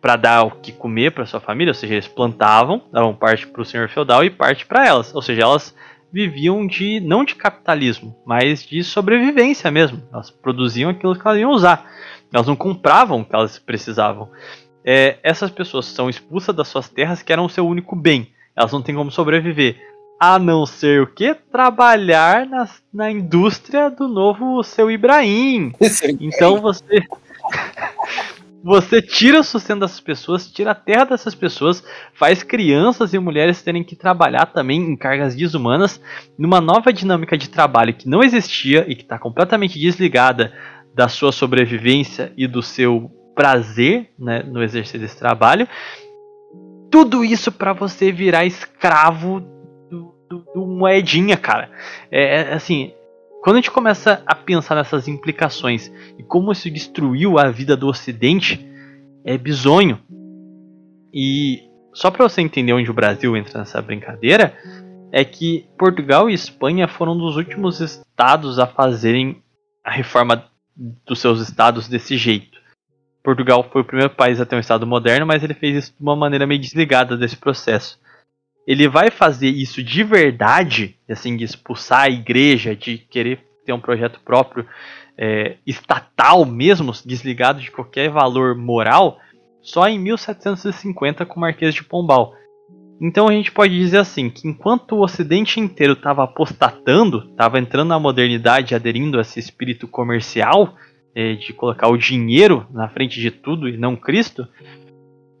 para 0.00 0.16
dar 0.16 0.42
o 0.44 0.50
que 0.52 0.72
comer 0.72 1.12
para 1.12 1.26
sua 1.26 1.40
família, 1.40 1.70
ou 1.70 1.74
seja, 1.74 1.94
eles 1.94 2.06
plantavam, 2.06 2.82
davam 2.92 3.14
parte 3.14 3.46
para 3.46 3.62
o 3.62 3.64
senhor 3.64 3.88
feudal 3.88 4.24
e 4.24 4.30
parte 4.30 4.64
para 4.64 4.86
elas, 4.86 5.14
ou 5.14 5.20
seja, 5.20 5.42
elas 5.42 5.74
viviam 6.12 6.66
de 6.66 7.00
não 7.00 7.24
de 7.24 7.34
capitalismo, 7.34 8.16
mas 8.24 8.64
de 8.64 8.82
sobrevivência 8.82 9.70
mesmo. 9.70 10.02
Elas 10.12 10.30
produziam 10.30 10.90
aquilo 10.90 11.14
que 11.14 11.26
elas 11.26 11.38
iam 11.38 11.50
usar. 11.50 11.90
Elas 12.32 12.46
não 12.46 12.56
compravam 12.56 13.20
o 13.20 13.24
que 13.24 13.34
elas 13.34 13.58
precisavam. 13.58 14.30
É, 14.84 15.18
essas 15.22 15.50
pessoas 15.50 15.86
são 15.86 16.08
expulsas 16.08 16.54
das 16.54 16.68
suas 16.68 16.88
terras 16.88 17.22
que 17.22 17.32
eram 17.32 17.44
o 17.44 17.50
seu 17.50 17.66
único 17.66 17.94
bem. 17.94 18.32
Elas 18.56 18.72
não 18.72 18.82
têm 18.82 18.94
como 18.94 19.10
sobreviver. 19.10 19.76
A 20.20 20.38
não 20.38 20.66
ser 20.66 21.02
o 21.02 21.06
que? 21.06 21.34
Trabalhar 21.34 22.46
na, 22.46 22.68
na 22.92 23.10
indústria 23.10 23.88
do 23.88 24.08
novo 24.08 24.62
seu 24.64 24.90
Ibrahim. 24.90 25.72
Então 26.20 26.60
você. 26.60 27.02
Você 28.62 29.00
tira 29.00 29.40
o 29.40 29.44
sustento 29.44 29.80
dessas 29.80 30.00
pessoas, 30.00 30.50
tira 30.50 30.72
a 30.72 30.74
terra 30.74 31.04
dessas 31.04 31.34
pessoas, 31.34 31.82
faz 32.14 32.42
crianças 32.42 33.14
e 33.14 33.18
mulheres 33.18 33.62
terem 33.62 33.84
que 33.84 33.94
trabalhar 33.94 34.46
também 34.46 34.80
em 34.80 34.96
cargas 34.96 35.36
desumanas, 35.36 36.00
numa 36.36 36.60
nova 36.60 36.92
dinâmica 36.92 37.38
de 37.38 37.48
trabalho 37.48 37.94
que 37.94 38.08
não 38.08 38.22
existia 38.22 38.84
e 38.88 38.96
que 38.96 39.02
está 39.02 39.18
completamente 39.18 39.78
desligada 39.78 40.52
da 40.94 41.08
sua 41.08 41.30
sobrevivência 41.30 42.32
e 42.36 42.46
do 42.48 42.62
seu 42.62 43.10
prazer 43.34 44.10
né, 44.18 44.42
no 44.42 44.60
exercício 44.62 44.98
desse 44.98 45.16
trabalho. 45.16 45.68
Tudo 46.90 47.24
isso 47.24 47.52
para 47.52 47.72
você 47.72 48.10
virar 48.10 48.44
escravo 48.44 49.40
do, 49.88 50.66
moedinha, 50.66 51.36
cara. 51.36 51.70
É, 52.10 52.40
é 52.40 52.54
assim, 52.54 52.92
quando 53.48 53.56
a 53.56 53.60
gente 53.60 53.70
começa 53.70 54.22
a 54.26 54.34
pensar 54.34 54.74
nessas 54.74 55.08
implicações 55.08 55.90
e 56.18 56.22
como 56.22 56.52
isso 56.52 56.70
destruiu 56.70 57.38
a 57.38 57.50
vida 57.50 57.74
do 57.78 57.88
Ocidente, 57.88 58.62
é 59.24 59.38
bizonho. 59.38 59.98
E 61.14 61.62
só 61.94 62.10
para 62.10 62.28
você 62.28 62.42
entender 62.42 62.74
onde 62.74 62.90
o 62.90 62.94
Brasil 62.94 63.34
entra 63.34 63.60
nessa 63.60 63.80
brincadeira, 63.80 64.54
é 65.10 65.24
que 65.24 65.64
Portugal 65.78 66.28
e 66.28 66.34
Espanha 66.34 66.86
foram 66.86 67.16
dos 67.16 67.38
últimos 67.38 67.80
estados 67.80 68.58
a 68.58 68.66
fazerem 68.66 69.42
a 69.82 69.92
reforma 69.92 70.44
dos 70.76 71.18
seus 71.18 71.40
estados 71.40 71.88
desse 71.88 72.18
jeito. 72.18 72.58
Portugal 73.24 73.66
foi 73.72 73.80
o 73.80 73.86
primeiro 73.86 74.14
país 74.14 74.42
a 74.42 74.44
ter 74.44 74.56
um 74.56 74.60
estado 74.60 74.86
moderno, 74.86 75.24
mas 75.24 75.42
ele 75.42 75.54
fez 75.54 75.84
isso 75.84 75.94
de 75.96 76.02
uma 76.02 76.14
maneira 76.14 76.46
meio 76.46 76.60
desligada 76.60 77.16
desse 77.16 77.38
processo 77.38 77.98
ele 78.68 78.86
vai 78.86 79.10
fazer 79.10 79.48
isso 79.48 79.82
de 79.82 80.04
verdade, 80.04 80.94
assim, 81.08 81.38
de 81.38 81.42
expulsar 81.42 82.02
a 82.02 82.10
igreja, 82.10 82.76
de 82.76 82.98
querer 82.98 83.40
ter 83.64 83.72
um 83.72 83.80
projeto 83.80 84.20
próprio 84.22 84.66
é, 85.16 85.56
estatal 85.66 86.44
mesmo, 86.44 86.92
desligado 87.02 87.62
de 87.62 87.70
qualquer 87.70 88.10
valor 88.10 88.54
moral, 88.54 89.16
só 89.62 89.88
em 89.88 89.98
1750 89.98 91.24
com 91.24 91.38
o 91.38 91.40
Marquês 91.40 91.74
de 91.74 91.82
Pombal. 91.82 92.34
Então 93.00 93.26
a 93.26 93.32
gente 93.32 93.50
pode 93.50 93.74
dizer 93.74 94.00
assim, 94.00 94.28
que 94.28 94.46
enquanto 94.46 94.96
o 94.96 95.02
ocidente 95.02 95.58
inteiro 95.58 95.94
estava 95.94 96.24
apostatando, 96.24 97.26
estava 97.30 97.58
entrando 97.58 97.88
na 97.88 97.98
modernidade, 97.98 98.74
aderindo 98.74 99.16
a 99.16 99.22
esse 99.22 99.40
espírito 99.40 99.88
comercial, 99.88 100.76
é, 101.14 101.32
de 101.32 101.54
colocar 101.54 101.88
o 101.88 101.96
dinheiro 101.96 102.66
na 102.70 102.86
frente 102.86 103.18
de 103.18 103.30
tudo 103.30 103.66
e 103.66 103.78
não 103.78 103.96
Cristo, 103.96 104.46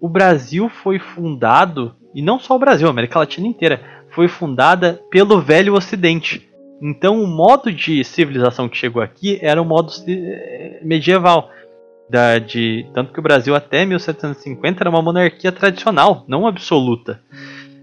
o 0.00 0.08
Brasil 0.08 0.70
foi 0.70 0.98
fundado 0.98 1.94
e 2.14 2.22
não 2.22 2.38
só 2.38 2.56
o 2.56 2.58
Brasil, 2.58 2.86
a 2.86 2.90
América 2.90 3.18
Latina 3.18 3.46
inteira, 3.46 3.80
foi 4.10 4.28
fundada 4.28 5.00
pelo 5.10 5.40
Velho 5.40 5.74
Ocidente. 5.74 6.48
Então 6.80 7.22
o 7.22 7.26
modo 7.26 7.72
de 7.72 8.02
civilização 8.04 8.68
que 8.68 8.76
chegou 8.76 9.02
aqui 9.02 9.38
era 9.42 9.60
o 9.60 9.64
modo 9.64 9.92
medieval. 10.82 11.50
Da, 12.08 12.38
de, 12.38 12.86
tanto 12.94 13.12
que 13.12 13.20
o 13.20 13.22
Brasil 13.22 13.54
até 13.54 13.84
1750 13.84 14.82
era 14.82 14.88
uma 14.88 15.02
monarquia 15.02 15.52
tradicional, 15.52 16.24
não 16.26 16.46
absoluta. 16.46 17.20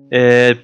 É, 0.10 0.57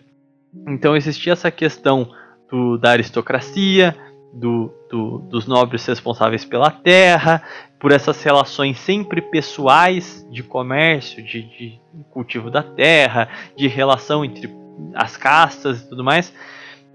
então 0.67 0.95
existia 0.95 1.33
essa 1.33 1.51
questão 1.51 2.09
do, 2.49 2.77
da 2.77 2.91
aristocracia, 2.91 3.95
do, 4.33 4.73
do, 4.89 5.19
dos 5.19 5.45
nobres 5.45 5.85
responsáveis 5.85 6.43
pela 6.43 6.71
terra, 6.71 7.43
por 7.81 7.91
essas 7.91 8.21
relações 8.23 8.79
sempre 8.79 9.21
pessoais 9.21 10.25
de 10.31 10.43
comércio, 10.43 11.21
de, 11.23 11.41
de 11.41 11.81
cultivo 12.11 12.51
da 12.51 12.61
terra, 12.61 13.27
de 13.57 13.67
relação 13.67 14.23
entre 14.23 14.49
as 14.93 15.17
castas 15.17 15.81
e 15.81 15.89
tudo 15.89 16.03
mais. 16.03 16.33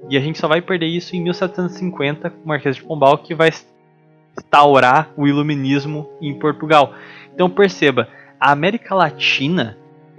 E 0.08 0.16
a 0.16 0.20
gente 0.20 0.38
só 0.38 0.46
vai 0.46 0.62
perder 0.62 0.86
isso 0.86 1.16
em 1.16 1.20
1750 1.20 2.30
com 2.30 2.44
o 2.44 2.48
Marquês 2.48 2.76
de 2.76 2.84
Pombal, 2.84 3.18
que 3.18 3.34
vai 3.34 3.50
instaurar 4.38 5.10
o 5.16 5.26
iluminismo 5.26 6.08
em 6.22 6.32
Portugal. 6.38 6.94
Então 7.34 7.50
perceba, 7.50 8.08
a 8.38 8.52
América 8.52 8.94
Latina 8.94 9.76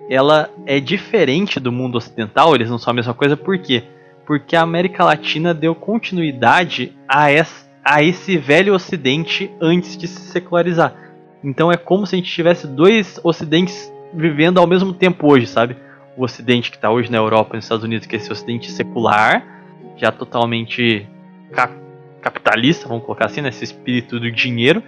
ela 0.10 0.50
é 0.66 0.80
diferente 0.80 1.60
do 1.60 1.72
mundo 1.72 1.98
ocidental, 1.98 2.54
eles 2.54 2.70
não 2.70 2.78
são 2.78 2.92
a 2.92 2.94
mesma 2.94 3.14
coisa, 3.14 3.38
por 3.38 3.58
quê? 3.58 3.84
porque 4.28 4.58
a 4.58 4.62
América 4.62 5.06
Latina 5.06 5.54
deu 5.54 5.74
continuidade 5.74 6.94
a, 7.08 7.32
essa, 7.32 7.66
a 7.90 8.04
esse 8.04 8.38
velho 8.38 8.74
ocidente 8.74 9.50
antes 9.62 9.96
de 9.96 10.10
se 10.10 10.20
secularizar. 10.20 10.94
Então 11.42 11.72
é 11.72 11.78
como 11.78 12.06
se 12.06 12.16
a 12.16 12.18
gente 12.18 12.30
tivesse 12.30 12.68
dois 12.68 13.18
ocidentes 13.24 13.90
vivendo 14.14 14.58
ao 14.58 14.68
mesmo 14.68 14.94
tempo 14.94 15.32
hoje, 15.32 15.48
sabe? 15.48 15.78
O 16.18 16.26
ocidente 16.26 16.70
que 16.70 16.76
está 16.76 16.92
hoje 16.92 17.10
na 17.10 17.18
Europa 17.18 17.52
e 17.54 17.56
nos 17.56 17.64
Estados 17.64 17.86
Unidos, 17.86 18.06
que 18.06 18.18
é 18.18 18.20
esse 18.20 18.30
ocidente 18.30 18.70
secular, 18.70 19.42
já 19.96 20.12
totalmente 20.12 21.08
cap 21.54 21.74
capitalista, 22.22 22.90
vamos 22.90 23.06
colocar 23.06 23.28
assim, 23.28 23.40
né? 23.40 23.50
espírito 23.50 24.20
do 24.20 24.30
dinheiro, 24.30 24.84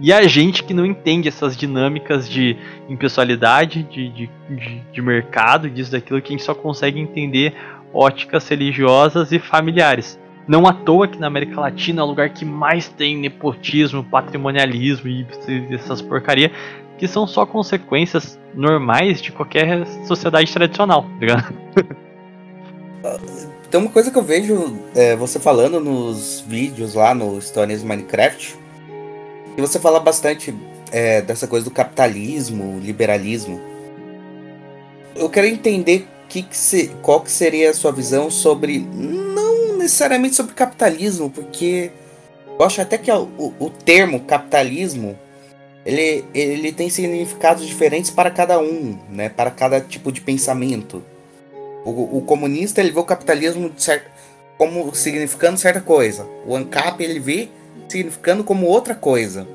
e 0.00 0.12
a 0.12 0.26
gente 0.26 0.64
que 0.64 0.74
não 0.74 0.84
entende 0.84 1.28
essas 1.28 1.56
dinâmicas 1.56 2.28
de 2.28 2.56
impessoalidade, 2.88 3.84
de, 3.84 4.08
de, 4.08 4.30
de, 4.50 4.82
de 4.92 5.02
mercado, 5.02 5.70
disso, 5.70 5.92
daquilo, 5.92 6.20
que 6.20 6.32
a 6.32 6.36
gente 6.36 6.42
só 6.42 6.56
consegue 6.56 6.98
entender 6.98 7.54
óticas 7.94 8.48
religiosas 8.48 9.30
e 9.30 9.38
familiares. 9.38 10.18
Não 10.46 10.66
à 10.66 10.72
toa 10.72 11.06
que 11.06 11.18
na 11.18 11.26
América 11.28 11.60
Latina 11.60 12.00
é 12.00 12.04
o 12.04 12.06
lugar 12.08 12.30
que 12.30 12.44
mais 12.44 12.88
tem 12.88 13.16
nepotismo, 13.16 14.02
patrimonialismo 14.02 15.08
e 15.08 15.26
essas 15.70 16.02
porcaria, 16.02 16.50
que 16.98 17.06
são 17.06 17.26
só 17.26 17.46
consequências 17.46 18.38
normais 18.54 19.20
de 19.22 19.32
qualquer 19.32 19.86
sociedade 20.06 20.52
tradicional, 20.52 21.02
tá 21.02 21.18
ligado? 21.20 21.54
Tem 23.70 23.80
uma 23.80 23.90
coisa 23.90 24.10
que 24.10 24.18
eu 24.18 24.22
vejo 24.22 24.78
é, 24.94 25.16
você 25.16 25.40
falando 25.40 25.80
nos 25.80 26.44
vídeos 26.46 26.94
lá 26.94 27.14
no 27.14 27.40
Stories 27.40 27.82
Minecraft, 27.82 28.54
e 29.56 29.60
você 29.60 29.78
fala 29.80 29.98
bastante 29.98 30.54
é, 30.90 31.22
dessa 31.22 31.46
coisa 31.46 31.64
do 31.64 31.70
capitalismo, 31.70 32.78
liberalismo. 32.80 33.60
Eu 35.16 35.28
quero 35.28 35.46
entender 35.46 36.06
que 36.28 36.42
que 36.42 36.56
se, 36.56 36.88
qual 37.02 37.20
que 37.20 37.30
seria 37.30 37.70
a 37.70 37.74
sua 37.74 37.92
visão 37.92 38.30
sobre. 38.30 38.78
Não 38.78 39.51
necessariamente 39.82 40.34
sobre 40.34 40.54
capitalismo, 40.54 41.30
porque 41.30 41.90
eu 42.58 42.64
acho 42.64 42.80
até 42.80 42.96
que 42.96 43.10
o, 43.10 43.54
o 43.58 43.70
termo 43.70 44.20
capitalismo 44.20 45.18
ele, 45.84 46.24
ele 46.32 46.72
tem 46.72 46.88
significados 46.88 47.66
diferentes 47.66 48.10
para 48.10 48.30
cada 48.30 48.58
um, 48.60 48.98
né? 49.10 49.28
Para 49.28 49.50
cada 49.50 49.80
tipo 49.80 50.12
de 50.12 50.20
pensamento. 50.20 51.02
O, 51.84 52.18
o 52.18 52.22
comunista 52.22 52.80
ele 52.80 52.92
vê 52.92 53.00
o 53.00 53.04
capitalismo 53.04 53.72
como 54.56 54.94
significando 54.94 55.58
certa 55.58 55.80
coisa. 55.80 56.26
O 56.46 56.54
ANCAP 56.54 57.02
ele 57.02 57.18
vê 57.18 57.48
significando 57.88 58.44
como 58.44 58.66
outra 58.66 58.94
coisa. 58.94 59.46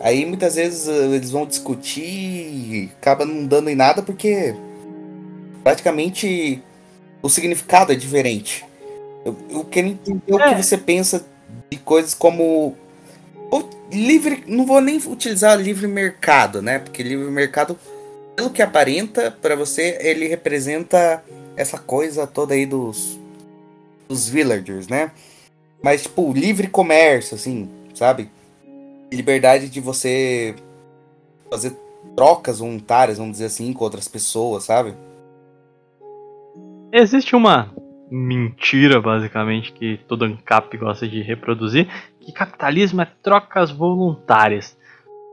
Aí 0.00 0.24
muitas 0.26 0.54
vezes 0.54 0.86
eles 0.86 1.30
vão 1.30 1.46
discutir 1.46 2.02
e 2.02 2.90
acaba 3.00 3.24
não 3.24 3.46
dando 3.46 3.70
em 3.70 3.74
nada 3.74 4.02
porque 4.02 4.54
praticamente 5.62 6.62
o 7.22 7.28
significado 7.28 7.92
é 7.92 7.94
diferente. 7.94 8.64
Eu, 9.24 9.36
eu 9.50 9.64
quero 9.64 9.88
entender 9.88 10.32
é. 10.32 10.34
o 10.34 10.38
que 10.38 10.54
é. 10.54 10.62
você 10.62 10.78
pensa 10.78 11.24
de 11.70 11.78
coisas 11.78 12.14
como 12.14 12.76
livre, 13.92 14.44
não 14.46 14.64
vou 14.64 14.80
nem 14.80 14.96
utilizar 14.96 15.58
livre 15.60 15.86
mercado, 15.86 16.62
né? 16.62 16.78
Porque 16.78 17.02
livre 17.02 17.30
mercado, 17.30 17.78
pelo 18.36 18.50
que 18.50 18.62
aparenta 18.62 19.30
para 19.30 19.56
você, 19.56 19.98
ele 20.00 20.28
representa 20.28 21.22
essa 21.56 21.78
coisa 21.78 22.26
toda 22.26 22.54
aí 22.54 22.64
dos 22.64 23.18
dos 24.08 24.28
villagers, 24.28 24.88
né? 24.88 25.12
Mas 25.82 26.02
tipo, 26.02 26.32
livre 26.32 26.66
comércio 26.66 27.36
assim, 27.36 27.68
sabe? 27.94 28.28
Liberdade 29.12 29.68
de 29.68 29.80
você 29.80 30.54
fazer 31.48 31.76
trocas 32.16 32.58
voluntárias, 32.58 33.18
vamos 33.18 33.32
dizer 33.32 33.46
assim, 33.46 33.72
com 33.72 33.84
outras 33.84 34.08
pessoas, 34.08 34.64
sabe? 34.64 34.94
Existe 36.92 37.36
uma 37.36 37.72
mentira, 38.10 39.00
basicamente, 39.00 39.72
que 39.72 40.00
todo 40.08 40.24
ANCAP 40.24 40.76
gosta 40.76 41.06
de 41.06 41.22
reproduzir, 41.22 41.88
que 42.20 42.32
capitalismo 42.32 43.00
é 43.00 43.08
trocas 43.22 43.70
voluntárias. 43.70 44.78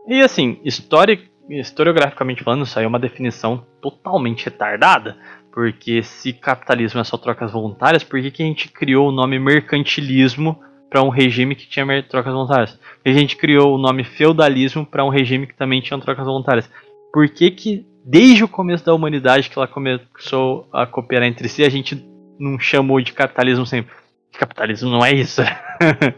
E 0.08 0.22
assim, 0.22 0.60
história, 0.64 1.20
historiograficamente 1.49 2.44
falando, 2.44 2.64
isso 2.64 2.78
aí 2.78 2.86
é 2.86 2.88
uma 2.88 2.99
definição 2.99 3.66
totalmente 3.82 4.45
retardada. 4.45 5.18
Porque 5.52 6.04
se 6.04 6.34
capitalismo 6.34 7.02
é 7.02 7.04
só 7.04 7.18
trocas 7.18 7.52
voluntárias, 7.52 8.04
por 8.04 8.22
que, 8.22 8.30
que 8.30 8.44
a 8.44 8.45
gente 8.45 8.70
criou 8.70 9.10
o 9.10 9.12
nome 9.12 9.40
mercantilismo 9.40 10.60
para 10.88 11.02
um 11.02 11.10
regime 11.10 11.56
que 11.56 11.68
tinha 11.68 11.86
trocas 12.04 12.32
voluntárias? 12.32 12.74
Por 12.74 13.04
que 13.04 13.10
a 13.10 13.14
gente 13.14 13.36
criou 13.36 13.74
o 13.74 13.78
nome 13.80 14.04
feudalismo 14.04 14.86
para 14.86 15.04
um 15.04 15.10
regime 15.10 15.48
que 15.48 15.56
também 15.56 15.82
tinha 15.82 15.99
trocas 15.99 16.26
voluntárias? 16.26 16.70
por 17.18 17.28
que, 17.30 17.49
que 17.52 17.86
desde 18.06 18.44
o 18.44 18.48
começo 18.48 18.86
da 18.86 18.94
humanidade 18.94 19.49
que 19.49 19.58
ela 19.58 19.68
começou 19.68 20.68
a 20.72 20.86
cooperar 20.86 21.28
entre 21.28 21.49
si, 21.49 21.64
a 21.64 21.70
gente 21.70 21.95
não 22.39 22.59
chamou 22.59 23.01
de 23.01 23.14
capitalismo 23.14 23.65
sempre. 23.65 23.93
Capitalismo 24.38 24.89
não 24.89 25.05
é 25.05 25.14
isso. 25.14 25.41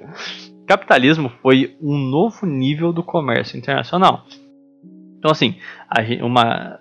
capitalismo 0.67 1.31
foi 1.41 1.75
um 1.81 1.97
novo 1.97 2.45
nível 2.45 2.93
do 2.93 3.03
comércio 3.03 3.57
internacional. 3.57 4.25
Então, 5.17 5.31
assim, 5.31 5.55
uma, 6.21 6.79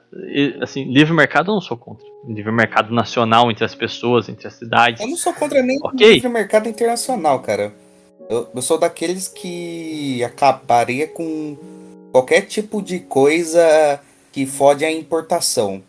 assim, 0.63 0.85
livre 0.85 1.13
mercado 1.13 1.51
eu 1.51 1.55
não 1.55 1.61
sou 1.61 1.77
contra. 1.77 2.07
Livre 2.27 2.53
mercado 2.53 2.95
nacional 2.95 3.51
entre 3.51 3.65
as 3.65 3.75
pessoas, 3.75 4.29
entre 4.29 4.47
as 4.47 4.55
cidades. 4.55 5.01
Eu 5.01 5.09
não 5.09 5.17
sou 5.17 5.33
contra 5.33 5.63
nem 5.63 5.79
okay. 5.83 6.15
livre 6.15 6.29
mercado 6.29 6.69
internacional, 6.69 7.41
cara. 7.41 7.75
Eu, 8.31 8.49
eu 8.55 8.63
sou 8.63 8.79
daqueles 8.79 9.27
que 9.27 10.23
acabaria 10.23 11.09
com 11.09 11.57
qualquer 12.13 12.43
tipo 12.43 12.81
de 12.81 13.01
coisa 13.01 14.01
que 14.31 14.47
fode 14.47 14.85
a 14.85 14.93
importação. 14.93 15.83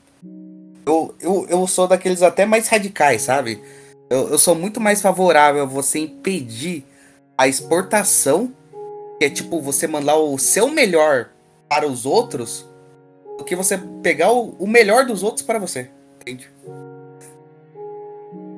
Eu, 0.89 1.15
eu, 1.21 1.47
eu 1.47 1.67
sou 1.67 1.87
daqueles 1.87 2.23
até 2.23 2.47
mais 2.47 2.67
radicais, 2.67 3.21
sabe? 3.21 3.61
Eu, 4.09 4.29
eu 4.29 4.39
sou 4.39 4.55
muito 4.55 4.81
mais 4.81 5.01
favorável 5.01 5.61
a 5.61 5.65
você 5.65 5.99
impedir 5.99 6.83
a 7.37 7.47
exportação, 7.47 8.51
que 9.19 9.25
é 9.25 9.29
tipo 9.29 9.61
você 9.61 9.87
mandar 9.87 10.15
o 10.15 10.37
seu 10.39 10.67
melhor 10.67 11.29
para 11.69 11.87
os 11.87 12.07
outros, 12.07 12.67
do 13.37 13.43
que 13.43 13.55
você 13.55 13.77
pegar 14.01 14.31
o, 14.31 14.55
o 14.57 14.65
melhor 14.65 15.05
dos 15.05 15.21
outros 15.21 15.45
para 15.45 15.59
você. 15.59 15.91
Entende? 16.21 16.49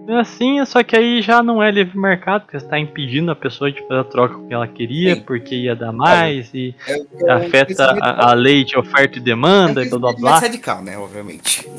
É 0.07 0.19
assim, 0.19 0.63
só 0.65 0.83
que 0.83 0.95
aí 0.95 1.21
já 1.21 1.43
não 1.43 1.61
é 1.61 1.69
livre 1.69 1.97
mercado, 1.97 2.43
porque 2.43 2.57
você 2.57 2.65
está 2.65 2.79
impedindo 2.79 3.29
a 3.29 3.35
pessoa 3.35 3.71
de 3.71 3.81
fazer 3.87 3.99
a 3.99 4.03
troca 4.03 4.39
que 4.47 4.53
ela 4.53 4.67
queria, 4.67 5.15
Sim. 5.15 5.21
porque 5.21 5.55
ia 5.55 5.75
dar 5.75 5.91
mais, 5.91 6.49
é, 6.53 6.57
e 6.57 6.75
é, 6.87 7.31
afeta 7.31 7.97
a, 8.01 8.31
a, 8.31 8.33
lei 8.33 8.63
de 8.63 8.77
oferta 8.77 9.17
e 9.17 9.21
demanda, 9.21 9.83
é 9.83 9.85
e 9.85 9.89
blá 9.89 9.99
blá 9.99 10.13
blá. 10.13 10.31
mais 10.31 10.41
radical, 10.43 10.81
né, 10.81 10.97
obviamente. 10.97 11.69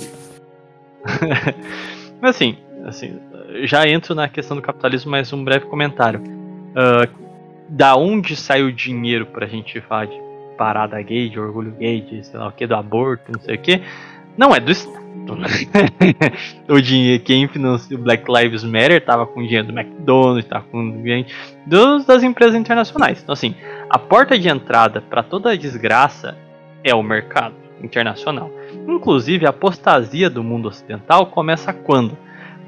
Mas 2.21 2.37
assim, 2.37 2.57
assim, 2.87 3.21
já 3.65 3.87
entro 3.89 4.15
na 4.15 4.29
questão 4.29 4.57
do 4.57 4.63
capitalismo, 4.63 5.11
mas 5.11 5.33
um 5.33 5.43
breve 5.43 5.67
comentário. 5.67 6.21
Uh, 6.21 7.23
da 7.69 7.97
onde 7.97 8.37
sai 8.37 8.63
o 8.63 8.73
dinheiro 8.73 9.27
pra 9.27 9.47
gente 9.47 9.81
falar 9.81 10.07
de 10.07 10.21
parada 10.57 11.01
gay, 11.03 11.29
de 11.29 11.41
orgulho 11.41 11.73
gay, 11.73 12.01
de 12.01 12.25
sei 12.25 12.39
lá 12.39 12.49
o 12.49 12.53
que, 12.53 12.67
do 12.67 12.77
aborto, 12.77 13.33
não 13.33 13.41
sei 13.41 13.57
o 13.57 13.59
que, 13.59 13.83
não 14.37 14.55
é 14.55 14.61
do 14.61 14.71
Estado. 14.71 15.03
o 16.69 16.81
dinheiro, 16.81 17.23
quem 17.23 17.47
financia 17.49 17.97
o 17.97 18.01
Black 18.01 18.25
Lives 18.31 18.65
Matter 18.65 19.05
tava 19.05 19.27
com 19.27 19.43
dinheiro 19.43 19.69
do 19.69 19.79
McDonald's, 19.79 20.49
tava 20.49 20.65
com 20.65 21.03
dinheiro 21.03 21.29
dos, 21.67 22.05
das 22.05 22.23
empresas 22.23 22.55
internacionais. 22.55 23.21
Então, 23.23 23.33
assim, 23.33 23.55
a 23.89 23.99
porta 23.99 24.39
de 24.39 24.49
entrada 24.49 25.01
para 25.01 25.23
toda 25.23 25.51
a 25.51 25.57
desgraça 25.57 26.37
é 26.85 26.95
o 26.95 27.03
mercado 27.03 27.62
internacional. 27.83 28.51
Inclusive, 28.87 29.47
a 29.47 29.51
apostasia 29.51 30.31
do 30.31 30.43
mundo 30.43 30.69
ocidental 30.69 31.27
começa 31.27 31.73
quando? 31.73 32.17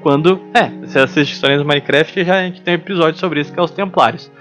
Quando, 0.01 0.39
é, 0.53 0.69
você 0.85 0.99
assiste 0.99 1.33
histórias 1.33 1.59
do 1.59 1.65
Minecraft, 1.65 2.23
já 2.23 2.39
a 2.39 2.43
gente 2.43 2.61
tem 2.61 2.75
um 2.75 2.77
episódio 2.77 3.19
sobre 3.19 3.41
isso, 3.41 3.51
que 3.51 3.59
é 3.59 3.63
os 3.63 3.71
Templários 3.71 4.31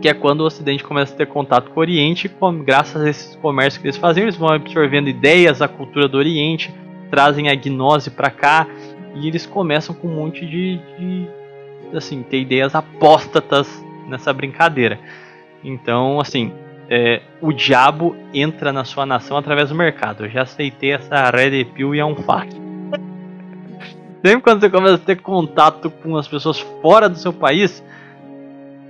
que 0.00 0.08
é 0.08 0.14
quando 0.14 0.40
o 0.40 0.44
Ocidente 0.44 0.84
começa 0.84 1.14
a 1.14 1.16
ter 1.16 1.26
contato 1.26 1.70
com 1.70 1.80
o 1.80 1.82
Oriente, 1.82 2.28
com, 2.28 2.62
graças 2.62 3.02
a 3.02 3.08
esses 3.08 3.36
comércios 3.36 3.80
que 3.80 3.86
eles 3.86 3.96
faziam, 3.96 4.24
eles 4.24 4.36
vão 4.36 4.48
absorvendo 4.48 5.08
ideias 5.08 5.58
da 5.58 5.68
cultura 5.68 6.08
do 6.08 6.18
Oriente, 6.18 6.74
trazem 7.10 7.48
a 7.48 7.54
gnose 7.54 8.10
para 8.10 8.30
cá 8.30 8.66
e 9.14 9.28
eles 9.28 9.46
começam 9.46 9.94
com 9.94 10.08
um 10.08 10.14
monte 10.14 10.44
de, 10.44 10.78
de 10.98 11.28
assim, 11.94 12.22
ter 12.22 12.40
ideias 12.40 12.74
apóstatas 12.74 13.68
nessa 14.08 14.32
brincadeira. 14.32 14.98
Então, 15.64 16.20
assim, 16.20 16.52
é, 16.88 17.20
o 17.40 17.52
diabo 17.52 18.14
entra 18.32 18.72
na 18.72 18.84
sua 18.84 19.04
nação 19.04 19.36
através 19.36 19.70
do 19.70 19.74
mercado. 19.74 20.24
Eu 20.24 20.30
já 20.30 20.42
aceitei 20.42 20.92
essa 20.92 21.30
red 21.30 21.64
pill 21.64 21.94
e 21.94 21.98
é 21.98 22.04
um 22.04 22.16
fato. 22.16 22.56
Sempre 24.24 24.42
quando 24.42 24.60
você 24.60 24.70
começa 24.70 24.94
a 24.94 24.98
ter 24.98 25.16
contato 25.16 25.90
com 25.90 26.16
as 26.16 26.28
pessoas 26.28 26.60
fora 26.80 27.08
do 27.08 27.18
seu 27.18 27.32
país, 27.32 27.82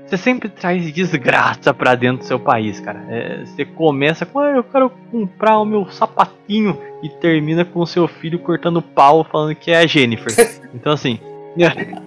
você 0.06 0.16
sempre 0.16 0.48
traz 0.48 0.92
desgraça 0.92 1.74
para 1.74 1.96
dentro 1.96 2.18
do 2.18 2.24
seu 2.24 2.38
país, 2.38 2.78
cara. 2.78 3.04
É, 3.08 3.44
você 3.44 3.64
começa 3.64 4.24
com, 4.24 4.38
ah, 4.38 4.52
eu 4.52 4.62
quero 4.62 4.88
comprar 5.10 5.58
o 5.58 5.64
meu 5.64 5.90
sapatinho 5.90 6.80
e 7.02 7.08
termina 7.08 7.64
com 7.64 7.80
o 7.80 7.86
seu 7.86 8.06
filho 8.06 8.38
cortando 8.38 8.80
pau 8.80 9.24
falando 9.24 9.54
que 9.56 9.70
é 9.70 9.78
a 9.78 9.86
Jennifer. 9.86 10.32
Então 10.76 10.92
assim, 10.92 11.18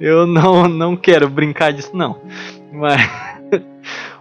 eu 0.00 0.24
não 0.24 0.68
não 0.68 0.96
quero 0.96 1.28
brincar 1.28 1.72
disso 1.72 1.90
não. 1.94 2.20
Mas 2.72 3.29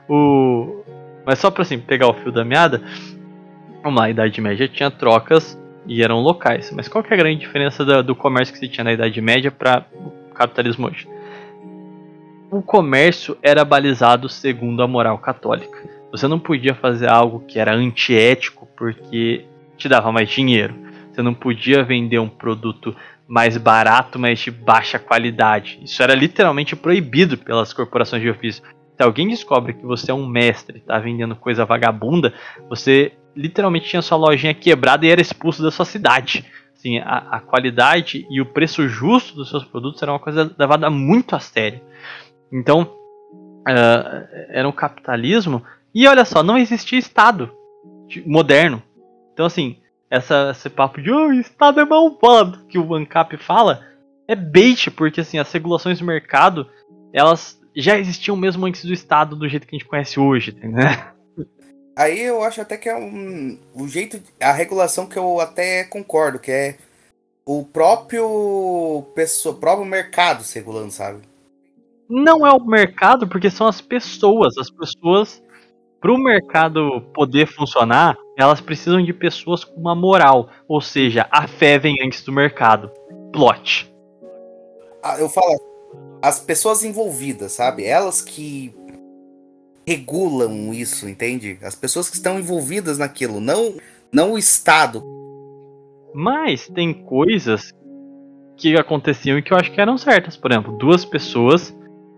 o 0.09 0.83
mas 1.25 1.39
só 1.39 1.51
para 1.51 1.61
assim 1.61 1.79
pegar 1.79 2.07
o 2.07 2.13
fio 2.13 2.31
da 2.31 2.43
meada, 2.43 2.81
vamos 3.83 3.99
lá, 3.99 4.07
a 4.07 4.09
Idade 4.09 4.41
Média 4.41 4.67
tinha 4.67 4.89
trocas 4.89 5.57
e 5.85 6.01
eram 6.01 6.21
locais. 6.21 6.71
Mas 6.71 6.87
qual 6.87 7.03
que 7.03 7.13
é 7.13 7.13
a 7.13 7.19
grande 7.19 7.39
diferença 7.39 7.85
do, 7.85 8.01
do 8.01 8.15
comércio 8.15 8.53
que 8.53 8.59
se 8.59 8.67
tinha 8.67 8.83
na 8.83 8.93
Idade 8.93 9.21
Média 9.21 9.51
para 9.51 9.85
o 9.93 10.33
capitalismo 10.33 10.87
hoje? 10.87 11.07
o 12.51 12.61
comércio 12.61 13.37
era 13.43 13.63
balizado 13.63 14.27
segundo 14.27 14.81
a 14.81 14.87
moral 14.87 15.17
católica. 15.19 15.77
Você 16.11 16.27
não 16.27 16.39
podia 16.39 16.73
fazer 16.73 17.07
algo 17.07 17.41
que 17.41 17.59
era 17.59 17.75
antiético 17.75 18.67
porque 18.75 19.45
te 19.77 19.87
dava 19.87 20.11
mais 20.11 20.29
dinheiro. 20.29 20.73
Você 21.11 21.21
não 21.21 21.33
podia 21.33 21.83
vender 21.83 22.19
um 22.19 22.29
produto 22.29 22.95
mais 23.27 23.55
barato, 23.57 24.17
mas 24.17 24.39
de 24.39 24.49
baixa 24.49 24.97
qualidade. 24.97 25.79
Isso 25.83 26.01
era 26.01 26.15
literalmente 26.15 26.75
proibido 26.75 27.37
pelas 27.37 27.71
corporações 27.71 28.23
de 28.23 28.29
ofício. 28.29 28.63
Se 28.99 29.03
alguém 29.03 29.29
descobre 29.29 29.71
que 29.71 29.85
você 29.85 30.11
é 30.11 30.13
um 30.13 30.27
mestre 30.27 30.79
está 30.79 30.99
vendendo 30.99 31.33
coisa 31.33 31.63
vagabunda, 31.63 32.33
você 32.67 33.13
literalmente 33.33 33.87
tinha 33.87 34.01
sua 34.01 34.17
lojinha 34.17 34.53
quebrada 34.53 35.05
e 35.05 35.09
era 35.09 35.21
expulso 35.21 35.63
da 35.63 35.71
sua 35.71 35.85
cidade. 35.85 36.45
Assim, 36.75 36.97
a, 36.97 37.37
a 37.37 37.39
qualidade 37.39 38.27
e 38.29 38.41
o 38.41 38.45
preço 38.45 38.89
justo 38.89 39.35
dos 39.35 39.49
seus 39.49 39.63
produtos 39.63 40.03
era 40.03 40.11
uma 40.11 40.19
coisa 40.19 40.53
levada 40.59 40.89
muito 40.89 41.33
a 41.33 41.39
sério. 41.39 41.79
Então, 42.51 42.81
uh, 42.81 44.27
era 44.49 44.67
um 44.67 44.73
capitalismo. 44.73 45.63
E 45.95 46.05
olha 46.05 46.25
só, 46.25 46.43
não 46.43 46.57
existia 46.57 46.99
Estado 46.99 47.49
moderno. 48.25 48.83
Então, 49.31 49.45
assim, 49.45 49.77
essa, 50.09 50.49
esse 50.51 50.69
papo 50.69 51.01
de 51.01 51.09
oh, 51.09 51.31
Estado 51.31 51.79
é 51.79 51.85
malvado 51.85 52.65
que 52.67 52.77
o 52.77 52.93
ANCAP 52.93 53.37
fala 53.37 53.81
é 54.27 54.35
bait, 54.35 54.91
porque 54.91 55.21
assim, 55.21 55.39
as 55.39 55.49
regulações 55.53 55.99
do 55.99 56.05
mercado 56.05 56.67
elas 57.13 57.58
já 57.79 57.97
existiam 57.97 58.35
mesmo 58.35 58.65
antes 58.65 58.83
do 58.83 58.93
Estado 58.93 59.35
do 59.35 59.47
jeito 59.47 59.67
que 59.67 59.75
a 59.75 59.79
gente 59.79 59.87
conhece 59.87 60.19
hoje, 60.19 60.55
né? 60.61 61.11
Aí 61.95 62.21
eu 62.21 62.43
acho 62.43 62.61
até 62.61 62.77
que 62.77 62.87
é 62.87 62.95
um, 62.95 63.59
o 63.73 63.87
jeito, 63.87 64.21
a 64.39 64.53
regulação 64.53 65.05
que 65.05 65.17
eu 65.17 65.39
até 65.39 65.83
concordo, 65.83 66.39
que 66.39 66.51
é 66.51 66.77
o 67.45 67.63
próprio 67.63 69.03
pessoa, 69.15 69.55
próprio 69.55 69.85
mercado 69.85 70.43
regulando, 70.53 70.91
sabe? 70.91 71.21
Não 72.09 72.45
é 72.45 72.51
o 72.51 72.63
mercado, 72.63 73.27
porque 73.27 73.49
são 73.49 73.67
as 73.67 73.81
pessoas. 73.81 74.57
As 74.57 74.69
pessoas, 74.69 75.43
para 75.99 76.11
o 76.11 76.17
mercado 76.17 77.01
poder 77.13 77.47
funcionar, 77.47 78.17
elas 78.37 78.61
precisam 78.61 79.03
de 79.03 79.13
pessoas 79.13 79.63
com 79.63 79.79
uma 79.79 79.93
moral. 79.93 80.49
Ou 80.67 80.79
seja, 80.79 81.27
a 81.29 81.47
fé 81.47 81.77
vem 81.77 81.97
antes 82.01 82.23
do 82.23 82.31
mercado. 82.31 82.91
Plot. 83.33 83.93
Ah, 85.03 85.19
eu 85.19 85.29
falo, 85.29 85.55
as 86.21 86.39
pessoas 86.39 86.83
envolvidas, 86.83 87.53
sabe? 87.53 87.85
Elas 87.85 88.21
que 88.21 88.73
regulam 89.87 90.73
isso, 90.73 91.07
entende? 91.07 91.57
As 91.63 91.75
pessoas 91.75 92.09
que 92.09 92.15
estão 92.15 92.37
envolvidas 92.37 92.97
naquilo, 92.97 93.39
não, 93.39 93.75
não 94.11 94.33
o 94.33 94.37
Estado. 94.37 95.03
Mas 96.13 96.67
tem 96.67 96.93
coisas 96.93 97.73
que 98.55 98.75
aconteciam 98.77 99.37
e 99.37 99.41
que 99.41 99.53
eu 99.53 99.57
acho 99.57 99.71
que 99.71 99.81
eram 99.81 99.97
certas. 99.97 100.35
Por 100.35 100.51
exemplo, 100.51 100.77
duas 100.77 101.05
pessoas 101.05 101.75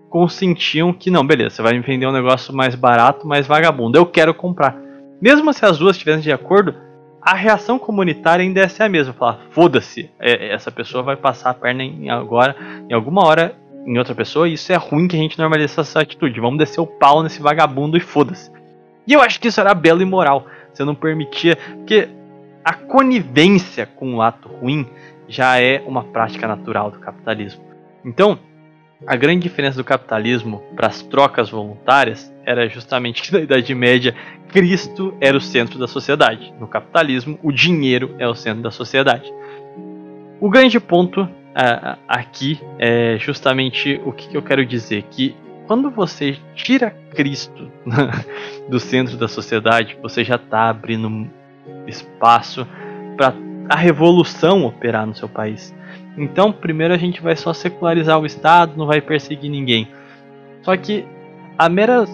consentiam 0.09 0.91
que 0.91 1.09
não, 1.09 1.25
beleza, 1.25 1.55
você 1.55 1.61
vai 1.61 1.73
me 1.73 1.79
vender 1.79 2.05
um 2.05 2.11
negócio 2.11 2.53
mais 2.53 2.75
barato, 2.75 3.25
mais 3.25 3.47
vagabundo, 3.47 3.97
eu 3.97 4.05
quero 4.05 4.33
comprar. 4.33 4.77
Mesmo 5.21 5.53
se 5.53 5.65
as 5.65 5.77
duas 5.77 5.95
estivessem 5.95 6.23
de 6.23 6.31
acordo, 6.31 6.75
a 7.21 7.33
reação 7.33 7.79
comunitária 7.79 8.43
ainda 8.43 8.59
é 8.61 8.83
a 8.83 8.89
mesma, 8.89 9.13
falar, 9.13 9.39
foda-se, 9.51 10.09
é, 10.19 10.53
essa 10.53 10.69
pessoa 10.71 11.03
vai 11.03 11.15
passar 11.15 11.51
a 11.51 11.53
perna 11.53 11.83
em 11.83 12.09
agora, 12.09 12.55
em 12.89 12.93
alguma 12.93 13.25
hora, 13.25 13.55
em 13.85 13.97
outra 13.97 14.13
pessoa, 14.13 14.47
e 14.47 14.53
isso 14.53 14.71
é 14.71 14.75
ruim 14.75 15.07
que 15.07 15.15
a 15.15 15.19
gente 15.19 15.37
normalize 15.37 15.79
essa 15.79 16.01
atitude, 16.01 16.39
vamos 16.39 16.59
descer 16.59 16.79
o 16.79 16.87
pau 16.87 17.23
nesse 17.23 17.41
vagabundo 17.41 17.97
e 17.97 17.99
foda-se. 17.99 18.51
E 19.07 19.13
eu 19.13 19.21
acho 19.21 19.39
que 19.39 19.47
isso 19.47 19.59
era 19.59 19.73
belo 19.73 20.01
e 20.01 20.05
moral, 20.05 20.45
você 20.71 20.83
não 20.83 20.95
permitia, 20.95 21.55
porque 21.55 22.07
a 22.63 22.73
conivência 22.73 23.85
com 23.85 24.15
o 24.15 24.21
ato 24.21 24.47
ruim 24.47 24.87
já 25.27 25.59
é 25.59 25.81
uma 25.85 26.03
prática 26.03 26.47
natural 26.47 26.91
do 26.91 26.99
capitalismo. 26.99 27.63
Então, 28.05 28.37
a 29.05 29.15
grande 29.15 29.41
diferença 29.41 29.77
do 29.77 29.83
capitalismo 29.83 30.61
para 30.75 30.87
as 30.87 31.01
trocas 31.01 31.49
voluntárias 31.49 32.31
era 32.45 32.69
justamente 32.69 33.23
que 33.23 33.33
na 33.33 33.39
Idade 33.39 33.73
Média 33.73 34.15
Cristo 34.49 35.15
era 35.19 35.35
o 35.35 35.41
centro 35.41 35.79
da 35.79 35.87
sociedade. 35.87 36.53
No 36.59 36.67
capitalismo, 36.67 37.39
o 37.41 37.51
dinheiro 37.51 38.15
é 38.19 38.27
o 38.27 38.35
centro 38.35 38.61
da 38.61 38.69
sociedade. 38.69 39.31
O 40.39 40.49
grande 40.49 40.79
ponto 40.79 41.27
aqui 42.07 42.59
é 42.79 43.17
justamente 43.19 43.99
o 44.05 44.11
que, 44.11 44.29
que 44.29 44.37
eu 44.37 44.41
quero 44.41 44.65
dizer: 44.65 45.03
que 45.09 45.35
quando 45.67 45.89
você 45.89 46.37
tira 46.55 46.95
Cristo 47.15 47.71
do 48.69 48.79
centro 48.79 49.17
da 49.17 49.27
sociedade, 49.27 49.97
você 50.01 50.23
já 50.23 50.35
está 50.35 50.69
abrindo 50.69 51.29
espaço 51.87 52.67
para 53.15 53.33
a 53.69 53.75
revolução 53.75 54.65
operar 54.65 55.05
no 55.05 55.15
seu 55.15 55.29
país. 55.29 55.73
Então, 56.17 56.51
primeiro 56.51 56.93
a 56.93 56.97
gente 56.97 57.21
vai 57.21 57.35
só 57.35 57.53
secularizar 57.53 58.19
o 58.19 58.25
Estado, 58.25 58.73
não 58.75 58.85
vai 58.85 58.99
perseguir 58.99 59.49
ninguém. 59.49 59.87
Só 60.61 60.75
que 60.75 61.05
a 61.57 61.69
mera, 61.69 62.05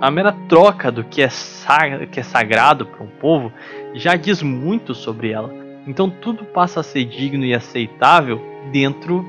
a 0.00 0.10
mera 0.10 0.32
troca 0.48 0.90
do 0.90 1.04
que 1.04 1.22
é, 1.22 1.28
sag, 1.28 2.06
que 2.08 2.20
é 2.20 2.22
sagrado 2.22 2.86
para 2.86 3.04
um 3.04 3.08
povo 3.08 3.52
já 3.94 4.16
diz 4.16 4.42
muito 4.42 4.94
sobre 4.94 5.30
ela. 5.30 5.52
Então 5.86 6.10
tudo 6.10 6.44
passa 6.44 6.80
a 6.80 6.82
ser 6.82 7.04
digno 7.04 7.44
e 7.44 7.54
aceitável 7.54 8.42
dentro 8.70 9.24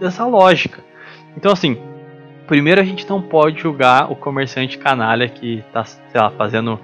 dessa 0.00 0.26
lógica. 0.26 0.84
Então 1.36 1.52
assim, 1.52 1.76
primeiro 2.46 2.80
a 2.80 2.84
gente 2.84 3.08
não 3.08 3.20
pode 3.20 3.60
julgar 3.60 4.10
o 4.10 4.16
comerciante 4.16 4.78
canalha 4.78 5.28
que 5.28 5.64
está 5.74 6.30
fazendo 6.30 6.78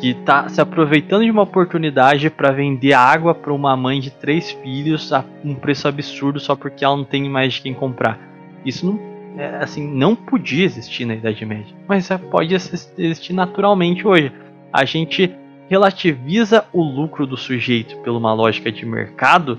que 0.00 0.10
está 0.10 0.48
se 0.48 0.60
aproveitando 0.60 1.24
de 1.24 1.30
uma 1.30 1.42
oportunidade 1.42 2.30
para 2.30 2.50
vender 2.50 2.94
água 2.94 3.34
para 3.34 3.52
uma 3.52 3.76
mãe 3.76 4.00
de 4.00 4.10
três 4.10 4.50
filhos 4.50 5.12
a 5.12 5.24
um 5.44 5.54
preço 5.54 5.86
absurdo 5.86 6.40
só 6.40 6.56
porque 6.56 6.84
ela 6.84 6.96
não 6.96 7.04
tem 7.04 7.28
mais 7.28 7.54
de 7.54 7.62
quem 7.62 7.74
comprar. 7.74 8.18
Isso 8.64 8.86
não, 8.86 8.98
é, 9.38 9.56
assim, 9.62 9.86
não 9.86 10.16
podia 10.16 10.64
existir 10.64 11.04
na 11.04 11.14
Idade 11.14 11.44
Média, 11.44 11.74
mas 11.86 12.08
pode 12.30 12.54
existir 12.54 13.32
naturalmente 13.34 14.06
hoje. 14.06 14.32
A 14.72 14.84
gente 14.84 15.34
relativiza 15.68 16.64
o 16.72 16.82
lucro 16.82 17.26
do 17.26 17.36
sujeito 17.36 17.96
por 17.98 18.10
uma 18.10 18.32
lógica 18.32 18.72
de 18.72 18.86
mercado, 18.86 19.58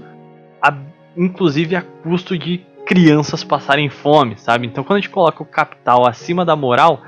inclusive 1.16 1.76
a 1.76 1.82
custo 1.82 2.38
de 2.38 2.66
crianças 2.86 3.44
passarem 3.44 3.90
fome, 3.90 4.38
sabe? 4.38 4.68
Então, 4.68 4.84
quando 4.84 4.98
a 4.98 5.02
gente 5.02 5.10
coloca 5.10 5.42
o 5.42 5.46
capital 5.46 6.08
acima 6.08 6.44
da 6.44 6.56
moral, 6.56 7.02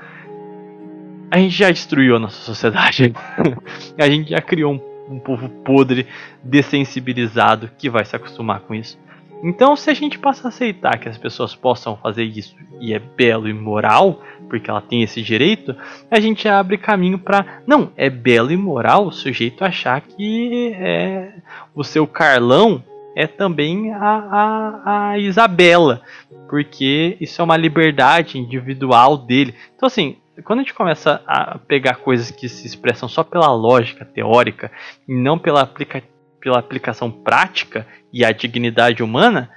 a 1.29 1.37
gente 1.37 1.55
já 1.55 1.71
destruiu 1.71 2.15
a 2.15 2.19
nossa 2.19 2.39
sociedade. 2.41 3.13
a 3.97 4.09
gente 4.09 4.29
já 4.29 4.41
criou 4.41 4.73
um, 4.73 5.15
um 5.15 5.19
povo 5.19 5.49
podre, 5.49 6.07
dessensibilizado, 6.43 7.69
que 7.77 7.89
vai 7.89 8.05
se 8.05 8.15
acostumar 8.15 8.61
com 8.61 8.75
isso. 8.75 8.97
Então, 9.43 9.75
se 9.75 9.89
a 9.89 9.93
gente 9.93 10.17
passa 10.17 10.47
a 10.47 10.49
aceitar 10.49 10.97
que 10.97 11.09
as 11.09 11.17
pessoas 11.17 11.53
possam 11.53 11.97
fazer 11.97 12.23
isso 12.23 12.55
e 12.79 12.93
é 12.93 12.99
belo 12.99 13.49
e 13.49 13.53
moral, 13.53 14.21
porque 14.47 14.69
ela 14.69 14.79
tem 14.79 15.03
esse 15.03 15.21
direito, 15.21 15.75
a 16.09 16.17
gente 16.17 16.47
abre 16.47 16.77
caminho 16.77 17.19
para 17.19 17.61
não 17.67 17.91
é 17.97 18.09
belo 18.09 18.53
e 18.53 18.57
moral 18.57 19.07
o 19.07 19.11
sujeito 19.11 19.65
achar 19.65 19.99
que 19.99 20.71
é, 20.75 21.33
o 21.75 21.83
seu 21.83 22.07
Carlão 22.07 22.81
é 23.15 23.27
também 23.27 23.91
a, 23.93 23.99
a, 23.99 25.09
a 25.09 25.19
Isabela, 25.19 26.01
porque 26.49 27.17
isso 27.19 27.41
é 27.41 27.43
uma 27.43 27.57
liberdade 27.57 28.37
individual 28.37 29.17
dele. 29.17 29.55
Então, 29.75 29.87
assim, 29.87 30.17
quando 30.43 30.59
a 30.59 30.61
gente 30.63 30.73
começa 30.73 31.21
a 31.27 31.59
pegar 31.59 31.95
coisas 31.95 32.31
que 32.31 32.49
se 32.49 32.65
expressam 32.65 33.07
só 33.07 33.23
pela 33.23 33.51
lógica 33.53 34.03
teórica 34.03 34.71
e 35.07 35.13
não 35.13 35.37
pela, 35.37 35.61
aplica 35.61 36.01
pela 36.39 36.59
aplicação 36.59 37.09
prática 37.09 37.87
e 38.11 38.25
a 38.25 38.31
dignidade 38.31 39.03
humana, 39.03 39.49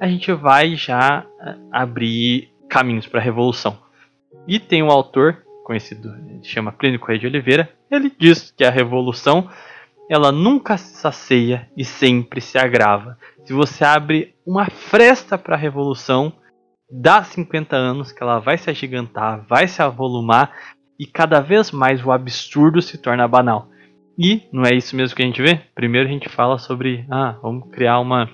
a 0.00 0.06
gente 0.06 0.32
vai 0.32 0.74
já 0.74 1.24
eh, 1.40 1.56
abrir 1.70 2.52
caminhos 2.68 3.06
para 3.06 3.20
a 3.20 3.22
revolução. 3.22 3.78
E 4.48 4.58
tem 4.58 4.82
um 4.82 4.90
autor 4.90 5.44
conhecido, 5.64 6.12
chama 6.42 6.72
Plínio 6.72 6.98
Correia 6.98 7.20
de 7.20 7.26
Oliveira, 7.26 7.70
ele 7.90 8.12
diz 8.18 8.50
que 8.50 8.64
a 8.64 8.70
revolução 8.70 9.48
ela 10.10 10.30
nunca 10.30 10.76
se 10.76 10.94
sacia 10.96 11.68
e 11.76 11.84
sempre 11.84 12.40
se 12.40 12.58
agrava. 12.58 13.18
Se 13.44 13.52
você 13.52 13.84
abre 13.84 14.34
uma 14.46 14.66
fresta 14.66 15.38
para 15.38 15.54
a 15.54 15.58
revolução, 15.58 16.32
dá 16.90 17.22
50 17.22 17.76
anos 17.76 18.12
que 18.12 18.22
ela 18.22 18.38
vai 18.38 18.58
se 18.58 18.70
agigantar, 18.70 19.44
vai 19.48 19.66
se 19.66 19.82
avolumar 19.82 20.52
e 20.98 21.06
cada 21.06 21.40
vez 21.40 21.70
mais 21.70 22.04
o 22.04 22.12
absurdo 22.12 22.80
se 22.80 22.98
torna 22.98 23.26
banal. 23.26 23.68
E 24.18 24.42
não 24.52 24.62
é 24.64 24.74
isso 24.74 24.94
mesmo 24.94 25.16
que 25.16 25.22
a 25.22 25.26
gente 25.26 25.42
vê? 25.42 25.60
Primeiro 25.74 26.08
a 26.08 26.12
gente 26.12 26.28
fala 26.28 26.58
sobre, 26.58 27.04
ah, 27.10 27.36
vamos 27.42 27.68
criar 27.70 27.98
uma 27.98 28.30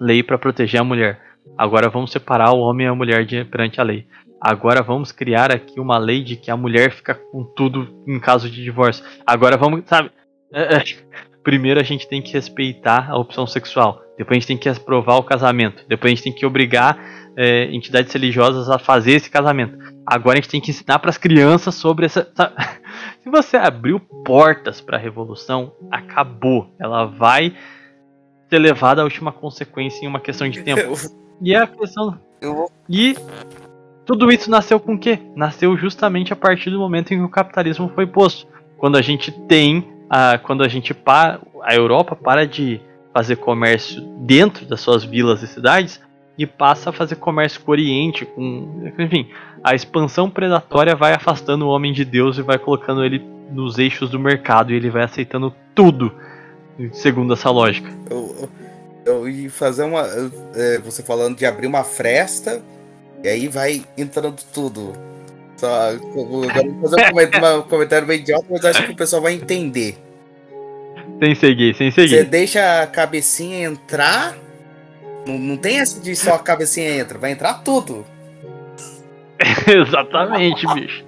lei 0.00 0.22
para 0.22 0.38
proteger 0.38 0.80
a 0.80 0.84
mulher. 0.84 1.20
Agora 1.58 1.90
vamos 1.90 2.12
separar 2.12 2.52
o 2.52 2.60
homem 2.60 2.86
e 2.86 2.90
a 2.90 2.94
mulher 2.94 3.24
de, 3.26 3.44
perante 3.44 3.80
a 3.80 3.84
lei. 3.84 4.06
Agora 4.40 4.82
vamos 4.82 5.12
criar 5.12 5.52
aqui 5.52 5.80
uma 5.80 5.98
lei 5.98 6.22
de 6.22 6.36
que 6.36 6.50
a 6.50 6.56
mulher 6.56 6.92
fica 6.92 7.14
com 7.14 7.44
tudo 7.44 8.02
em 8.06 8.18
caso 8.18 8.48
de 8.48 8.62
divórcio. 8.62 9.04
Agora 9.26 9.56
vamos, 9.56 9.82
sabe? 9.86 10.10
Primeiro 11.42 11.80
a 11.80 11.82
gente 11.82 12.06
tem 12.06 12.20
que 12.20 12.32
respeitar 12.32 13.10
a 13.10 13.16
opção 13.16 13.46
sexual. 13.46 14.02
Depois 14.18 14.36
a 14.36 14.40
gente 14.40 14.46
tem 14.48 14.58
que 14.58 14.68
aprovar 14.68 15.16
o 15.16 15.22
casamento. 15.22 15.84
Depois 15.88 16.12
a 16.12 16.14
gente 16.14 16.24
tem 16.24 16.32
que 16.32 16.44
obrigar 16.44 16.98
é, 17.36 17.64
entidades 17.74 18.12
religiosas 18.12 18.68
a 18.68 18.78
fazer 18.78 19.12
esse 19.12 19.30
casamento. 19.30 19.78
Agora 20.04 20.38
a 20.38 20.40
gente 20.40 20.50
tem 20.50 20.60
que 20.60 20.70
ensinar 20.70 20.98
para 20.98 21.08
as 21.08 21.16
crianças 21.16 21.74
sobre 21.74 22.04
essa. 22.04 22.30
Se 23.22 23.30
você 23.30 23.56
abriu 23.56 23.98
portas 24.24 24.80
para 24.80 24.98
a 24.98 25.00
revolução, 25.00 25.72
acabou. 25.90 26.74
Ela 26.78 27.06
vai 27.06 27.54
ser 28.50 28.58
levada 28.58 29.00
à 29.00 29.04
última 29.04 29.32
consequência 29.32 30.04
em 30.04 30.08
uma 30.08 30.20
questão 30.20 30.48
de 30.48 30.62
tempo. 30.62 30.92
E 31.40 31.54
é 31.54 31.58
a 31.58 31.66
questão. 31.66 32.20
E 32.88 33.16
tudo 34.04 34.30
isso 34.30 34.50
nasceu 34.50 34.80
com 34.80 34.94
o 34.94 34.98
quê? 34.98 35.18
Nasceu 35.36 35.76
justamente 35.76 36.32
a 36.32 36.36
partir 36.36 36.70
do 36.70 36.78
momento 36.78 37.14
em 37.14 37.18
que 37.18 37.24
o 37.24 37.28
capitalismo 37.28 37.90
foi 37.94 38.06
posto. 38.06 38.46
Quando 38.76 38.96
a 38.96 39.02
gente 39.02 39.30
tem. 39.46 39.99
A, 40.10 40.36
quando 40.38 40.64
a 40.64 40.68
gente 40.68 40.92
para. 40.92 41.40
A 41.62 41.74
Europa 41.74 42.16
para 42.16 42.46
de 42.46 42.80
fazer 43.12 43.36
comércio 43.36 44.00
dentro 44.20 44.64
das 44.64 44.80
suas 44.80 45.04
vilas 45.04 45.42
e 45.42 45.46
cidades 45.46 46.00
e 46.38 46.46
passa 46.46 46.88
a 46.88 46.92
fazer 46.92 47.16
comércio 47.16 47.60
com 47.60 47.70
o 47.70 47.74
Oriente, 47.74 48.24
com, 48.24 48.90
enfim, 48.98 49.28
a 49.62 49.74
expansão 49.74 50.30
predatória 50.30 50.96
vai 50.96 51.12
afastando 51.12 51.66
o 51.66 51.68
homem 51.68 51.92
de 51.92 52.02
Deus 52.02 52.38
e 52.38 52.42
vai 52.42 52.58
colocando 52.58 53.04
ele 53.04 53.22
nos 53.50 53.78
eixos 53.78 54.08
do 54.08 54.18
mercado 54.18 54.72
e 54.72 54.76
ele 54.76 54.88
vai 54.88 55.02
aceitando 55.02 55.54
tudo, 55.74 56.10
segundo 56.92 57.34
essa 57.34 57.50
lógica. 57.50 57.90
Eu, 58.08 58.48
eu, 59.04 59.28
ia 59.28 59.50
fazer 59.50 59.82
uma, 59.82 60.02
é, 60.54 60.78
você 60.78 61.02
falando 61.02 61.36
de 61.36 61.44
abrir 61.44 61.66
uma 61.66 61.84
fresta 61.84 62.62
e 63.22 63.28
aí 63.28 63.46
vai 63.48 63.84
entrando 63.98 64.42
tudo. 64.52 65.09
Só, 65.60 65.90
agora 65.90 66.70
vou 66.72 66.88
fazer 66.88 67.56
um 67.56 67.62
comentário, 67.62 68.06
bem 68.06 68.20
idiota, 68.20 68.46
mas 68.48 68.64
acho 68.64 68.86
que 68.86 68.92
o 68.92 68.96
pessoal 68.96 69.20
vai 69.20 69.34
entender. 69.34 69.98
Sem 71.22 71.34
seguir, 71.34 71.74
sem 71.74 71.90
seguir. 71.90 72.16
Você 72.16 72.24
deixa 72.24 72.82
a 72.82 72.86
cabecinha 72.86 73.68
entrar 73.68 74.34
não, 75.26 75.38
não 75.38 75.56
tem 75.56 75.80
essa 75.80 76.00
de 76.00 76.14
só 76.16 76.34
a 76.34 76.38
cabecinha 76.38 76.98
entra, 76.98 77.18
vai 77.18 77.32
entrar 77.32 77.54
tudo. 77.62 78.04
Exatamente, 79.66 80.66
bicho. 80.74 81.04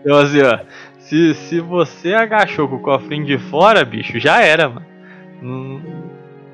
Então 0.00 0.18
assim, 0.18 0.42
ó. 0.42 0.58
Se, 0.98 1.34
se 1.34 1.60
você 1.60 2.14
agachou 2.14 2.68
com 2.68 2.76
o 2.76 2.80
cofrinho 2.80 3.24
de 3.24 3.38
fora, 3.38 3.84
bicho, 3.84 4.18
já 4.18 4.40
era, 4.40 4.68
mano. 4.68 4.86
Não, 5.40 5.82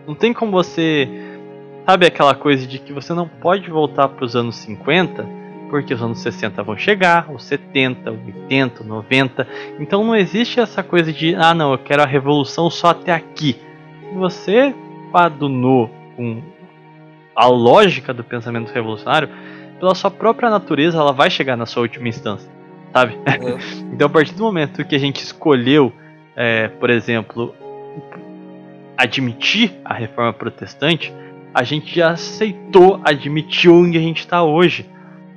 não 0.09 0.15
tem 0.15 0.33
como 0.33 0.53
você. 0.53 1.09
Sabe 1.87 2.07
aquela 2.07 2.35
coisa 2.35 2.67
de 2.67 2.79
que 2.79 2.93
você 2.93 3.13
não 3.15 3.27
pode 3.27 3.69
voltar 3.71 4.09
para 4.09 4.25
os 4.25 4.37
anos 4.37 4.57
50, 4.57 5.27
porque 5.73 5.95
os 5.95 6.03
anos 6.03 6.19
60 6.19 6.63
vão 6.63 6.77
chegar, 6.77 7.33
os 7.33 7.45
70, 7.45 8.11
80, 8.11 8.85
90. 8.85 9.49
Então 9.81 10.05
não 10.05 10.15
existe 10.15 10.61
essa 10.61 10.83
coisa 10.83 11.11
de, 11.11 11.35
ah 11.35 11.55
não, 11.55 11.73
eu 11.73 11.79
quero 11.79 12.03
a 12.03 12.05
revolução 12.05 12.69
só 12.69 12.89
até 12.89 13.11
aqui. 13.11 13.57
Você 14.13 14.75
padunou 15.11 15.91
com 16.15 16.43
a 17.35 17.47
lógica 17.47 18.13
do 18.13 18.23
pensamento 18.23 18.71
revolucionário, 18.71 19.31
pela 19.81 19.95
sua 19.95 20.11
própria 20.11 20.51
natureza, 20.51 20.99
ela 20.99 21.11
vai 21.11 21.31
chegar 21.31 21.57
na 21.57 21.65
sua 21.65 21.85
última 21.85 22.07
instância, 22.07 22.51
sabe? 22.93 23.15
Uhum. 23.15 23.59
então, 23.95 24.09
a 24.09 24.11
partir 24.11 24.35
do 24.35 24.43
momento 24.43 24.85
que 24.85 24.95
a 24.95 25.01
gente 25.01 25.25
escolheu, 25.25 25.91
é, 26.37 26.69
por 26.69 26.91
exemplo, 26.91 27.55
admitir 28.95 29.73
a 29.83 29.95
reforma 29.95 30.35
protestante, 30.35 31.11
a 31.55 31.63
gente 31.63 31.97
já 31.97 32.11
aceitou 32.11 33.01
admitir 33.03 33.71
onde 33.71 33.97
a 33.97 34.03
gente 34.03 34.19
está 34.19 34.43
hoje. 34.43 34.92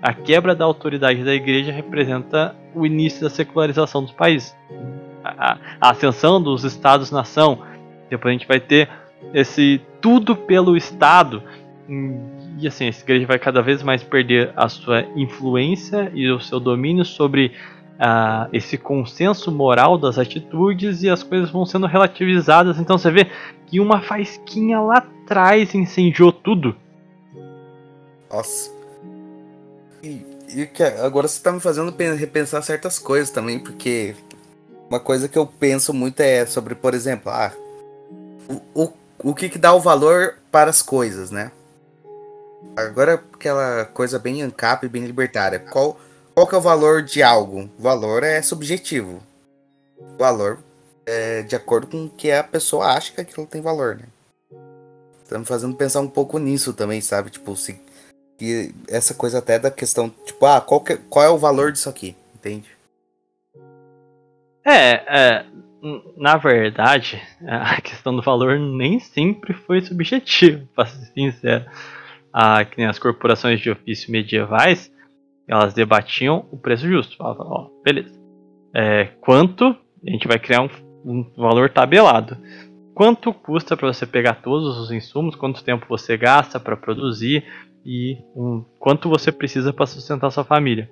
A 0.06 0.14
quebra 0.14 0.54
da 0.54 0.64
autoridade 0.64 1.24
da 1.24 1.34
igreja 1.34 1.72
representa 1.72 2.56
o 2.76 2.86
início 2.86 3.24
da 3.24 3.30
secularização 3.30 4.04
dos 4.04 4.12
países. 4.12 4.56
A, 5.24 5.58
a 5.82 5.90
ascensão 5.90 6.40
dos 6.40 6.64
estados-nação. 6.64 7.64
Depois 8.08 8.30
a 8.30 8.38
gente 8.38 8.48
vai 8.48 8.60
ter 8.60 8.88
esse 9.34 9.82
tudo 10.00 10.36
pelo 10.36 10.78
Estado 10.78 11.42
e 12.60 12.68
assim, 12.68 12.86
essa 12.86 13.04
igreja 13.04 13.26
vai 13.26 13.40
cada 13.40 13.64
vez 13.64 13.82
mais 13.82 14.04
perder 14.04 14.54
a 14.56 14.70
sua 14.70 15.02
influência 15.16 16.12
e 16.14 16.30
o 16.30 16.40
seu 16.40 16.60
domínio 16.60 17.04
sobre 17.04 17.52
uh, 17.96 18.48
esse 18.54 18.78
consenso 18.78 19.52
moral 19.52 19.98
das 19.98 20.20
atitudes 20.20 21.02
e 21.02 21.10
as 21.10 21.24
coisas 21.24 21.50
vão 21.50 21.66
sendo 21.66 21.88
relativizadas. 21.88 22.80
Então 22.80 22.96
você 22.96 23.10
vê 23.10 23.28
que 23.66 23.80
uma 23.80 24.02
faísquinha 24.02 24.80
lá 24.80 24.98
atrás 24.98 25.74
incendiou 25.74 26.32
tudo. 26.32 26.76
Nossa. 28.32 28.75
E, 30.56 30.62
e 30.62 30.68
que 30.68 30.82
agora 30.84 31.28
você 31.28 31.38
está 31.38 31.52
me 31.52 31.60
fazendo 31.60 31.94
repensar 32.16 32.62
certas 32.64 32.98
coisas 32.98 33.30
também, 33.30 33.60
porque 33.60 34.16
uma 34.90 35.00
coisa 35.00 35.28
que 35.28 35.38
eu 35.38 35.46
penso 35.46 35.94
muito 35.94 36.20
é 36.22 36.46
sobre, 36.46 36.76
por 36.76 36.94
exemplo, 36.94 37.32
ah, 37.32 37.52
o, 38.48 38.84
o, 38.84 38.94
o 39.20 39.36
que, 39.36 39.50
que 39.50 39.58
dá 39.58 39.74
o 39.74 39.82
valor 39.82 40.38
para 40.52 40.70
as 40.70 40.82
coisas, 40.82 41.32
né? 41.32 41.52
Agora 42.76 43.22
aquela 43.34 43.86
coisa 43.86 44.18
bem 44.18 44.42
ANCAP, 44.42 44.88
bem 44.88 45.06
libertária. 45.06 45.60
Qual, 45.60 46.00
qual 46.34 46.48
que 46.48 46.56
é 46.56 46.58
o 46.58 46.62
valor 46.62 47.04
de 47.04 47.22
algo? 47.22 47.70
O 47.78 47.82
valor 47.82 48.24
é 48.24 48.42
subjetivo. 48.42 49.22
O 49.98 50.18
valor 50.18 50.60
é 51.06 51.44
de 51.44 51.56
acordo 51.56 51.88
com 51.88 52.06
o 52.06 52.10
que 52.10 52.32
a 52.32 52.44
pessoa 52.44 52.88
acha 52.88 53.14
que 53.14 53.22
aquilo 53.22 53.46
tem 53.46 53.62
valor, 53.62 53.96
né? 53.96 54.06
Tá 55.28 55.40
me 55.40 55.46
fazendo 55.46 55.76
pensar 55.76 56.02
um 56.02 56.08
pouco 56.08 56.38
nisso 56.38 56.74
também, 56.74 57.02
sabe? 57.02 57.32
Tipo, 57.32 57.56
se, 57.56 57.80
que 58.38 58.74
essa 58.90 59.14
coisa 59.14 59.40
até 59.40 59.58
da 59.58 59.72
questão, 59.72 60.10
tipo, 60.10 60.46
ah, 60.46 60.62
qual, 60.62 60.82
que, 60.82 60.98
qual 60.98 61.26
é 61.26 61.30
o 61.30 61.38
valor 61.38 61.72
disso 61.72 61.90
aqui? 61.90 62.16
Entende? 62.36 62.70
É, 64.66 64.92
é, 65.08 65.46
na 66.18 66.38
verdade, 66.38 67.22
a 67.48 67.80
questão 67.82 68.16
do 68.16 68.22
valor 68.22 68.60
nem 68.60 69.00
sempre 69.00 69.54
foi 69.54 69.82
subjetiva, 69.82 70.64
para 70.76 70.88
ser 70.88 71.06
sincero. 71.14 71.66
Ah, 72.34 72.66
que 72.66 72.78
nem 72.78 72.88
as 72.88 73.00
corporações 73.00 73.62
de 73.62 73.70
ofício 73.70 74.12
medievais, 74.12 74.92
elas 75.48 75.74
debatiam 75.74 76.46
o 76.52 76.58
preço 76.58 76.88
justo. 76.88 77.16
Falavam, 77.16 77.48
ó, 77.48 77.70
beleza. 77.84 78.20
É, 78.74 79.06
quanto 79.22 79.78
a 80.06 80.12
gente 80.12 80.28
vai 80.28 80.38
criar 80.38 80.62
um, 80.62 80.70
um 81.06 81.32
valor 81.36 81.70
tabelado. 81.70 82.38
Quanto 82.94 83.34
custa 83.34 83.76
para 83.76 83.92
você 83.92 84.06
pegar 84.06 84.36
todos 84.36 84.78
os 84.78 84.92
insumos? 84.92 85.36
Quanto 85.36 85.64
tempo 85.64 85.86
você 85.90 86.16
gasta 86.16 86.60
para 86.60 86.78
produzir? 86.78 87.44
E 87.86 88.18
um, 88.36 88.66
quanto 88.80 89.08
você 89.08 89.32
precisa 89.32 89.72
para 89.72 89.86
sustentar 89.86 90.32
sua 90.32 90.44
família? 90.44 90.90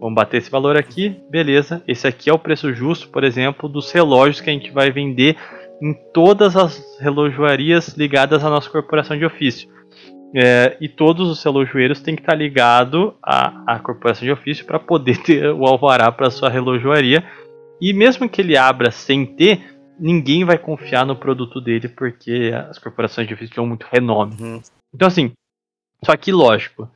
Vamos 0.00 0.16
bater 0.16 0.38
esse 0.38 0.50
valor 0.50 0.76
aqui, 0.76 1.20
beleza. 1.30 1.82
Esse 1.86 2.08
aqui 2.08 2.28
é 2.28 2.32
o 2.32 2.38
preço 2.38 2.72
justo, 2.74 3.08
por 3.08 3.22
exemplo, 3.22 3.68
dos 3.68 3.92
relógios 3.92 4.40
que 4.40 4.50
a 4.50 4.52
gente 4.52 4.72
vai 4.72 4.90
vender 4.90 5.36
em 5.80 5.94
todas 6.12 6.56
as 6.56 6.98
relojoarias 6.98 7.96
ligadas 7.96 8.44
à 8.44 8.50
nossa 8.50 8.68
corporação 8.68 9.16
de 9.16 9.24
ofício. 9.24 9.68
É, 10.34 10.76
e 10.80 10.88
todos 10.88 11.30
os 11.30 11.42
relojoeiros 11.42 12.00
têm 12.00 12.16
que 12.16 12.22
estar 12.22 12.34
ligados 12.34 13.12
à, 13.22 13.74
à 13.74 13.78
corporação 13.78 14.26
de 14.26 14.32
ofício 14.32 14.66
para 14.66 14.80
poder 14.80 15.18
ter 15.22 15.52
o 15.52 15.64
alvará 15.64 16.10
para 16.10 16.30
sua 16.30 16.48
relojoaria. 16.48 17.24
E 17.80 17.92
mesmo 17.92 18.28
que 18.28 18.40
ele 18.40 18.56
abra 18.56 18.90
sem 18.90 19.24
ter, 19.24 19.78
ninguém 19.98 20.44
vai 20.44 20.58
confiar 20.58 21.06
no 21.06 21.14
produto 21.14 21.60
dele 21.60 21.88
porque 21.88 22.52
as 22.68 22.78
corporações 22.78 23.28
de 23.28 23.34
ofício 23.34 23.54
tinham 23.54 23.66
muito 23.66 23.86
renome. 23.90 24.34
Uhum. 24.40 24.60
Então, 24.92 25.06
assim, 25.06 25.32
só 26.06 26.16
que 26.16 26.30
lógico, 26.30 26.88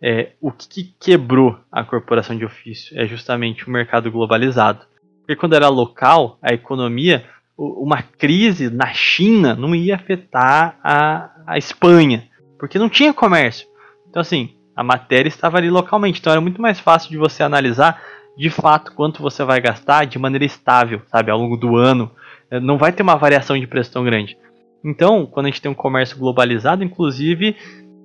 é, 0.00 0.34
o 0.40 0.52
que 0.52 0.94
quebrou 1.00 1.58
a 1.70 1.82
corporação 1.84 2.38
de 2.38 2.44
ofício 2.44 2.96
é 2.96 3.04
justamente 3.06 3.66
o 3.66 3.70
mercado 3.70 4.08
globalizado. 4.08 4.86
Porque 5.18 5.34
quando 5.34 5.56
era 5.56 5.68
local, 5.68 6.38
a 6.40 6.54
economia, 6.54 7.24
uma 7.58 8.02
crise 8.02 8.70
na 8.70 8.92
China 8.94 9.56
não 9.56 9.74
ia 9.74 9.96
afetar 9.96 10.78
a, 10.80 11.30
a 11.44 11.58
Espanha, 11.58 12.28
porque 12.56 12.78
não 12.78 12.88
tinha 12.88 13.12
comércio. 13.12 13.66
Então, 14.08 14.22
assim, 14.22 14.54
a 14.76 14.84
matéria 14.84 15.28
estava 15.28 15.58
ali 15.58 15.68
localmente. 15.68 16.20
Então, 16.20 16.30
era 16.30 16.40
muito 16.40 16.62
mais 16.62 16.78
fácil 16.78 17.10
de 17.10 17.16
você 17.16 17.42
analisar 17.42 18.00
de 18.38 18.48
fato 18.48 18.92
quanto 18.94 19.20
você 19.20 19.42
vai 19.42 19.60
gastar 19.60 20.06
de 20.06 20.20
maneira 20.20 20.44
estável, 20.44 21.02
sabe, 21.08 21.32
ao 21.32 21.38
longo 21.38 21.56
do 21.56 21.76
ano. 21.76 22.12
É, 22.48 22.60
não 22.60 22.78
vai 22.78 22.92
ter 22.92 23.02
uma 23.02 23.16
variação 23.16 23.58
de 23.58 23.66
preço 23.66 23.92
tão 23.92 24.04
grande. 24.04 24.38
Então, 24.84 25.26
quando 25.26 25.46
a 25.46 25.48
gente 25.48 25.62
tem 25.62 25.70
um 25.70 25.74
comércio 25.74 26.18
globalizado, 26.18 26.82
inclusive, 26.82 27.56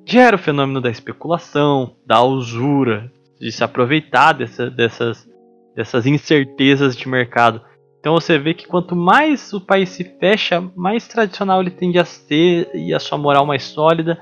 gera 0.07 0.37
o 0.37 0.39
fenômeno 0.39 0.79
da 0.79 0.89
especulação, 0.89 1.95
da 2.05 2.23
usura, 2.23 3.11
de 3.39 3.51
se 3.51 3.63
aproveitar 3.63 4.31
dessa, 4.31 4.69
dessas, 4.69 5.27
dessas 5.75 6.05
incertezas 6.05 6.95
de 6.95 7.09
mercado. 7.09 7.61
Então 7.99 8.13
você 8.13 8.39
vê 8.39 8.53
que 8.53 8.65
quanto 8.65 8.95
mais 8.95 9.51
o 9.51 9.59
país 9.59 9.89
se 9.89 10.05
fecha, 10.17 10.63
mais 10.75 11.05
tradicional 11.07 11.59
ele 11.59 11.71
tende 11.71 11.99
a 11.99 12.05
ser 12.05 12.69
e 12.73 12.93
a 12.93 12.99
sua 12.99 13.17
moral 13.17 13.45
mais 13.45 13.63
sólida. 13.63 14.17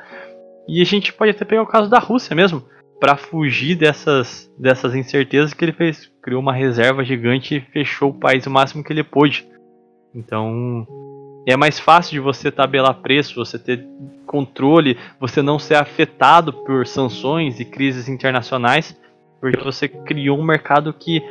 E 0.68 0.82
a 0.82 0.86
gente 0.86 1.14
pode 1.14 1.32
até 1.32 1.46
pegar 1.46 1.62
o 1.62 1.68
caso 1.68 1.88
da 1.88 2.00
Rússia 2.00 2.36
mesmo, 2.36 2.64
para 3.00 3.16
fugir 3.16 3.76
dessas, 3.76 4.52
dessas 4.58 4.96
incertezas 4.96 5.54
que 5.54 5.64
ele 5.64 5.72
fez. 5.72 6.12
Criou 6.24 6.42
uma 6.42 6.54
reserva 6.54 7.04
gigante 7.04 7.58
e 7.58 7.62
fechou 7.62 8.10
o 8.10 8.20
país 8.20 8.48
o 8.48 8.50
máximo 8.50 8.84
que 8.84 8.92
ele 8.92 9.04
pôde. 9.04 9.48
Então, 10.16 10.88
é 11.46 11.56
mais 11.56 11.80
fácil 11.80 12.14
de 12.14 12.20
você 12.20 12.52
tabelar 12.52 12.96
preço, 12.96 13.36
você 13.36 13.60
ter 13.60 13.86
controle, 14.26 14.98
você 15.20 15.42
não 15.42 15.60
ser 15.60 15.76
afetado 15.76 16.52
por 16.52 16.88
sanções 16.88 17.60
e 17.60 17.66
crises 17.66 18.10
internacionais, 18.10 18.96
porque 19.40 19.64
você 19.64 19.88
criou 19.88 20.40
um 20.40 20.44
mercado 20.44 20.92
que 20.92 21.24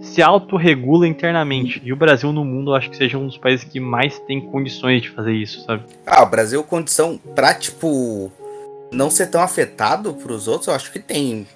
se 0.00 0.22
autorregula 0.22 1.08
internamente. 1.08 1.80
E 1.84 1.92
o 1.92 1.96
Brasil 1.96 2.32
no 2.32 2.44
mundo 2.44 2.70
eu 2.70 2.74
acho 2.74 2.90
que 2.90 2.96
seja 2.96 3.16
um 3.16 3.26
dos 3.26 3.38
países 3.38 3.64
que 3.64 3.80
mais 3.80 4.18
tem 4.20 4.40
condições 4.40 5.02
de 5.02 5.10
fazer 5.10 5.32
isso, 5.32 5.64
sabe? 5.64 5.84
Ah, 6.06 6.22
o 6.22 6.26
Brasil 6.26 6.62
condição 6.62 7.18
pra, 7.34 7.54
tipo, 7.54 8.30
não 8.92 9.10
ser 9.10 9.28
tão 9.28 9.40
afetado 9.40 10.12
pros 10.14 10.48
outros, 10.48 10.68
eu 10.68 10.74
acho 10.74 10.92
que 10.92 10.98
tem. 10.98 11.46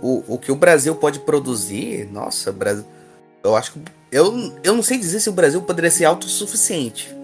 O, 0.00 0.34
o 0.34 0.38
que 0.38 0.52
o 0.52 0.56
Brasil 0.56 0.94
pode 0.94 1.18
produzir, 1.20 2.08
nossa, 2.12 2.52
Brasil. 2.52 2.84
Eu 3.42 3.56
acho 3.56 3.72
que. 3.72 3.80
Eu, 4.10 4.54
eu 4.62 4.74
não 4.74 4.82
sei 4.82 4.98
dizer 4.98 5.20
se 5.20 5.28
o 5.28 5.32
Brasil 5.32 5.60
poderia 5.62 5.90
ser 5.90 6.04
autossuficiente 6.04 7.15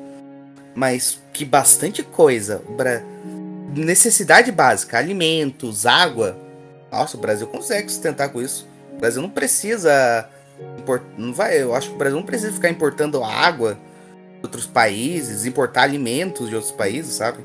mas 0.75 1.23
que 1.33 1.45
bastante 1.45 2.03
coisa. 2.03 2.63
Necessidade 3.75 4.51
básica, 4.53 4.99
alimentos, 4.99 5.87
água. 5.87 6.37
Nossa, 6.91 7.17
o 7.17 7.21
Brasil 7.21 7.47
consegue 7.47 7.89
sustentar 7.89 8.29
com 8.31 8.41
isso. 8.41 8.69
O 8.95 8.99
Brasil 8.99 9.23
não 9.23 9.31
precisa. 9.31 10.29
Não 11.17 11.33
vai, 11.33 11.61
eu 11.61 11.75
acho 11.75 11.89
que 11.89 11.95
o 11.95 11.99
Brasil 11.99 12.19
não 12.19 12.27
precisa 12.27 12.53
ficar 12.53 12.69
importando 12.69 13.25
água 13.25 13.79
de 14.39 14.45
outros 14.45 14.67
países, 14.67 15.47
importar 15.47 15.83
alimentos 15.83 16.49
de 16.49 16.55
outros 16.55 16.73
países, 16.73 17.15
sabe? 17.15 17.39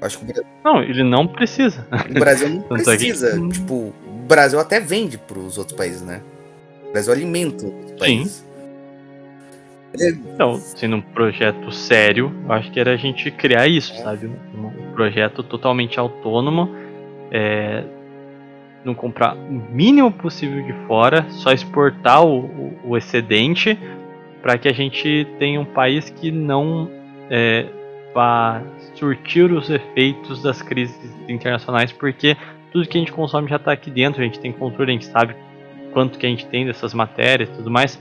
Eu 0.00 0.06
acho 0.06 0.18
que 0.18 0.24
Brasil... 0.24 0.44
Não, 0.64 0.82
ele 0.82 1.02
não 1.02 1.26
precisa. 1.26 1.86
O 2.10 2.14
Brasil 2.14 2.48
não 2.48 2.62
precisa. 2.68 3.40
Tipo, 3.50 3.74
o 3.74 4.26
Brasil 4.26 4.58
até 4.60 4.78
vende 4.78 5.18
para 5.18 5.38
os 5.38 5.58
outros 5.58 5.76
países, 5.76 6.02
né? 6.02 6.22
O 6.88 6.92
Brasil 6.92 7.12
alimenta 7.12 7.66
os 7.66 7.92
países. 7.92 8.36
Sim. 8.36 8.45
Então, 10.00 10.54
sendo 10.54 10.96
um 10.96 11.00
projeto 11.00 11.70
sério, 11.72 12.32
eu 12.44 12.52
acho 12.52 12.70
que 12.70 12.78
era 12.78 12.92
a 12.92 12.96
gente 12.96 13.30
criar 13.30 13.66
isso, 13.66 13.94
sabe? 14.02 14.26
Um 14.26 14.92
projeto 14.92 15.42
totalmente 15.42 15.98
autônomo, 15.98 16.74
é, 17.30 17.84
não 18.84 18.94
comprar 18.94 19.34
o 19.34 19.52
mínimo 19.52 20.12
possível 20.12 20.62
de 20.62 20.72
fora, 20.86 21.26
só 21.30 21.52
exportar 21.52 22.24
o, 22.24 22.40
o, 22.40 22.78
o 22.84 22.96
excedente 22.96 23.78
para 24.42 24.56
que 24.58 24.68
a 24.68 24.72
gente 24.72 25.26
tenha 25.38 25.60
um 25.60 25.64
país 25.64 26.08
que 26.08 26.30
não 26.30 26.90
é, 27.28 27.66
vá 28.14 28.62
surtir 28.94 29.50
os 29.50 29.68
efeitos 29.68 30.42
das 30.42 30.62
crises 30.62 30.98
internacionais, 31.28 31.92
porque 31.92 32.36
tudo 32.70 32.88
que 32.88 32.96
a 32.96 33.00
gente 33.00 33.12
consome 33.12 33.48
já 33.48 33.56
está 33.56 33.72
aqui 33.72 33.90
dentro, 33.90 34.20
a 34.20 34.24
gente 34.24 34.38
tem 34.38 34.52
controle, 34.52 34.90
a 34.90 34.94
gente 34.94 35.06
sabe 35.06 35.34
quanto 35.92 36.18
que 36.18 36.26
a 36.26 36.28
gente 36.28 36.46
tem 36.46 36.66
dessas 36.66 36.94
matérias 36.94 37.48
e 37.48 37.52
tudo 37.52 37.70
mais 37.70 37.98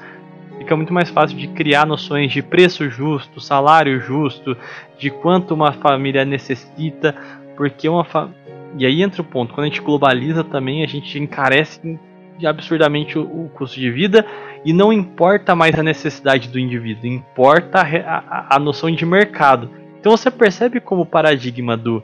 fica 0.58 0.76
muito 0.76 0.94
mais 0.94 1.10
fácil 1.10 1.38
de 1.38 1.48
criar 1.48 1.86
noções 1.86 2.32
de 2.32 2.42
preço 2.42 2.90
justo, 2.90 3.40
salário 3.40 4.00
justo, 4.00 4.58
de 4.98 5.10
quanto 5.10 5.54
uma 5.54 5.72
família 5.74 6.26
necessita, 6.26 7.16
porque 7.56 7.88
uma 7.88 8.04
fa... 8.04 8.30
e 8.78 8.86
aí 8.86 9.02
entra 9.02 9.22
o 9.22 9.26
ponto, 9.26 9.54
quando 9.54 9.66
a 9.66 9.70
gente 9.70 9.82
globaliza 9.82 10.44
também, 10.44 10.84
a 10.84 10.88
gente 10.88 11.18
encarece 11.20 12.00
absurdamente 12.44 13.18
o, 13.18 13.50
custo 13.54 13.80
de 13.80 13.90
vida 13.90 14.26
e 14.66 14.74
não 14.74 14.92
importa 14.92 15.56
mais 15.56 15.78
a 15.78 15.84
necessidade 15.84 16.50
do 16.50 16.60
indivíduo, 16.60 17.06
importa 17.06 17.80
a, 17.80 18.18
a, 18.18 18.56
a 18.56 18.60
noção 18.60 18.92
de 18.92 19.06
mercado. 19.06 19.70
Então 20.00 20.16
você 20.18 20.30
percebe 20.30 20.82
como 20.82 21.04
o 21.04 21.06
paradigma 21.06 21.78
do 21.78 22.04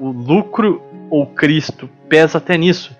o 0.00 0.08
lucro 0.08 0.82
ou 1.08 1.26
Cristo 1.26 1.88
pesa 2.08 2.38
até 2.38 2.56
nisso. 2.58 2.96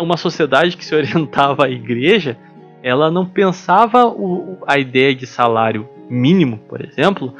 Uma 0.00 0.16
sociedade 0.16 0.76
que 0.76 0.84
se 0.84 0.94
orientava 0.94 1.66
à 1.66 1.70
igreja 1.70 2.36
ela 2.82 3.10
não 3.10 3.24
pensava 3.24 4.06
o, 4.06 4.58
a 4.66 4.78
ideia 4.78 5.14
de 5.14 5.26
salário 5.26 5.88
mínimo, 6.10 6.58
por 6.68 6.84
exemplo, 6.84 7.34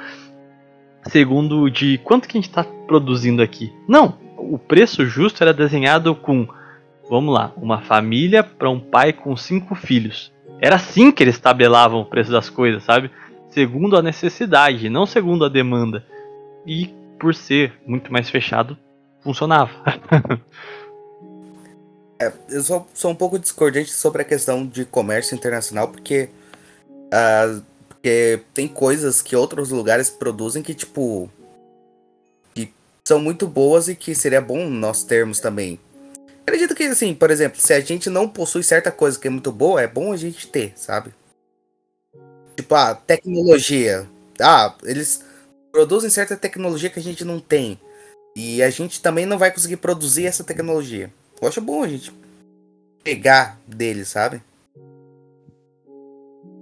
segundo 1.08 1.68
de 1.68 1.98
quanto 1.98 2.28
que 2.28 2.38
a 2.38 2.40
gente 2.40 2.48
está 2.48 2.64
produzindo 2.64 3.42
aqui. 3.42 3.72
Não, 3.88 4.18
o 4.36 4.58
preço 4.58 5.04
justo 5.04 5.42
era 5.42 5.52
desenhado 5.52 6.14
com, 6.14 6.46
vamos 7.10 7.34
lá, 7.34 7.52
uma 7.56 7.80
família 7.80 8.42
para 8.42 8.70
um 8.70 8.78
pai 8.78 9.12
com 9.12 9.36
cinco 9.36 9.74
filhos. 9.74 10.32
Era 10.60 10.76
assim 10.76 11.10
que 11.10 11.22
eles 11.22 11.38
tabelavam 11.38 12.00
o 12.00 12.06
preço 12.06 12.30
das 12.30 12.48
coisas, 12.48 12.84
sabe? 12.84 13.10
Segundo 13.48 13.96
a 13.96 14.02
necessidade, 14.02 14.88
não 14.88 15.06
segundo 15.06 15.44
a 15.44 15.48
demanda. 15.48 16.04
E 16.64 16.86
por 17.18 17.34
ser 17.34 17.72
muito 17.86 18.12
mais 18.12 18.30
fechado, 18.30 18.76
funcionava. 19.20 19.72
É, 22.22 22.32
eu 22.50 22.62
sou, 22.62 22.86
sou 22.94 23.10
um 23.10 23.16
pouco 23.16 23.36
discordante 23.36 23.90
sobre 23.90 24.22
a 24.22 24.24
questão 24.24 24.64
de 24.64 24.84
comércio 24.84 25.34
internacional, 25.34 25.88
porque, 25.88 26.28
uh, 26.88 27.60
porque 27.88 28.40
tem 28.54 28.68
coisas 28.68 29.20
que 29.20 29.34
outros 29.34 29.70
lugares 29.70 30.08
produzem 30.08 30.62
que, 30.62 30.72
tipo, 30.72 31.28
que 32.54 32.72
são 33.04 33.18
muito 33.18 33.48
boas 33.48 33.88
e 33.88 33.96
que 33.96 34.14
seria 34.14 34.40
bom 34.40 34.68
nós 34.68 35.02
termos 35.02 35.40
também. 35.40 35.80
Acredito 36.46 36.76
que, 36.76 36.84
assim, 36.84 37.12
por 37.12 37.30
exemplo, 37.30 37.60
se 37.60 37.72
a 37.72 37.80
gente 37.80 38.08
não 38.08 38.28
possui 38.28 38.62
certa 38.62 38.92
coisa 38.92 39.18
que 39.18 39.26
é 39.26 39.30
muito 39.30 39.50
boa, 39.50 39.82
é 39.82 39.88
bom 39.88 40.12
a 40.12 40.16
gente 40.16 40.46
ter, 40.46 40.72
sabe? 40.76 41.12
Tipo, 42.56 42.74
a 42.76 42.94
tecnologia. 42.94 44.08
Ah, 44.40 44.76
eles 44.84 45.24
produzem 45.72 46.10
certa 46.10 46.36
tecnologia 46.36 46.90
que 46.90 47.00
a 47.00 47.02
gente 47.02 47.24
não 47.24 47.40
tem. 47.40 47.80
E 48.36 48.62
a 48.62 48.70
gente 48.70 49.02
também 49.02 49.26
não 49.26 49.38
vai 49.38 49.50
conseguir 49.50 49.78
produzir 49.78 50.26
essa 50.26 50.44
tecnologia. 50.44 51.12
Eu 51.42 51.48
acho 51.48 51.60
bom 51.60 51.82
a 51.82 51.88
gente 51.88 52.12
pegar 53.02 53.58
dele, 53.66 54.04
sabe? 54.04 54.40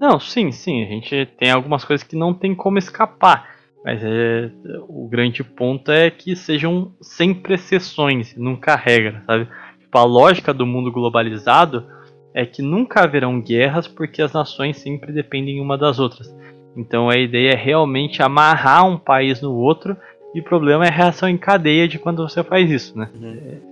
Não, 0.01 0.19
sim, 0.19 0.51
sim. 0.51 0.83
A 0.83 0.87
gente 0.87 1.27
tem 1.39 1.51
algumas 1.51 1.85
coisas 1.85 2.07
que 2.07 2.17
não 2.17 2.33
tem 2.33 2.55
como 2.55 2.79
escapar. 2.79 3.57
Mas 3.85 4.03
é, 4.03 4.51
o 4.89 5.07
grande 5.07 5.45
ponto 5.45 5.93
é 5.93 6.11
que 6.11 6.35
sejam 6.35 6.93
sempre 7.01 7.55
exceções, 7.55 8.35
nunca 8.37 8.75
regra, 8.75 9.23
sabe? 9.27 9.49
Tipo, 9.81 9.99
a 9.99 10.05
lógica 10.05 10.55
do 10.55 10.67
mundo 10.67 10.91
globalizado 10.91 11.87
é 12.33 12.47
que 12.47 12.63
nunca 12.63 13.03
haverão 13.03 13.39
guerras 13.39 13.87
porque 13.87 14.23
as 14.23 14.33
nações 14.33 14.79
sempre 14.79 15.13
dependem 15.13 15.61
uma 15.61 15.77
das 15.77 15.99
outras. 15.99 16.35
Então 16.75 17.11
a 17.11 17.19
ideia 17.19 17.53
é 17.53 17.57
realmente 17.57 18.23
amarrar 18.23 18.87
um 18.87 18.97
país 18.97 19.43
no 19.43 19.53
outro 19.53 19.95
e 20.35 20.41
o 20.41 20.45
problema 20.45 20.87
é 20.87 20.89
a 20.89 20.93
reação 20.93 21.29
em 21.29 21.37
cadeia 21.37 21.89
de 21.89 21.99
quando 21.99 22.27
você 22.27 22.43
faz 22.43 22.71
isso, 22.71 22.97
né? 22.97 23.11
Uhum. 23.15 23.70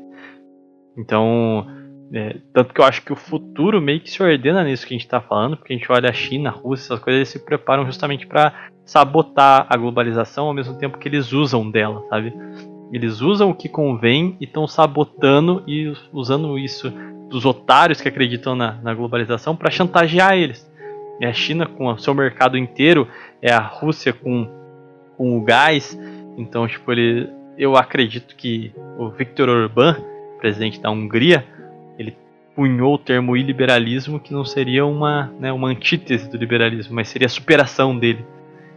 Então, 0.99 1.67
é, 2.12 2.36
tanto 2.52 2.75
que 2.75 2.81
eu 2.81 2.85
acho 2.85 3.02
que 3.02 3.12
o 3.12 3.17
futuro 3.17 3.81
meio 3.81 4.01
que 4.01 4.10
se 4.10 4.23
ordena 4.23 4.65
nisso 4.65 4.86
que 4.86 4.94
a 4.94 4.97
gente 4.97 5.07
está 5.07 5.20
falando, 5.20 5.57
porque 5.57 5.73
a 5.73 5.77
gente 5.77 5.91
olha 5.91 6.10
a 6.10 6.12
China, 6.12 6.51
a 6.51 6.52
Rússia, 6.52 6.86
essas 6.86 7.01
coisas, 7.01 7.18
eles 7.18 7.28
se 7.28 7.39
preparam 7.39 7.86
justamente 7.86 8.27
para 8.27 8.52
sabotar 8.85 9.67
a 9.68 9.77
globalização 9.77 10.47
ao 10.47 10.55
mesmo 10.55 10.77
tempo 10.78 10.99
que 10.99 11.09
eles 11.09 11.33
usam 11.33 11.70
dela, 11.70 12.02
sabe? 12.09 12.33
Eles 12.91 13.20
usam 13.20 13.51
o 13.51 13.55
que 13.55 13.68
convém 13.68 14.36
e 14.41 14.44
estão 14.44 14.67
sabotando 14.67 15.62
e 15.67 15.93
usando 16.12 16.59
isso 16.59 16.91
dos 17.28 17.44
otários 17.44 18.01
que 18.01 18.09
acreditam 18.09 18.57
na, 18.57 18.73
na 18.83 18.94
globalização 18.94 19.55
para 19.55 19.70
chantagear 19.70 20.35
eles. 20.35 20.67
É 21.20 21.27
a 21.27 21.33
China 21.33 21.67
com 21.67 21.86
o 21.86 21.99
seu 21.99 22.15
mercado 22.15 22.57
inteiro, 22.57 23.07
é 23.43 23.52
a 23.52 23.60
Rússia 23.60 24.12
com, 24.15 24.49
com 25.17 25.36
o 25.36 25.43
gás. 25.43 25.99
Então, 26.39 26.67
tipo, 26.67 26.91
ele, 26.91 27.28
eu 27.59 27.77
acredito 27.77 28.35
que 28.35 28.73
o 28.99 29.10
Viktor 29.10 29.49
Orbán, 29.49 29.97
presidente 30.39 30.81
da 30.81 30.91
Hungria, 30.91 31.47
ele 31.99 32.17
punhou 32.55 32.94
o 32.94 32.99
termo 32.99 33.36
iliberalismo 33.36 34.18
que 34.18 34.33
não 34.33 34.44
seria 34.44 34.84
uma, 34.86 35.33
né, 35.39 35.52
uma 35.52 35.68
antítese 35.68 36.31
do 36.31 36.36
liberalismo, 36.36 36.94
mas 36.94 37.08
seria 37.08 37.26
a 37.26 37.31
superação 37.31 37.97
dele. 37.97 38.25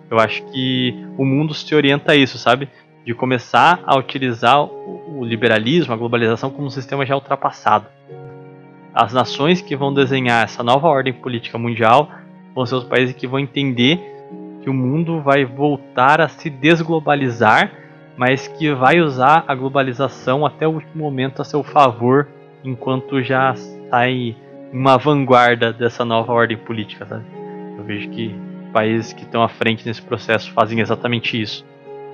Eu 0.09 0.19
acho 0.19 0.43
que 0.51 0.93
o 1.17 1.23
mundo 1.23 1.53
se 1.53 1.73
orienta 1.73 2.11
a 2.11 2.15
isso, 2.15 2.37
sabe? 2.37 2.67
De 3.05 3.13
começar 3.13 3.81
a 3.85 3.97
utilizar 3.97 4.61
o 4.61 5.23
liberalismo, 5.23 5.93
a 5.93 5.97
globalização 5.97 6.49
como 6.49 6.67
um 6.67 6.69
sistema 6.69 7.05
já 7.05 7.15
ultrapassado. 7.15 7.87
As 8.93 9.13
nações 9.13 9.61
que 9.61 9.75
vão 9.75 9.93
desenhar 9.93 10.43
essa 10.43 10.61
nova 10.61 10.87
ordem 10.87 11.13
política 11.13 11.57
mundial 11.57 12.11
vão 12.53 12.65
ser 12.65 12.75
os 12.75 12.83
países 12.83 13.15
que 13.15 13.25
vão 13.25 13.39
entender 13.39 13.99
que 14.61 14.69
o 14.69 14.73
mundo 14.73 15.21
vai 15.21 15.43
voltar 15.45 16.21
a 16.21 16.27
se 16.27 16.49
desglobalizar, 16.49 17.71
mas 18.21 18.47
que 18.47 18.71
vai 18.71 19.01
usar 19.01 19.43
a 19.47 19.55
globalização 19.55 20.45
até 20.45 20.67
o 20.67 20.73
último 20.73 21.03
momento 21.03 21.41
a 21.41 21.43
seu 21.43 21.63
favor 21.63 22.27
enquanto 22.63 23.19
já 23.23 23.55
sai 23.89 24.35
uma 24.71 24.95
vanguarda 24.95 25.73
dessa 25.73 26.05
nova 26.05 26.31
ordem 26.31 26.55
política, 26.55 27.03
sabe? 27.03 27.25
Eu 27.75 27.83
vejo 27.83 28.11
que 28.11 28.35
países 28.71 29.11
que 29.11 29.23
estão 29.23 29.41
à 29.41 29.49
frente 29.49 29.83
nesse 29.87 30.03
processo 30.03 30.51
fazem 30.53 30.81
exatamente 30.81 31.41
isso. 31.41 31.65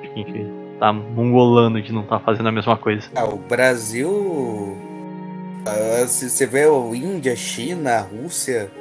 Acho 0.02 0.14
que 0.14 0.22
a 0.22 0.24
gente 0.24 0.50
tá 0.80 0.94
mongolando 0.94 1.82
de 1.82 1.92
não 1.92 2.04
estar 2.04 2.20
tá 2.20 2.24
fazendo 2.24 2.48
a 2.48 2.54
mesma 2.54 2.78
coisa. 2.78 3.10
Ah, 3.14 3.26
o 3.26 3.38
Brasil. 3.38 4.78
Ah, 5.66 6.08
se 6.08 6.30
você 6.30 6.46
vê 6.46 6.68
o 6.68 6.96
Índia, 6.96 7.36
China, 7.36 8.00
Rússia 8.00 8.72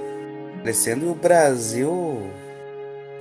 crescendo, 0.62 1.06
e 1.06 1.08
o 1.08 1.14
Brasil. 1.16 2.30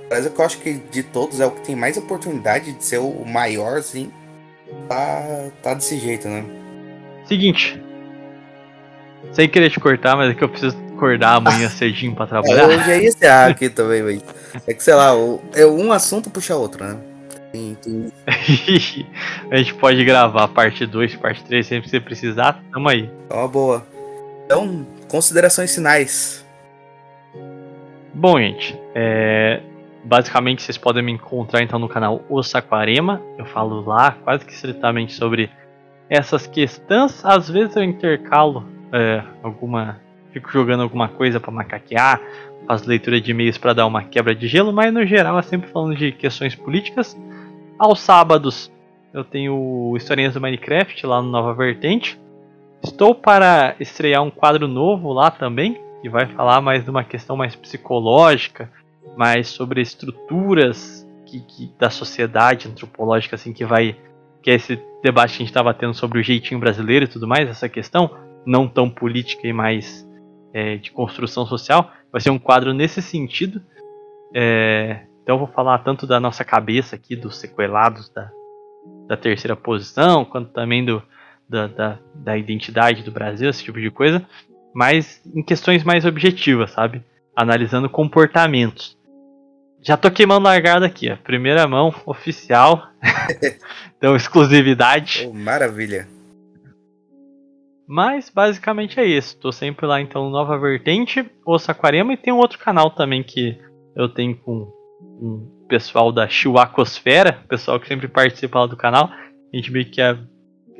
Brasil 0.08 0.30
que 0.30 0.40
eu 0.40 0.44
acho 0.44 0.58
que 0.58 0.74
de 0.74 1.02
todos 1.02 1.40
é 1.40 1.46
o 1.46 1.50
que 1.50 1.62
tem 1.62 1.76
mais 1.76 1.96
oportunidade 1.96 2.72
de 2.72 2.84
ser 2.84 2.98
o 2.98 3.24
maior, 3.24 3.78
assim. 3.78 4.10
Tá, 4.88 5.48
tá 5.62 5.74
desse 5.74 5.98
jeito, 5.98 6.28
né? 6.28 6.44
Seguinte, 7.26 7.80
sem 9.32 9.48
querer 9.48 9.70
te 9.70 9.80
cortar, 9.80 10.16
mas 10.16 10.30
é 10.30 10.34
que 10.34 10.42
eu 10.42 10.48
preciso 10.48 10.76
acordar 10.94 11.34
amanhã 11.36 11.68
cedinho 11.70 12.14
pra 12.14 12.26
trabalhar. 12.26 12.62
É, 12.62 12.66
hoje 12.66 12.90
é 12.90 13.04
esse 13.04 13.26
aqui 13.26 13.68
também, 13.68 14.02
velho. 14.02 14.22
É 14.66 14.74
que, 14.74 14.82
sei 14.82 14.94
lá, 14.94 15.12
é 15.54 15.66
um 15.66 15.92
assunto 15.92 16.30
puxa 16.30 16.56
outro, 16.56 16.84
né? 16.84 16.96
a 19.50 19.56
gente 19.56 19.74
pode 19.74 20.04
gravar 20.04 20.48
parte 20.48 20.84
2, 20.84 21.16
parte 21.16 21.42
3, 21.44 21.66
sempre 21.66 21.84
que 21.84 21.90
você 21.90 22.00
precisar, 22.00 22.62
tamo 22.70 22.88
aí. 22.88 23.10
É 23.30 23.34
uma 23.34 23.48
boa. 23.48 23.86
Então, 24.44 24.86
considerações 25.08 25.74
finais. 25.74 26.44
Bom, 28.12 28.38
gente, 28.38 28.78
é... 28.94 29.60
basicamente 30.06 30.62
vocês 30.62 30.78
podem 30.78 31.02
me 31.02 31.12
encontrar 31.12 31.62
então 31.62 31.78
no 31.78 31.88
canal 31.88 32.24
O 32.28 32.42
Saquarema. 32.42 33.20
Eu 33.36 33.44
falo 33.44 33.84
lá 33.84 34.12
quase 34.12 34.44
que 34.44 34.52
estritamente 34.52 35.12
sobre 35.12 35.50
essas 36.08 36.46
questões. 36.46 37.24
Às 37.24 37.50
vezes 37.50 37.76
eu 37.76 37.82
intercalo 37.82 38.64
é, 38.92 39.22
alguma. 39.42 40.00
Fico 40.32 40.50
jogando 40.52 40.82
alguma 40.82 41.08
coisa 41.08 41.40
para 41.40 41.50
macaquear, 41.50 42.20
faço 42.66 42.86
leitura 42.86 43.18
de 43.18 43.30
e-mails 43.30 43.56
para 43.56 43.72
dar 43.72 43.86
uma 43.86 44.04
quebra 44.04 44.34
de 44.34 44.46
gelo, 44.46 44.70
mas 44.70 44.92
no 44.92 45.04
geral 45.06 45.38
é 45.38 45.42
sempre 45.42 45.70
falando 45.70 45.96
de 45.96 46.12
questões 46.12 46.54
políticas. 46.54 47.16
Aos 47.78 48.00
sábados 48.00 48.70
eu 49.14 49.24
tenho 49.24 49.94
historinhas 49.96 50.34
do 50.34 50.40
Minecraft 50.40 51.06
lá 51.06 51.22
no 51.22 51.30
Nova 51.30 51.54
Vertente. 51.54 52.20
Estou 52.84 53.14
para 53.14 53.74
estrear 53.80 54.22
um 54.22 54.30
quadro 54.30 54.68
novo 54.68 55.10
lá 55.10 55.30
também, 55.30 55.80
que 56.02 56.08
vai 56.10 56.26
falar 56.26 56.60
mais 56.60 56.84
de 56.84 56.90
uma 56.90 57.02
questão 57.02 57.34
mais 57.34 57.56
psicológica, 57.56 58.70
mais 59.16 59.48
sobre 59.48 59.80
estruturas 59.80 61.06
que, 61.24 61.40
que, 61.40 61.72
da 61.78 61.90
sociedade 61.90 62.68
antropológica, 62.68 63.36
assim, 63.36 63.52
que 63.52 63.64
vai. 63.64 63.96
que 64.42 64.50
é 64.50 64.54
esse 64.54 64.80
debate 65.02 65.30
que 65.30 65.36
a 65.36 65.38
gente 65.38 65.48
estava 65.48 65.74
tendo 65.74 65.94
sobre 65.94 66.18
o 66.18 66.22
jeitinho 66.22 66.60
brasileiro 66.60 67.04
e 67.04 67.08
tudo 67.08 67.26
mais, 67.26 67.48
essa 67.48 67.68
questão 67.68 68.10
não 68.44 68.68
tão 68.68 68.88
política 68.88 69.46
e 69.46 69.52
mais 69.52 70.06
é, 70.52 70.76
de 70.76 70.90
construção 70.90 71.46
social. 71.46 71.90
Vai 72.12 72.20
ser 72.20 72.30
um 72.30 72.38
quadro 72.38 72.72
nesse 72.72 73.02
sentido. 73.02 73.60
É, 74.34 75.06
então 75.22 75.34
eu 75.34 75.38
vou 75.40 75.48
falar 75.48 75.78
tanto 75.78 76.06
da 76.06 76.20
nossa 76.20 76.44
cabeça 76.44 76.94
aqui, 76.94 77.16
dos 77.16 77.36
sequelados 77.38 78.08
da, 78.10 78.30
da 79.08 79.16
terceira 79.16 79.56
posição, 79.56 80.24
quanto 80.24 80.52
também 80.52 80.84
do, 80.84 81.02
da, 81.48 81.66
da, 81.66 81.98
da 82.14 82.36
identidade 82.36 83.02
do 83.02 83.10
Brasil, 83.10 83.48
esse 83.48 83.64
tipo 83.64 83.80
de 83.80 83.90
coisa, 83.90 84.24
mas 84.74 85.22
em 85.34 85.42
questões 85.42 85.84
mais 85.84 86.04
objetivas, 86.04 86.72
sabe? 86.72 87.02
Analisando 87.34 87.88
comportamentos. 87.88 88.95
Já 89.86 89.96
tô 89.96 90.10
queimando 90.10 90.46
largada 90.46 90.84
aqui, 90.84 91.08
a 91.08 91.16
primeira 91.16 91.64
mão 91.68 91.94
oficial. 92.04 92.88
então, 93.96 94.16
exclusividade. 94.16 95.28
Oh, 95.30 95.32
maravilha. 95.32 96.08
Mas 97.86 98.28
basicamente 98.28 98.98
é 98.98 99.04
isso. 99.04 99.38
Tô 99.38 99.52
sempre 99.52 99.86
lá 99.86 100.00
então 100.00 100.28
Nova 100.28 100.58
Vertente, 100.58 101.24
o 101.46 101.56
Saquarema 101.56 102.12
e 102.12 102.16
tem 102.16 102.32
um 102.32 102.38
outro 102.38 102.58
canal 102.58 102.90
também 102.90 103.22
que 103.22 103.56
eu 103.94 104.08
tenho 104.08 104.36
com 104.36 104.68
um 105.22 105.66
pessoal 105.68 106.10
da 106.10 106.26
Chihuacosfera, 106.26 107.44
pessoal 107.48 107.78
que 107.78 107.86
sempre 107.86 108.08
participa 108.08 108.58
lá 108.58 108.66
do 108.66 108.76
canal. 108.76 109.08
A 109.08 109.56
gente 109.56 109.70
meio 109.70 109.88
que 109.88 110.00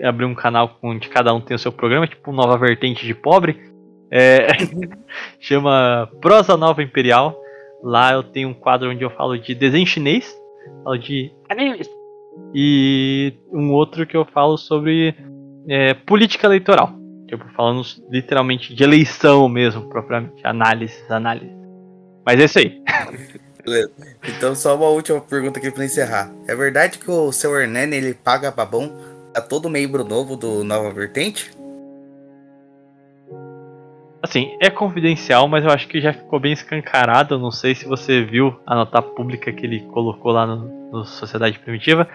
abriu 0.02 0.26
um 0.26 0.34
canal 0.34 0.80
onde 0.82 1.08
cada 1.08 1.32
um 1.32 1.40
tem 1.40 1.54
o 1.54 1.60
seu 1.60 1.70
programa, 1.70 2.08
tipo 2.08 2.32
Nova 2.32 2.58
Vertente 2.58 3.06
de 3.06 3.14
Pobre. 3.14 3.72
É, 4.10 4.48
chama 5.38 6.10
Prosa 6.20 6.56
Nova 6.56 6.82
Imperial. 6.82 7.45
Lá 7.82 8.12
eu 8.12 8.22
tenho 8.22 8.48
um 8.48 8.54
quadro 8.54 8.90
onde 8.90 9.02
eu 9.02 9.10
falo 9.10 9.38
de 9.38 9.54
desenho 9.54 9.86
chinês, 9.86 10.36
falo 10.82 10.98
de 10.98 11.32
animes. 11.48 11.88
E 12.54 13.34
um 13.52 13.72
outro 13.72 14.06
que 14.06 14.16
eu 14.16 14.24
falo 14.24 14.56
sobre 14.56 15.14
é, 15.68 15.94
política 15.94 16.46
eleitoral. 16.46 16.92
Tipo, 17.26 17.44
falando 17.56 17.82
literalmente 18.10 18.74
de 18.74 18.84
eleição 18.84 19.48
mesmo, 19.48 19.88
propriamente. 19.88 20.40
Análise, 20.44 20.96
análise. 21.08 21.52
Mas 22.24 22.40
é 22.40 22.44
isso 22.44 22.58
aí. 22.58 22.82
Beleza. 23.64 23.90
Então, 24.28 24.54
só 24.54 24.76
uma 24.76 24.86
última 24.86 25.20
pergunta 25.20 25.58
aqui 25.58 25.72
pra 25.72 25.84
encerrar. 25.84 26.32
É 26.46 26.54
verdade 26.54 26.98
que 26.98 27.10
o 27.10 27.32
seu 27.32 27.58
Hernani 27.58 27.96
ele 27.96 28.14
paga 28.14 28.50
babão 28.50 28.92
a 29.34 29.40
todo 29.40 29.68
membro 29.68 30.04
novo 30.04 30.36
do 30.36 30.62
Nova 30.62 30.90
Vertente? 30.92 31.50
Assim, 34.28 34.56
é 34.60 34.68
confidencial, 34.68 35.46
mas 35.46 35.64
eu 35.64 35.70
acho 35.70 35.86
que 35.86 36.00
já 36.00 36.12
ficou 36.12 36.40
bem 36.40 36.52
escancarado. 36.52 37.38
Não 37.38 37.52
sei 37.52 37.74
se 37.74 37.86
você 37.86 38.22
viu 38.22 38.58
a 38.66 38.74
nota 38.74 39.00
pública 39.00 39.52
que 39.52 39.64
ele 39.64 39.80
colocou 39.92 40.32
lá 40.32 40.44
no, 40.44 40.90
no 40.90 41.04
Sociedade 41.04 41.58
Primitiva 41.58 42.08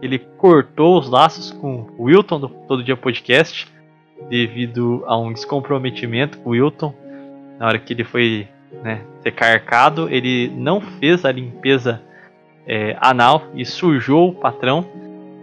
ele 0.00 0.18
cortou 0.18 0.98
os 0.98 1.08
laços 1.08 1.50
com 1.50 1.86
o 1.96 2.04
Wilton 2.04 2.40
do 2.40 2.48
Todo 2.48 2.84
Dia 2.84 2.96
Podcast 2.96 3.70
devido 4.28 5.04
a 5.06 5.18
um 5.18 5.32
descomprometimento 5.32 6.38
com 6.38 6.50
o 6.50 6.52
Wilton 6.52 6.94
na 7.58 7.66
hora 7.66 7.78
que 7.78 7.92
ele 7.92 8.04
foi 8.04 8.48
né, 8.82 9.02
ser 9.22 9.32
carcado 9.32 10.08
ele 10.08 10.52
não 10.56 10.80
fez 10.80 11.24
a 11.24 11.32
limpeza 11.32 12.00
é, 12.66 12.96
anal 13.00 13.44
e 13.54 13.64
sujou 13.64 14.30
o 14.30 14.34
patrão 14.34 14.86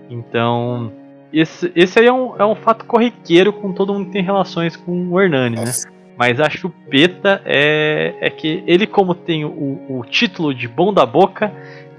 então 0.10 0.92
esse, 1.34 1.72
esse 1.76 2.00
aí 2.00 2.06
é 2.06 2.14
um, 2.14 2.36
é 2.38 2.46
um 2.46 2.56
fato 2.56 2.86
corriqueiro 2.86 3.52
com 3.52 3.74
todo 3.74 3.94
mundo 3.94 4.06
que 4.06 4.12
tem 4.14 4.24
relações 4.24 4.78
com 4.78 5.10
o 5.10 5.20
Hernani, 5.20 5.58
né? 5.58 5.72
Mas 6.18 6.40
a 6.40 6.50
chupeta 6.50 7.42
é, 7.46 8.16
é 8.22 8.30
que 8.30 8.64
ele, 8.66 8.88
como 8.88 9.14
tem 9.14 9.44
o, 9.44 9.82
o 9.90 10.06
título 10.10 10.54
de 10.54 10.68
bom 10.68 10.94
da 10.94 11.06
boca, 11.06 11.52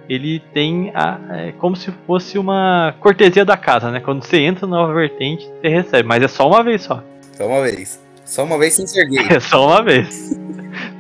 ele 0.09 0.41
tem 0.55 0.91
a, 0.95 1.19
é, 1.31 1.53
como 1.53 1.77
se 1.77 1.91
fosse 2.07 2.39
uma 2.39 2.95
cortesia 3.01 3.45
da 3.45 3.57
casa, 3.57 3.91
né? 3.91 4.01
Quando 4.01 4.25
você 4.25 4.39
entra 4.39 4.67
na 4.67 4.77
nova 4.77 4.95
vertente, 4.95 5.51
você 5.61 5.69
recebe, 5.69 6.09
mas 6.09 6.23
é 6.23 6.29
só 6.29 6.49
uma 6.49 6.63
vez 6.63 6.83
só. 6.83 7.03
Só 7.33 7.47
uma 7.47 7.63
vez. 7.63 8.01
Só 8.25 8.45
uma 8.45 8.59
vez 8.59 8.75
sem 8.75 8.87
ser 8.87 9.07
gay. 9.07 9.27
É 9.37 9.41
só 9.41 9.67
uma 9.67 9.83
vez. 9.83 10.39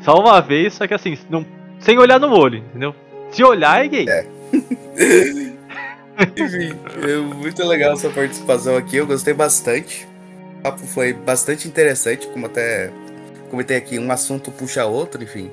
só 0.02 0.18
uma 0.18 0.40
vez, 0.40 0.74
só 0.74 0.86
que 0.86 0.94
assim, 0.94 1.16
não, 1.30 1.46
sem 1.78 1.98
olhar 1.98 2.20
no 2.20 2.30
olho, 2.36 2.58
entendeu? 2.58 2.94
Se 3.30 3.42
olhar 3.42 3.84
é 3.84 3.88
gay. 3.88 4.06
É. 4.08 4.26
Enfim, 6.36 6.74
muito 7.34 7.62
legal 7.66 7.96
sua 7.96 8.10
participação 8.10 8.76
aqui, 8.76 8.96
eu 8.96 9.06
gostei 9.06 9.34
bastante. 9.34 10.06
O 10.58 10.62
papo 10.62 10.86
foi 10.86 11.12
bastante 11.12 11.68
interessante, 11.68 12.26
como 12.28 12.46
até 12.46 12.90
comentei 13.56 13.78
aqui, 13.78 13.98
um 13.98 14.12
assunto 14.12 14.50
puxa 14.50 14.84
outro, 14.84 15.22
enfim. 15.22 15.50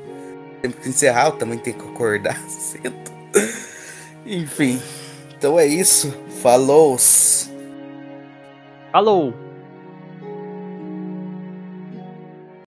Temos 0.61 0.77
que 0.79 0.89
encerrar, 0.89 1.27
eu 1.27 1.31
também 1.33 1.57
tenho 1.57 1.77
que 1.77 1.87
acordar 1.87 2.37
cedo. 2.49 2.93
Enfim, 4.25 4.81
então 5.37 5.57
é 5.57 5.65
isso. 5.65 6.13
Falou! 6.41 6.97
Falou! 8.91 9.42